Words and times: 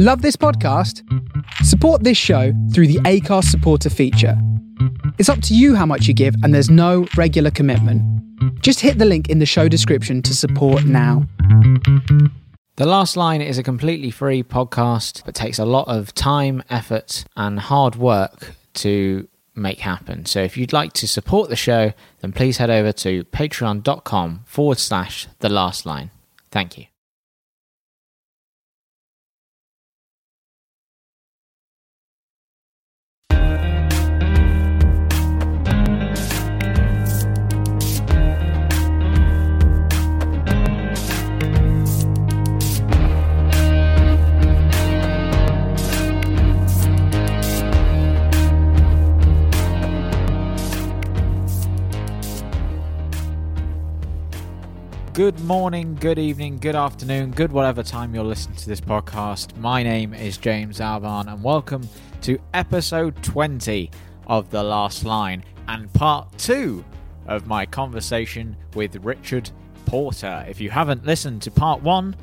Love 0.00 0.22
this 0.22 0.36
podcast? 0.36 1.02
Support 1.64 2.04
this 2.04 2.16
show 2.16 2.52
through 2.72 2.86
the 2.86 3.00
Acast 3.00 3.46
supporter 3.46 3.90
feature. 3.90 4.40
It's 5.18 5.28
up 5.28 5.42
to 5.42 5.56
you 5.56 5.74
how 5.74 5.86
much 5.86 6.06
you 6.06 6.14
give, 6.14 6.36
and 6.44 6.54
there's 6.54 6.70
no 6.70 7.08
regular 7.16 7.50
commitment. 7.50 8.00
Just 8.62 8.78
hit 8.78 8.98
the 8.98 9.04
link 9.04 9.28
in 9.28 9.40
the 9.40 9.44
show 9.44 9.66
description 9.66 10.22
to 10.22 10.36
support 10.36 10.84
now. 10.84 11.26
The 12.76 12.86
Last 12.86 13.16
Line 13.16 13.42
is 13.42 13.58
a 13.58 13.64
completely 13.64 14.12
free 14.12 14.44
podcast, 14.44 15.24
but 15.24 15.34
takes 15.34 15.58
a 15.58 15.64
lot 15.64 15.88
of 15.88 16.14
time, 16.14 16.62
effort, 16.70 17.24
and 17.36 17.58
hard 17.58 17.96
work 17.96 18.54
to 18.74 19.26
make 19.56 19.80
happen. 19.80 20.26
So 20.26 20.40
if 20.40 20.56
you'd 20.56 20.72
like 20.72 20.92
to 20.92 21.08
support 21.08 21.48
the 21.48 21.56
show, 21.56 21.92
then 22.20 22.30
please 22.30 22.58
head 22.58 22.70
over 22.70 22.92
to 22.92 23.24
patreon.com 23.24 24.44
forward 24.46 24.78
slash 24.78 25.26
The 25.40 25.48
Last 25.48 25.84
Line. 25.84 26.12
Thank 26.52 26.78
you. 26.78 26.84
Good 55.18 55.40
morning, 55.40 55.96
good 55.96 56.20
evening, 56.20 56.58
good 56.58 56.76
afternoon, 56.76 57.32
good 57.32 57.50
whatever 57.50 57.82
time 57.82 58.14
you're 58.14 58.22
listening 58.22 58.54
to 58.58 58.68
this 58.68 58.80
podcast. 58.80 59.56
My 59.56 59.82
name 59.82 60.14
is 60.14 60.38
James 60.38 60.78
Albarn, 60.78 61.26
and 61.26 61.42
welcome 61.42 61.88
to 62.20 62.38
episode 62.54 63.20
20 63.24 63.90
of 64.28 64.48
The 64.50 64.62
Last 64.62 65.04
Line 65.04 65.42
and 65.66 65.92
part 65.92 66.38
two 66.38 66.84
of 67.26 67.48
my 67.48 67.66
conversation 67.66 68.56
with 68.76 68.94
Richard 69.04 69.50
Porter. 69.86 70.46
If 70.48 70.60
you 70.60 70.70
haven't 70.70 71.04
listened 71.04 71.42
to 71.42 71.50
part 71.50 71.82
one 71.82 72.14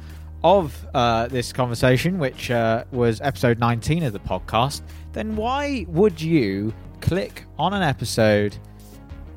of 0.41 0.87
uh, 0.93 1.27
this 1.27 1.51
conversation, 1.51 2.17
which 2.17 2.49
uh, 2.49 2.85
was 2.93 3.19
episode 3.19 3.59
19 3.59 4.03
of 4.03 4.13
the 4.13 4.19
podcast, 4.19 4.83
then 5.11 5.35
why 5.35 5.85
would 5.89 6.21
you 6.21 6.73
click 7.01 7.43
on 7.59 7.73
an 7.73 7.83
episode 7.83 8.57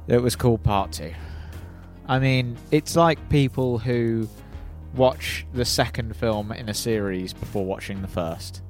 that 0.07 0.23
was 0.23 0.37
called 0.37 0.63
part 0.63 0.93
two? 0.93 1.13
I 2.09 2.19
mean, 2.19 2.57
it's 2.71 2.97
like 2.97 3.29
people 3.29 3.79
who 3.79 4.29
watch 4.95 5.47
the 5.53 5.65
second 5.65 6.17
film 6.17 6.53
in 6.53 6.69
a 6.69 6.75
series 6.75 7.33
before 7.33 7.65
watching 7.65 8.01
the 8.01 8.09
first. 8.09 8.63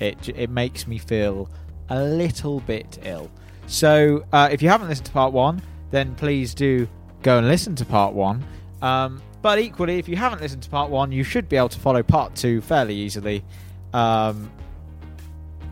It 0.00 0.28
it 0.30 0.50
makes 0.50 0.86
me 0.86 0.98
feel 0.98 1.50
a 1.88 2.02
little 2.02 2.60
bit 2.60 2.98
ill. 3.02 3.30
So, 3.66 4.24
uh, 4.32 4.48
if 4.52 4.62
you 4.62 4.68
haven't 4.68 4.88
listened 4.88 5.06
to 5.06 5.12
part 5.12 5.32
one, 5.32 5.62
then 5.90 6.14
please 6.14 6.54
do 6.54 6.88
go 7.22 7.38
and 7.38 7.48
listen 7.48 7.74
to 7.76 7.84
part 7.84 8.14
one. 8.14 8.44
Um, 8.82 9.22
but 9.42 9.58
equally, 9.58 9.98
if 9.98 10.08
you 10.08 10.16
haven't 10.16 10.40
listened 10.40 10.62
to 10.62 10.70
part 10.70 10.90
one, 10.90 11.12
you 11.12 11.24
should 11.24 11.48
be 11.48 11.56
able 11.56 11.68
to 11.70 11.80
follow 11.80 12.02
part 12.02 12.34
two 12.34 12.60
fairly 12.60 12.94
easily. 12.94 13.44
Um, 13.92 14.50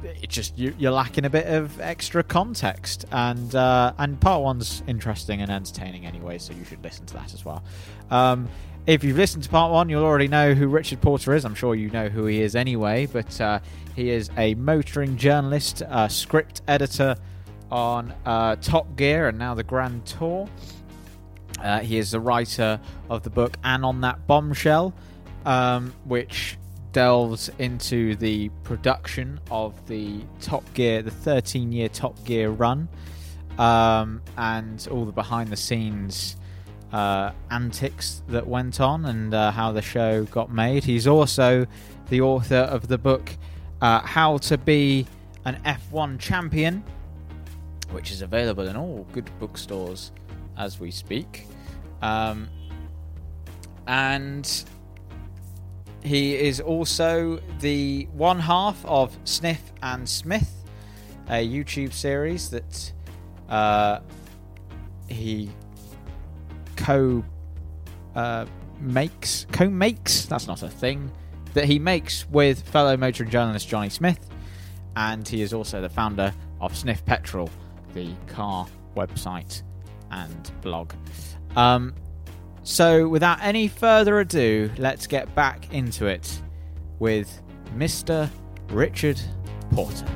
it's 0.05 0.34
just 0.34 0.58
you, 0.58 0.89
are 0.89 0.92
lacking 0.92 1.25
a 1.25 1.31
bit 1.31 1.47
of 1.47 1.81
extra 1.81 2.22
context, 2.22 3.05
and 3.12 3.55
uh, 3.55 3.92
and 3.98 4.20
part 4.20 4.42
one's 4.42 4.83
interesting 4.86 5.41
and 5.41 5.50
entertaining 5.50 6.06
anyway, 6.06 6.39
so 6.39 6.53
you 6.53 6.64
should 6.64 6.83
listen 6.83 7.06
to 7.06 7.14
that 7.14 7.34
as 7.34 7.44
well. 7.44 7.62
Um, 8.11 8.48
if 8.86 9.05
you've 9.05 9.17
listened 9.17 9.44
to 9.44 9.50
part 9.50 9.72
one, 9.72 9.89
you'll 9.89 10.05
already 10.05 10.28
know 10.28 10.55
who 10.55 10.67
Richard 10.67 11.00
Porter 11.00 11.34
is. 11.34 11.44
I'm 11.44 11.55
sure 11.55 11.75
you 11.75 11.91
know 11.91 12.09
who 12.09 12.27
he 12.27 12.42
is 12.42 12.56
anyway, 12.56 13.06
but 13.06 13.41
uh, 13.41 13.61
he 13.94 14.11
is 14.11 14.31
a 14.36 14.55
motoring 14.55 15.17
journalist, 15.17 15.83
script 16.09 16.62
editor 16.66 17.16
on 17.72 18.12
uh, 18.27 18.56
Top 18.56 18.97
Gear 18.97 19.28
and 19.28 19.39
now 19.39 19.55
the 19.55 19.64
Grand 19.64 20.05
Tour. 20.05 20.48
Uh, 21.59 21.81
he 21.81 21.97
is 21.97 22.10
the 22.10 22.21
writer 22.21 22.78
of 23.09 23.22
the 23.22 23.31
book 23.31 23.56
and 23.65 23.84
on 23.84 24.03
that 24.03 24.27
bombshell, 24.27 24.93
um, 25.47 25.94
which 26.04 26.59
delves 26.92 27.50
into 27.58 28.14
the 28.16 28.48
production 28.64 29.41
of 29.50 29.86
the 29.88 30.20
Top 30.41 30.62
Gear, 30.75 31.03
the 31.03 31.10
13 31.10 31.72
year 31.72 31.88
Top 31.88 32.22
Gear 32.25 32.50
run, 32.50 32.88
um, 33.58 34.22
and 34.36 34.86
all 34.91 35.04
the 35.04 35.12
behind 35.12 35.50
the 35.50 35.56
scenes 35.56 36.36
uh, 36.92 37.32
antics 37.50 38.22
that 38.28 38.47
went 38.47 38.80
on 38.80 39.06
and 39.06 39.34
uh, 39.34 39.50
how 39.50 39.72
the 39.72 39.82
show 39.82 40.25
got 40.25 40.53
made. 40.53 40.84
He's 40.84 41.06
also 41.06 41.66
the 42.10 42.20
author 42.20 42.56
of 42.56 42.88
the 42.88 42.98
book 42.98 43.30
uh, 43.80 44.00
How 44.00 44.38
to 44.38 44.59
Be 44.59 45.06
an 45.44 45.60
F1 45.64 46.19
Champion, 46.19 46.84
which 47.91 48.10
is 48.10 48.22
available 48.22 48.66
in 48.66 48.76
all 48.76 49.06
good 49.12 49.30
bookstores 49.38 50.12
as 50.59 50.78
we 50.78 50.91
speak. 50.91 51.47
Um, 52.03 52.48
and 53.86 54.64
he 56.03 56.35
is 56.35 56.61
also 56.61 57.41
the 57.61 58.09
one 58.13 58.41
half 58.41 58.85
of 58.85 59.17
Sniff 59.25 59.73
and 59.83 60.09
Smith, 60.09 60.53
a 61.29 61.47
YouTube 61.47 61.93
series 61.93 62.51
that 62.51 62.93
uh, 63.49 64.01
he 65.09 65.51
co 66.77 67.25
uh, 68.15 68.47
makes. 68.81 69.47
Co 69.53 69.69
makes? 69.69 70.27
That's 70.27 70.47
not 70.47 70.63
a 70.63 70.69
thing. 70.69 71.11
That 71.55 71.67
he 71.67 71.79
makes 71.79 72.29
with 72.29 72.67
fellow 72.69 72.97
motoring 72.97 73.31
journalist 73.31 73.69
Jonny 73.69 73.91
Smith. 73.91 74.29
And 74.97 75.27
he 75.27 75.41
is 75.41 75.53
also 75.53 75.81
the 75.81 75.89
founder 75.89 76.34
of 76.61 76.77
Sniff 76.77 77.05
Petrol, 77.05 77.49
the 77.95 78.13
car 78.27 78.67
website 78.97 79.63
and 80.11 80.51
blog. 80.63 80.93
Um, 81.57 81.95
so, 82.65 83.09
without 83.09 83.39
any 83.43 83.69
further 83.69 84.21
ado, 84.21 84.71
let's 84.78 85.06
get 85.06 85.34
back 85.34 85.73
into 85.73 86.06
it 86.06 86.41
with 86.99 87.41
Mr. 87.77 88.31
Richard 88.71 89.21
Porter. 89.73 90.06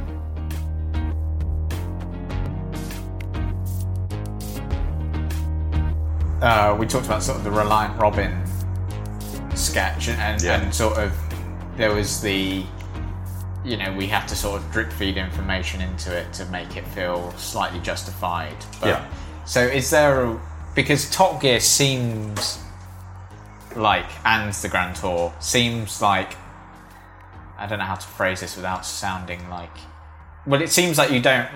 Uh, 6.42 6.76
we 6.78 6.86
talked 6.86 7.06
about 7.06 7.22
sort 7.22 7.38
of 7.38 7.44
the 7.44 7.50
Reliant 7.50 7.98
Robin 7.98 8.44
sketch, 9.54 10.08
and, 10.08 10.40
Yeah. 10.42 10.60
and 10.60 10.74
sort 10.74 10.98
of 10.98 11.12
there 11.76 11.92
was 11.92 12.20
the, 12.20 12.64
you 13.64 13.76
know, 13.76 13.92
we 13.94 14.06
have 14.08 14.26
to 14.26 14.36
sort 14.36 14.60
of 14.60 14.70
drip 14.70 14.92
feed 14.92 15.16
information 15.16 15.80
into 15.80 16.14
it 16.14 16.32
to 16.34 16.44
make 16.46 16.76
it 16.76 16.86
feel 16.88 17.32
slightly 17.38 17.80
justified. 17.80 18.54
But, 18.80 18.88
Yeah. 18.88 19.04
So, 19.46 19.60
is 19.62 19.88
there 19.90 20.24
a 20.24 20.40
because 20.76 21.10
Top 21.10 21.40
Gear 21.40 21.58
seems 21.58 22.62
like, 23.74 24.06
and 24.24 24.52
the 24.52 24.68
Grand 24.68 24.94
Tour 24.94 25.34
seems 25.40 26.00
like, 26.00 26.36
I 27.58 27.66
don't 27.66 27.78
know 27.78 27.86
how 27.86 27.94
to 27.94 28.06
phrase 28.06 28.40
this 28.40 28.54
without 28.54 28.84
sounding 28.84 29.48
like. 29.48 29.76
Well, 30.46 30.62
it 30.62 30.68
seems 30.68 30.98
like 30.98 31.10
you 31.10 31.20
don't, 31.20 31.48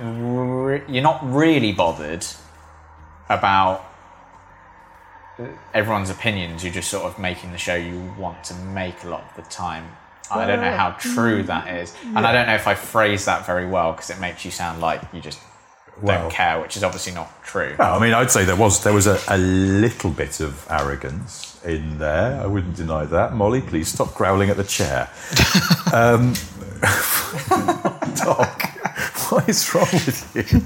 re- 0.65 0.83
you're 0.89 1.03
not 1.03 1.21
really 1.23 1.73
bothered 1.73 2.27
about 3.29 3.85
everyone's 5.75 6.11
opinions. 6.11 6.65
You're 6.65 6.73
just 6.73 6.91
sort 6.91 7.05
of 7.05 7.19
making 7.19 7.53
the 7.53 7.59
show 7.59 7.75
you 7.77 8.13
want 8.19 8.43
to 8.45 8.55
make 8.55 9.05
a 9.05 9.09
lot 9.09 9.23
of 9.31 9.45
the 9.45 9.51
time. 9.51 9.87
I 10.33 10.47
don't 10.47 10.61
know 10.61 10.77
how 10.77 10.93
true 10.93 11.43
mm, 11.43 11.47
that 11.47 11.67
is, 11.75 11.93
and 12.05 12.19
I 12.19 12.31
don't 12.31 12.47
know 12.47 12.55
if 12.55 12.69
I 12.69 12.77
phrase 12.77 13.25
that 13.25 13.47
very 13.47 13.67
well 13.67 13.91
because 13.91 14.11
it 14.11 14.21
makes 14.21 14.45
you 14.45 14.53
sound 14.53 14.81
like 14.81 15.03
you 15.13 15.21
just 15.21 15.41
Well- 16.01 16.23
don't 16.23 16.33
care, 16.33 16.61
which 16.61 16.77
is 16.77 16.85
obviously 16.85 17.13
not 17.13 17.43
true. 17.45 17.75
No, 17.79 17.85
I 17.85 17.99
mean, 17.99 18.15
I'd 18.15 18.31
say 18.31 18.45
there 18.45 18.57
was 18.57 18.83
there 18.83 18.93
was 18.93 19.07
a, 19.07 19.19
a 19.29 19.39
little 19.39 20.11
bit 20.11 20.41
of 20.41 20.67
arrogance 20.71 21.59
in 21.65 21.99
there. 21.99 22.41
I 22.41 22.47
wouldn't 22.47 22.77
deny 22.77 23.05
that. 23.05 23.35
Molly, 23.35 23.61
please 23.61 23.89
stop 23.89 24.15
growling 24.15 24.51
at 24.51 24.57
the 24.57 24.65
chair. 24.65 25.11
um, 25.93 26.35
Doc, 28.17 28.63
what 29.31 29.49
is 29.49 29.75
wrong 29.75 29.89
with 29.93 30.37
you? 30.37 30.63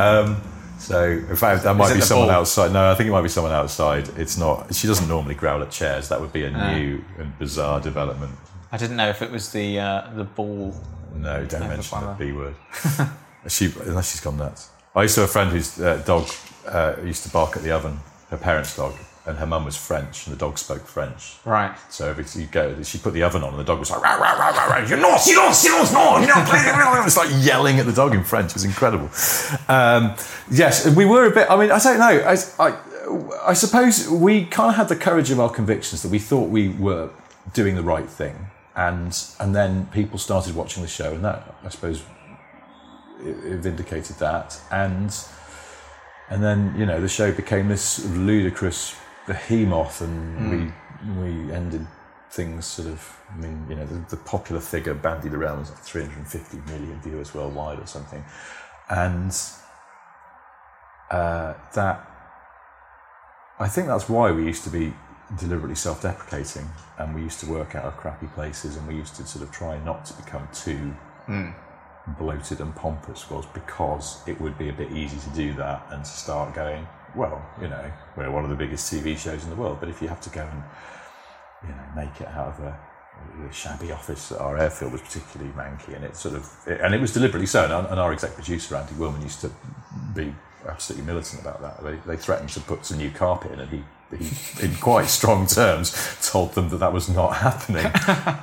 Um, 0.00 0.40
so, 0.78 1.02
in 1.04 1.36
fact, 1.36 1.64
that 1.64 1.74
might 1.74 1.94
be 1.94 2.00
someone 2.00 2.28
ball? 2.28 2.36
outside. 2.36 2.72
No, 2.72 2.90
I 2.90 2.94
think 2.94 3.08
it 3.08 3.10
might 3.10 3.22
be 3.22 3.28
someone 3.28 3.52
outside. 3.52 4.08
It's 4.16 4.36
not. 4.36 4.72
She 4.74 4.86
doesn't 4.86 5.08
normally 5.08 5.34
growl 5.34 5.62
at 5.62 5.70
chairs. 5.70 6.08
That 6.10 6.20
would 6.20 6.32
be 6.32 6.44
a 6.44 6.50
new 6.50 7.02
and 7.18 7.36
bizarre 7.38 7.80
development. 7.80 8.32
I 8.70 8.76
didn't 8.76 8.96
know 8.96 9.08
if 9.08 9.22
it 9.22 9.30
was 9.30 9.50
the 9.50 9.80
uh, 9.80 10.10
the 10.14 10.24
ball. 10.24 10.74
No, 11.14 11.44
don't 11.46 11.68
mention 11.68 12.00
the. 12.00 12.14
B 12.18 12.32
word. 12.32 12.54
she, 13.48 13.72
unless 13.84 14.12
she's 14.12 14.20
gone 14.20 14.36
nuts. 14.36 14.70
I 14.94 15.02
used 15.02 15.14
to 15.16 15.22
have 15.22 15.30
a 15.30 15.32
friend 15.32 15.50
whose 15.50 15.80
uh, 15.80 16.02
dog 16.06 16.28
uh, 16.66 16.94
used 17.04 17.22
to 17.24 17.30
bark 17.30 17.56
at 17.56 17.62
the 17.62 17.70
oven, 17.70 18.00
her 18.30 18.36
parents' 18.36 18.76
dog, 18.76 18.94
and 19.26 19.36
her 19.38 19.46
mum 19.46 19.64
was 19.64 19.76
French, 19.76 20.26
and 20.26 20.34
the 20.34 20.38
dog 20.38 20.56
spoke 20.58 20.86
French. 20.86 21.34
Right. 21.44 21.76
So 21.90 22.08
every 22.08 22.24
you 22.40 22.46
go, 22.46 22.82
she 22.82 22.98
put 22.98 23.12
the 23.12 23.22
oven 23.22 23.42
on, 23.42 23.50
and 23.50 23.58
the 23.58 23.64
dog 23.64 23.78
was 23.78 23.90
like, 23.90 24.00
rah, 24.00 24.14
rah, 24.14 24.32
rah, 24.32 24.50
rah, 24.50 24.66
rah, 24.66 24.80
know, 24.96 25.16
silence, 25.16 25.58
silence, 25.58 25.92
no, 25.92 26.18
you 26.20 26.26
know, 26.28 26.44
it's 27.04 27.16
like 27.16 27.30
yelling 27.44 27.78
at 27.78 27.86
the 27.86 27.92
dog 27.92 28.14
in 28.14 28.24
French. 28.24 28.50
It 28.50 28.54
was 28.54 28.64
incredible. 28.64 29.10
Um, 29.68 30.14
yes, 30.50 30.94
we 30.94 31.04
were 31.04 31.26
a 31.26 31.30
bit. 31.30 31.50
I 31.50 31.56
mean, 31.56 31.70
I 31.70 31.78
don't 31.78 31.98
know. 31.98 32.06
I, 32.06 32.36
I, 32.58 33.50
I 33.50 33.52
suppose 33.52 34.08
we 34.08 34.44
kind 34.44 34.70
of 34.70 34.76
had 34.76 34.88
the 34.88 34.96
courage 34.96 35.30
of 35.30 35.40
our 35.40 35.50
convictions 35.50 36.02
that 36.02 36.10
we 36.10 36.18
thought 36.18 36.48
we 36.48 36.68
were 36.68 37.10
doing 37.52 37.74
the 37.74 37.82
right 37.82 38.08
thing. 38.08 38.46
and 38.76 39.24
and 39.40 39.54
then 39.56 39.86
people 39.86 40.18
started 40.18 40.54
watching 40.54 40.82
the 40.82 40.88
show, 40.88 41.12
and 41.14 41.24
that 41.24 41.54
I 41.64 41.70
suppose 41.70 42.02
it, 43.26 43.52
it 43.52 43.58
vindicated 43.58 44.16
that, 44.16 44.60
and 44.70 45.14
and 46.30 46.42
then 46.42 46.74
you 46.78 46.86
know 46.86 47.00
the 47.00 47.08
show 47.08 47.32
became 47.32 47.68
this 47.68 48.04
ludicrous 48.06 48.96
behemoth, 49.26 50.00
and 50.00 50.50
we 50.50 51.22
we 51.22 51.52
ended 51.52 51.86
things 52.30 52.66
sort 52.66 52.88
of. 52.88 53.12
I 53.32 53.36
mean, 53.38 53.66
you 53.68 53.74
know, 53.74 53.84
the, 53.84 54.04
the 54.08 54.16
popular 54.22 54.60
figure 54.60 54.94
bandied 54.94 55.34
around 55.34 55.58
was 55.58 55.70
like 55.70 55.80
350 55.80 56.58
million 56.70 57.00
viewers 57.02 57.34
worldwide 57.34 57.80
or 57.80 57.86
something, 57.86 58.24
and 58.88 59.32
uh, 61.10 61.54
that 61.74 62.08
I 63.58 63.68
think 63.68 63.88
that's 63.88 64.08
why 64.08 64.30
we 64.32 64.44
used 64.44 64.64
to 64.64 64.70
be 64.70 64.94
deliberately 65.38 65.74
self-deprecating, 65.74 66.68
and 66.98 67.14
we 67.14 67.22
used 67.22 67.40
to 67.40 67.46
work 67.46 67.74
out 67.74 67.84
of 67.84 67.96
crappy 67.96 68.26
places, 68.28 68.76
and 68.76 68.86
we 68.86 68.94
used 68.94 69.16
to 69.16 69.26
sort 69.26 69.42
of 69.42 69.50
try 69.50 69.82
not 69.84 70.04
to 70.06 70.14
become 70.14 70.48
too 70.52 70.94
bloated 72.18 72.60
and 72.60 72.74
pompous. 72.74 73.28
Was 73.30 73.46
because 73.46 74.26
it 74.26 74.40
would 74.40 74.56
be 74.58 74.68
a 74.68 74.72
bit 74.72 74.92
easy 74.92 75.18
to 75.18 75.36
do 75.36 75.52
that 75.54 75.86
and 75.90 76.04
to 76.04 76.10
start 76.10 76.54
going, 76.54 76.86
well, 77.14 77.44
you 77.60 77.68
know, 77.68 77.92
we're 78.16 78.30
one 78.30 78.44
of 78.44 78.50
the 78.50 78.56
biggest 78.56 78.92
TV 78.92 79.16
shows 79.16 79.44
in 79.44 79.50
the 79.50 79.56
world, 79.56 79.78
but 79.80 79.88
if 79.88 80.00
you 80.02 80.08
have 80.08 80.20
to 80.22 80.30
go 80.30 80.42
and 80.42 80.62
you 81.62 81.74
know 81.74 81.84
make 81.94 82.20
it 82.20 82.28
out 82.28 82.48
of 82.48 82.60
a 82.60 82.78
the 83.42 83.52
shabby 83.52 83.92
office 83.92 84.32
at 84.32 84.40
our 84.40 84.58
airfield 84.58 84.92
was 84.92 85.02
particularly 85.02 85.52
manky, 85.52 85.94
and 85.94 86.04
it 86.04 86.16
sort 86.16 86.34
of, 86.34 86.50
and 86.66 86.94
it 86.94 87.00
was 87.00 87.12
deliberately 87.12 87.46
so. 87.46 87.64
And 87.64 87.72
our, 87.72 87.86
and 87.90 88.00
our 88.00 88.12
exec 88.12 88.34
producer 88.34 88.76
Andy 88.76 88.94
Wilman 88.94 89.22
used 89.22 89.40
to 89.42 89.50
be 90.14 90.34
absolutely 90.66 91.06
militant 91.06 91.42
about 91.42 91.60
that. 91.62 91.84
They, 91.84 91.96
they 92.06 92.16
threatened 92.16 92.50
to 92.50 92.60
put 92.60 92.84
some 92.84 92.98
new 92.98 93.10
carpet 93.10 93.52
in, 93.52 93.60
and 93.60 93.70
he, 93.70 93.84
he, 94.16 94.64
in 94.64 94.74
quite 94.76 95.06
strong 95.06 95.46
terms, 95.46 95.94
told 96.22 96.54
them 96.54 96.68
that 96.70 96.78
that 96.78 96.92
was 96.92 97.08
not 97.08 97.36
happening 97.36 97.90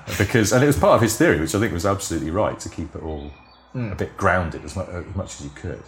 because, 0.18 0.51
and 0.51 0.63
it 0.63 0.68
was 0.68 0.77
part 0.77 0.95
of 0.95 1.01
his 1.01 1.18
theory, 1.18 1.39
which 1.39 1.56
I 1.56 1.60
think 1.60 1.74
was 1.74 1.86
absolutely 1.86 2.31
right, 2.31 2.60
to 2.60 2.69
keep 2.69 2.95
it 2.95 3.04
all 3.04 3.31
a 3.75 3.95
bit 3.95 4.15
grounded 4.17 4.63
as 4.63 4.75
much, 4.75 4.87
as 4.89 5.15
much 5.15 5.35
as 5.39 5.43
you 5.45 5.51
could. 5.55 5.83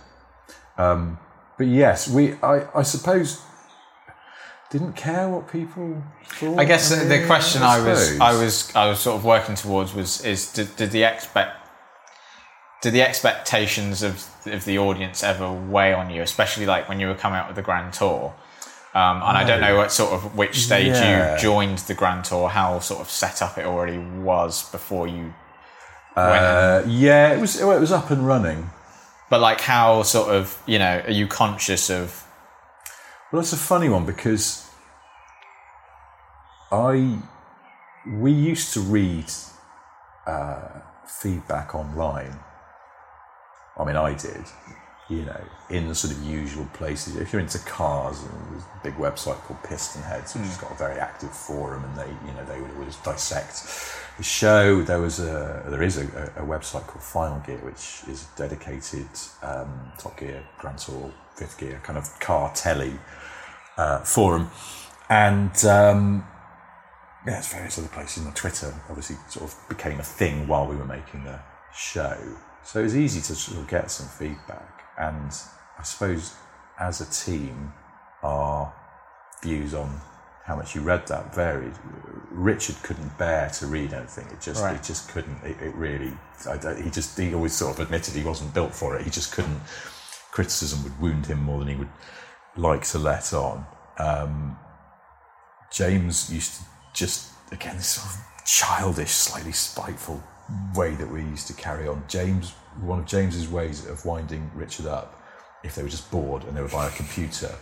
Um, 0.77 1.17
but 1.57 1.67
yes, 1.67 2.09
we, 2.09 2.33
I, 2.41 2.67
I 2.75 2.83
suppose. 2.83 3.41
Didn't 4.71 4.93
care 4.93 5.29
what 5.29 5.47
people 5.47 6.03
thought. 6.25 6.57
I 6.59 6.65
guess 6.65 6.89
the- 6.89 7.05
the 7.05 7.25
question 7.27 7.61
I, 7.61 7.79
was 7.87 8.19
I 8.19 8.33
was 8.33 8.75
I 8.75 8.87
was 8.89 8.99
sort 8.99 9.15
of 9.15 9.23
working 9.23 9.53
towards 9.55 9.93
was 9.93 10.25
is 10.25 10.51
did, 10.51 10.75
did 10.75 10.89
the 10.91 11.03
expect 11.03 11.55
did 12.81 12.91
the 12.93 13.03
expectations 13.03 14.01
of 14.01 14.25
of 14.47 14.65
the 14.65 14.79
audience 14.79 15.23
ever 15.23 15.51
weigh 15.51 15.93
on 15.93 16.09
you, 16.09 16.23
especially 16.23 16.65
like 16.65 16.89
when 16.89 16.99
you 16.99 17.07
were 17.07 17.13
coming 17.15 17.37
out 17.39 17.47
with 17.47 17.55
the 17.55 17.61
Grand 17.61 17.93
Tour? 17.93 18.33
Um, 18.95 19.17
and 19.17 19.37
I 19.37 19.43
don't 19.43 19.61
know 19.61 19.77
what 19.77 19.91
sort 19.91 20.13
of 20.13 20.35
which 20.35 20.57
stage 20.61 20.87
Yeah. 20.87 21.35
you 21.35 21.39
joined 21.39 21.77
the 21.79 21.93
Grand 21.93 22.25
Tour, 22.25 22.49
how 22.49 22.79
sort 22.79 23.01
of 23.01 23.09
set 23.09 23.41
up 23.43 23.57
it 23.59 23.65
already 23.65 23.99
was 23.99 24.67
before 24.71 25.07
you 25.07 25.33
Uh, 26.15 26.83
yeah, 26.87 27.33
it 27.33 27.39
was. 27.41 27.59
It 27.59 27.65
was 27.65 27.91
up 27.91 28.09
and 28.09 28.25
running. 28.25 28.69
But 29.29 29.41
like, 29.41 29.61
how 29.61 30.03
sort 30.03 30.29
of 30.29 30.61
you 30.65 30.79
know 30.79 31.01
are 31.05 31.11
you 31.11 31.27
conscious 31.27 31.89
of? 31.89 32.23
Well, 33.31 33.41
it's 33.41 33.53
a 33.53 33.57
funny 33.57 33.89
one 33.89 34.05
because 34.05 34.69
I 36.71 37.19
we 38.07 38.31
used 38.31 38.73
to 38.73 38.79
read 38.79 39.25
uh, 40.25 40.69
feedback 41.05 41.75
online. 41.75 42.39
I 43.77 43.83
mean, 43.83 43.95
I 43.95 44.13
did, 44.13 44.45
you 45.09 45.21
know, 45.21 45.41
in 45.69 45.87
the 45.87 45.93
sort 45.93 46.15
of 46.15 46.23
usual 46.23 46.65
places. 46.73 47.15
If 47.15 47.31
you're 47.31 47.41
into 47.41 47.59
cars, 47.59 48.21
and 48.21 48.31
there's 48.51 48.63
a 48.63 48.83
big 48.83 48.95
website 48.95 49.37
called 49.43 49.61
PistonHeads, 49.61 50.35
which 50.35 50.45
has 50.45 50.57
got 50.57 50.71
a 50.71 50.75
very 50.75 50.99
active 50.99 51.31
forum, 51.31 51.83
and 51.83 51.95
they, 51.97 52.09
you 52.27 52.33
know, 52.33 52.43
they 52.45 52.59
would 52.59 52.71
always 52.71 52.95
dissect 52.97 53.67
the 54.17 54.23
show. 54.23 54.81
There 54.81 54.99
was 54.99 55.19
a, 55.19 55.63
there 55.67 55.83
is 55.83 55.97
a, 55.97 56.05
a 56.37 56.41
website 56.41 56.87
called 56.87 57.03
Final 57.03 57.39
Gear, 57.41 57.57
which 57.57 58.01
is 58.07 58.27
dedicated 58.35 59.07
um, 59.43 59.91
Top 59.99 60.17
Gear, 60.17 60.43
Grand 60.57 60.79
Tour, 60.79 61.13
Fifth 61.35 61.59
Gear 61.59 61.79
kind 61.83 61.99
of 61.99 62.19
car 62.19 62.51
telly 62.55 62.93
uh, 63.77 63.99
forum, 63.99 64.49
and 65.09 65.53
um, 65.65 66.25
yeah, 67.27 67.33
there's 67.33 67.53
various 67.53 67.77
other 67.77 67.89
places. 67.89 68.25
And 68.25 68.35
Twitter 68.35 68.73
obviously 68.89 69.17
sort 69.29 69.51
of 69.51 69.69
became 69.69 69.99
a 69.99 70.03
thing 70.03 70.47
while 70.47 70.65
we 70.65 70.75
were 70.75 70.85
making 70.85 71.25
the 71.25 71.39
show, 71.75 72.17
so 72.63 72.79
it 72.79 72.83
was 72.83 72.97
easy 72.97 73.21
to 73.21 73.35
sort 73.35 73.59
of 73.59 73.67
get 73.67 73.91
some 73.91 74.07
feedback. 74.07 74.74
And 74.97 75.31
I 75.77 75.83
suppose 75.83 76.33
as 76.79 77.01
a 77.01 77.05
team, 77.11 77.73
our 78.23 78.73
views 79.41 79.73
on 79.73 80.01
how 80.45 80.55
much 80.55 80.75
you 80.75 80.81
read 80.81 81.07
that 81.07 81.33
varied. 81.33 81.73
Richard 82.29 82.75
couldn't 82.83 83.17
bear 83.17 83.49
to 83.49 83.67
read 83.67 83.93
anything. 83.93 84.27
It 84.27 84.41
just, 84.41 84.61
Right. 84.61 84.75
it 84.75 84.83
just 84.83 85.09
couldn't. 85.09 85.43
It, 85.43 85.59
it 85.61 85.73
really. 85.75 86.13
I 86.47 86.57
he 86.81 86.89
just, 86.89 87.17
he 87.17 87.33
always 87.33 87.53
sort 87.53 87.73
of 87.73 87.79
admitted 87.79 88.13
he 88.13 88.23
wasn't 88.23 88.53
built 88.53 88.73
for 88.73 88.95
it. 88.95 89.03
He 89.03 89.09
just 89.09 89.31
couldn't. 89.31 89.59
Criticism 90.31 90.83
would 90.83 90.99
wound 90.99 91.25
him 91.25 91.41
more 91.41 91.59
than 91.59 91.69
he 91.69 91.75
would 91.75 91.89
like 92.57 92.83
to 92.83 92.99
let 92.99 93.33
on. 93.33 93.65
Um, 93.97 94.57
James 95.71 96.31
used 96.31 96.55
to 96.55 96.65
just 96.93 97.31
again 97.51 97.77
this 97.77 97.87
sort 97.87 98.07
of 98.13 98.45
childish, 98.45 99.11
slightly 99.11 99.51
spiteful 99.51 100.21
way 100.75 100.95
that 100.95 101.09
we 101.09 101.21
used 101.21 101.47
to 101.47 101.53
carry 101.53 101.87
on. 101.87 102.03
James, 102.07 102.51
one 102.81 102.99
of 102.99 103.05
James's 103.05 103.47
ways 103.47 103.85
of 103.85 104.05
winding 104.05 104.51
Richard 104.53 104.85
up, 104.85 105.21
if 105.63 105.75
they 105.75 105.83
were 105.83 105.89
just 105.89 106.09
bored 106.11 106.43
and 106.43 106.55
they 106.55 106.61
were 106.61 106.67
by 106.67 106.87
a 106.87 106.91
computer, 106.91 107.55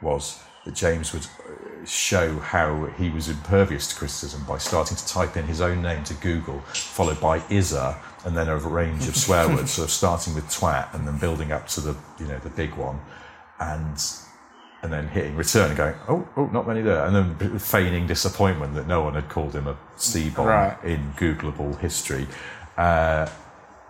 was 0.00 0.42
that 0.64 0.74
James 0.74 1.12
would 1.12 1.24
uh, 1.24 1.84
show 1.86 2.38
how 2.38 2.86
he 2.98 3.10
was 3.10 3.28
impervious 3.28 3.88
to 3.88 3.96
criticism 3.96 4.44
by 4.46 4.58
starting 4.58 4.96
to 4.96 5.06
type 5.06 5.36
in 5.36 5.46
his 5.46 5.60
own 5.60 5.82
name 5.82 6.04
to 6.04 6.14
Google, 6.14 6.60
followed 6.72 7.20
by 7.20 7.42
Isa, 7.50 7.98
and 8.24 8.36
then 8.36 8.48
a 8.48 8.56
range 8.56 9.08
of 9.08 9.16
swear 9.16 9.48
words, 9.48 9.72
sort 9.72 9.88
of 9.88 9.92
starting 9.92 10.34
with 10.34 10.44
twat 10.44 10.92
and 10.94 11.06
then 11.06 11.18
building 11.18 11.52
up 11.52 11.66
to 11.68 11.80
the 11.80 11.96
you 12.18 12.26
know 12.26 12.38
the 12.40 12.50
big 12.50 12.74
one, 12.74 13.00
and 13.58 13.96
and 14.82 14.92
then 14.92 15.08
hitting 15.08 15.36
return 15.36 15.68
and 15.68 15.76
going, 15.76 15.94
oh, 16.08 16.26
oh, 16.36 16.46
not 16.46 16.66
many 16.66 16.80
there, 16.80 17.04
and 17.04 17.14
then 17.14 17.58
feigning 17.58 18.06
disappointment 18.06 18.74
that 18.74 18.86
no 18.86 19.02
one 19.02 19.14
had 19.14 19.28
called 19.28 19.54
him 19.54 19.66
a 19.66 19.76
C 19.96 20.30
bomb 20.30 20.46
Right. 20.46 20.84
in 20.84 21.12
Googleable 21.18 21.78
history. 21.80 22.26
Uh, 22.78 23.28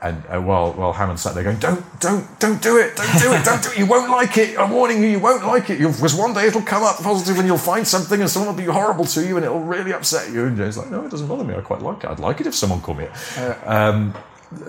and 0.03 0.25
uh, 0.35 0.41
while 0.41 0.73
while 0.73 0.95
Hammond 0.95 1.21
sat 1.21 1.35
there 1.35 1.45
going, 1.45 1.59
don't, 1.59 1.85
don't, 2.01 2.41
don't 2.41 2.63
do 2.63 2.79
it, 2.79 2.97
don't 2.97 3.21
do 3.21 3.33
it, 3.35 3.45
don't 3.45 3.63
do 3.63 3.71
it. 3.71 3.79
You 3.79 3.85
won't 3.87 4.11
like 4.11 4.39
it. 4.39 4.59
I'm 4.59 4.71
warning 4.71 5.03
you, 5.03 5.09
you 5.11 5.19
won't 5.21 5.45
like 5.47 5.69
it. 5.69 5.79
You'll, 5.79 5.93
because 5.93 6.15
one 6.15 6.33
day 6.33 6.47
it'll 6.47 6.63
come 6.63 6.83
up 6.83 6.97
positive, 6.97 7.39
and 7.39 7.47
you'll 7.47 7.59
find 7.59 7.87
something, 7.87 8.19
and 8.19 8.29
someone 8.31 8.57
will 8.57 8.63
be 8.63 8.73
horrible 8.73 9.05
to 9.05 9.25
you, 9.25 9.37
and 9.37 9.45
it'll 9.45 9.61
really 9.61 9.93
upset 9.93 10.33
you. 10.33 10.47
And 10.47 10.57
James 10.57 10.79
like, 10.79 10.91
no, 10.91 11.05
it 11.05 11.11
doesn't 11.11 11.29
bother 11.29 11.45
me. 11.45 11.55
I 11.55 11.61
quite 11.61 11.83
like 11.83 12.03
it. 12.03 12.11
I'd 12.11 12.19
like 12.19 12.41
it 12.41 12.47
if 12.47 12.55
someone 12.55 12.81
called 12.81 12.97
me 12.99 13.05
it. 13.05 13.69
Um, 13.69 14.15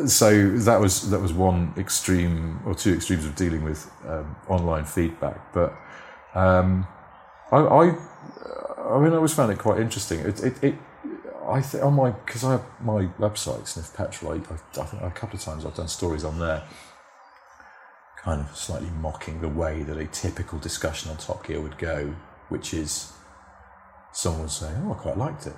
so 0.06 0.50
that 0.58 0.80
was 0.82 1.10
that 1.12 1.20
was 1.22 1.32
one 1.34 1.74
extreme 1.78 2.60
or 2.66 2.76
two 2.76 2.94
extremes 2.94 3.26
of 3.26 3.34
dealing 3.36 3.64
with 3.64 3.90
um, 4.08 4.36
online 4.50 4.84
feedback. 4.84 5.54
But 5.54 5.74
um, 6.34 6.88
I, 7.52 7.58
I, 7.58 7.84
I 8.96 9.00
mean, 9.00 9.14
I 9.14 9.16
always 9.16 9.34
found 9.34 9.52
it 9.52 9.60
quite 9.60 9.80
interesting. 9.80 10.20
It, 10.22 10.44
it, 10.44 10.64
it 10.64 10.76
I 11.48 11.62
think 11.62 11.84
on 11.84 11.94
my 11.94 12.12
because 12.12 12.44
I 12.44 12.52
have 12.52 12.66
my 12.82 13.06
website 13.20 13.68
Sniff 13.68 13.94
Petrol. 13.94 14.34
I, 14.34 14.36
I, 14.36 14.82
I 14.82 14.86
think 14.86 15.02
a 15.04 15.12
couple 15.12 15.38
of 15.38 15.44
times 15.44 15.66
I've 15.66 15.76
done 15.76 15.88
stories 15.88 16.24
on 16.24 16.40
there, 16.40 16.64
kind 18.18 18.42
of 18.42 18.56
slightly 18.56 18.90
mocking 19.02 19.42
the 19.42 19.50
way 19.50 19.84
that 19.84 19.98
a 19.98 20.08
typical 20.08 20.60
discussion 20.60 21.12
on 21.12 21.18
Top 21.18 21.46
Gear 21.46 21.60
would 21.60 21.78
go, 21.78 22.14
which 22.50 22.74
is 22.74 23.12
someone 24.14 24.44
would 24.44 24.52
say, 24.52 24.72
"Oh, 24.84 24.94
I 24.94 24.96
quite 24.96 25.18
liked 25.18 25.48
it," 25.48 25.56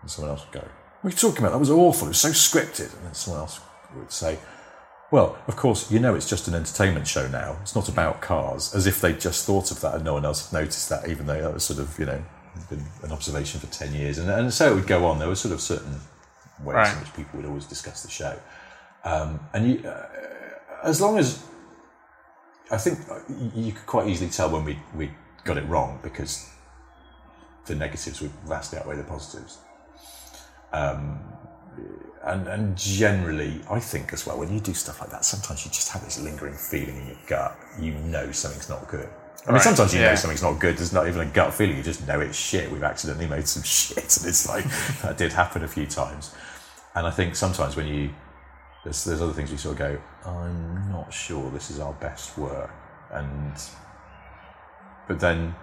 and 0.00 0.10
someone 0.10 0.30
else 0.30 0.44
would 0.46 0.60
go, 0.60 0.68
"What 1.00 1.10
are 1.10 1.14
you 1.14 1.16
talking 1.16 1.38
about? 1.38 1.52
That 1.52 1.58
was 1.58 1.70
awful. 1.70 2.06
It 2.06 2.10
was 2.10 2.20
so 2.20 2.30
scripted," 2.30 2.94
and 2.96 3.06
then 3.06 3.14
someone 3.14 3.42
else 3.42 3.60
would 3.94 4.12
say. 4.12 4.38
Well, 5.12 5.38
of 5.46 5.54
course, 5.56 5.90
you 5.90 6.00
know 6.00 6.14
it's 6.14 6.28
just 6.28 6.48
an 6.48 6.54
entertainment 6.54 7.06
show 7.06 7.28
now. 7.28 7.56
It's 7.62 7.74
not 7.76 7.88
about 7.88 8.20
cars, 8.20 8.74
as 8.74 8.86
if 8.86 9.00
they'd 9.00 9.20
just 9.20 9.46
thought 9.46 9.70
of 9.70 9.80
that 9.82 9.94
and 9.94 10.04
no 10.04 10.14
one 10.14 10.24
else 10.24 10.50
had 10.50 10.60
noticed 10.60 10.88
that, 10.88 11.08
even 11.08 11.26
though 11.26 11.40
that 11.40 11.54
was 11.54 11.64
sort 11.64 11.78
of, 11.78 11.96
you 11.98 12.06
know, 12.06 12.22
been 12.68 12.84
an 13.04 13.12
observation 13.12 13.60
for 13.60 13.66
10 13.68 13.94
years. 13.94 14.18
And, 14.18 14.28
and 14.30 14.52
so 14.52 14.72
it 14.72 14.74
would 14.74 14.86
go 14.86 15.04
on. 15.06 15.18
There 15.20 15.28
were 15.28 15.36
sort 15.36 15.54
of 15.54 15.60
certain 15.60 16.00
ways 16.64 16.74
Right. 16.74 16.92
in 16.92 17.00
which 17.00 17.14
people 17.14 17.38
would 17.38 17.46
always 17.46 17.66
discuss 17.66 18.02
the 18.02 18.10
show. 18.10 18.36
Um, 19.04 19.38
and 19.54 19.68
you, 19.70 19.88
uh, 19.88 20.06
as 20.82 21.00
long 21.00 21.18
as, 21.18 21.44
I 22.72 22.78
think 22.78 22.98
uh, 23.08 23.20
you- 23.28 23.52
you 23.66 23.72
could 23.72 23.86
quite 23.86 24.08
easily 24.08 24.30
tell 24.30 24.50
when 24.50 24.64
we, 24.64 24.76
we 24.96 25.12
got 25.44 25.56
it 25.56 25.68
wrong 25.68 26.00
because 26.02 26.50
the 27.66 27.76
negatives 27.76 28.20
would 28.20 28.32
vastly 28.44 28.78
outweigh 28.80 28.96
the 28.96 29.04
positives. 29.04 29.58
Um, 30.72 31.20
and, 32.26 32.48
and 32.48 32.76
generally, 32.76 33.60
I 33.70 33.78
think 33.78 34.12
as 34.12 34.26
well, 34.26 34.38
when 34.38 34.52
you 34.52 34.58
do 34.58 34.74
stuff 34.74 35.00
like 35.00 35.10
that, 35.10 35.24
sometimes 35.24 35.64
you 35.64 35.70
just 35.70 35.90
have 35.90 36.04
this 36.04 36.20
lingering 36.20 36.54
feeling 36.54 36.96
in 36.96 37.06
your 37.06 37.18
gut. 37.26 37.56
You 37.80 37.92
know 37.92 38.32
something's 38.32 38.68
not 38.68 38.88
good. 38.88 39.08
I 39.44 39.50
mean, 39.50 39.54
Right, 39.54 39.62
sometimes 39.62 39.94
you 39.94 40.00
know 40.00 40.14
something's 40.16 40.42
not 40.42 40.58
good. 40.58 40.76
There's 40.76 40.92
not 40.92 41.06
even 41.06 41.20
a 41.20 41.30
gut 41.30 41.54
feeling. 41.54 41.76
You 41.76 41.84
just 41.84 42.04
know 42.04 42.18
it's 42.18 42.36
shit. 42.36 42.70
We've 42.72 42.82
accidentally 42.82 43.28
made 43.28 43.46
some 43.46 43.62
shit, 43.64 43.98
and 43.98 44.26
it's 44.26 44.48
like 44.48 44.64
that 45.02 45.16
did 45.16 45.32
happen 45.32 45.62
a 45.62 45.68
few 45.68 45.86
times. 45.86 46.34
And 46.96 47.06
I 47.06 47.10
think 47.10 47.36
sometimes 47.36 47.76
when 47.76 47.86
you 47.86 48.10
there's 48.82 49.04
there's 49.04 49.22
other 49.22 49.32
things 49.32 49.52
you 49.52 49.58
sort 49.58 49.74
of 49.74 49.78
go, 49.78 50.00
I'm 50.28 50.90
not 50.90 51.12
sure 51.12 51.48
this 51.52 51.70
is 51.70 51.78
our 51.78 51.92
best 51.92 52.36
work, 52.36 52.72
and 53.12 53.54
but 55.06 55.20
then 55.20 55.54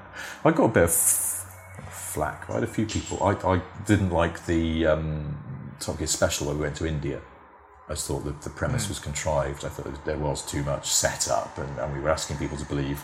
I 0.45 0.51
got 0.51 0.65
a 0.65 0.69
bit 0.69 0.83
of 0.83 0.89
f- 0.89 1.59
flack. 1.89 2.49
I 2.49 2.53
had 2.53 2.63
a 2.63 2.67
few 2.67 2.85
people. 2.85 3.21
I, 3.21 3.31
I 3.45 3.61
didn't 3.85 4.11
like 4.11 4.45
the 4.45 4.85
um, 4.85 5.42
Top 5.85 5.97
Gear 5.97 6.07
special 6.07 6.47
where 6.47 6.55
we 6.55 6.61
went 6.61 6.75
to 6.77 6.87
India. 6.87 7.21
I 7.89 7.93
just 7.93 8.07
thought 8.07 8.23
that 8.25 8.41
the 8.41 8.49
premise 8.49 8.85
hmm. 8.85 8.91
was 8.91 8.99
contrived. 8.99 9.65
I 9.65 9.69
thought 9.69 10.05
there 10.05 10.17
was 10.17 10.45
too 10.45 10.63
much 10.63 10.87
setup, 10.87 11.57
and, 11.57 11.79
and 11.79 11.93
we 11.93 11.99
were 11.99 12.09
asking 12.09 12.37
people 12.37 12.57
to 12.57 12.65
believe 12.65 13.03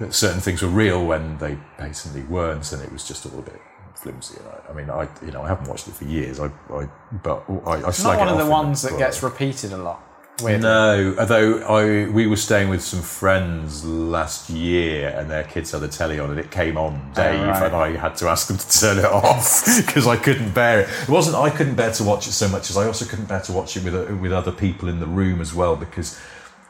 that 0.00 0.14
certain 0.14 0.40
things 0.40 0.62
were 0.62 0.68
real 0.68 1.04
when 1.04 1.38
they 1.38 1.58
basically 1.78 2.22
weren't, 2.22 2.72
and 2.72 2.82
it 2.82 2.92
was 2.92 3.06
just 3.06 3.26
all 3.26 3.38
a 3.38 3.42
bit 3.42 3.60
flimsy. 3.94 4.38
And 4.38 4.48
I, 4.48 4.70
I 4.70 4.74
mean, 4.74 4.90
I 4.90 5.08
you 5.24 5.32
know 5.32 5.42
I 5.42 5.48
haven't 5.48 5.68
watched 5.68 5.88
it 5.88 5.94
for 5.94 6.04
years. 6.04 6.40
I, 6.40 6.46
I 6.70 6.88
but 7.22 7.44
I, 7.66 7.82
I 7.82 7.88
It's 7.88 8.02
not 8.02 8.18
one 8.18 8.28
of 8.28 8.38
the 8.38 8.50
ones 8.50 8.82
that 8.82 8.96
gets 8.98 9.22
repeated 9.22 9.72
a 9.72 9.78
lot. 9.78 10.02
Weirdly. 10.42 10.62
No, 10.62 11.14
although 11.16 11.58
I 11.58 12.10
we 12.10 12.26
were 12.26 12.36
staying 12.36 12.68
with 12.68 12.82
some 12.82 13.02
friends 13.02 13.84
last 13.84 14.50
year, 14.50 15.14
and 15.16 15.30
their 15.30 15.44
kids 15.44 15.70
had 15.70 15.82
the 15.82 15.88
telly 15.88 16.18
on, 16.18 16.30
and 16.30 16.40
it 16.40 16.50
came 16.50 16.76
on 16.76 17.12
Dave, 17.14 17.46
right. 17.46 17.62
and 17.62 17.76
I 17.76 17.90
had 17.96 18.16
to 18.16 18.28
ask 18.28 18.48
them 18.48 18.58
to 18.58 18.80
turn 18.80 18.98
it 18.98 19.04
off 19.04 19.64
because 19.86 20.08
I 20.08 20.16
couldn't 20.16 20.52
bear 20.52 20.80
it. 20.80 20.88
It 21.02 21.08
wasn't 21.08 21.36
I 21.36 21.50
couldn't 21.50 21.76
bear 21.76 21.92
to 21.92 22.04
watch 22.04 22.26
it 22.26 22.32
so 22.32 22.48
much 22.48 22.68
as 22.68 22.76
I 22.76 22.86
also 22.86 23.04
couldn't 23.04 23.26
bear 23.26 23.40
to 23.42 23.52
watch 23.52 23.76
it 23.76 23.84
with 23.84 23.94
uh, 23.94 24.16
with 24.16 24.32
other 24.32 24.50
people 24.50 24.88
in 24.88 24.98
the 24.98 25.06
room 25.06 25.40
as 25.40 25.54
well 25.54 25.76
because 25.76 26.20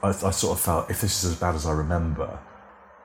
I, 0.03 0.09
I 0.09 0.31
sort 0.31 0.59
of 0.59 0.61
felt 0.63 0.91
if 0.91 1.01
this 1.01 1.25
is 1.25 1.33
as 1.33 1.39
bad 1.39 1.55
as 1.55 1.65
I 1.65 1.73
remember, 1.73 2.39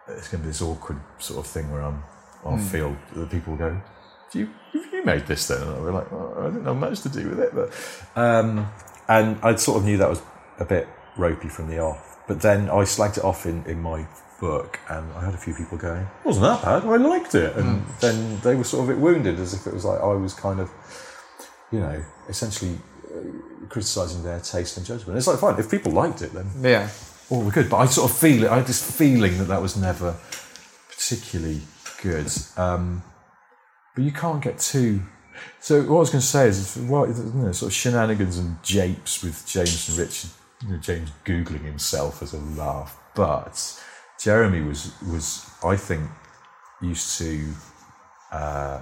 it's 0.09 0.27
going 0.27 0.41
to 0.41 0.47
be 0.47 0.49
this 0.49 0.61
awkward 0.61 0.99
sort 1.19 1.39
of 1.39 1.49
thing 1.49 1.71
where 1.71 1.83
I'm 1.83 2.03
I'll 2.43 2.57
feel 2.57 2.97
that 3.15 3.29
people 3.29 3.53
will 3.53 3.59
go. 3.59 3.69
"Have 3.71 4.35
You, 4.35 4.49
have 4.73 4.93
you 4.93 5.05
made 5.05 5.25
this 5.25 5.47
then? 5.47 5.61
And 5.61 5.71
I'll 5.71 5.85
be 5.85 5.91
like, 5.91 6.11
oh, 6.11 6.35
I 6.41 6.45
didn't 6.47 6.65
have 6.65 6.75
much 6.75 7.01
to 7.01 7.09
do 7.09 7.29
with 7.29 7.39
it, 7.39 7.55
but 7.55 7.73
um, 8.19 8.69
and 9.09 9.37
I 9.41 9.55
sort 9.55 9.79
of 9.79 9.85
knew 9.85 9.97
that 9.97 10.09
was 10.09 10.21
a 10.59 10.65
bit 10.65 10.87
ropey 11.17 11.49
from 11.49 11.67
the 11.69 11.79
off. 11.79 12.17
But 12.27 12.41
then 12.41 12.69
I 12.69 12.83
slagged 12.83 13.17
it 13.17 13.23
off 13.23 13.45
in, 13.45 13.63
in 13.65 13.81
my 13.81 14.05
book, 14.39 14.79
and 14.89 15.11
I 15.13 15.25
had 15.25 15.33
a 15.33 15.37
few 15.37 15.53
people 15.53 15.77
going, 15.77 16.07
"Wasn't 16.23 16.43
that 16.43 16.61
bad? 16.61 16.85
I 16.85 16.95
liked 16.97 17.33
it." 17.35 17.55
And 17.57 17.83
then 17.99 18.39
they 18.41 18.55
were 18.55 18.63
sort 18.63 18.83
of 18.83 18.89
a 18.89 18.93
bit 18.93 19.01
wounded, 19.01 19.39
as 19.39 19.53
if 19.53 19.65
it 19.67 19.73
was 19.73 19.83
like 19.85 19.99
I 19.99 20.13
was 20.13 20.33
kind 20.33 20.59
of, 20.59 20.69
you 21.71 21.79
know, 21.79 22.03
essentially 22.29 22.77
uh, 23.13 23.67
criticising 23.67 24.23
their 24.23 24.39
taste 24.39 24.77
and 24.77 24.85
judgment. 24.85 25.17
It's 25.17 25.27
like 25.27 25.39
fine 25.39 25.57
if 25.59 25.69
people 25.71 25.91
liked 25.91 26.21
it, 26.21 26.31
then 26.33 26.47
Yeah. 26.61 26.87
all 27.29 27.41
were 27.41 27.51
good. 27.51 27.69
But 27.69 27.77
I 27.77 27.85
sort 27.87 28.11
of 28.11 28.17
feel 28.17 28.43
it. 28.43 28.51
I 28.51 28.57
had 28.57 28.67
this 28.67 28.81
feeling 28.97 29.37
that 29.39 29.45
that 29.45 29.61
was 29.61 29.75
never 29.75 30.15
particularly 30.89 31.61
good. 32.01 32.31
Um, 32.57 33.03
but 33.95 34.03
you 34.03 34.11
can't 34.11 34.41
get 34.41 34.59
too. 34.59 35.01
So 35.59 35.81
what 35.83 35.97
I 35.97 35.99
was 35.99 36.09
going 36.09 36.21
to 36.21 36.27
say 36.27 36.47
is, 36.47 36.77
well, 36.89 37.07
you 37.07 37.13
know, 37.33 37.51
sort 37.51 37.71
of 37.71 37.73
shenanigans 37.75 38.37
and 38.37 38.61
japes 38.63 39.23
with 39.23 39.45
James 39.47 39.89
and 39.89 39.97
Richard. 39.97 40.29
James 40.81 41.11
googling 41.25 41.63
himself 41.63 42.21
as 42.21 42.33
a 42.33 42.39
laugh, 42.39 42.97
but 43.15 43.81
Jeremy 44.19 44.61
was 44.61 44.93
was 45.01 45.49
I 45.63 45.75
think 45.75 46.09
used 46.81 47.17
to 47.19 47.53
uh, 48.31 48.81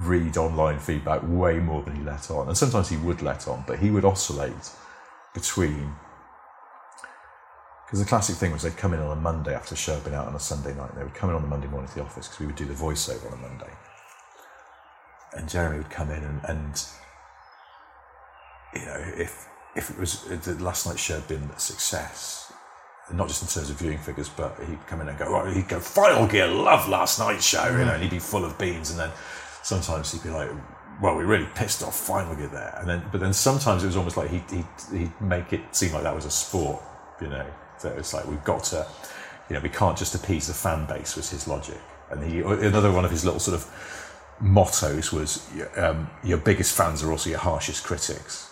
read 0.00 0.36
online 0.36 0.78
feedback 0.78 1.20
way 1.24 1.58
more 1.58 1.82
than 1.82 1.96
he 1.96 2.02
let 2.02 2.30
on, 2.30 2.48
and 2.48 2.56
sometimes 2.56 2.88
he 2.88 2.96
would 2.96 3.22
let 3.22 3.46
on, 3.48 3.64
but 3.66 3.78
he 3.78 3.90
would 3.90 4.04
oscillate 4.04 4.70
between 5.34 5.94
because 7.86 8.00
the 8.00 8.06
classic 8.06 8.34
thing 8.34 8.50
was 8.50 8.62
they'd 8.62 8.76
come 8.76 8.94
in 8.94 9.00
on 9.00 9.16
a 9.16 9.20
Monday 9.20 9.54
after 9.54 9.70
the 9.70 9.76
show 9.76 9.94
had 9.94 10.02
been 10.02 10.14
out 10.14 10.26
on 10.26 10.34
a 10.34 10.40
Sunday 10.40 10.74
night. 10.74 10.90
And 10.90 10.98
they 10.98 11.04
would 11.04 11.14
come 11.14 11.30
in 11.30 11.36
on 11.36 11.44
a 11.44 11.46
Monday 11.46 11.68
morning 11.68 11.88
to 11.88 11.94
the 11.94 12.02
office 12.02 12.26
because 12.26 12.40
we 12.40 12.46
would 12.46 12.56
do 12.56 12.64
the 12.64 12.74
voiceover 12.74 13.30
on 13.30 13.38
a 13.38 13.42
Monday. 13.42 13.70
And 15.34 15.48
Jeremy 15.48 15.78
would 15.78 15.90
come 15.90 16.10
in 16.10 16.24
and, 16.24 16.40
and 16.48 16.84
you 18.74 18.84
know, 18.84 19.12
if 19.16 19.48
if 19.76 19.90
it 19.90 19.98
was 19.98 20.22
the 20.24 20.54
last 20.62 20.86
night's 20.86 21.00
show 21.00 21.14
had 21.14 21.28
been 21.28 21.42
a 21.54 21.60
success, 21.60 22.52
not 23.12 23.28
just 23.28 23.42
in 23.42 23.48
terms 23.48 23.70
of 23.70 23.78
viewing 23.78 23.98
figures, 23.98 24.28
but 24.28 24.58
he'd 24.66 24.84
come 24.86 25.00
in 25.00 25.08
and 25.08 25.18
go, 25.18 25.44
he'd 25.46 25.68
go, 25.68 25.78
Final 25.78 26.26
Gear, 26.26 26.48
love 26.48 26.88
last 26.88 27.18
night's 27.18 27.44
show, 27.44 27.64
you 27.70 27.84
know, 27.84 27.92
and 27.92 28.02
he'd 28.02 28.10
be 28.10 28.18
full 28.18 28.44
of 28.44 28.58
beans. 28.58 28.90
And 28.90 28.98
then 28.98 29.10
sometimes 29.62 30.12
he'd 30.12 30.22
be 30.22 30.30
like, 30.30 30.50
well, 31.00 31.14
we 31.14 31.24
really 31.24 31.46
pissed 31.54 31.82
off 31.82 31.94
Final 31.94 32.34
Gear 32.34 32.48
there. 32.48 32.74
And 32.80 32.88
then, 32.88 33.04
but 33.12 33.20
then 33.20 33.32
sometimes 33.32 33.84
it 33.84 33.86
was 33.86 33.96
almost 33.96 34.16
like 34.16 34.30
he'd, 34.30 34.50
he'd, 34.50 34.66
he'd 34.98 35.20
make 35.20 35.52
it 35.52 35.60
seem 35.76 35.92
like 35.92 36.02
that 36.02 36.14
was 36.14 36.24
a 36.24 36.30
sport, 36.30 36.82
you 37.20 37.28
know, 37.28 37.46
that 37.82 37.96
it's 37.98 38.12
like 38.14 38.26
we've 38.26 38.44
got 38.44 38.64
to, 38.64 38.86
you 39.48 39.54
know, 39.54 39.60
we 39.60 39.68
can't 39.68 39.96
just 39.96 40.14
appease 40.14 40.48
the 40.48 40.54
fan 40.54 40.86
base 40.86 41.14
was 41.14 41.30
his 41.30 41.46
logic. 41.46 41.80
And 42.10 42.24
he, 42.24 42.40
another 42.40 42.90
one 42.90 43.04
of 43.04 43.10
his 43.10 43.24
little 43.24 43.40
sort 43.40 43.56
of 43.56 44.36
mottos 44.40 45.12
was, 45.12 45.46
um, 45.76 46.10
your 46.24 46.38
biggest 46.38 46.76
fans 46.76 47.02
are 47.02 47.10
also 47.10 47.30
your 47.30 47.38
harshest 47.38 47.84
critics. 47.84 48.50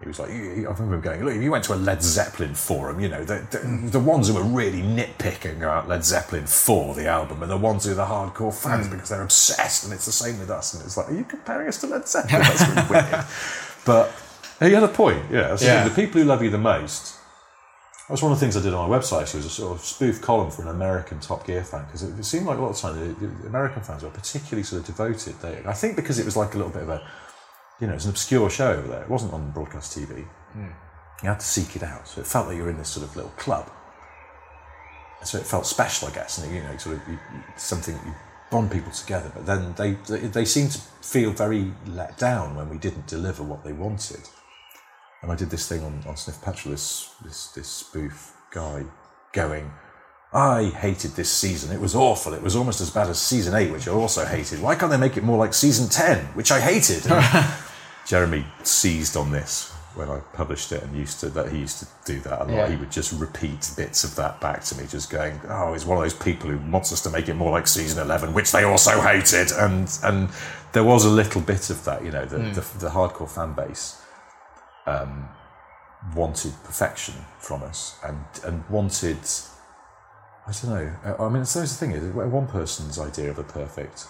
He 0.00 0.08
was 0.08 0.18
like, 0.18 0.30
I 0.30 0.34
remember 0.34 0.94
him 0.94 1.00
going, 1.00 1.24
look, 1.24 1.34
if 1.34 1.42
you 1.42 1.50
went 1.50 1.64
to 1.64 1.74
a 1.74 1.76
Led 1.76 2.02
Zeppelin 2.02 2.54
forum, 2.54 2.98
you 2.98 3.08
know, 3.08 3.24
the, 3.24 3.46
the, 3.50 3.90
the 3.90 4.00
ones 4.00 4.28
who 4.28 4.36
are 4.36 4.42
really 4.42 4.80
nitpicking 4.80 5.58
about 5.58 5.86
Led 5.86 6.04
Zeppelin 6.04 6.46
for 6.46 6.94
the 6.94 7.06
album 7.06 7.42
and 7.42 7.50
the 7.50 7.58
ones 7.58 7.84
who 7.84 7.92
are 7.92 7.94
the 7.94 8.06
hardcore 8.06 8.54
fans 8.54 8.86
hmm. 8.86 8.92
because 8.92 9.10
they're 9.10 9.22
obsessed, 9.22 9.84
and 9.84 9.92
it's 9.92 10.06
the 10.06 10.12
same 10.12 10.38
with 10.38 10.50
us. 10.50 10.74
And 10.74 10.82
it's 10.82 10.96
like, 10.96 11.10
are 11.10 11.14
you 11.14 11.24
comparing 11.24 11.68
us 11.68 11.80
to 11.82 11.86
Led 11.86 12.08
Zeppelin? 12.08 12.42
That's 12.42 12.68
really 12.68 12.88
weird. 12.90 13.24
But 13.84 14.12
he 14.60 14.72
had 14.72 14.84
a 14.84 14.88
point, 14.88 15.24
yeah. 15.30 15.54
The 15.54 15.64
Yeah. 15.64 15.88
The 15.88 15.94
people 15.94 16.20
who 16.20 16.26
love 16.26 16.42
you 16.42 16.50
the 16.50 16.58
most. 16.58 17.16
That 18.06 18.12
was 18.12 18.22
one 18.22 18.32
of 18.32 18.38
the 18.38 18.44
things 18.44 18.56
I 18.56 18.62
did 18.62 18.74
on 18.74 18.88
my 18.88 18.96
website. 18.96 19.22
Actually, 19.22 19.38
was 19.38 19.46
a 19.46 19.50
sort 19.50 19.76
of 19.76 19.84
spoof 19.84 20.20
column 20.20 20.50
for 20.50 20.62
an 20.62 20.68
American 20.68 21.18
Top 21.20 21.46
Gear 21.46 21.64
fan 21.64 21.84
because 21.86 22.02
it, 22.02 22.18
it 22.18 22.24
seemed 22.24 22.46
like 22.46 22.58
a 22.58 22.60
lot 22.60 22.70
of 22.70 22.76
time 22.76 22.98
the, 22.98 23.26
the 23.26 23.46
American 23.46 23.82
fans 23.82 24.02
were 24.02 24.10
particularly 24.10 24.62
sort 24.62 24.80
of 24.80 24.86
devoted. 24.86 25.34
They, 25.40 25.62
I 25.66 25.72
think 25.72 25.96
because 25.96 26.18
it 26.18 26.24
was 26.24 26.36
like 26.36 26.54
a 26.54 26.58
little 26.58 26.72
bit 26.72 26.82
of 26.82 26.88
a 26.90 27.02
you 27.82 27.88
know, 27.88 27.94
it's 27.94 28.04
an 28.04 28.10
obscure 28.10 28.48
show 28.48 28.70
over 28.70 28.86
there. 28.86 29.02
It 29.02 29.10
wasn't 29.10 29.32
on 29.32 29.50
broadcast 29.50 29.98
TV. 29.98 30.24
Hmm. 30.52 30.68
You 31.20 31.28
had 31.28 31.40
to 31.40 31.46
seek 31.46 31.74
it 31.74 31.82
out. 31.82 32.06
So 32.06 32.20
it 32.20 32.28
felt 32.28 32.46
like 32.46 32.56
you 32.56 32.62
were 32.62 32.70
in 32.70 32.78
this 32.78 32.88
sort 32.88 33.04
of 33.04 33.16
little 33.16 33.32
club. 33.32 33.68
And 35.18 35.28
so 35.28 35.38
it 35.38 35.44
felt 35.44 35.66
special, 35.66 36.06
I 36.06 36.12
guess, 36.12 36.38
and 36.38 36.54
you 36.54 36.62
know, 36.62 36.76
sort 36.76 36.96
of 36.96 37.08
you, 37.08 37.18
something 37.56 37.96
that 37.96 38.06
you 38.06 38.14
bond 38.52 38.70
people 38.70 38.92
together. 38.92 39.32
But 39.34 39.46
then 39.46 39.74
they, 39.74 39.92
they 40.08 40.28
they 40.28 40.44
seemed 40.44 40.70
to 40.72 40.78
feel 40.78 41.32
very 41.32 41.72
let 41.86 42.18
down 42.18 42.54
when 42.54 42.68
we 42.68 42.78
didn't 42.78 43.08
deliver 43.08 43.42
what 43.42 43.64
they 43.64 43.72
wanted. 43.72 44.28
And 45.20 45.32
I 45.32 45.34
did 45.34 45.50
this 45.50 45.68
thing 45.68 45.82
on, 45.82 46.04
on 46.06 46.16
Sniff 46.16 46.40
Petrol, 46.40 46.72
this, 46.72 47.10
this 47.24 47.48
this 47.48 47.68
spoof 47.68 48.32
guy 48.52 48.84
going, 49.32 49.72
I 50.32 50.66
hated 50.66 51.12
this 51.12 51.30
season. 51.30 51.72
It 51.72 51.80
was 51.80 51.96
awful. 51.96 52.32
It 52.32 52.42
was 52.42 52.54
almost 52.54 52.80
as 52.80 52.90
bad 52.90 53.08
as 53.08 53.20
season 53.20 53.54
eight, 53.54 53.72
which 53.72 53.88
I 53.88 53.92
also 53.92 54.24
hated. 54.24 54.62
Why 54.62 54.76
can't 54.76 54.90
they 54.90 54.98
make 54.98 55.16
it 55.16 55.24
more 55.24 55.38
like 55.38 55.52
season 55.52 55.88
ten, 55.88 56.26
which 56.34 56.52
I 56.52 56.60
hated? 56.60 57.04
Jeremy 58.06 58.44
seized 58.62 59.16
on 59.16 59.30
this 59.30 59.72
when 59.94 60.08
I 60.08 60.20
published 60.32 60.72
it 60.72 60.82
and 60.82 60.96
used 60.96 61.20
to 61.20 61.28
that 61.30 61.52
he 61.52 61.58
used 61.58 61.78
to 61.80 61.86
do 62.04 62.20
that 62.20 62.40
a 62.40 62.44
lot. 62.44 62.50
Yeah. 62.50 62.70
He 62.70 62.76
would 62.76 62.90
just 62.90 63.12
repeat 63.12 63.70
bits 63.76 64.04
of 64.04 64.14
that 64.16 64.40
back 64.40 64.64
to 64.64 64.76
me, 64.76 64.86
just 64.86 65.10
going, 65.10 65.38
"Oh, 65.48 65.72
he's 65.72 65.84
one 65.84 65.98
of 65.98 66.02
those 66.02 66.14
people 66.14 66.50
who 66.50 66.58
wants 66.70 66.92
us 66.92 67.02
to 67.02 67.10
make 67.10 67.28
it 67.28 67.34
more 67.34 67.50
like 67.50 67.66
season 67.66 68.02
eleven, 68.02 68.32
which 68.32 68.52
they 68.52 68.64
also 68.64 69.00
hated." 69.00 69.52
And 69.52 69.90
and 70.02 70.30
there 70.72 70.84
was 70.84 71.04
a 71.04 71.10
little 71.10 71.40
bit 71.42 71.70
of 71.70 71.84
that, 71.84 72.04
you 72.04 72.10
know, 72.10 72.24
the 72.24 72.38
the, 72.38 72.78
the 72.78 72.88
hardcore 72.88 73.30
fan 73.30 73.52
base 73.52 74.00
um, 74.86 75.28
wanted 76.14 76.52
perfection 76.64 77.14
from 77.38 77.62
us 77.62 77.98
and 78.04 78.24
and 78.44 78.68
wanted. 78.70 79.18
I 80.44 80.52
don't 80.52 80.70
know. 80.70 81.16
I 81.20 81.28
mean, 81.28 81.44
so 81.44 81.60
the 81.60 81.66
thing 81.68 81.92
is, 81.92 82.02
one 82.12 82.48
person's 82.48 82.98
idea 82.98 83.30
of 83.30 83.38
a 83.38 83.44
perfect 83.44 84.08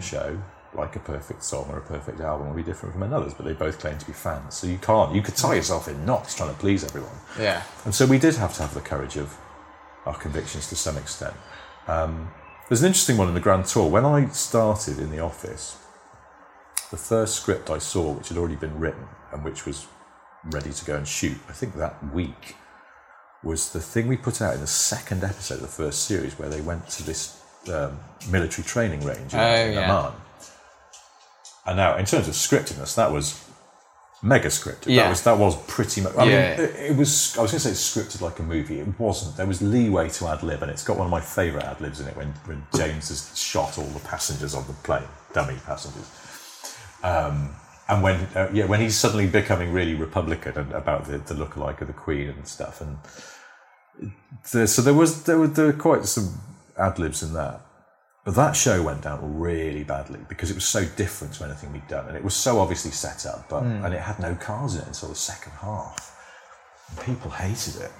show, 0.00 0.38
like 0.74 0.94
a 0.96 1.00
perfect 1.00 1.42
song 1.42 1.66
or 1.70 1.78
a 1.78 1.82
perfect 1.82 2.20
album, 2.20 2.48
will 2.48 2.54
be 2.56 2.62
different 2.62 2.92
from 2.94 3.02
another's, 3.02 3.34
but 3.34 3.44
they 3.44 3.52
both 3.52 3.78
claim 3.80 3.98
to 3.98 4.06
be 4.06 4.12
fans. 4.12 4.54
So 4.54 4.66
you 4.66 4.78
can't, 4.78 5.14
you 5.14 5.22
could 5.22 5.36
tie 5.36 5.54
yourself 5.54 5.88
in 5.88 6.04
knots 6.06 6.34
trying 6.34 6.50
to 6.54 6.58
please 6.60 6.84
everyone. 6.84 7.10
Yeah. 7.38 7.62
And 7.84 7.94
so 7.94 8.06
we 8.06 8.18
did 8.18 8.36
have 8.36 8.54
to 8.56 8.62
have 8.62 8.74
the 8.74 8.80
courage 8.80 9.16
of 9.16 9.36
our 10.06 10.14
convictions 10.16 10.68
to 10.68 10.76
some 10.76 10.96
extent. 10.96 11.34
Um, 11.88 12.30
there's 12.68 12.82
an 12.82 12.86
interesting 12.86 13.16
one 13.16 13.28
in 13.28 13.34
the 13.34 13.40
Grand 13.40 13.66
Tour. 13.66 13.88
When 13.88 14.04
I 14.04 14.26
started 14.28 14.98
in 15.00 15.10
the 15.10 15.18
office, 15.18 15.76
the 16.90 16.96
first 16.96 17.34
script 17.34 17.68
I 17.68 17.78
saw, 17.78 18.12
which 18.12 18.28
had 18.28 18.38
already 18.38 18.56
been 18.56 18.78
written 18.78 19.06
and 19.32 19.42
which 19.44 19.66
was 19.66 19.86
ready 20.44 20.72
to 20.72 20.84
go 20.84 20.96
and 20.96 21.06
shoot, 21.06 21.36
I 21.48 21.52
think 21.52 21.74
that 21.76 22.12
week, 22.12 22.56
was 23.42 23.72
the 23.72 23.80
thing 23.80 24.06
we 24.06 24.16
put 24.16 24.40
out 24.40 24.54
in 24.54 24.60
the 24.60 24.66
second 24.66 25.24
episode 25.24 25.54
of 25.56 25.62
the 25.62 25.66
first 25.66 26.04
series 26.04 26.38
where 26.38 26.48
they 26.48 26.60
went 26.60 26.88
to 26.90 27.02
this 27.02 27.42
um, 27.72 27.98
military 28.30 28.64
training 28.66 29.00
range 29.04 29.32
in, 29.34 29.40
Oh, 29.40 29.54
in 29.54 29.72
yeah. 29.72 29.88
And 31.66 31.76
now, 31.76 31.96
in 31.96 32.06
terms 32.06 32.26
of 32.28 32.34
scriptedness, 32.34 32.94
that 32.96 33.12
was 33.12 33.44
mega 34.22 34.48
scripted. 34.48 34.86
Yeah. 34.86 35.04
That 35.04 35.10
was 35.10 35.22
that 35.24 35.38
was 35.38 35.56
pretty 35.66 36.00
much. 36.00 36.16
I 36.16 36.24
Yeah. 36.24 36.56
mean, 36.56 36.66
it, 36.66 36.76
it 36.90 36.96
was. 36.96 37.36
I 37.38 37.42
was 37.42 37.52
going 37.52 37.60
to 37.62 37.74
say 37.74 38.00
scripted 38.00 38.20
like 38.20 38.38
a 38.38 38.42
movie. 38.42 38.80
It 38.80 38.98
wasn't. 38.98 39.36
There 39.36 39.46
was 39.46 39.60
leeway 39.62 40.08
to 40.10 40.28
ad 40.28 40.42
lib, 40.42 40.62
and 40.62 40.70
it's 40.70 40.84
got 40.84 40.96
one 40.96 41.06
of 41.06 41.10
my 41.10 41.20
favourite 41.20 41.64
ad 41.66 41.80
libs 41.80 42.00
in 42.00 42.08
it 42.08 42.16
when 42.16 42.28
when 42.46 42.66
James 42.76 43.08
has 43.08 43.38
shot 43.38 43.78
all 43.78 43.86
the 43.86 44.00
passengers 44.00 44.54
on 44.54 44.66
the 44.66 44.72
plane, 44.74 45.08
dummy 45.32 45.56
passengers. 45.66 46.08
Um, 47.02 47.54
and 47.88 48.02
when 48.02 48.16
uh, 48.34 48.50
yeah, 48.52 48.66
when 48.66 48.80
he's 48.80 48.96
suddenly 48.96 49.26
becoming 49.26 49.72
really 49.72 49.94
Republican 49.94 50.56
and 50.58 50.72
about 50.72 51.06
the 51.06 51.18
the 51.18 51.34
lookalike 51.34 51.80
of 51.80 51.86
the 51.86 51.92
Queen 51.94 52.28
and 52.28 52.46
stuff, 52.46 52.80
and 52.80 52.98
the, 54.52 54.66
so 54.66 54.82
there 54.82 54.94
was 54.94 55.24
there 55.24 55.38
were 55.38 55.46
there 55.48 55.66
were 55.66 55.72
quite 55.72 56.04
some 56.06 56.40
ad 56.78 56.98
libs 56.98 57.22
in 57.22 57.32
that. 57.34 57.60
But 58.24 58.34
that 58.34 58.52
show 58.52 58.82
went 58.82 59.02
down 59.02 59.38
really 59.40 59.82
badly 59.82 60.20
because 60.28 60.50
it 60.50 60.54
was 60.54 60.66
so 60.66 60.84
different 60.84 61.34
to 61.34 61.44
anything 61.44 61.72
we'd 61.72 61.88
done, 61.88 62.06
and 62.06 62.16
it 62.16 62.22
was 62.22 62.34
so 62.34 62.60
obviously 62.60 62.90
set 62.90 63.24
up, 63.24 63.48
but 63.48 63.62
and 63.62 63.94
it 63.94 64.00
had 64.00 64.18
no 64.18 64.34
cars 64.34 64.74
in 64.74 64.82
it 64.82 64.88
until 64.88 65.08
the 65.08 65.14
second 65.14 65.52
half. 65.52 66.16
And 66.90 67.00
people 67.06 67.30
hated 67.30 67.80
it. 67.80 67.92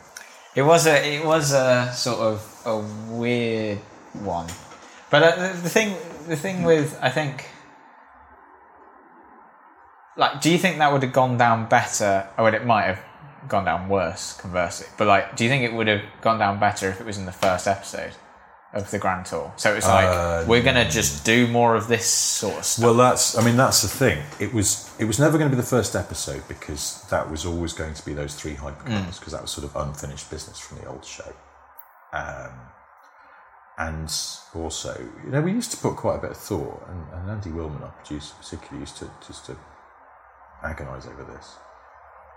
It 0.55 0.63
was 0.63 0.87
a 0.87 1.15
it 1.15 1.25
was 1.25 1.53
a 1.53 1.91
sort 1.95 2.19
of 2.19 2.63
a 2.67 2.79
weird 3.15 3.79
one, 4.13 4.49
but 5.11 5.23
uh, 5.23 5.37
the, 5.37 5.63
the 5.63 5.71
thing 5.71 5.97
the 6.29 6.37
thing 6.37 6.65
with 6.65 6.99
I 7.01 7.09
think 7.09 7.47
like, 10.17 10.43
do 10.43 10.51
you 10.51 10.59
think 10.59 10.79
that 10.79 10.93
would 10.93 11.03
have 11.03 11.15
gone 11.15 11.39
down 11.39 11.67
better? 11.67 12.29
Or 12.37 12.45
well, 12.45 12.55
it 12.55 12.67
might 12.67 12.83
have 12.83 13.01
gone 13.49 13.65
down 13.65 13.89
worse, 13.89 14.35
conversely. 14.35 14.87
But 14.99 15.07
like, 15.07 15.35
do 15.35 15.45
you 15.45 15.51
think 15.51 15.65
it 15.65 15.73
would 15.73 15.89
have 15.89 16.03
gone 16.21 16.39
down 16.39 16.61
better 16.61 16.91
if 16.91 17.01
it 17.01 17.07
was 17.07 17.17
in 17.17 17.25
the 17.25 17.33
first 17.33 17.67
episode 17.67 18.13
of 18.73 18.91
the 18.91 18.99
Grand 18.99 19.27
Tour? 19.27 19.53
So 19.57 19.75
it's 19.75 19.87
like 19.87 20.07
Uh, 20.07 20.45
we're 20.47 20.63
gonna 20.63 20.89
just 20.89 21.25
do 21.25 21.47
more 21.49 21.75
of 21.75 21.89
this 21.89 22.07
sort 22.07 22.59
of 22.59 22.65
stuff. 22.65 22.85
Well, 22.85 22.95
that's. 22.95 23.37
I 23.37 23.45
mean, 23.45 23.57
that's 23.57 23.83
the 23.83 23.89
thing. 23.89 24.23
It 24.39 24.53
was. 24.55 24.91
It 24.99 25.05
was 25.07 25.19
never 25.19 25.39
going 25.39 25.51
to 25.51 25.57
be 25.57 25.61
the 25.61 25.67
first 25.67 25.97
episode 25.97 26.43
because 26.49 27.05
that 27.11 27.31
was 27.31 27.45
always 27.47 27.73
going 27.73 27.95
to 27.95 28.05
be 28.05 28.13
those 28.15 28.35
three 28.35 28.55
hypercars 28.55 29.19
because 29.19 29.33
that 29.33 29.43
was 29.43 29.51
sort 29.51 29.65
of 29.65 29.75
unfinished 29.77 30.31
business 30.31 30.59
from 30.61 30.79
the 30.79 30.87
old 30.87 31.05
show. 31.05 31.33
Um, 32.13 32.51
and 33.79 34.13
also, 34.55 34.95
you 35.25 35.31
know, 35.31 35.41
we 35.41 35.53
used 35.53 35.71
to 35.71 35.77
put 35.79 35.97
quite 35.97 36.17
a 36.17 36.21
bit 36.21 36.33
of 36.33 36.37
thought, 36.37 36.87
and, 36.89 37.07
and 37.15 37.31
Andy 37.31 37.49
Wilman, 37.51 37.83
our 37.83 37.89
producer, 37.93 38.35
particularly 38.39 38.81
used 38.81 38.99
to 38.99 39.11
just 39.27 39.47
to 39.47 39.57
agonise 40.63 41.07
over 41.07 41.25
this. 41.25 41.55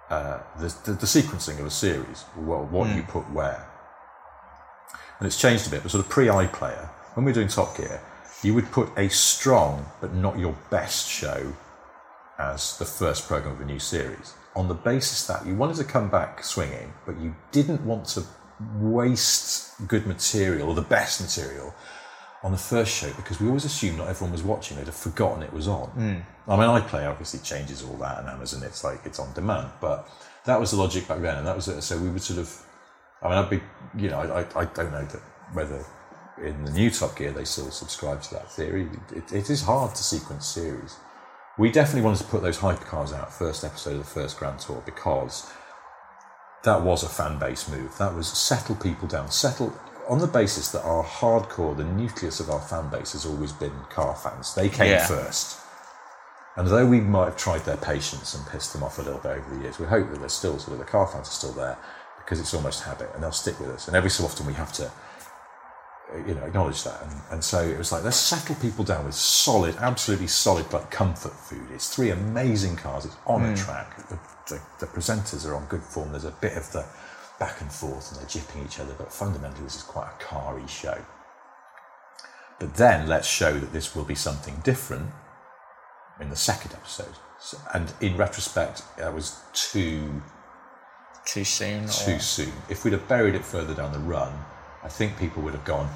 Uh, 0.10 0.40
the, 0.58 0.74
the, 0.86 0.92
the 0.94 1.06
sequencing 1.06 1.60
of 1.60 1.66
a 1.66 1.70
series, 1.70 2.24
well, 2.38 2.64
what 2.66 2.96
you 2.96 3.04
put 3.04 3.30
where. 3.32 3.68
And 5.20 5.28
it's 5.28 5.40
changed 5.40 5.68
a 5.68 5.70
bit, 5.70 5.84
but 5.84 5.92
sort 5.92 6.04
of 6.04 6.10
pre 6.10 6.28
iPlayer, 6.28 6.90
when 7.16 7.26
we 7.26 7.32
were 7.32 7.36
doing 7.36 7.48
Top 7.48 7.78
Gear, 7.78 8.02
you 8.42 8.54
would 8.54 8.72
put 8.72 8.90
a 8.98 9.10
strong 9.10 9.86
but 10.02 10.14
not 10.14 10.38
your 10.38 10.56
best 10.70 11.08
show 11.08 11.54
as 12.40 12.78
the 12.78 12.86
first 12.86 13.28
program 13.28 13.56
of 13.56 13.62
a 13.62 13.66
new 13.66 13.80
series 13.80 14.34
on 14.56 14.68
the 14.68 14.74
basis 14.74 15.26
that 15.28 15.46
you 15.46 15.56
wanted 15.56 15.78
to 15.78 15.84
come 15.84 16.10
back 16.10 16.44
swinging, 16.44 16.94
but 17.06 17.20
you 17.20 17.36
didn't 17.52 17.82
want 17.86 18.06
to 18.06 18.24
waste 18.80 19.88
good 19.88 20.06
material 20.06 20.70
or 20.70 20.76
the 20.76 20.82
best 20.82 21.22
material 21.22 21.74
on 22.44 22.52
the 22.52 22.58
first 22.58 22.94
show 22.94 23.12
because 23.14 23.40
we 23.40 23.48
always 23.48 23.66
assumed 23.66 23.98
not 23.98 24.10
everyone 24.10 24.32
was 24.32 24.44
watching; 24.44 24.78
they'd 24.78 24.86
have 24.86 24.96
forgotten 24.96 25.42
it 25.42 25.54
was 25.54 25.68
on. 25.68 25.90
Hmm. 25.90 26.52
I 26.52 26.58
mean, 26.58 26.82
iPlayer 26.82 27.10
obviously 27.10 27.40
changes 27.40 27.84
all 27.84 27.96
that, 27.98 28.20
and 28.20 28.30
Amazon 28.30 28.64
it's 28.64 28.84
like 28.84 29.00
it's 29.06 29.20
on 29.20 29.34
demand, 29.34 29.72
but 29.80 30.08
that 30.46 30.60
was 30.60 30.72
the 30.72 30.78
logic 30.78 31.08
back 31.08 31.22
then, 31.22 31.38
and 31.38 31.48
that 31.48 31.56
was 31.56 31.68
it. 31.68 31.82
So 31.82 31.98
we 31.98 32.10
would 32.10 32.22
sort 32.22 32.40
of, 32.40 32.66
I 33.24 33.30
mean, 33.30 33.38
I'd 33.38 33.50
be, 33.50 33.62
you 33.98 34.10
know, 34.10 34.20
I, 34.20 34.42
I, 34.42 34.62
I 34.62 34.66
don't 34.66 34.92
know 34.92 35.06
that 35.06 35.22
whether 35.54 35.86
in 36.44 36.66
the 36.66 36.72
new 36.72 36.90
Top 36.90 37.16
Gear 37.16 37.32
they 37.32 37.46
still 37.46 37.72
subscribe 37.72 38.22
to 38.24 38.34
that 38.36 38.52
theory. 38.52 38.90
It, 39.16 39.32
it 39.32 39.50
is 39.50 39.64
hard 39.64 39.96
to 39.96 40.04
sequence 40.04 40.46
series. 40.46 40.98
We 41.58 41.72
definitely 41.72 42.02
wanted 42.02 42.24
to 42.24 42.30
put 42.30 42.42
those 42.42 42.58
hypercars 42.58 43.14
out 43.14 43.32
first 43.32 43.64
episode 43.64 43.94
of 43.94 44.00
the 44.00 44.04
first 44.06 44.38
Grand 44.38 44.60
Tour 44.60 44.82
because 44.86 45.52
that 46.64 46.82
was 46.82 47.04
a 47.04 47.10
fan 47.10 47.38
base 47.40 47.70
move. 47.70 47.98
That 47.98 48.16
was 48.16 48.28
settle 48.28 48.76
people 48.76 49.08
down, 49.08 49.30
settle 49.32 49.74
on 50.10 50.20
the 50.20 50.28
basis 50.28 50.72
that 50.72 50.84
our 50.84 51.04
hardcore, 51.04 51.78
the 51.78 51.84
nucleus 51.86 52.40
of 52.40 52.50
our 52.50 52.60
fan 52.60 52.90
base 52.90 53.14
has 53.14 53.26
always 53.26 53.54
been 53.54 53.74
car 53.90 54.16
fans. 54.16 54.54
They 54.54 54.68
came 54.68 54.92
Yeah. 54.92 55.06
first. 55.06 55.60
And 56.56 56.68
though 56.68 56.86
we 56.86 57.00
might 57.00 57.26
have 57.26 57.38
tried 57.38 57.66
their 57.66 57.78
patience 57.78 58.36
and 58.36 58.46
pissed 58.48 58.74
them 58.74 58.84
off 58.84 59.00
a 59.00 59.02
little 59.02 59.20
bit 59.20 59.38
over 59.38 59.56
the 59.56 59.62
years, 59.62 59.80
we 59.80 59.86
hope 59.88 60.10
that 60.12 60.20
they're 60.20 60.30
still 60.30 60.60
sort 60.60 60.74
of 60.74 60.80
the 60.80 60.86
car 60.92 61.08
fans 61.08 61.28
are 61.28 61.32
still 61.32 61.52
there 61.54 61.78
because 62.24 62.40
it's 62.40 62.54
almost 62.54 62.84
habit 62.84 63.10
and 63.14 63.24
they'll 63.24 63.32
stick 63.32 63.60
with 63.60 63.70
us. 63.70 63.88
And 63.88 63.96
every 63.96 64.10
so 64.10 64.24
often 64.24 64.46
we 64.46 64.54
have 64.54 64.74
to 64.74 64.92
you 66.28 66.36
know, 66.36 66.44
acknowledge 66.44 66.84
that. 66.84 67.02
And, 67.02 67.22
and 67.32 67.44
so 67.44 67.62
it 67.62 67.78
was 67.78 67.92
like, 67.92 68.04
let's 68.04 68.18
settle 68.18 68.56
people 68.56 68.84
down 68.84 69.06
with 69.06 69.16
solid, 69.16 69.76
absolutely 69.78 70.28
solid, 70.28 70.72
like 70.72 70.92
comfort 70.92 71.34
food. 71.34 71.66
It's 71.74 71.94
three 71.94 72.12
amazing 72.12 72.76
cars. 72.76 73.06
It's 73.06 73.16
on 73.26 73.44
a 73.44 73.50
hmm. 73.50 73.56
track. 73.56 74.08
The, 74.10 74.20
the, 74.48 74.62
the 74.80 74.86
presenters 74.88 75.48
are 75.48 75.56
on 75.56 75.66
good 75.66 75.84
form. 75.84 76.12
There's 76.12 76.26
a 76.26 76.32
bit 76.32 76.56
of 76.56 76.72
the 76.72 76.86
back 77.40 77.62
and 77.62 77.72
forth 77.72 78.12
and 78.12 78.20
they're 78.20 78.28
jipping 78.28 78.66
each 78.66 78.80
other, 78.80 78.94
but 78.98 79.12
fundamentally, 79.12 79.64
this 79.64 79.78
is 79.78 79.84
quite 79.84 80.10
a 80.10 80.24
car-y 80.24 80.66
show. 80.68 80.98
But 82.60 82.76
then 82.76 83.08
let's 83.08 83.28
show 83.28 83.52
that 83.52 83.74
this 83.74 83.96
will 83.96 84.06
be 84.06 84.16
something 84.16 84.62
different 84.64 85.10
in 86.22 86.30
the 86.30 86.36
second 86.36 86.74
episode. 86.74 87.16
So, 87.40 87.58
and 87.74 87.92
in 88.00 88.16
retrospect, 88.16 88.84
that 88.98 89.14
was 89.14 89.40
too 89.54 90.22
Too 91.26 91.44
soon. 91.44 91.88
too 91.88 92.16
or- 92.16 92.20
soon. 92.20 92.52
If 92.70 92.84
we'd 92.84 92.94
have 92.94 93.08
buried 93.08 93.36
it 93.36 93.46
further 93.46 93.74
down 93.74 93.92
the 93.94 94.00
run, 94.00 94.34
I 94.84 94.90
think 94.90 95.18
people 95.18 95.42
would 95.44 95.54
have 95.54 95.66
gone, 95.66 95.90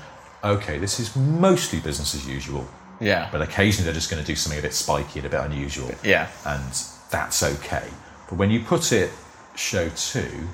okay, 0.44 0.78
this 0.78 1.00
is 1.00 1.16
mostly 1.16 1.80
business 1.80 2.16
as 2.16 2.26
usual, 2.28 2.66
Yeah. 3.00 3.28
but 3.32 3.42
occasionally 3.42 3.86
they're 3.86 3.94
just 3.94 4.10
going 4.10 4.24
to 4.24 4.28
do 4.28 4.36
something 4.36 4.60
a 4.60 4.62
bit 4.62 4.74
spiky 4.74 5.20
and 5.20 5.26
a 5.26 5.30
bit 5.30 5.42
unusual. 5.42 5.92
Yeah. 6.04 6.28
And 6.46 6.64
that's 7.12 7.44
okay. 7.44 7.88
But 8.30 8.38
when 8.38 8.50
you 8.52 8.62
put 8.62 8.92
it 8.92 9.12
show 9.56 9.90
two, 9.90 10.48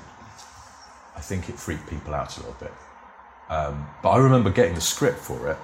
I 1.16 1.20
think 1.20 1.48
it 1.48 1.58
freaked 1.58 1.88
people 1.88 2.14
out 2.14 2.36
a 2.36 2.40
little 2.40 2.56
bit. 2.58 2.72
Um, 3.48 3.86
but 4.02 4.10
I 4.10 4.16
remember 4.18 4.50
getting 4.50 4.74
the 4.74 4.80
script 4.80 5.18
for 5.18 5.50
it. 5.50 5.58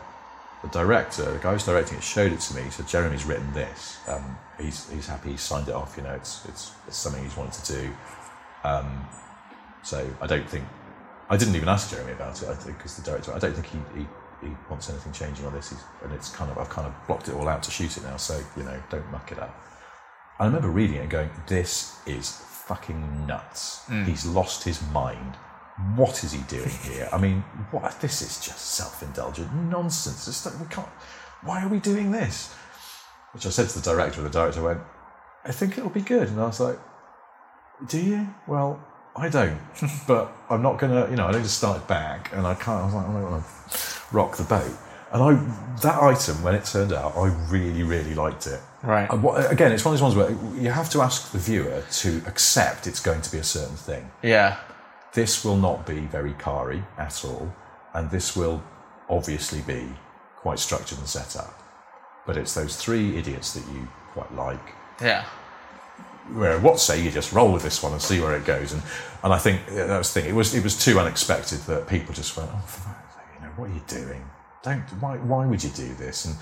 The 0.63 0.69
director, 0.69 1.33
the 1.33 1.39
guy 1.39 1.53
who's 1.53 1.65
directing 1.65 1.97
it, 1.99 2.05
showed 2.05 2.33
it 2.33 2.41
to 2.41 2.55
me. 2.55 2.63
He 2.63 2.71
said, 2.71 2.87
"Jeremy's 2.87 3.25
written 3.25 3.51
this. 3.55 3.97
Um, 4.07 4.37
he's 4.61 4.91
he's 4.91 5.07
happy. 5.07 5.31
He's 5.31 5.41
signed 5.41 5.69
it 5.69 5.75
off. 5.75 5.97
You 5.97 6.03
know, 6.03 6.13
it's 6.13 6.45
it's, 6.47 6.73
it's 6.87 6.99
something 6.99 7.23
he's 7.25 7.35
wanted 7.37 7.55
to 7.65 7.73
do." 7.73 7.91
Um, 8.65 9.07
so 9.83 10.09
I 10.21 10.27
don't 10.27 10.49
think 10.49 10.65
I 11.31 11.37
didn't 11.37 11.55
even 11.55 11.69
ask 11.69 11.91
Jeremy 11.91 12.13
about 12.13 12.43
it. 12.43 12.49
Because 12.67 12.97
the 12.97 13.03
director, 13.03 13.33
I 13.33 13.39
don't 13.39 13.55
think 13.55 13.67
he, 13.67 14.01
he, 14.01 14.07
he 14.47 14.55
wants 14.69 14.91
anything 14.91 15.13
changing 15.13 15.47
on 15.47 15.53
this. 15.55 15.71
He's, 15.71 15.81
and 16.03 16.13
it's 16.13 16.31
kind 16.31 16.51
of 16.51 16.59
I've 16.59 16.69
kind 16.69 16.87
of 16.87 16.95
blocked 17.07 17.29
it 17.29 17.35
all 17.35 17.49
out 17.49 17.63
to 17.63 17.71
shoot 17.71 17.97
it 17.97 18.03
now. 18.03 18.17
So 18.17 18.43
you 18.57 18.65
know, 18.65 18.83
don't 18.91 19.11
muck 19.11 19.33
it 19.33 19.39
up. 19.39 19.55
I 20.39 20.47
remember 20.47 20.69
reading 20.69 20.97
it 20.97 21.01
and 21.03 21.11
going, 21.11 21.31
"This 21.47 21.99
is 22.07 22.31
fucking 22.67 23.27
nuts. 23.27 23.83
He's 24.07 24.27
lost 24.27 24.65
his 24.65 24.83
mind. 24.91 25.37
What 25.97 26.23
is 26.25 26.33
he 26.33 26.43
doing 26.43 26.69
here? 26.69 27.09
I 27.13 27.19
mean, 27.19 27.41
what? 27.71 28.01
This 28.01 28.23
is 28.23 28.45
just 28.45 28.59
self-indulgent 28.75 29.55
nonsense. 29.55 30.29
It's 30.29 30.45
like, 30.45 30.59
we 30.61 30.67
can't. 30.67 30.89
Why 31.43 31.63
are 31.65 31.69
we 31.69 31.79
doing 31.79 32.11
this?" 32.11 32.55
Which 33.33 33.47
I 33.47 33.51
said 33.51 33.69
to 33.69 33.79
the 33.79 33.85
director, 33.85 34.21
and 34.21 34.29
the 34.29 34.33
director 34.33 34.63
went, 34.63 34.81
"I 35.45 35.53
think 35.53 35.79
it'll 35.79 35.91
be 35.91 36.03
good." 36.03 36.29
And 36.29 36.41
I 36.41 36.47
was 36.47 36.59
like, 36.59 36.79
"Do 37.87 38.01
you? 38.01 38.29
Well, 38.47 38.83
I 39.17 39.29
don't. 39.29 39.59
but 40.07 40.33
I'm 40.49 40.63
not 40.63 40.79
gonna. 40.79 41.09
You 41.11 41.17
know, 41.17 41.27
I 41.27 41.33
don't 41.33 41.43
just 41.43 41.59
started 41.59 41.87
back, 41.87 42.33
and 42.33 42.47
I 42.47 42.55
can't. 42.55 42.83
I 42.83 42.85
was 42.85 42.95
like, 42.95 43.07
I 43.07 43.13
don't 43.13 43.31
want 43.31 43.45
to 43.45 43.81
rock 44.13 44.37
the 44.37 44.45
boat." 44.45 44.77
And 45.13 45.23
I 45.23 45.35
that 45.83 46.01
item 46.03 46.43
when 46.43 46.55
it 46.55 46.65
turned 46.65 46.93
out, 46.93 47.17
I 47.17 47.29
really, 47.51 47.83
really 47.83 48.15
liked 48.15 48.47
it. 48.47 48.61
Right. 48.83 49.13
What, 49.13 49.51
again, 49.51 49.73
it's 49.73 49.85
one 49.85 49.95
of 49.95 50.01
those 50.01 50.15
ones 50.15 50.17
where 50.17 50.63
you 50.63 50.71
have 50.71 50.89
to 50.91 51.03
ask 51.03 51.33
the 51.33 51.39
viewer 51.39 51.83
to 51.91 52.23
accept 52.27 52.87
it's 52.87 53.01
going 53.01 53.21
to 53.23 53.33
be 53.33 53.39
a 53.39 53.45
certain 53.45 53.77
thing. 53.77 54.11
Yeah. 54.23 54.59
This 55.13 55.45
will 55.45 55.57
not 55.57 55.87
be 55.87 56.01
very 56.01 56.33
car-y 56.35 56.83
at 56.97 57.25
all, 57.25 57.53
and 57.95 58.11
this 58.11 58.37
will 58.37 58.63
obviously 59.09 59.61
be 59.63 59.93
quite 60.37 60.61
structured 60.61 60.99
and 60.99 61.09
set 61.09 61.37
up. 61.37 61.61
But 62.27 62.37
it's 62.37 62.55
those 62.55 62.77
three 62.77 63.17
idiots 63.17 63.53
that 63.55 63.67
you 63.73 63.89
quite 64.13 64.33
like. 64.35 64.75
Yeah. 65.03 65.25
Where 66.35 66.59
what 66.61 66.79
say 66.81 67.03
you 67.03 67.11
just 67.11 67.33
roll 67.33 67.53
with 67.53 67.63
this 67.63 67.83
one 67.83 67.93
and 67.93 68.01
see 68.01 68.21
where 68.21 68.37
it 68.37 68.45
goes, 68.45 68.73
and 68.73 68.83
and 69.23 69.33
I 69.33 69.39
think 69.39 69.67
that 69.67 69.99
was 69.99 70.13
the 70.15 70.21
thing. 70.21 70.31
It 70.31 70.35
was 70.35 70.55
it 70.55 70.63
was 70.63 70.83
too 70.83 70.99
unexpected 71.01 71.59
that 71.61 71.89
people 71.89 72.15
just 72.15 72.37
went, 72.37 72.51
oh, 72.53 72.59
for 72.67 72.89
you 73.37 73.47
know, 73.47 73.53
what 73.57 73.71
are 73.71 73.75
you 73.75 73.83
doing? 73.89 74.25
Don't 74.63 74.81
why 75.01 75.17
why 75.17 75.47
would 75.47 75.63
you 75.65 75.71
do 75.71 75.93
this? 75.95 76.25
And 76.27 76.37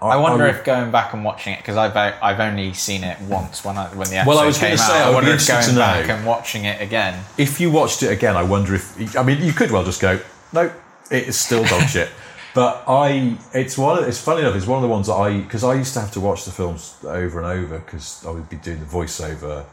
I 0.00 0.16
wonder 0.16 0.44
would- 0.44 0.54
if 0.56 0.64
going 0.64 0.90
back 0.90 1.12
and 1.14 1.24
watching 1.24 1.54
it 1.54 1.58
because 1.58 1.76
I've 1.76 1.96
I've 1.96 2.38
only 2.40 2.72
seen 2.74 3.02
it 3.02 3.18
once 3.22 3.64
when 3.64 3.76
I 3.78 3.86
when 3.88 4.08
the 4.10 4.16
episode 4.18 4.28
Well, 4.28 4.38
I 4.38 4.46
was 4.46 4.58
came 4.58 4.76
gonna 4.76 4.82
out. 4.82 4.88
say, 4.88 5.02
I 5.02 5.08
I 5.08 5.14
wonder 5.14 5.30
if 5.32 5.46
going 5.48 5.64
to 5.64 5.74
back 5.74 6.08
and 6.10 6.26
watching 6.26 6.64
it 6.66 6.80
again. 6.82 7.24
if 7.38 7.60
you 7.60 7.70
watched 7.70 8.02
it 8.02 8.10
again, 8.12 8.36
I 8.36 8.42
wonder 8.42 8.74
if 8.74 9.16
I 9.16 9.22
mean 9.22 9.42
you 9.42 9.52
could 9.52 9.70
well 9.70 9.84
just 9.84 10.00
go, 10.00 10.20
no, 10.52 10.70
it 11.10 11.28
is 11.28 11.38
still 11.38 11.64
dog 11.64 11.88
shit. 11.88 12.10
But 12.56 12.84
I, 12.88 13.36
it's 13.52 13.76
one. 13.76 13.98
Of, 13.98 14.08
it's 14.08 14.18
funny 14.18 14.40
enough. 14.40 14.56
It's 14.56 14.66
one 14.66 14.78
of 14.78 14.82
the 14.82 14.88
ones 14.88 15.08
that 15.08 15.12
I 15.12 15.42
because 15.42 15.62
I 15.62 15.74
used 15.74 15.92
to 15.92 16.00
have 16.00 16.10
to 16.12 16.20
watch 16.20 16.46
the 16.46 16.50
films 16.50 16.96
over 17.04 17.38
and 17.38 17.46
over 17.46 17.78
because 17.80 18.24
I 18.24 18.30
would 18.30 18.48
be 18.48 18.56
doing 18.56 18.80
the 18.80 18.86
voiceover 18.86 19.66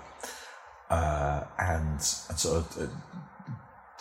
uh, 0.90 1.44
and 1.58 1.94
and 1.94 2.00
sort 2.02 2.58
of 2.58 2.78
uh, 2.78 2.88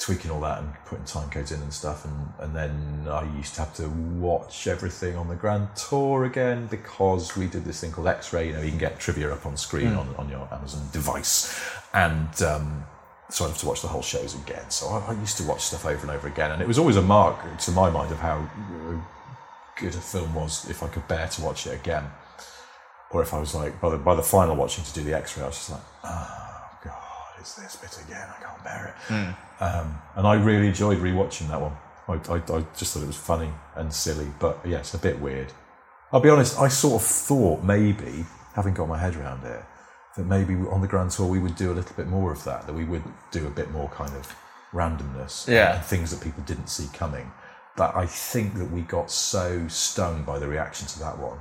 tweaking 0.01 0.33
all 0.33 0.41
that 0.41 0.59
and 0.59 0.75
putting 0.85 1.05
time 1.05 1.31
codes 1.31 1.53
in 1.53 1.63
and 1.63 1.73
stuff. 1.73 2.05
And 2.05 2.33
and 2.41 2.57
then 2.57 3.07
I 3.09 3.23
used 3.37 3.55
to 3.55 3.61
have 3.61 3.73
to 3.77 3.89
watch 3.89 4.67
everything 4.67 5.15
on 5.15 5.29
the 5.29 5.37
Grand 5.37 5.69
Tour 5.77 6.25
again 6.25 6.67
because 6.67 7.37
we 7.37 7.47
did 7.47 7.65
this 7.65 7.83
thing 7.83 7.93
called 7.93 8.09
X-ray. 8.09 8.49
You 8.49 8.55
know, 8.55 8.63
you 8.63 8.71
can 8.71 8.81
get 8.81 8.99
trivia 8.99 9.33
up 9.33 9.47
on 9.47 9.57
screen 9.57 9.93
on, 9.95 10.13
on 10.17 10.29
your 10.29 10.49
Amazon 10.53 10.89
device, 10.93 11.57
and 11.95 12.43
um, 12.43 12.85
so 13.33 13.45
I'd 13.47 13.49
have 13.49 13.59
to 13.59 13.67
watch 13.67 13.81
the 13.81 13.89
whole 13.89 14.03
shows 14.03 14.35
again. 14.35 14.69
So 14.71 14.89
I, 14.89 15.13
I 15.13 15.13
used 15.15 15.39
to 15.39 15.45
watch 15.45 15.63
stuff 15.63 15.87
over 15.87 16.03
and 16.03 16.11
over 16.11 16.29
again, 16.29 16.51
and 16.51 16.61
it 16.61 16.69
was 16.69 16.79
always 16.79 16.97
a 16.97 17.03
mark 17.03 17.37
to 17.59 17.71
my 17.73 17.89
mind 17.89 18.13
of 18.13 18.19
how 18.19 18.49
good 19.79 19.95
a 19.95 20.01
film 20.01 20.35
was 20.35 20.69
if 20.69 20.83
I 20.83 20.89
could 20.89 21.09
bear 21.09 21.27
to 21.27 21.43
watch 21.43 21.67
it 21.67 21.75
again, 21.75 22.05
or 23.11 23.23
if 23.23 23.33
I 23.33 23.41
was 23.41 23.55
like 23.55 23.81
by 23.81 23.89
the 23.91 23.97
by 23.97 24.15
the 24.15 24.23
final 24.23 24.55
watching 24.55 24.85
to 24.85 24.93
do 24.93 25.03
the 25.03 25.17
X-ray, 25.17 25.45
I 25.45 25.47
was 25.47 25.57
just 25.57 25.71
like, 25.71 25.81
oh 26.05 26.71
god, 26.85 27.41
it's 27.41 27.55
this 27.55 27.77
bit 27.77 28.05
again. 28.07 28.29
I 28.39 28.43
can't 28.45 28.65
bear 28.65 28.95
it. 28.95 29.13
Um, 29.63 29.99
and 30.17 30.27
I 30.27 30.35
really 30.35 30.69
enjoyed 30.69 30.99
rewatching 30.99 31.49
that 31.49 31.61
one. 31.61 31.73
I, 32.09 32.15
I, 32.33 32.59
I 32.59 32.65
just 32.77 32.93
thought 32.93 33.03
it 33.03 33.07
was 33.07 33.17
funny 33.17 33.51
and 33.77 33.93
silly, 33.93 34.27
but 34.41 34.61
yeah, 34.67 34.83
a 34.93 34.99
bit 34.99 35.21
weird. 35.21 35.53
I'll 36.13 36.21
be 36.21 36.29
honest, 36.29 36.59
I 36.59 36.69
sort 36.69 37.01
of 37.01 37.09
thought 37.09 37.63
maybe, 37.63 38.27
having 38.55 38.75
got 38.75 38.89
my 38.89 38.99
head 38.99 39.17
around 39.17 39.45
it, 39.47 39.65
that 40.17 40.27
maybe 40.27 40.55
on 40.55 40.81
the 40.81 40.87
Grand 40.89 41.11
Tour 41.11 41.27
we 41.27 41.39
would 41.39 41.57
do 41.57 41.73
a 41.73 41.75
little 41.75 41.97
bit 41.97 42.07
more 42.07 42.33
of 42.33 42.45
that, 42.45 42.67
that 42.67 42.73
we 42.75 42.85
would 42.85 43.03
do 43.31 43.47
a 43.47 43.51
bit 43.51 43.71
more 43.71 43.89
kind 43.91 44.15
of 44.15 44.35
randomness 44.73 45.49
Yeah. 45.49 45.77
and 45.77 45.85
things 45.85 46.11
that 46.11 46.21
people 46.23 46.43
didn't 46.45 46.69
see 46.69 46.89
coming. 46.93 47.33
But 47.77 47.97
I 47.97 48.07
think 48.07 48.55
that 48.59 48.71
we 48.71 48.83
got 48.83 49.11
so 49.11 49.67
stung 49.69 50.25
by 50.25 50.39
the 50.39 50.47
reaction 50.49 50.87
to 50.89 50.99
that 51.01 51.19
one 51.19 51.39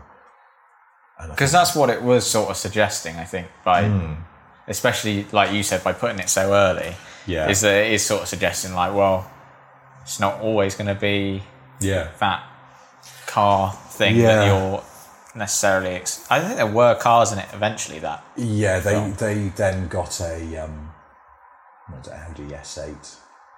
Because 1.29 1.51
that's 1.51 1.75
what 1.75 1.89
it 1.89 2.01
was 2.01 2.25
sort 2.25 2.49
of 2.49 2.57
suggesting, 2.57 3.17
I 3.17 3.25
think, 3.25 3.47
by 3.63 3.87
hmm. 3.87 4.13
especially 4.67 5.25
like 5.31 5.51
you 5.51 5.63
said, 5.63 5.83
by 5.83 5.93
putting 5.93 6.19
it 6.19 6.29
so 6.29 6.53
early. 6.53 6.95
Yeah. 7.27 7.49
Is 7.49 7.61
that 7.61 7.85
it 7.85 7.93
is 7.93 8.03
sort 8.05 8.23
of 8.23 8.27
suggesting 8.27 8.73
like, 8.73 8.93
well, 8.95 9.29
it's 10.01 10.19
not 10.19 10.41
always 10.41 10.75
going 10.75 10.87
to 10.87 10.99
be 10.99 11.43
yeah, 11.79 12.09
that 12.19 12.43
car 13.27 13.73
thing 13.89 14.15
Yeah. 14.17 14.35
that 14.35 14.45
you're 14.47 14.83
necessarily. 15.35 15.91
Ex- 15.91 16.25
I 16.29 16.39
think 16.39 16.55
there 16.57 16.67
were 16.67 16.95
cars 16.95 17.31
in 17.31 17.39
it 17.39 17.47
eventually 17.53 17.99
that. 17.99 18.23
yeah. 18.37 18.79
They 18.79 18.91
Film. 18.91 19.13
they 19.15 19.47
then 19.55 19.87
got 19.87 20.19
a 20.21 20.57
um, 20.63 20.91
what 21.87 21.99
was 21.99 22.07
it, 22.07 22.13
Audi 22.13 22.43
S8 22.53 23.15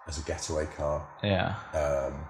as 0.08 0.18
a 0.20 0.22
getaway 0.24 0.66
car, 0.78 1.08
Yeah. 1.24 1.56
Um, 1.74 2.26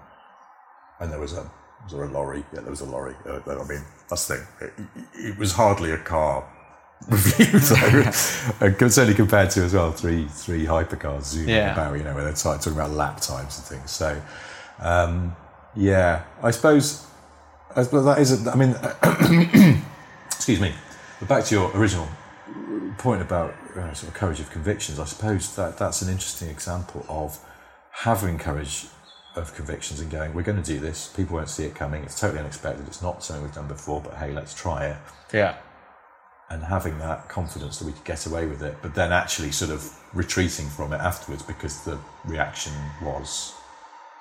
and 1.00 1.10
there 1.12 1.18
was 1.20 1.32
a 1.32 1.50
was 1.82 1.92
there 1.92 2.04
a 2.04 2.08
lorry? 2.08 2.44
Yeah, 2.54 2.60
there 2.60 2.70
was 2.70 2.80
a 2.80 2.86
lorry. 2.86 3.14
Uh, 3.26 3.40
I 3.46 3.64
mean, 3.68 3.82
that's 4.08 4.26
the 4.28 4.36
thing. 4.36 4.46
It, 4.60 4.72
it 5.32 5.38
was 5.38 5.52
hardly 5.52 5.90
a 5.90 5.98
car 5.98 6.48
review, 7.08 7.58
uh, 7.58 8.10
certainly 8.12 9.12
compared 9.14 9.50
to 9.50 9.62
as 9.64 9.74
well 9.74 9.92
three 9.92 10.26
three 10.28 10.64
hypercars 10.64 11.24
zooming 11.24 11.50
Yeah. 11.50 11.72
about. 11.72 11.98
You 11.98 12.04
know, 12.04 12.14
where 12.14 12.24
they're 12.24 12.32
talking 12.32 12.72
about 12.72 12.90
lap 12.92 13.20
times 13.20 13.58
and 13.58 13.66
things. 13.66 13.90
So, 13.90 14.20
um, 14.80 15.36
yeah, 15.74 16.22
I 16.42 16.50
suppose. 16.52 17.06
Suppose 17.82 18.04
that 18.04 18.18
is. 18.18 18.46
A, 18.46 18.50
I 18.50 18.54
mean, 18.56 18.76
excuse 20.26 20.60
me. 20.60 20.72
But 21.18 21.28
back 21.28 21.44
to 21.46 21.54
your 21.54 21.76
original 21.76 22.08
point 22.98 23.22
about 23.22 23.54
uh, 23.76 23.92
sort 23.94 24.08
of 24.08 24.14
courage 24.14 24.40
of 24.40 24.50
convictions. 24.50 24.98
I 24.98 25.04
suppose 25.04 25.54
that 25.56 25.78
that's 25.78 26.02
an 26.02 26.08
interesting 26.08 26.48
example 26.48 27.04
of 27.08 27.38
having 27.90 28.38
courage 28.38 28.86
of 29.36 29.54
convictions 29.54 30.00
and 30.00 30.10
going, 30.10 30.32
we're 30.34 30.42
going 30.42 30.62
to 30.62 30.72
do 30.72 30.78
this. 30.78 31.08
People 31.08 31.36
won't 31.36 31.48
see 31.48 31.64
it 31.64 31.74
coming. 31.74 32.02
It's 32.04 32.18
totally 32.18 32.40
unexpected. 32.40 32.86
It's 32.86 33.02
not 33.02 33.24
something 33.24 33.42
we've 33.42 33.54
done 33.54 33.68
before, 33.68 34.00
but 34.00 34.14
hey, 34.14 34.32
let's 34.32 34.54
try 34.54 34.86
it. 34.86 34.96
Yeah. 35.32 35.56
And 36.50 36.62
having 36.62 36.98
that 36.98 37.28
confidence 37.28 37.78
that 37.78 37.86
we 37.86 37.92
could 37.92 38.04
get 38.04 38.26
away 38.26 38.46
with 38.46 38.62
it, 38.62 38.76
but 38.82 38.94
then 38.94 39.12
actually 39.12 39.50
sort 39.50 39.70
of 39.70 39.90
retreating 40.12 40.68
from 40.68 40.92
it 40.92 41.00
afterwards 41.00 41.42
because 41.42 41.84
the 41.84 41.98
reaction 42.24 42.72
was 43.02 43.54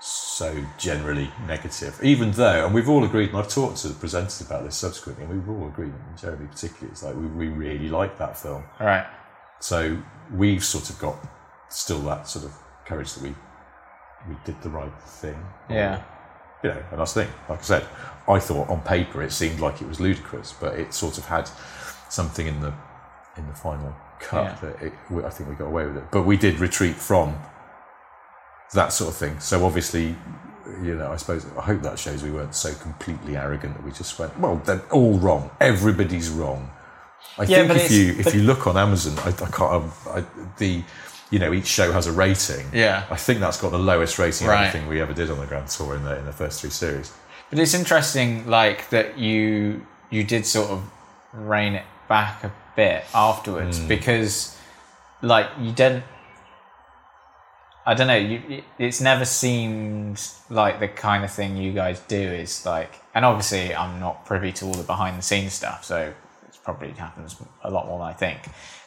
so 0.05 0.65
generally 0.77 1.31
negative. 1.47 1.97
Even 2.03 2.31
though, 2.31 2.65
and 2.65 2.73
we've 2.75 2.89
all 2.89 3.05
agreed, 3.05 3.29
and 3.29 3.37
I've 3.37 3.47
talked 3.47 3.77
to 3.77 3.87
the 3.87 3.93
presenters 3.93 4.45
about 4.45 4.65
this 4.65 4.75
subsequently, 4.75 5.23
and 5.23 5.33
we've 5.33 5.49
all 5.49 5.67
agreed, 5.67 5.93
and 5.93 6.17
Jeremy 6.17 6.47
particularly, 6.47 6.91
it's 6.91 7.03
like 7.03 7.15
we, 7.15 7.25
we 7.27 7.47
really 7.47 7.87
like 7.87 8.17
that 8.17 8.37
film. 8.37 8.63
All 8.81 8.85
right. 8.87 9.05
So 9.59 9.97
we've 10.33 10.63
sort 10.63 10.89
of 10.89 10.99
got 10.99 11.15
still 11.69 11.99
that 12.01 12.27
sort 12.27 12.43
of 12.45 12.51
courage 12.85 13.13
that 13.13 13.23
we 13.23 13.33
we 14.27 14.35
did 14.45 14.61
the 14.61 14.69
right 14.69 14.91
thing. 15.01 15.37
Yeah. 15.69 16.03
You 16.63 16.69
know, 16.71 16.83
and 16.91 16.99
that's 16.99 17.13
the 17.13 17.23
thing. 17.25 17.33
Like 17.49 17.59
I 17.59 17.63
said, 17.63 17.85
I 18.27 18.39
thought 18.39 18.69
on 18.69 18.81
paper 18.81 19.21
it 19.21 19.31
seemed 19.31 19.59
like 19.61 19.81
it 19.81 19.87
was 19.87 19.99
ludicrous, 20.01 20.53
but 20.59 20.77
it 20.79 20.93
sort 20.93 21.17
of 21.17 21.25
had 21.25 21.49
something 22.09 22.45
in 22.47 22.59
the 22.59 22.73
in 23.37 23.47
the 23.47 23.53
final 23.55 23.95
cut 24.19 24.43
Yeah. 24.43 24.69
that 24.69 24.81
it, 24.81 24.93
I 25.25 25.29
think 25.29 25.49
we 25.49 25.55
got 25.55 25.67
away 25.67 25.85
with 25.85 25.97
it. 25.97 26.03
But 26.11 26.23
we 26.23 26.35
did 26.37 26.59
retreat 26.59 26.95
from 26.95 27.37
that 28.73 28.93
sort 28.93 29.11
of 29.11 29.17
thing. 29.17 29.39
So 29.39 29.65
obviously, 29.65 30.15
you 30.81 30.95
know, 30.95 31.11
I 31.11 31.17
suppose 31.17 31.45
I 31.57 31.61
hope 31.61 31.81
that 31.81 31.97
shows 31.99 32.23
we 32.23 32.31
weren't 32.31 32.55
so 32.55 32.73
completely 32.75 33.37
arrogant 33.37 33.75
that 33.75 33.83
we 33.83 33.91
just 33.91 34.17
went, 34.19 34.37
well, 34.39 34.57
they're 34.65 34.85
all 34.91 35.17
wrong. 35.19 35.51
Everybody's 35.59 36.29
wrong. 36.29 36.69
I 37.37 37.43
Yeah, 37.43 37.67
think 37.67 37.81
if 37.81 37.91
you 37.91 38.15
if 38.19 38.35
you 38.35 38.41
look 38.43 38.67
on 38.67 38.77
Amazon, 38.77 39.17
I, 39.19 39.29
I 39.29 39.49
can't. 39.49 39.61
Um, 39.61 39.91
I, 40.07 40.23
the 40.57 40.83
you 41.31 41.39
know 41.39 41.53
each 41.53 41.67
show 41.67 41.91
has 41.91 42.05
a 42.05 42.11
rating. 42.11 42.67
Yeah. 42.73 43.05
I 43.09 43.15
think 43.15 43.39
that's 43.39 43.59
got 43.59 43.71
the 43.71 43.79
lowest 43.79 44.19
rating 44.19 44.47
Right. 44.47 44.67
of 44.67 44.75
anything 44.75 44.87
we 44.87 45.01
ever 45.01 45.13
did 45.13 45.31
on 45.31 45.39
the 45.39 45.47
Grand 45.47 45.67
Tour 45.67 45.95
in 45.95 46.03
the 46.03 46.17
in 46.19 46.25
the 46.25 46.33
first 46.33 46.61
three 46.61 46.69
series. 46.69 47.11
But 47.49 47.59
it's 47.59 47.73
interesting, 47.73 48.47
like 48.47 48.89
that 48.89 49.17
you 49.17 49.85
you 50.09 50.23
did 50.23 50.45
sort 50.45 50.69
of 50.69 50.83
rein 51.33 51.73
it 51.73 51.85
back 52.07 52.43
a 52.43 52.51
bit 52.75 53.03
afterwards 53.13 53.79
hmm. 53.79 53.87
because, 53.87 54.57
like, 55.21 55.47
you 55.59 55.71
didn't. 55.71 56.03
I 57.85 57.93
don't 57.95 58.07
know. 58.07 58.15
You, 58.15 58.63
it's 58.79 59.01
never 59.01 59.25
seemed 59.25 60.21
like 60.49 60.79
the 60.79 60.87
kind 60.87 61.23
of 61.23 61.31
thing 61.31 61.57
you 61.57 61.73
guys 61.73 61.99
do 62.01 62.15
is 62.17 62.65
like, 62.65 62.93
and 63.13 63.25
obviously 63.25 63.75
I'm 63.75 63.99
not 63.99 64.25
privy 64.25 64.51
to 64.53 64.65
all 64.65 64.73
the 64.73 64.83
behind 64.83 65.17
the 65.17 65.21
scenes 65.21 65.53
stuff, 65.53 65.83
so 65.83 65.97
it 66.47 66.59
probably 66.63 66.91
happens 66.91 67.35
a 67.63 67.69
lot 67.69 67.87
more 67.87 67.99
than 67.99 68.07
I 68.07 68.13
think. 68.13 68.39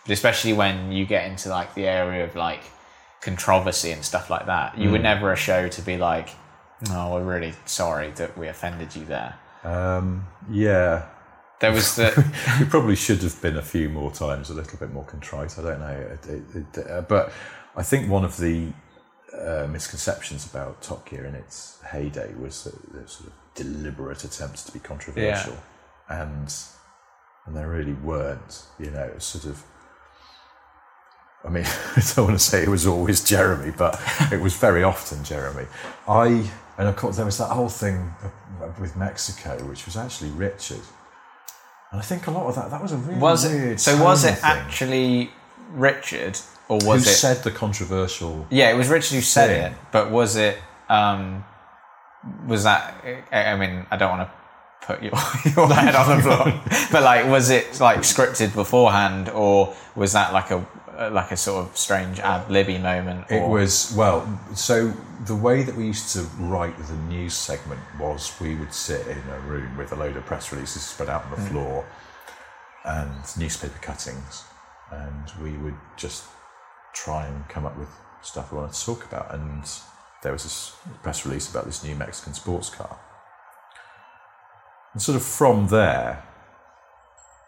But 0.04 0.12
especially 0.12 0.54
when 0.54 0.92
you 0.92 1.04
get 1.04 1.26
into 1.30 1.50
like 1.50 1.74
the 1.74 1.86
area 1.86 2.24
of 2.24 2.36
like 2.36 2.62
controversy 3.20 3.90
and 3.92 4.04
stuff 4.04 4.30
like 4.30 4.46
that, 4.46 4.78
you 4.78 4.90
were 4.90 4.98
never 4.98 5.32
a 5.32 5.36
show 5.36 5.68
to 5.68 5.82
be 5.82 5.96
like, 5.98 6.30
"Oh, 6.90 7.14
we're 7.14 7.24
really 7.24 7.52
sorry 7.66 8.10
that 8.12 8.36
we 8.38 8.48
offended 8.48 8.94
you 8.96 9.04
there." 9.04 9.34
Um, 9.64 10.26
yeah, 10.50 11.06
There 11.60 11.72
was 11.72 11.96
the 11.96 12.12
we 12.60 12.66
probably 12.66 12.96
should 12.96 13.22
have 13.22 13.40
been 13.42 13.56
a 13.56 13.62
few 13.62 13.88
more 13.88 14.10
times 14.12 14.48
a 14.48 14.54
little 14.54 14.78
bit 14.78 14.92
more 14.92 15.04
contrite. 15.04 15.58
I 15.58 15.62
don't 15.62 15.80
know, 15.80 15.88
It- 16.14 16.26
it- 16.28 16.78
it- 16.78 16.90
uh, 16.90 17.00
but 17.02 17.32
I 17.76 17.82
think 17.82 18.08
one 18.08 18.24
of 18.24 18.36
the 18.38 18.68
uh, 19.36 19.66
misconceptions 19.68 20.46
about 20.46 20.82
Top 20.82 21.08
Gear 21.08 21.24
in 21.24 21.34
its 21.34 21.80
heyday 21.90 22.32
was 22.34 22.64
that 22.64 22.92
the 22.92 23.08
sort 23.08 23.28
of 23.28 23.34
deliberate 23.54 24.24
attempts 24.24 24.62
to 24.64 24.72
be 24.72 24.78
controversial, 24.78 25.56
and 26.08 26.54
and 27.46 27.56
there 27.56 27.68
really 27.68 27.94
weren't. 27.94 28.64
You 28.78 28.90
know, 28.90 29.12
sort 29.18 29.44
of. 29.44 29.62
I 31.44 31.48
mean, 31.48 31.64
I 31.96 32.02
don't 32.14 32.26
want 32.26 32.38
to 32.38 32.44
say 32.44 32.62
it 32.62 32.68
was 32.68 32.86
always 32.86 33.22
Jeremy, 33.22 33.72
but 33.76 34.00
it 34.32 34.40
was 34.40 34.56
very 34.56 34.82
often 34.82 35.22
Jeremy. 35.24 35.66
I 36.08 36.50
and 36.78 36.88
of 36.88 36.96
course 36.96 37.16
there 37.16 37.26
was 37.26 37.38
that 37.38 37.50
whole 37.50 37.68
thing 37.68 38.12
with 38.80 38.96
Mexico, 38.96 39.56
which 39.64 39.86
was 39.86 39.96
actually 39.96 40.30
Richard. 40.30 40.80
And 41.90 42.00
I 42.00 42.04
think 42.04 42.26
a 42.26 42.30
lot 42.30 42.46
of 42.46 42.54
that 42.56 42.70
that 42.70 42.82
was 42.82 42.92
a 42.92 42.96
really 42.96 43.18
was 43.18 43.46
weird. 43.46 43.72
it 43.74 43.80
so 43.80 44.02
was 44.02 44.24
it 44.24 44.34
thing. 44.34 44.40
actually 44.42 45.30
Richard 45.70 46.38
or 46.68 46.78
who 46.78 46.88
was 46.88 47.06
it 47.06 47.10
said 47.10 47.42
the 47.44 47.50
controversial? 47.50 48.46
Yeah, 48.50 48.70
it 48.70 48.76
was 48.76 48.88
Richard 48.88 49.14
who 49.14 49.20
said 49.20 49.48
thing? 49.48 49.72
it, 49.72 49.78
but 49.92 50.10
was 50.10 50.36
it? 50.36 50.58
Um, 50.88 51.44
was 52.46 52.64
that? 52.64 53.04
I 53.32 53.56
mean, 53.56 53.86
I 53.90 53.96
don't 53.96 54.18
want 54.18 54.28
to 54.28 54.34
put 54.86 55.02
your 55.02 55.12
your 55.56 55.72
head 55.72 55.94
on 55.94 56.16
the 56.16 56.22
floor, 56.22 56.88
but 56.92 57.02
like, 57.02 57.26
was 57.26 57.50
it 57.50 57.80
like 57.80 57.98
scripted 57.98 58.54
beforehand, 58.54 59.28
or 59.28 59.74
was 59.94 60.12
that 60.12 60.32
like 60.32 60.50
a 60.50 60.66
like 61.12 61.30
a 61.30 61.36
sort 61.36 61.66
of 61.66 61.76
strange 61.76 62.18
ad 62.20 62.50
libby 62.50 62.78
moment? 62.78 63.26
It 63.30 63.46
was 63.46 63.94
well. 63.96 64.40
So 64.54 64.92
the 65.24 65.36
way 65.36 65.62
that 65.62 65.74
we 65.74 65.86
used 65.86 66.12
to 66.14 66.22
write 66.38 66.76
the 66.78 66.96
news 67.08 67.34
segment 67.34 67.80
was 67.98 68.32
we 68.40 68.54
would 68.54 68.72
sit 68.72 69.06
in 69.06 69.18
a 69.18 69.40
room 69.40 69.76
with 69.76 69.92
a 69.92 69.96
load 69.96 70.16
of 70.16 70.24
press 70.24 70.52
releases 70.52 70.82
spread 70.82 71.08
out 71.08 71.24
on 71.24 71.30
the 71.32 71.48
floor 71.48 71.86
and 72.84 73.38
newspaper 73.38 73.78
cuttings, 73.82 74.44
and 74.90 75.32
we 75.42 75.52
would 75.58 75.76
just 75.96 76.24
try 77.04 77.26
and 77.26 77.46
come 77.48 77.66
up 77.66 77.76
with 77.78 77.88
stuff 78.22 78.50
we 78.50 78.58
wanted 78.58 78.72
to 78.74 78.84
talk 78.84 79.04
about. 79.04 79.32
And 79.34 79.62
there 80.22 80.32
was 80.32 80.42
this 80.44 80.74
press 81.02 81.24
release 81.26 81.48
about 81.50 81.66
this 81.66 81.84
new 81.84 81.94
Mexican 81.94 82.34
sports 82.34 82.70
car, 82.70 82.98
and 84.92 85.00
sort 85.02 85.16
of 85.16 85.22
from 85.22 85.68
there, 85.68 86.24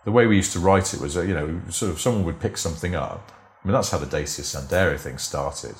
the 0.04 0.12
way 0.12 0.26
we 0.26 0.36
used 0.36 0.52
to 0.52 0.60
write 0.60 0.92
it 0.94 1.00
was, 1.00 1.16
you 1.16 1.34
know, 1.34 1.60
sort 1.70 1.90
of 1.90 2.00
someone 2.00 2.24
would 2.24 2.40
pick 2.40 2.56
something 2.56 2.94
up. 2.94 3.32
I 3.64 3.66
mean, 3.66 3.72
that's 3.72 3.90
how 3.90 3.98
the 3.98 4.06
Dacia 4.06 4.42
Sandero 4.42 4.98
thing 4.98 5.18
started. 5.18 5.74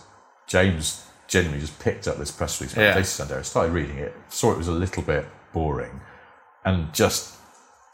James 0.47 1.05
genuinely 1.29 1.61
just 1.61 1.79
picked 1.79 2.09
up 2.09 2.17
this 2.17 2.31
press 2.31 2.61
release 2.61 2.73
about 2.73 2.83
Yeah. 2.83 2.95
Dacia 2.95 3.23
Sandero, 3.25 3.45
started 3.45 3.73
reading 3.73 3.99
it, 3.99 4.17
saw 4.29 4.51
it 4.53 4.59
was 4.59 4.69
a 4.69 4.73
little 4.73 5.03
bit 5.03 5.27
boring, 5.53 6.01
and 6.65 6.93
just 6.93 7.35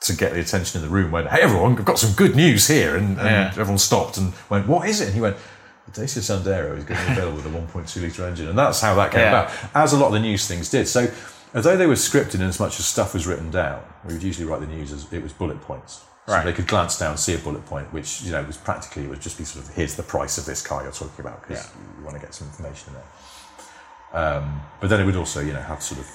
to 0.03 0.15
get 0.15 0.33
the 0.35 0.41
attention 0.41 0.81
in 0.83 0.87
the 0.89 0.93
room 0.95 1.11
went, 1.11 1.29
"Hey 1.29 1.41
everyone, 1.41 1.77
I've 1.79 1.85
got 1.85 1.99
some 1.99 2.13
good 2.13 2.37
news 2.37 2.69
here," 2.69 2.95
and, 2.97 3.19
and 3.19 3.27
Yeah. 3.27 3.49
everyone 3.51 3.79
stopped 3.79 4.17
and 4.19 4.33
went, 4.49 4.67
"What 4.69 4.89
is 4.89 5.01
it?" 5.01 5.07
And 5.07 5.15
he 5.15 5.21
went. 5.21 5.37
The 5.87 6.01
Dacia 6.01 6.21
Sandero 6.21 6.77
is 6.79 6.85
going 6.85 7.01
to 7.01 7.09
be 7.11 7.15
built 7.17 7.35
with 7.35 7.47
a 7.47 7.51
1.2 7.51 8.03
litre 8.03 8.25
engine, 8.27 8.49
and 8.49 8.59
that's 8.59 8.81
how 8.81 8.95
that 8.95 9.11
came 9.13 9.21
Yeah. 9.21 9.43
about. 9.45 9.53
As 9.75 9.93
a 9.93 9.99
lot 9.99 10.07
of 10.09 10.13
the 10.15 10.21
news 10.21 10.47
things 10.47 10.71
did. 10.71 10.89
So, 10.89 11.11
although 11.55 11.77
they 11.77 11.87
were 11.87 11.95
scripted 11.95 12.37
in 12.37 12.43
as 12.43 12.59
much 12.59 12.79
as 12.81 12.87
stuff 12.87 13.13
was 13.13 13.27
written 13.27 13.51
down, 13.51 13.83
we 14.07 14.15
would 14.15 14.23
usually 14.23 14.47
write 14.47 14.61
the 14.61 14.67
news 14.67 14.93
as 14.93 15.07
it 15.13 15.23
was 15.23 15.33
bullet 15.33 15.61
points. 15.61 16.01
So 16.27 16.33
Right. 16.33 16.45
they 16.45 16.55
could 16.55 16.67
glance 16.67 16.99
down, 16.99 17.19
see 17.19 17.35
a 17.35 17.39
bullet 17.39 17.67
point, 17.67 17.93
which 17.93 18.23
you 18.23 18.33
know 18.33 18.43
was 18.45 18.57
practically 18.57 19.05
it 19.05 19.11
would 19.11 19.21
just 19.21 19.37
be 19.37 19.45
sort 19.45 19.63
of 19.67 19.75
here's 19.75 19.95
the 19.95 20.03
price 20.03 20.39
of 20.39 20.47
this 20.47 20.63
car 20.63 20.83
you're 20.83 20.91
talking 20.91 21.21
about 21.21 21.43
because 21.47 21.65
Yeah. 21.65 21.71
you 21.99 22.05
want 22.05 22.17
to 22.17 22.23
get 22.23 22.35
some 22.35 22.47
information 22.47 22.95
in 22.95 22.95
there. 22.95 24.23
Um, 24.39 24.63
but 24.81 24.89
then 24.89 25.01
it 25.01 25.05
would 25.05 25.17
also 25.17 25.41
you 25.41 25.53
know 25.53 25.61
have 25.61 25.83
sort 25.83 26.01
of 26.01 26.07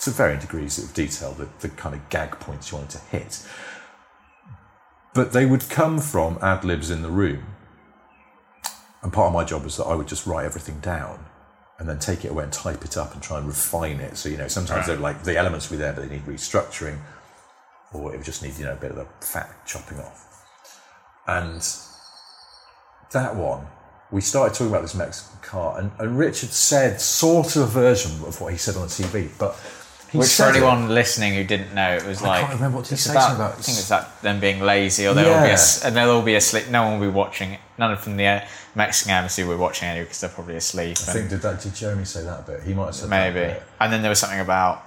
to 0.00 0.10
varying 0.12 0.40
degrees 0.40 0.78
of 0.78 0.94
detail 0.94 1.32
the, 1.32 1.46
the 1.60 1.68
kind 1.68 1.94
of 1.94 2.08
gag 2.08 2.40
points 2.40 2.70
you 2.70 2.78
wanted 2.78 2.98
to 2.98 3.04
hit. 3.10 3.42
But 5.12 5.32
they 5.32 5.44
would 5.44 5.68
come 5.68 5.98
from 5.98 6.38
ad 6.40 6.64
libs 6.64 6.90
in 6.90 7.02
the 7.02 7.10
room. 7.10 7.44
And 9.02 9.12
part 9.12 9.28
of 9.28 9.32
my 9.34 9.44
job 9.44 9.64
was 9.64 9.76
that 9.76 9.84
I 9.84 9.94
would 9.94 10.08
just 10.08 10.26
write 10.26 10.44
everything 10.44 10.80
down 10.80 11.24
and 11.78 11.88
then 11.88 11.98
take 12.00 12.24
it 12.24 12.30
away 12.32 12.42
and 12.44 12.52
type 12.52 12.84
it 12.84 12.96
up 12.96 13.14
and 13.14 13.22
try 13.22 13.38
and 13.38 13.46
refine 13.46 14.00
it. 14.00 14.16
So, 14.16 14.28
you 14.28 14.36
know, 14.36 14.48
sometimes 14.48 14.86
they're 14.86 14.96
like 14.96 15.22
the 15.22 15.36
elements 15.36 15.70
will 15.70 15.76
be 15.76 15.82
there, 15.82 15.92
but 15.92 16.08
they 16.08 16.16
need 16.16 16.26
restructuring, 16.26 16.98
or 17.92 18.12
it 18.12 18.16
would 18.16 18.24
just 18.26 18.42
need, 18.42 18.58
you 18.58 18.64
know, 18.64 18.72
a 18.72 18.76
bit 18.76 18.90
of 18.90 18.96
the 18.96 19.06
fat 19.24 19.48
chopping 19.66 20.00
off. 20.00 20.24
And 21.28 21.62
that 23.12 23.36
one, 23.36 23.66
we 24.10 24.20
started 24.20 24.54
talking 24.54 24.68
about 24.68 24.82
this 24.82 24.94
Mexican 24.94 25.38
car, 25.42 25.78
and, 25.78 25.90
and 25.98 26.18
Richard 26.18 26.50
said 26.50 27.00
sort 27.00 27.54
of 27.56 27.62
a 27.62 27.66
version 27.66 28.10
of 28.26 28.40
what 28.40 28.52
he 28.52 28.58
said 28.58 28.74
on 28.76 28.82
the 28.82 28.88
TV, 28.88 29.30
but 29.38 29.54
He 30.10 30.16
Which 30.18 30.28
for 30.28 30.32
said 30.32 30.54
it. 30.54 30.56
anyone 30.58 30.88
listening 30.88 31.34
who 31.34 31.44
didn't 31.44 31.74
know, 31.74 31.94
it 31.96 32.04
was 32.06 32.22
I 32.22 32.26
like 32.26 32.36
I 32.38 32.46
can't 32.46 32.54
remember 32.54 32.78
what 32.78 32.88
he 32.88 32.96
say 32.96 33.10
about, 33.12 33.34
about- 33.36 33.50
I 33.52 33.54
think 33.60 33.76
it's 33.78 33.88
that 33.90 34.22
them 34.22 34.40
being 34.40 34.60
lazy, 34.60 35.06
or 35.06 35.12
they'll 35.14 35.32
all 35.34 35.42
be 35.42 35.48
Yeah. 35.48 35.52
as, 35.54 35.84
and 35.84 35.94
they'll 35.94 36.10
all 36.10 36.22
be 36.22 36.34
asleep. 36.34 36.68
No 36.70 36.84
one 36.84 36.98
will 36.98 37.06
be 37.08 37.12
watching 37.12 37.52
it. 37.52 37.60
None 37.76 37.92
of 37.92 37.98
them 37.98 38.04
from 38.04 38.16
the 38.16 38.24
Mexican 38.78 39.10
embassy 39.12 39.42
be 39.42 39.54
watching 39.56 39.88
anyway 39.88 40.04
because 40.04 40.20
they're 40.20 40.30
probably 40.30 40.56
asleep. 40.56 40.96
I 41.08 41.12
think 41.12 41.28
did 41.30 41.42
that 41.42 41.60
did 41.60 41.74
Jeremy 41.74 42.04
say 42.04 42.22
that 42.24 42.46
bit? 42.46 42.62
He 42.62 42.72
might 42.74 42.86
have 42.86 42.94
said 42.94 43.10
maybe. 43.10 43.40
That 43.40 43.58
bit. 43.60 43.62
And 43.80 43.92
then 43.92 44.00
there 44.02 44.08
was 44.08 44.20
something 44.20 44.38
about 44.40 44.84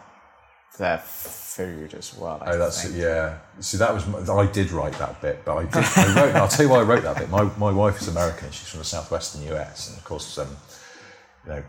their 0.80 0.97
food 0.99 1.93
as 1.93 2.15
well. 2.17 2.41
I 2.41 2.51
Oh, 2.54 2.58
that's 2.58 2.82
think. 2.84 2.95
it. 2.95 2.99
Yeah. 3.01 3.38
See, 3.60 3.77
that 3.77 3.93
was 3.93 4.30
I 4.30 4.45
did 4.51 4.71
write 4.71 4.93
that 4.93 5.21
bit, 5.21 5.43
but 5.43 5.58
I 5.58 5.63
did. 5.65 5.84
I 5.97 6.15
wrote. 6.15 6.36
I'll 6.36 6.47
tell 6.47 6.65
you 6.65 6.71
why 6.71 6.80
I 6.80 6.84
wrote 6.84 7.04
that 7.04 7.17
bit. 7.17 7.30
My 7.30 7.43
my 7.58 7.71
wife 7.71 8.01
is 8.01 8.08
American. 8.08 8.49
She's 8.51 8.69
from 8.69 8.80
the 8.80 8.86
southwestern 8.86 9.43
US, 9.54 9.89
and 9.89 9.97
of 9.97 10.06
course, 10.06 10.38
um, 10.38 10.56
you 11.45 11.51
know, 11.51 11.63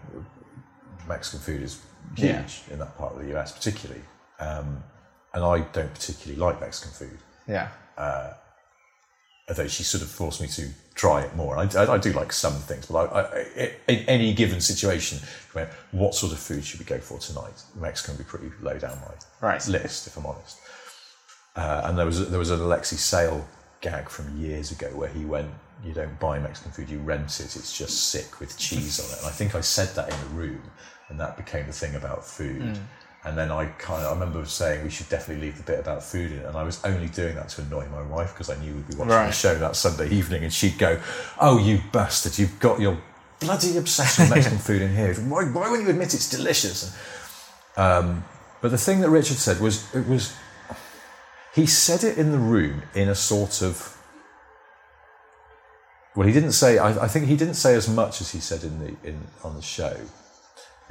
Mexican 1.08 1.40
food 1.40 1.62
is 1.62 1.80
huge 2.16 2.62
Yeah. 2.68 2.72
in 2.74 2.78
that 2.78 2.96
part 2.96 3.14
of 3.16 3.18
the 3.24 3.36
US, 3.36 3.50
particularly. 3.50 4.02
Um, 4.38 4.84
and 5.34 5.42
I 5.44 5.58
don't 5.72 5.92
particularly 5.92 6.38
like 6.40 6.60
Mexican 6.60 6.92
food. 6.92 7.18
Yeah. 7.48 7.68
although 9.48 9.66
she 9.68 9.82
sort 9.82 10.02
of 10.04 10.08
forced 10.10 10.40
me 10.40 10.46
to 10.46 10.68
try 10.94 11.22
it 11.22 11.34
more. 11.36 11.56
I, 11.56 11.64
I, 11.76 11.94
I 11.94 11.98
do 11.98 12.12
like 12.12 12.32
some 12.32 12.54
things, 12.54 12.86
but 12.86 13.12
I, 13.12 13.20
I, 13.20 13.70
in 13.88 13.98
any 14.08 14.32
given 14.34 14.60
situation, 14.60 15.18
what 15.92 16.14
sort 16.14 16.32
of 16.32 16.38
food 16.38 16.64
should 16.64 16.80
we 16.80 16.86
go 16.86 16.98
for 16.98 17.18
tonight? 17.18 17.62
Mexican 17.74 18.16
would 18.16 18.24
be 18.24 18.28
pretty 18.28 18.50
low 18.62 18.78
down 18.78 18.98
my 19.00 19.46
Right. 19.46 19.66
list, 19.68 20.06
if 20.06 20.16
I'm 20.16 20.26
honest. 20.26 20.58
Uh, 21.54 21.82
and 21.84 21.98
there 21.98 22.06
was 22.06 22.30
there 22.30 22.38
was 22.38 22.50
an 22.50 22.60
Alexei 22.60 22.96
Sayle 22.96 23.46
gag 23.82 24.08
from 24.08 24.38
years 24.40 24.70
ago 24.70 24.88
where 24.94 25.08
he 25.10 25.24
went, 25.24 25.50
"You 25.84 25.92
don't 25.92 26.18
buy 26.18 26.38
Mexican 26.38 26.72
food, 26.72 26.88
you 26.88 26.98
rent 27.00 27.40
it. 27.40 27.56
It's 27.56 27.76
just 27.76 28.08
sick 28.08 28.40
with 28.40 28.56
cheese 28.56 28.98
on 29.00 29.06
it." 29.12 29.18
And 29.18 29.26
I 29.26 29.30
think 29.30 29.54
I 29.54 29.60
said 29.60 29.88
that 29.96 30.08
in 30.10 30.18
the 30.20 30.26
room, 30.34 30.62
and 31.08 31.20
that 31.20 31.36
became 31.36 31.66
the 31.66 31.72
thing 31.74 31.94
about 31.94 32.24
food. 32.24 32.78
And 33.24 33.38
then 33.38 33.52
I 33.52 33.66
kind 33.78 34.02
of 34.04 34.10
I 34.10 34.14
remember 34.14 34.44
saying 34.44 34.82
we 34.82 34.90
should 34.90 35.08
definitely 35.08 35.46
leave 35.46 35.56
the 35.56 35.62
bit 35.62 35.78
about 35.78 36.02
food 36.02 36.32
in, 36.32 36.40
and 36.40 36.56
I 36.56 36.64
was 36.64 36.84
only 36.84 37.06
doing 37.06 37.36
that 37.36 37.50
to 37.50 37.62
annoy 37.62 37.86
my 37.86 38.02
wife 38.02 38.32
because 38.32 38.50
I 38.50 38.60
knew 38.60 38.74
we'd 38.74 38.88
be 38.88 38.96
watching 38.96 39.08
the 39.10 39.30
show 39.30 39.56
that 39.58 39.76
Sunday 39.76 40.10
evening, 40.10 40.42
and 40.42 40.52
she'd 40.52 40.76
go, 40.76 41.00
"Oh, 41.40 41.58
you 41.58 41.80
bastard! 41.92 42.36
You've 42.36 42.58
got 42.58 42.80
your 42.80 42.98
bloody 43.38 43.76
obsession 43.76 44.24
with 44.24 44.34
Mexican 44.34 44.58
food 44.58 44.82
in 44.82 44.94
here. 44.94 45.14
Why, 45.28 45.44
why 45.44 45.70
won't 45.70 45.82
you 45.82 45.90
admit 45.90 46.14
it's 46.14 46.28
delicious?" 46.28 46.96
Um, 47.76 48.24
but 48.60 48.72
the 48.72 48.78
thing 48.78 49.00
that 49.00 49.10
Richard 49.10 49.36
said 49.36 49.60
was 49.60 49.92
it 49.94 50.08
was 50.08 50.34
he 51.54 51.66
said 51.66 52.02
it 52.02 52.18
in 52.18 52.32
the 52.32 52.38
room 52.38 52.82
in 52.94 53.08
a 53.08 53.14
sort 53.14 53.62
of 53.62 53.96
well 56.16 56.26
he 56.26 56.32
didn't 56.32 56.52
say 56.52 56.78
I, 56.78 57.04
I 57.04 57.08
think 57.08 57.26
he 57.26 57.36
didn't 57.36 57.54
say 57.54 57.74
as 57.74 57.88
much 57.88 58.20
as 58.20 58.32
he 58.32 58.40
said 58.40 58.64
in 58.64 58.78
the 58.78 59.08
in 59.08 59.26
on 59.44 59.54
the 59.54 59.62
show 59.62 59.96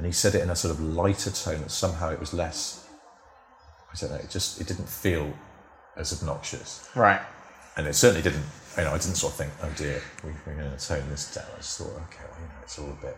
and 0.02 0.06
he 0.08 0.12
said 0.12 0.34
it 0.34 0.42
in 0.42 0.50
a 0.50 0.56
sort 0.56 0.74
of 0.74 0.82
lighter 0.82 1.30
tone 1.30 1.62
that 1.62 1.70
somehow 1.70 2.10
it 2.10 2.20
was 2.20 2.34
less 2.34 2.88
I 3.94 3.96
don't 4.00 4.10
know 4.10 4.18
it 4.18 4.32
just 4.32 4.60
it 4.60 4.66
didn't 4.68 4.90
feel 4.90 5.32
as 5.96 6.12
obnoxious 6.12 6.90
Right. 6.96 7.22
and 7.78 7.86
it 7.86 7.94
certainly 7.94 8.24
didn't 8.24 8.44
you 8.78 8.84
know 8.84 8.90
I 8.90 8.98
didn't 8.98 9.16
sort 9.18 9.34
of 9.34 9.38
think 9.38 9.52
oh 9.62 9.70
dear 9.78 10.02
we, 10.24 10.32
we're 10.48 10.56
going 10.56 10.76
to 10.76 10.88
tone 10.88 11.08
this 11.10 11.34
down 11.36 11.46
I 11.54 11.58
just 11.58 11.78
thought 11.78 11.88
okay 12.08 12.24
well 12.32 12.40
you 12.42 12.48
know 12.48 12.62
it's 12.64 12.80
all 12.80 12.90
a 12.90 13.06
bit 13.06 13.18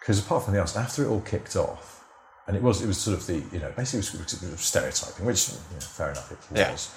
because 0.00 0.18
apart 0.24 0.44
from 0.44 0.52
the 0.54 0.60
else 0.60 0.76
after 0.76 1.04
it 1.04 1.08
all 1.08 1.20
kicked 1.22 1.56
off 1.56 2.04
and 2.46 2.56
it 2.56 2.62
was 2.62 2.82
it 2.82 2.86
was 2.86 2.98
sort 2.98 3.16
of 3.16 3.26
the 3.26 3.36
you 3.52 3.60
know 3.62 3.72
basically 3.76 4.00
it 4.18 4.24
was, 4.24 4.42
it 4.42 4.50
was 4.50 4.60
stereotyping 4.60 5.24
which 5.24 5.48
you 5.48 5.54
know, 5.74 5.80
fair 5.80 6.10
enough 6.10 6.30
it 6.32 6.38
Yeah. 6.54 6.72
was 6.72 6.90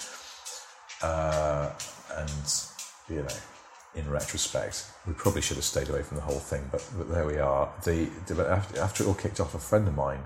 uh, 1.01 1.71
and 2.17 2.31
you 3.09 3.21
know 3.23 3.35
in 3.95 4.09
retrospect 4.09 4.85
we 5.07 5.13
probably 5.13 5.41
should 5.41 5.57
have 5.57 5.63
stayed 5.63 5.89
away 5.89 6.01
from 6.01 6.17
the 6.17 6.23
whole 6.23 6.39
thing 6.39 6.63
but, 6.71 6.83
but 6.97 7.09
there 7.09 7.25
we 7.25 7.37
are 7.37 7.71
the, 7.83 8.09
the 8.27 8.49
after, 8.49 8.79
after 8.79 9.03
it 9.03 9.07
all 9.07 9.13
kicked 9.13 9.39
off 9.39 9.53
a 9.55 9.59
friend 9.59 9.87
of 9.87 9.95
mine 9.95 10.23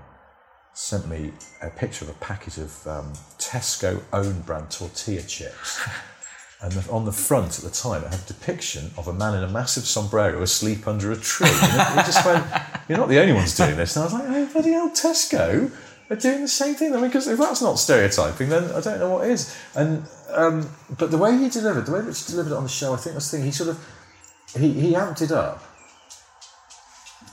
sent 0.78 1.08
me 1.08 1.32
a 1.60 1.68
picture 1.70 2.04
of 2.04 2.10
a 2.10 2.14
packet 2.14 2.56
of 2.56 2.86
um, 2.86 3.12
Tesco 3.38 4.00
own 4.12 4.40
brand 4.42 4.70
tortilla 4.70 5.22
chips. 5.22 5.80
And 6.60 6.72
the, 6.72 6.90
on 6.90 7.04
the 7.04 7.12
front 7.12 7.56
at 7.58 7.64
the 7.64 7.70
time, 7.70 8.02
it 8.02 8.10
had 8.10 8.18
a 8.18 8.26
depiction 8.26 8.90
of 8.96 9.06
a 9.06 9.12
man 9.12 9.36
in 9.36 9.44
a 9.44 9.48
massive 9.48 9.84
sombrero 9.84 10.42
asleep 10.42 10.88
under 10.88 11.12
a 11.12 11.16
tree. 11.16 11.46
And 11.48 11.96
we 11.96 12.02
just 12.02 12.26
went, 12.26 12.44
You're 12.88 12.98
not 12.98 13.08
the 13.08 13.20
only 13.20 13.32
ones 13.32 13.56
doing 13.56 13.76
this. 13.76 13.94
And 13.94 14.02
I 14.02 14.06
was 14.06 14.14
like, 14.14 14.24
Oh, 14.26 14.46
bloody 14.52 14.72
hell, 14.72 14.90
Tesco 14.90 15.70
are 16.10 16.16
doing 16.16 16.40
the 16.40 16.48
same 16.48 16.74
thing. 16.74 16.92
I 16.94 16.96
mean, 16.96 17.10
because 17.10 17.28
if 17.28 17.38
that's 17.38 17.62
not 17.62 17.78
stereotyping, 17.78 18.48
then 18.48 18.72
I 18.72 18.80
don't 18.80 18.98
know 18.98 19.10
what 19.10 19.28
is. 19.28 19.56
And 19.76 20.02
um, 20.32 20.68
But 20.98 21.10
the 21.10 21.18
way 21.18 21.36
he 21.36 21.48
delivered, 21.48 21.86
the 21.86 21.92
way 21.92 22.00
Rich 22.00 22.26
delivered 22.26 22.52
it 22.52 22.56
on 22.56 22.62
the 22.64 22.68
show, 22.68 22.92
I 22.94 22.96
think 22.96 23.14
that's 23.14 23.30
the 23.30 23.38
thing. 23.38 23.46
He 23.46 23.52
sort 23.52 23.70
of, 23.70 23.86
he, 24.56 24.72
he 24.72 24.92
amped 24.92 25.22
it 25.22 25.32
up 25.32 25.62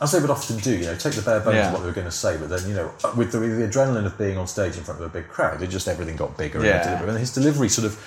as 0.01 0.11
they 0.11 0.19
would 0.19 0.29
often 0.29 0.57
do, 0.57 0.75
you 0.75 0.85
know, 0.85 0.95
take 0.95 1.13
the 1.13 1.21
bare 1.21 1.39
bones 1.39 1.55
Yeah. 1.55 1.67
of 1.67 1.73
what 1.73 1.79
they 1.79 1.87
were 1.87 1.93
going 1.93 2.07
to 2.07 2.11
say, 2.11 2.37
but 2.37 2.49
then, 2.49 2.67
you 2.67 2.75
know, 2.75 2.91
uh, 3.03 3.13
with 3.15 3.31
the, 3.31 3.39
with 3.39 3.57
the 3.57 3.67
adrenaline 3.67 4.05
of 4.05 4.17
being 4.17 4.37
on 4.37 4.45
stage 4.47 4.77
in 4.77 4.83
front 4.83 4.99
of 4.99 5.05
a 5.05 5.09
big 5.09 5.29
crowd, 5.29 5.61
it 5.61 5.67
just 5.67 5.87
everything 5.87 6.17
got 6.17 6.37
bigger 6.37 6.63
Yeah. 6.63 6.99
and, 6.99 7.09
and 7.09 7.17
his 7.17 7.33
delivery 7.33 7.69
sort 7.69 7.85
of 7.85 7.97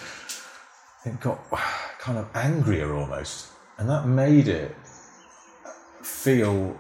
it 1.07 1.19
got 1.21 1.41
uh, 1.53 1.57
kind 1.99 2.19
of 2.19 2.29
angrier 2.35 2.95
almost, 2.95 3.49
and 3.79 3.89
that 3.89 4.07
made 4.07 4.49
it 4.49 4.75
feel 6.03 6.77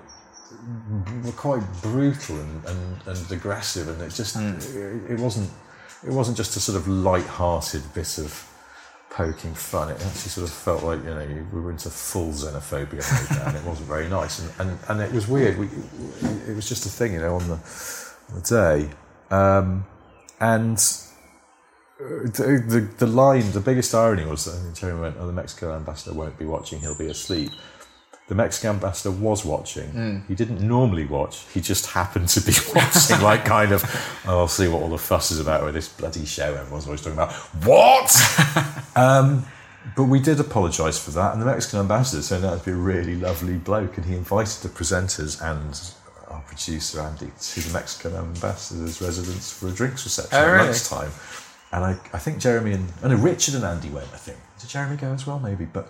quite 1.36 1.62
brutal 1.82 2.40
and, 2.40 2.64
and, 2.64 2.96
and 3.06 3.32
aggressive, 3.32 3.88
and 3.88 4.02
it 4.02 4.12
just 4.12 4.36
hmm. 4.36 4.56
it, 4.76 5.12
it 5.12 5.20
wasn't 5.20 5.50
it 6.06 6.10
wasn't 6.10 6.36
just 6.36 6.56
a 6.56 6.60
sort 6.60 6.76
of 6.76 6.86
light-hearted 6.88 7.82
bit 7.94 8.18
of 8.18 8.44
poking 9.10 9.54
fun. 9.54 9.90
It 9.90 9.94
actually 9.94 10.30
sort 10.30 10.46
of 10.46 10.54
felt 10.54 10.82
like 10.82 11.02
you 11.02 11.10
know 11.10 11.46
we 11.52 11.60
were 11.60 11.70
into 11.70 11.90
full 11.90 12.30
xenophobia, 12.30 13.02
and 13.46 13.56
it 13.56 13.64
wasn't 13.64 13.88
very 13.88 14.08
nice. 14.08 14.38
And, 14.38 14.52
and, 14.60 14.78
and 14.88 15.00
it 15.00 15.12
was 15.12 15.26
weird. 15.26 15.58
We, 15.58 15.66
it 16.46 16.54
was 16.54 16.68
just 16.68 16.86
a 16.86 16.88
thing, 16.88 17.14
you 17.14 17.20
know, 17.20 17.34
on 17.34 17.48
the, 17.48 17.54
on 18.28 18.40
the 18.40 18.42
day, 18.42 18.90
um, 19.34 19.86
and 20.40 20.78
uh, 22.00 22.22
the, 22.24 22.64
the 22.66 22.80
the 22.98 23.06
line, 23.06 23.50
the 23.52 23.60
biggest 23.60 23.94
irony 23.94 24.24
was 24.24 24.44
that 24.44 24.74
Jeremy 24.76 25.00
went, 25.00 25.16
"Oh, 25.18 25.26
the 25.26 25.32
Mexico 25.32 25.74
ambassador 25.74 26.14
won't 26.14 26.38
be 26.38 26.44
watching; 26.44 26.80
he'll 26.80 26.98
be 26.98 27.08
asleep." 27.08 27.50
The 28.28 28.34
Mexican 28.34 28.70
ambassador 28.70 29.10
was 29.10 29.44
watching. 29.44 30.22
He 30.28 30.34
didn't 30.34 30.60
normally 30.60 31.06
watch. 31.06 31.46
He 31.54 31.60
just 31.62 31.86
happened 31.86 32.28
to 32.28 32.40
be 32.42 32.52
watching, 32.74 33.20
like 33.22 33.44
kind 33.46 33.72
of, 33.72 33.82
oh, 34.26 34.40
I'll 34.40 34.48
see 34.48 34.68
what 34.68 34.82
all 34.82 34.90
the 34.90 34.98
fuss 34.98 35.30
is 35.30 35.40
about 35.40 35.64
with 35.64 35.72
this 35.74 35.88
bloody 35.88 36.26
show. 36.26 36.54
Everyone's 36.54 36.84
always 36.86 37.00
talking 37.00 37.14
about 37.14 37.32
what. 37.64 38.10
um, 38.96 39.44
but 39.96 40.04
we 40.04 40.20
did 40.20 40.38
apologise 40.40 41.02
for 41.02 41.10
that, 41.12 41.32
and 41.32 41.40
the 41.40 41.46
Mexican 41.46 41.80
ambassador 41.80 42.22
turned 42.22 42.44
out 42.44 42.58
to 42.58 42.64
be 42.66 42.72
a 42.72 42.74
really 42.74 43.16
lovely 43.16 43.54
bloke, 43.56 43.96
and 43.96 44.04
he 44.04 44.14
invited 44.14 44.62
the 44.62 44.68
presenters 44.68 45.40
and 45.42 45.80
our 46.28 46.42
producer 46.42 47.00
Andy 47.00 47.30
to 47.40 47.60
the 47.62 47.72
Mexican 47.72 48.14
ambassador's 48.14 49.00
residence 49.00 49.50
for 49.50 49.68
a 49.68 49.72
drinks 49.72 50.04
reception 50.04 50.38
Oh, 50.38 50.42
at 50.44 50.50
really? 50.50 50.64
lunchtime. 50.66 51.10
And 51.72 51.84
I, 51.84 51.90
I 52.12 52.18
think 52.18 52.38
Jeremy 52.40 52.72
and 52.72 53.02
know 53.02 53.14
Richard 53.16 53.54
and 53.54 53.64
Andy 53.64 53.88
went. 53.88 54.08
I 54.12 54.18
think 54.18 54.36
did 54.60 54.68
Jeremy 54.68 54.96
go 54.96 55.12
as 55.12 55.26
well? 55.26 55.38
Maybe, 55.38 55.64
but 55.64 55.88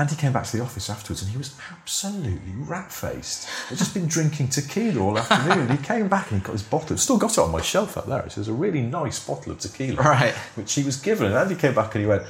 Andy 0.00 0.16
came 0.16 0.32
back 0.32 0.44
to 0.46 0.56
the 0.56 0.62
office 0.62 0.88
afterwards 0.88 1.20
and 1.20 1.30
he 1.30 1.36
was 1.36 1.54
absolutely 1.70 2.52
rat 2.56 2.90
faced. 2.90 3.46
He'd 3.68 3.76
just 3.76 3.92
been 3.92 4.06
drinking 4.06 4.48
tequila 4.48 4.98
all 4.98 5.18
afternoon. 5.18 5.68
he 5.68 5.76
came 5.76 6.08
back 6.08 6.30
and 6.30 6.40
he 6.40 6.44
got 6.46 6.52
his 6.52 6.62
bottle. 6.62 6.96
Still 6.96 7.18
got 7.18 7.32
it 7.32 7.38
on 7.38 7.50
my 7.50 7.60
shelf 7.60 7.98
up 7.98 8.06
there. 8.06 8.24
It 8.24 8.34
was 8.34 8.48
a 8.48 8.52
really 8.54 8.80
nice 8.80 9.22
bottle 9.22 9.52
of 9.52 9.58
tequila, 9.58 10.02
Right. 10.02 10.32
Which 10.54 10.72
he 10.72 10.82
was 10.84 10.96
given. 10.96 11.26
And 11.26 11.34
Andy 11.34 11.54
came 11.54 11.74
back 11.74 11.94
and 11.94 12.02
he 12.02 12.08
went. 12.08 12.22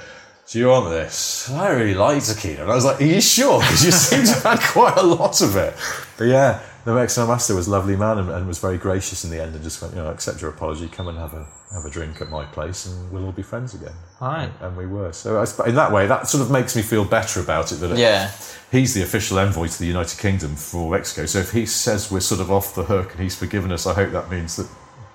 Do 0.49 0.59
you 0.59 0.67
want 0.67 0.91
this? 0.91 1.49
And 1.49 1.61
I 1.61 1.69
really 1.71 1.95
like 1.95 2.25
tequila. 2.25 2.63
And 2.63 2.73
I 2.73 2.75
was 2.75 2.85
like, 2.85 3.01
Are 3.01 3.05
you 3.05 3.21
sure? 3.21 3.61
Because 3.61 3.85
you 3.85 3.93
seem 3.93 4.25
to 4.25 4.33
have 4.33 4.43
had 4.43 4.61
quite 4.61 4.97
a 4.97 5.03
lot 5.03 5.41
of 5.41 5.55
it. 5.55 5.73
But 6.19 6.25
yeah, 6.25 6.61
the 6.85 6.95
Mexican 6.95 7.23
ambassador 7.25 7.57
was 7.57 7.67
a 7.69 7.71
lovely 7.71 7.97
man 7.97 8.19
and, 8.19 8.31
and 8.31 8.47
was 8.47 8.59
very 8.59 8.79
gracious 8.79 9.25
in 9.25 9.31
the 9.31 9.41
end 9.43 9.55
and 9.55 9.63
just 9.63 9.81
went, 9.83 9.95
you 9.95 10.01
know, 10.03 10.11
accept 10.11 10.41
your 10.41 10.51
apology, 10.51 10.89
come 10.89 11.09
and 11.09 11.19
have 11.19 11.35
a 11.35 11.47
have 11.73 11.85
a 11.85 11.91
drink 11.91 12.21
at 12.21 12.29
my 12.31 12.45
place 12.47 12.87
and 12.87 13.13
we'll 13.13 13.25
all 13.27 13.33
be 13.33 13.43
friends 13.43 13.75
again. 13.75 13.93
Right. 14.21 14.51
And 14.61 14.77
we 14.77 14.87
were. 14.87 15.13
So 15.13 15.39
I, 15.39 15.69
in 15.69 15.75
that 15.77 15.93
way, 15.93 16.07
that 16.09 16.27
sort 16.29 16.43
of 16.43 16.51
makes 16.51 16.75
me 16.75 16.83
feel 16.83 17.05
better 17.05 17.39
about 17.41 17.71
it. 17.71 17.77
That 17.77 17.93
it- 17.93 17.99
Yeah. 17.99 18.31
he's 18.73 18.93
the 18.95 19.03
official 19.03 19.39
envoy 19.39 19.69
to 19.69 19.79
the 19.79 19.87
United 19.87 20.19
Kingdom 20.19 20.57
for 20.57 20.91
Mexico. 20.91 21.27
So 21.27 21.39
if 21.39 21.53
he 21.53 21.67
says 21.67 22.11
we're 22.11 22.21
sort 22.21 22.41
of 22.41 22.51
off 22.51 22.75
the 22.75 22.85
hook 22.85 23.13
and 23.13 23.21
he's 23.23 23.37
forgiven 23.37 23.71
us, 23.71 23.87
I 23.87 23.95
hope 23.95 24.11
that 24.13 24.29
means 24.31 24.57
that 24.57 24.67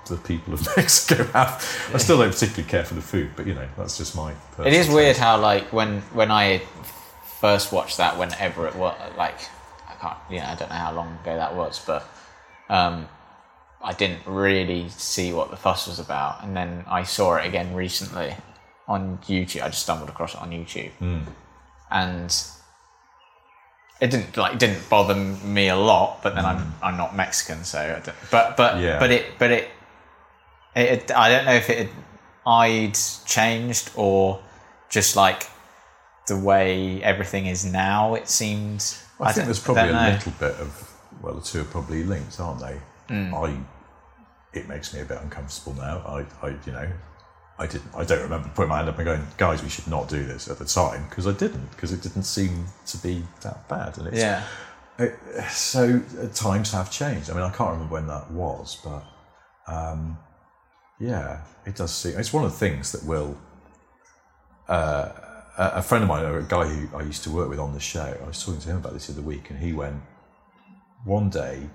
the 0.07 0.15
people 0.17 0.53
of 0.53 0.65
Mexico 0.77 1.23
have. 1.33 1.89
I 1.93 1.97
still 1.97 2.19
don't 2.19 2.31
particularly 2.31 2.69
care 2.69 2.85
for 2.85 2.93
the 2.93 3.01
food, 3.01 3.31
but 3.35 3.47
you 3.47 3.53
know, 3.55 3.67
that's 3.77 3.97
just 3.97 4.15
my. 4.15 4.33
It 4.63 4.71
is 4.71 4.87
weird 4.87 5.07
taste. 5.15 5.19
how 5.19 5.39
like 5.39 5.73
when 5.73 6.01
when 6.13 6.31
I 6.31 6.61
first 7.41 7.71
watched 7.73 7.97
that, 7.97 8.17
whenever 8.17 8.67
it 8.67 8.75
was 8.75 8.95
like 9.17 9.39
can't, 10.07 10.17
you 10.29 10.39
know, 10.39 10.45
I 10.47 10.55
don't 10.55 10.69
know 10.69 10.75
how 10.75 10.93
long 10.93 11.17
ago 11.21 11.35
that 11.35 11.55
was, 11.55 11.79
but 11.85 12.01
um, 12.69 13.07
I 13.83 13.93
didn't 13.93 14.21
really 14.25 14.89
see 14.89 15.33
what 15.33 15.49
the 15.51 15.57
fuss 15.57 15.87
was 15.87 15.99
about, 15.99 16.43
and 16.43 16.55
then 16.55 16.83
I 16.87 17.03
saw 17.03 17.35
it 17.37 17.45
again 17.47 17.73
recently 17.75 18.35
on 18.87 19.19
YouTube. 19.27 19.61
I 19.63 19.69
just 19.69 19.83
stumbled 19.83 20.09
across 20.09 20.33
it 20.33 20.41
on 20.41 20.51
YouTube, 20.51 20.91
Hmm. 20.93 21.19
and 21.91 22.35
it 24.01 24.11
didn't 24.11 24.35
like 24.37 24.57
didn't 24.59 24.89
bother 24.89 25.15
me 25.15 25.69
a 25.69 25.75
lot. 25.75 26.21
But 26.23 26.35
then 26.35 26.45
I'm 26.45 26.73
I'm 26.83 26.97
not 26.97 27.15
Mexican, 27.15 27.63
so 27.63 28.01
but 28.31 28.57
but 28.57 28.73
Hmm. 28.75 28.81
Yeah. 28.83 28.99
but 28.99 29.11
it 29.11 29.25
but 29.39 29.51
it, 29.51 29.69
it, 30.75 30.89
it 31.09 31.11
I 31.15 31.29
don't 31.29 31.45
know 31.45 31.53
if 31.53 31.69
it 31.69 31.77
had 31.77 31.89
I'd 32.45 32.97
changed 33.25 33.91
or 33.95 34.39
just 34.89 35.15
like 35.15 35.47
the 36.27 36.37
way 36.37 37.01
everything 37.03 37.45
is 37.47 37.65
now. 37.65 38.15
It 38.15 38.27
seemed. 38.29 38.83
I, 39.19 39.31
think 39.31 39.45
there's 39.45 39.59
probably 39.59 39.89
a 39.89 39.93
know. 39.93 40.09
little 40.09 40.33
bit 40.39 40.55
of 40.55 40.91
well, 41.21 41.35
the 41.35 41.41
two 41.41 41.61
are 41.61 41.65
probably 41.65 42.03
linked, 42.03 42.39
aren't 42.39 42.59
they? 42.59 42.79
Hmm. 43.07 43.33
I 43.33 43.57
it 44.53 44.67
makes 44.67 44.93
me 44.93 45.01
a 45.01 45.05
bit 45.05 45.19
uncomfortable 45.21 45.73
now. 45.73 45.99
I, 46.05 46.25
I 46.45 46.49
you 46.65 46.71
know, 46.71 46.89
I 47.57 47.67
didn't. 47.67 47.93
I 47.95 48.03
don't 48.03 48.21
remember 48.21 48.49
putting 48.55 48.69
my 48.69 48.77
hand 48.77 48.89
up 48.89 48.97
and 48.97 49.05
going, 49.05 49.27
guys, 49.37 49.63
we 49.63 49.69
should 49.69 49.87
not 49.87 50.09
do 50.09 50.23
this 50.23 50.49
at 50.49 50.59
the 50.59 50.65
time 50.65 51.05
because 51.09 51.27
I 51.27 51.33
didn't 51.33 51.71
because 51.71 51.91
it 51.93 52.01
didn't 52.01 52.23
seem 52.23 52.65
to 52.87 52.97
be 52.97 53.23
that 53.41 53.67
bad. 53.67 53.97
And 53.97 54.07
it's, 54.07 54.17
Yeah. 54.17 54.43
it, 54.97 55.17
so 55.49 56.01
uh, 56.21 56.27
times 56.33 56.71
have 56.71 56.91
changed. 56.91 57.29
I 57.29 57.33
mean, 57.33 57.43
I 57.43 57.49
can't 57.49 57.71
remember 57.71 57.93
when 57.93 58.07
that 58.07 58.31
was, 58.31 58.77
but 58.83 59.03
um, 59.67 60.17
yeah, 60.99 61.41
it 61.65 61.75
does 61.75 61.93
seem. 61.93 62.17
It's 62.17 62.33
one 62.33 62.45
of 62.45 62.51
the 62.51 62.57
things 62.57 62.91
that 62.91 63.03
will. 63.05 63.37
Uh, 64.67 65.09
a 65.57 65.81
friend 65.81 66.03
of 66.03 66.09
mine, 66.09 66.25
a 66.25 66.41
guy 66.41 66.65
who 66.65 66.97
I 66.97 67.03
used 67.03 67.23
to 67.23 67.31
work 67.31 67.49
with 67.49 67.59
on 67.59 67.73
the 67.73 67.79
show, 67.79 68.17
I 68.21 68.27
was 68.27 68.43
talking 68.43 68.61
to 68.61 68.69
him 68.69 68.77
about 68.77 68.93
this 68.93 69.07
the 69.07 69.13
other 69.13 69.21
week, 69.21 69.49
and 69.49 69.59
he 69.59 69.73
went, 69.73 70.01
one 71.03 71.29
day, 71.29 71.69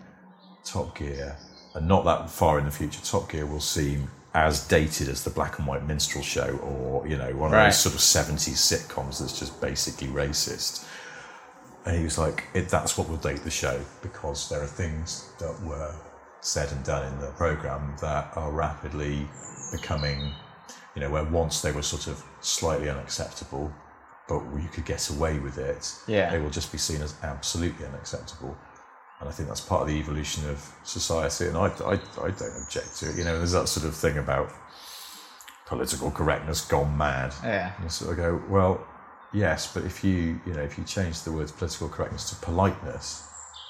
Top 0.64 0.98
Gear, 0.98 1.36
and 1.74 1.88
not 1.88 2.04
that 2.04 2.28
far 2.30 2.58
in 2.58 2.64
the 2.64 2.70
future, 2.70 3.00
Top 3.02 3.30
Gear 3.30 3.46
will 3.46 3.60
seem 3.60 4.10
as 4.34 4.66
dated 4.68 5.08
as 5.08 5.24
the 5.24 5.30
black 5.30 5.58
and 5.58 5.66
white 5.66 5.86
minstrel 5.86 6.22
show 6.22 6.56
or, 6.58 7.06
you 7.06 7.16
know, 7.16 7.34
one 7.34 7.52
of 7.52 7.64
those 7.64 7.78
sort 7.78 7.94
of 7.94 8.00
70s 8.00 8.54
sitcoms 8.54 9.18
that's 9.18 9.38
just 9.38 9.60
basically 9.60 10.08
racist. 10.08 10.86
And 11.84 11.96
he 11.96 12.04
was 12.04 12.18
like, 12.18 12.44
it, 12.54 12.68
that's 12.68 12.96
what 12.96 13.08
will 13.08 13.16
date 13.16 13.42
the 13.42 13.50
show 13.50 13.80
because 14.02 14.48
there 14.48 14.62
are 14.62 14.66
things 14.66 15.32
that 15.40 15.60
were 15.62 15.92
said 16.42 16.70
and 16.70 16.84
done 16.84 17.12
in 17.12 17.20
the 17.20 17.30
program 17.32 17.96
that 18.00 18.32
are 18.36 18.52
rapidly 18.52 19.26
becoming, 19.72 20.32
you 20.94 21.00
know, 21.00 21.10
where 21.10 21.24
once 21.24 21.60
they 21.62 21.72
were 21.72 21.82
sort 21.82 22.06
of 22.06 22.22
slightly 22.40 22.88
unacceptable, 22.88 23.72
but 24.28 24.42
you 24.60 24.68
could 24.72 24.84
get 24.84 25.08
away 25.10 25.38
with 25.38 25.58
it, 25.58 25.94
Yeah. 26.06 26.30
they 26.30 26.38
will 26.38 26.50
just 26.50 26.70
be 26.72 26.78
seen 26.78 27.02
as 27.02 27.14
absolutely 27.22 27.86
unacceptable. 27.86 28.56
And 29.20 29.28
I 29.28 29.32
think 29.32 29.48
that's 29.48 29.60
part 29.60 29.82
of 29.82 29.88
the 29.88 29.94
evolution 29.98 30.48
of 30.48 30.66
society. 30.82 31.46
And 31.48 31.56
I, 31.56 31.66
I, 31.84 31.92
I 32.24 32.30
don't 32.30 32.62
object 32.62 32.96
to 32.98 33.10
it. 33.10 33.16
You 33.16 33.24
know, 33.24 33.36
there's 33.36 33.52
that 33.52 33.68
sort 33.68 33.86
of 33.86 33.94
thing 33.94 34.16
about 34.18 34.50
political 35.66 36.10
correctness 36.10 36.62
gone 36.62 36.96
mad. 36.96 37.34
Yeah. 37.44 37.72
And 37.80 37.90
so 37.92 38.10
I 38.10 38.14
go, 38.14 38.42
well, 38.48 38.86
yes, 39.32 39.72
but 39.72 39.84
if 39.84 40.02
you, 40.02 40.40
you 40.46 40.54
know, 40.54 40.62
if 40.62 40.78
you 40.78 40.84
change 40.84 41.22
the 41.22 41.32
words 41.32 41.52
political 41.52 41.88
correctness 41.88 42.30
to 42.30 42.36
politeness, 42.36 43.26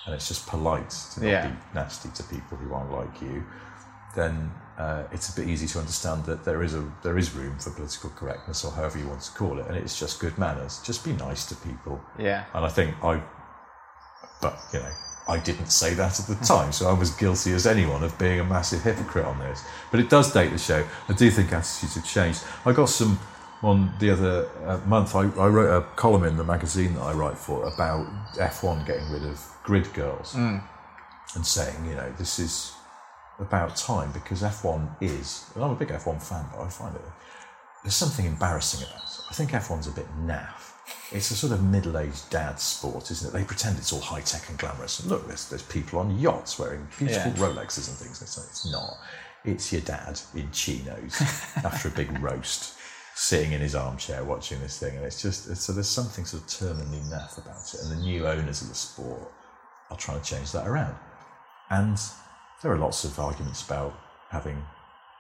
and 0.07 0.15
it's 0.15 0.29
just 0.29 0.47
polite 0.47 0.91
to 1.15 1.21
not 1.21 1.29
Yeah. 1.29 1.49
be 1.49 1.57
nasty 1.75 2.09
to 2.15 2.23
people 2.25 2.57
who 2.57 2.73
aren't 2.73 2.93
like 2.93 3.21
you, 3.21 3.45
then 4.17 4.51
uh, 4.81 5.07
it's 5.13 5.29
a 5.29 5.39
bit 5.39 5.47
easy 5.47 5.67
to 5.67 5.79
understand 5.79 6.25
that 6.25 6.43
there 6.43 6.63
is 6.63 6.75
a 6.75 6.83
there 7.03 7.19
is 7.19 7.35
room 7.35 7.59
for 7.59 7.71
political 7.71 8.09
correctness 8.11 8.65
or 8.65 8.73
however 8.73 8.99
you 8.99 9.07
want 9.07 9.21
to 9.21 9.31
call 9.33 9.59
it, 9.59 9.67
and 9.67 9.77
it's 9.77 10.01
just 10.01 10.19
good 10.21 10.37
manners. 10.39 10.81
Just 10.83 11.05
be 11.05 11.13
nice 11.13 11.45
to 11.47 11.55
people. 11.57 12.01
Yeah. 12.19 12.47
And 12.55 12.65
I 12.65 12.71
think 12.71 12.95
I, 13.05 13.23
but 14.41 14.59
you 14.73 14.79
know, 14.79 14.93
I 15.29 15.39
didn't 15.39 15.71
say 15.71 15.93
that 15.95 16.19
at 16.19 16.27
the 16.27 16.35
time, 16.55 16.73
so 16.73 16.89
I 16.89 16.95
was 16.95 17.11
guilty 17.11 17.53
as 17.53 17.67
anyone 17.67 18.03
of 18.03 18.19
being 18.19 18.41
a 18.41 18.45
massive 18.45 18.83
hypocrite 18.83 19.27
on 19.27 19.39
this. 19.41 19.63
But 19.91 20.01
it 20.01 20.09
does 20.09 20.33
date 20.33 20.51
the 20.51 20.59
show. 20.59 20.87
I 21.11 21.13
do 21.13 21.31
think 21.31 21.53
attitudes 21.53 21.97
have 21.97 22.07
changed. 22.07 22.43
I 22.65 22.73
got 22.73 22.89
some 22.89 23.19
on 23.63 23.93
the 23.99 24.09
other 24.09 24.49
uh, 24.65 24.79
month. 24.87 25.15
I, 25.15 25.25
I 25.45 25.49
wrote 25.49 25.77
a 25.77 25.85
column 25.97 26.25
in 26.25 26.39
the 26.39 26.45
magazine 26.45 26.95
that 26.95 27.03
I 27.03 27.13
write 27.13 27.37
for 27.37 27.65
about 27.65 28.07
F1 28.37 28.87
getting 28.87 29.11
rid 29.13 29.27
of 29.27 29.39
grid 29.63 29.93
girls 29.93 30.35
and 31.35 31.47
saying, 31.47 31.85
you 31.85 31.95
know, 31.95 32.11
this 32.17 32.39
is 32.39 32.73
about 33.41 33.77
time 33.77 34.13
because 34.13 34.43
F1 34.43 35.03
is, 35.03 35.51
and 35.55 35.65
I'm 35.65 35.71
a 35.71 35.75
big 35.75 35.89
F1 35.89 36.23
fan, 36.23 36.45
but 36.53 36.63
I 36.63 36.69
find 36.69 36.95
it 36.95 37.03
there's 37.83 37.95
something 37.95 38.27
embarrassing 38.27 38.87
about 38.87 39.03
it. 39.03 39.21
I 39.31 39.35
think 39.35 39.51
F1's 39.51 39.87
a 39.87 39.93
bit 39.93 40.07
naff. 40.27 40.73
It's 41.13 41.31
a 41.31 41.37
sort 41.37 41.53
of 41.53 41.63
middle-aged 41.63 42.31
dad 42.31 42.61
sport, 42.61 43.11
isn't 43.11 43.29
it? 43.29 43.33
They 43.33 43.45
pretend 43.45 43.79
it's 43.79 43.93
all 43.93 44.01
high-tech 44.01 44.49
and 44.49 44.59
glamorous. 44.59 45.01
And 45.01 45.09
look, 45.09 45.27
there's, 45.27 45.49
there's 45.49 45.63
people 45.63 45.99
on 45.99 46.19
yachts 46.19 46.59
wearing 46.59 46.87
beautiful 46.99 47.33
Yeah. 47.33 47.39
Rolexes 47.39 47.89
and 47.89 47.97
things. 47.97 48.21
It's, 48.21 48.37
it's 48.37 48.71
not. 48.71 48.99
It's 49.45 49.73
your 49.73 49.83
dad 49.83 50.21
in 50.35 50.51
chinos 50.51 51.21
after 51.65 51.89
a 51.89 51.91
big 51.93 52.21
roast, 52.21 52.77
sitting 53.15 53.53
in 53.53 53.61
his 53.61 53.75
armchair 53.75 54.25
watching 54.25 54.61
this 54.61 54.79
thing. 54.79 54.97
And 54.97 55.05
it's 55.05 55.23
just, 55.23 55.49
it's, 55.49 55.63
so 55.63 55.73
there's 55.73 55.89
something 55.89 56.25
sort 56.25 56.43
of 56.43 56.49
terminally 56.49 57.03
naff 57.09 57.39
about 57.39 57.73
it. 57.73 57.81
And 57.83 57.93
the 57.93 58.03
new 58.05 58.27
owners 58.27 58.63
of 58.63 58.69
the 58.69 58.75
sport 58.75 59.33
are 59.91 59.97
trying 59.97 60.21
to 60.21 60.27
change 60.27 60.53
that 60.53 60.67
around. 60.67 60.97
And 61.71 61.99
there 62.63 62.73
are 62.73 62.79
lots 62.79 63.05
of 63.05 63.19
arguments 63.19 63.65
about 63.65 63.99
having 64.31 64.63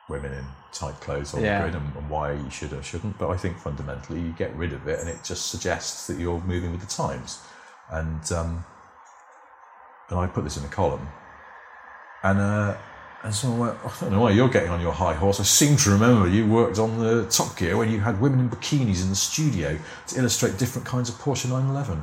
women 0.08 0.32
in 0.32 0.44
tight 0.72 1.00
clothes 1.00 1.34
on 1.34 1.42
Yeah. 1.42 1.58
the 1.64 1.70
grid 1.70 1.82
and, 1.82 1.96
and 1.96 2.10
why 2.10 2.32
you 2.32 2.50
should 2.50 2.72
or 2.72 2.82
shouldn't. 2.82 3.18
But 3.18 3.30
I 3.30 3.36
think 3.36 3.58
fundamentally 3.58 4.20
you 4.20 4.32
get 4.32 4.54
rid 4.56 4.72
of 4.72 4.86
it 4.88 5.00
and 5.00 5.08
it 5.08 5.22
just 5.24 5.46
suggests 5.50 6.06
that 6.08 6.18
you're 6.18 6.40
moving 6.40 6.72
with 6.72 6.80
the 6.80 6.86
times. 6.86 7.40
And 7.90 8.30
um, 8.32 8.64
and 10.08 10.18
I 10.18 10.26
put 10.26 10.44
this 10.44 10.56
in 10.56 10.64
a 10.64 10.68
column. 10.68 11.08
And 12.22 12.38
uh, 12.38 12.76
and 13.22 13.34
someone 13.34 13.60
went, 13.68 13.78
I 13.84 14.00
don't 14.00 14.12
know 14.12 14.20
why 14.20 14.30
you're 14.30 14.48
getting 14.48 14.70
on 14.70 14.80
your 14.80 14.92
high 14.92 15.14
horse. 15.14 15.40
I 15.40 15.42
seem 15.44 15.76
to 15.76 15.90
remember 15.90 16.28
you 16.28 16.46
worked 16.46 16.78
on 16.78 16.98
the 16.98 17.26
Top 17.26 17.56
Gear 17.56 17.76
when 17.76 17.90
you 17.90 18.00
had 18.00 18.20
women 18.20 18.40
in 18.40 18.48
bikinis 18.50 19.02
in 19.02 19.10
the 19.10 19.16
studio 19.16 19.78
to 20.08 20.18
illustrate 20.18 20.58
different 20.58 20.86
kinds 20.86 21.08
of 21.08 21.16
Porsche 21.16 21.48
911. 21.48 22.02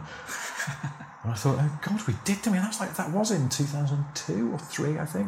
and 1.27 1.33
I 1.35 1.35
thought, 1.35 1.57
oh 1.59 1.79
God, 1.85 2.07
we 2.07 2.15
did. 2.23 2.37
I 2.47 2.51
mean, 2.51 2.61
that 2.61 2.69
was 2.69 2.79
like 2.79 2.95
that 2.95 3.11
was 3.11 3.31
in 3.31 3.49
2002 3.49 4.49
or 4.53 4.57
three, 4.57 4.97
I 4.97 5.05
think. 5.05 5.27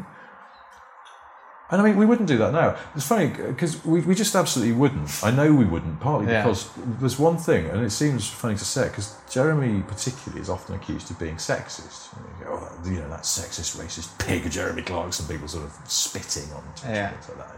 And 1.71 1.81
I 1.81 1.83
mean, 1.83 1.97
we 1.97 2.05
wouldn't 2.05 2.29
do 2.29 2.38
that 2.38 2.53
now. 2.53 2.77
It's 2.95 3.05
funny 3.05 3.27
because 3.27 3.85
we, 3.85 3.99
we 3.99 4.15
just 4.15 4.33
absolutely 4.33 4.73
wouldn't. 4.73 5.23
I 5.23 5.29
know 5.29 5.53
we 5.53 5.65
wouldn't, 5.65 5.99
partly 5.99 6.31
Yeah. 6.31 6.43
because 6.43 6.69
there's 6.99 7.19
one 7.19 7.38
thing, 7.38 7.65
and 7.67 7.83
it 7.83 7.91
seems 7.91 8.27
funny 8.29 8.55
to 8.55 8.63
say, 8.65 8.88
because 8.88 9.13
Jeremy 9.29 9.83
particularly 9.83 10.41
is 10.41 10.49
often 10.49 10.75
accused 10.75 11.12
of 11.12 11.19
being 11.19 11.35
sexist. 11.35 12.15
You 12.39 12.45
go, 12.45 12.51
oh, 12.53 12.77
that- 12.81 12.89
you 12.89 12.99
know 12.99 13.09
that 13.09 13.23
sexist, 13.23 13.75
racist 13.77 14.17
pig, 14.25 14.49
Jeremy 14.49 14.81
Clarkson, 14.83 15.27
people 15.27 15.47
sort 15.49 15.65
of 15.65 15.73
spitting 15.85 16.51
on 16.53 16.63
Twitter 16.77 16.93
Yeah. 16.95 17.09
and 17.09 17.17
things 17.23 17.38
like 17.38 17.47
that. 17.47 17.55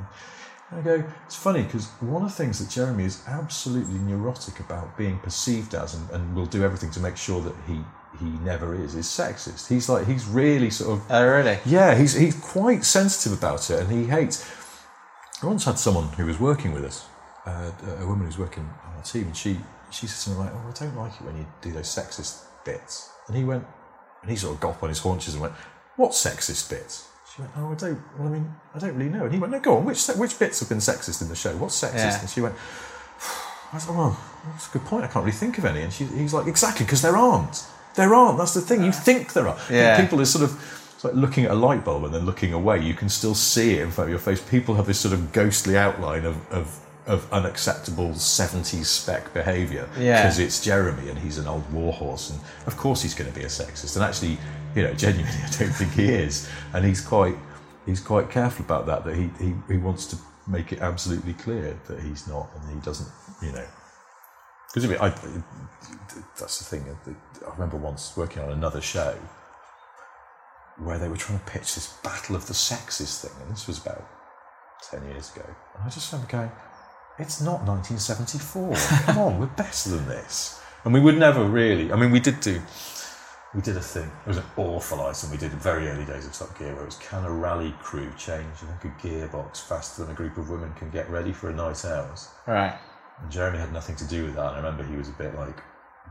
And 0.72 0.80
I 0.80 0.84
go, 0.84 1.04
it's 1.26 1.36
funny 1.36 1.64
because 1.64 1.86
one 2.02 2.24
of 2.24 2.30
the 2.30 2.36
things 2.36 2.60
that 2.60 2.70
Jeremy 2.70 3.06
is 3.06 3.22
absolutely 3.28 4.00
neurotic 4.00 4.60
about 4.60 4.98
being 4.98 5.20
perceived 5.20 5.74
as, 5.74 5.94
and, 5.94 6.10
and 6.10 6.36
will 6.36 6.46
do 6.48 6.64
everything 6.66 6.92
to 6.92 7.00
make 7.00 7.16
sure 7.16 7.40
that 7.42 7.56
he 7.66 7.80
he 8.20 8.26
never 8.26 8.76
is, 8.76 8.96
is 8.96 9.06
sexist. 9.08 9.68
He's 9.68 9.88
like 9.90 10.06
he's 10.08 10.26
really 10.26 10.70
sort 10.70 10.98
of 11.00 11.06
Oh, 11.10 11.26
really? 11.26 11.58
yeah, 11.66 11.96
he's 11.96 12.14
he's 12.14 12.36
quite 12.40 12.84
sensitive 12.84 13.38
about 13.38 13.70
it, 13.70 13.80
and 13.80 13.92
he 13.92 14.06
hates. 14.06 14.50
I 15.42 15.48
once 15.48 15.66
had 15.66 15.80
someone 15.80 16.08
who 16.10 16.26
was 16.26 16.40
working 16.40 16.72
with 16.74 16.84
us, 16.86 17.06
uh, 17.46 17.72
a 18.00 18.06
woman 18.06 18.26
who's 18.28 18.38
working 18.38 18.64
on 18.86 18.96
our 18.96 19.02
team, 19.04 19.24
and 19.28 19.36
she 19.38 19.60
she 19.90 20.08
said 20.08 20.18
something 20.18 20.44
like, 20.44 20.54
"Oh, 20.54 20.70
I 20.70 20.72
don't 20.80 20.96
like 20.96 21.14
it 21.16 21.22
when 21.24 21.38
you 21.38 21.46
do 21.62 21.72
those 21.72 21.88
sexist 21.88 22.44
bits." 22.66 23.10
And 23.28 23.36
he 23.36 23.44
went, 23.44 23.66
and 24.22 24.30
he 24.30 24.38
sort 24.38 24.54
of 24.56 24.60
got 24.62 24.72
up 24.76 24.84
on 24.84 24.90
his 24.90 25.00
haunches 25.00 25.34
and 25.34 25.42
went, 25.42 25.54
"What 25.96 26.12
sexist 26.12 26.70
bits?" 26.70 27.08
She 27.34 27.42
went, 27.42 27.54
"Oh, 27.58 27.72
I 27.72 27.76
don't. 27.76 28.02
Well, 28.20 28.28
I 28.28 28.32
mean, 28.32 28.54
I 28.76 28.80
don't 28.80 28.96
really 28.96 29.10
know." 29.10 29.24
And 29.26 29.34
he 29.34 29.40
went, 29.40 29.52
"No, 29.54 29.60
go 29.60 29.78
on. 29.78 29.86
Which 29.86 30.06
which 30.10 30.38
bits 30.38 30.60
have 30.60 30.70
been 30.70 30.80
sexist 30.80 31.22
in 31.22 31.30
the 31.30 31.36
show? 31.36 31.56
What's 31.58 31.82
sexist?" 31.82 31.96
Yeah. 31.96 32.20
And 32.20 32.30
she 32.30 32.42
went. 32.42 32.56
I 33.74 33.78
said, 33.78 33.96
well, 33.96 34.20
that's 34.52 34.68
a 34.68 34.72
good 34.72 34.84
point. 34.86 35.06
I 35.06 35.08
can't 35.08 35.24
really 35.24 35.38
think 35.38 35.58
of 35.58 35.64
any. 35.64 35.82
And 35.82 35.94
she, 35.94 36.04
he's 36.04 36.34
like, 36.34 36.46
exactly, 36.46 36.86
because 36.86 37.02
there 37.02 37.16
aren't. 37.16 37.64
There 37.96 38.14
aren't. 38.14 38.38
That's 38.38 38.54
the 38.54 38.62
thing. 38.62 38.84
You 38.84 38.92
think 38.92 39.34
there 39.34 39.48
are. 39.48 39.58
Yeah. 39.70 40.00
People 40.02 40.22
are 40.22 40.26
sort 40.26 40.44
of 40.44 40.78
it's 40.96 41.04
like 41.04 41.14
looking 41.16 41.46
at 41.46 41.52
a 41.52 41.56
light 41.56 41.84
bulb 41.84 42.04
and 42.06 42.14
then 42.14 42.26
looking 42.26 42.54
away. 42.54 42.80
You 42.82 42.94
can 42.94 43.10
still 43.10 43.34
see 43.36 43.74
it 43.76 43.82
in 43.82 43.92
front 43.92 44.08
of 44.08 44.12
your 44.12 44.20
face. 44.20 44.42
People 44.42 44.76
have 44.76 44.86
this 44.86 45.00
sort 45.00 45.14
of 45.14 45.34
ghostly 45.34 45.76
outline 45.78 46.26
of, 46.26 46.38
of, 46.52 46.80
of 47.08 47.32
unacceptable 47.34 48.10
70s 48.12 48.86
spec 48.86 49.34
behaviour 49.34 49.90
Yeah. 49.98 50.22
because 50.22 50.38
it's 50.40 50.64
Jeremy 50.64 51.10
and 51.10 51.18
he's 51.18 51.38
an 51.40 51.48
old 51.48 51.70
warhorse. 51.74 52.30
And 52.30 52.40
of 52.68 52.78
course 52.78 53.02
he's 53.02 53.16
going 53.16 53.32
to 53.32 53.38
be 53.38 53.44
a 53.44 53.50
sexist. 53.50 53.96
And 53.96 54.06
actually, 54.06 54.38
you 54.76 54.84
know, 54.84 54.94
genuinely, 54.94 55.38
I 55.44 55.50
don't 55.58 55.74
think 55.74 55.92
he 55.94 56.06
is. 56.06 56.48
And 56.74 56.86
he's 56.86 57.02
quite 57.02 57.36
he's 57.88 58.00
quite 58.00 58.30
careful 58.30 58.64
about 58.64 58.86
that, 58.86 59.04
that 59.06 59.16
he, 59.16 59.30
he, 59.44 59.54
he 59.68 59.78
wants 59.78 60.06
to 60.06 60.18
make 60.48 60.72
it 60.72 60.82
absolutely 60.82 61.34
clear 61.34 61.76
that 61.88 62.00
he's 62.02 62.28
not 62.28 62.48
and 62.56 62.76
he 62.76 62.80
doesn't, 62.86 63.10
you 63.42 63.52
know. 63.52 63.66
Because 64.74 64.86
I, 64.86 64.88
mean, 64.88 65.00
I, 65.02 65.10
that's 66.40 66.60
the 66.60 66.66
thing. 66.66 66.86
I 67.46 67.52
remember 67.52 67.78
once 67.78 68.16
working 68.16 68.42
on 68.42 68.52
another 68.52 68.82
show 68.82 69.18
where 70.78 70.98
they 70.98 71.08
were 71.08 71.18
trying 71.18 71.40
to 71.40 71.46
pitch 71.46 71.76
this 71.76 71.94
battle 72.04 72.36
of 72.36 72.48
the 72.48 72.54
sexes 72.54 73.20
thing, 73.20 73.32
and 73.42 73.52
this 73.52 73.68
was 73.68 73.82
about 73.82 74.08
10 74.90 75.06
years 75.06 75.36
ago. 75.36 75.46
And 75.76 75.84
I 75.84 75.90
just 75.90 76.12
remember 76.12 76.32
going, 76.32 76.52
it's 77.20 77.42
not 77.42 77.66
1974. 77.66 78.76
Come 79.06 79.18
on, 79.18 79.40
we're 79.40 79.46
better 79.48 79.90
than 79.90 80.08
this. 80.08 80.60
And 80.84 80.94
we 80.94 81.00
would 81.00 81.18
never 81.18 81.46
really, 81.46 81.92
I 81.92 81.96
mean, 81.96 82.12
we 82.12 82.20
did 82.20 82.40
do, 82.40 82.60
we 83.54 83.62
did 83.62 83.78
a 83.78 83.82
thing. 83.82 84.10
It 84.26 84.28
was 84.28 84.38
an 84.38 84.46
awful 84.58 85.02
item 85.02 85.30
we 85.30 85.38
did 85.38 85.52
in 85.52 85.60
very 85.60 85.88
early 85.88 86.06
days 86.06 86.26
of 86.26 86.34
Top 86.34 86.58
Gear 86.58 86.74
where 86.74 86.84
it 86.84 86.86
was 86.86 86.98
can 86.98 87.24
a 87.26 87.32
rally 87.32 87.76
crew 87.80 88.12
change 88.18 88.48
like 88.68 88.86
a 88.86 89.06
gearbox 89.06 89.62
faster 89.62 90.04
than 90.04 90.12
a 90.12 90.16
group 90.16 90.38
of 90.38 90.50
women 90.50 90.74
can 90.74 90.90
get 90.90 91.10
ready 91.10 91.32
for 91.32 91.50
a 91.50 91.54
night 91.54 91.86
out? 91.86 92.20
Right. 92.48 92.76
Jeremy 93.30 93.60
had 93.60 93.74
nothing 93.74 93.96
to 93.98 94.06
do 94.06 94.26
with 94.26 94.36
that. 94.36 94.54
I 94.54 94.58
remember 94.58 94.84
he 94.84 94.96
was 94.96 95.10
a 95.10 95.14
bit 95.14 95.36
like, 95.36 95.60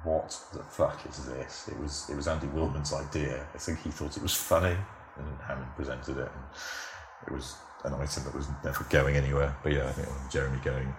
"What 0.05 0.39
the 0.53 0.63
fuck 0.63 0.99
is 1.09 1.25
this?" 1.27 1.69
It 1.69 1.79
was 1.79 2.09
it 2.11 2.17
was 2.17 2.29
Andy 2.29 2.47
Wilman's 2.49 2.93
idea. 2.93 3.47
I 3.55 3.59
think 3.59 3.81
he 3.83 3.91
thought 3.91 4.17
it 4.17 4.23
was 4.23 4.35
funny, 4.35 4.77
and 5.17 5.27
Hammond 5.47 5.75
presented 5.77 6.19
it, 6.19 6.31
and 6.35 6.45
it 7.27 7.33
was 7.33 7.57
an 7.85 7.95
item 7.95 8.25
that 8.25 8.35
was 8.35 8.47
never 8.65 8.85
going 8.85 9.17
anywhere. 9.17 9.57
But 9.63 9.73
yeah, 9.73 9.89
I 9.89 9.93
think 9.93 10.09
Jeremy 10.31 10.59
going, 10.65 10.95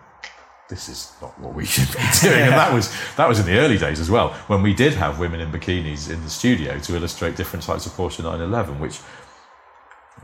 "This 0.70 0.90
is 0.90 1.14
not 1.22 1.40
what 1.40 1.54
we 1.54 1.66
should 1.74 1.92
be 1.92 2.04
doing." 2.22 2.42
And 2.42 2.54
that 2.54 2.74
was 2.74 2.94
that 3.16 3.28
was 3.28 3.40
in 3.40 3.46
the 3.46 3.58
early 3.58 3.78
days 3.78 4.00
as 4.00 4.10
well, 4.10 4.34
when 4.48 4.62
we 4.62 4.74
did 4.74 4.94
have 4.94 5.20
women 5.20 5.40
in 5.40 5.52
bikinis 5.52 6.10
in 6.10 6.22
the 6.24 6.30
studio 6.30 6.80
to 6.80 6.96
illustrate 6.96 7.36
different 7.36 7.64
types 7.64 7.86
of 7.86 7.94
Porsche 7.94 8.24
911, 8.24 8.80
which 8.80 9.00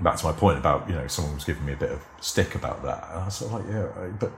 back 0.02 0.16
to 0.18 0.26
my 0.26 0.32
point 0.32 0.60
about 0.60 0.88
you 0.88 0.96
know 0.96 1.08
someone 1.08 1.34
was 1.34 1.44
giving 1.44 1.66
me 1.66 1.74
a 1.74 1.78
bit 1.78 1.92
of 1.92 2.06
stick 2.22 2.56
about 2.56 2.84
that, 2.84 3.08
and 3.10 3.22
I 3.22 3.26
was 3.26 3.36
sort 3.36 3.54
of 3.54 3.66
like, 3.66 3.74
yeah, 3.74 4.10
but 4.20 4.32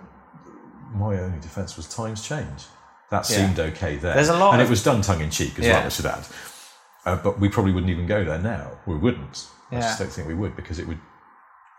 my 0.93 1.17
only 1.19 1.39
defence 1.39 1.77
was 1.77 1.87
times 1.87 2.27
change. 2.27 2.65
That 3.11 3.29
Yeah. 3.29 3.37
seemed 3.37 3.59
okay 3.59 3.95
there. 3.97 4.13
There's 4.13 4.29
a 4.29 4.37
lot 4.37 4.53
and 4.53 4.61
of- 4.61 4.67
it 4.67 4.69
was 4.69 4.83
done 4.83 5.01
tongue 5.01 5.21
in 5.21 5.29
cheek 5.31 5.57
as 5.59 5.65
Yeah. 5.65 5.77
well. 5.77 5.85
I 5.85 5.89
should 5.89 6.05
add, 6.05 6.25
uh, 7.05 7.15
but 7.17 7.39
we 7.39 7.49
probably 7.49 7.71
wouldn't 7.71 7.89
even 7.91 8.05
go 8.07 8.23
there 8.23 8.37
now. 8.39 8.67
We 8.85 8.95
wouldn't. 8.97 9.47
I 9.71 9.75
just 9.81 9.99
don't 9.99 10.11
think 10.11 10.27
we 10.27 10.33
would 10.33 10.55
because 10.55 10.79
it 10.79 10.87
would. 10.87 10.99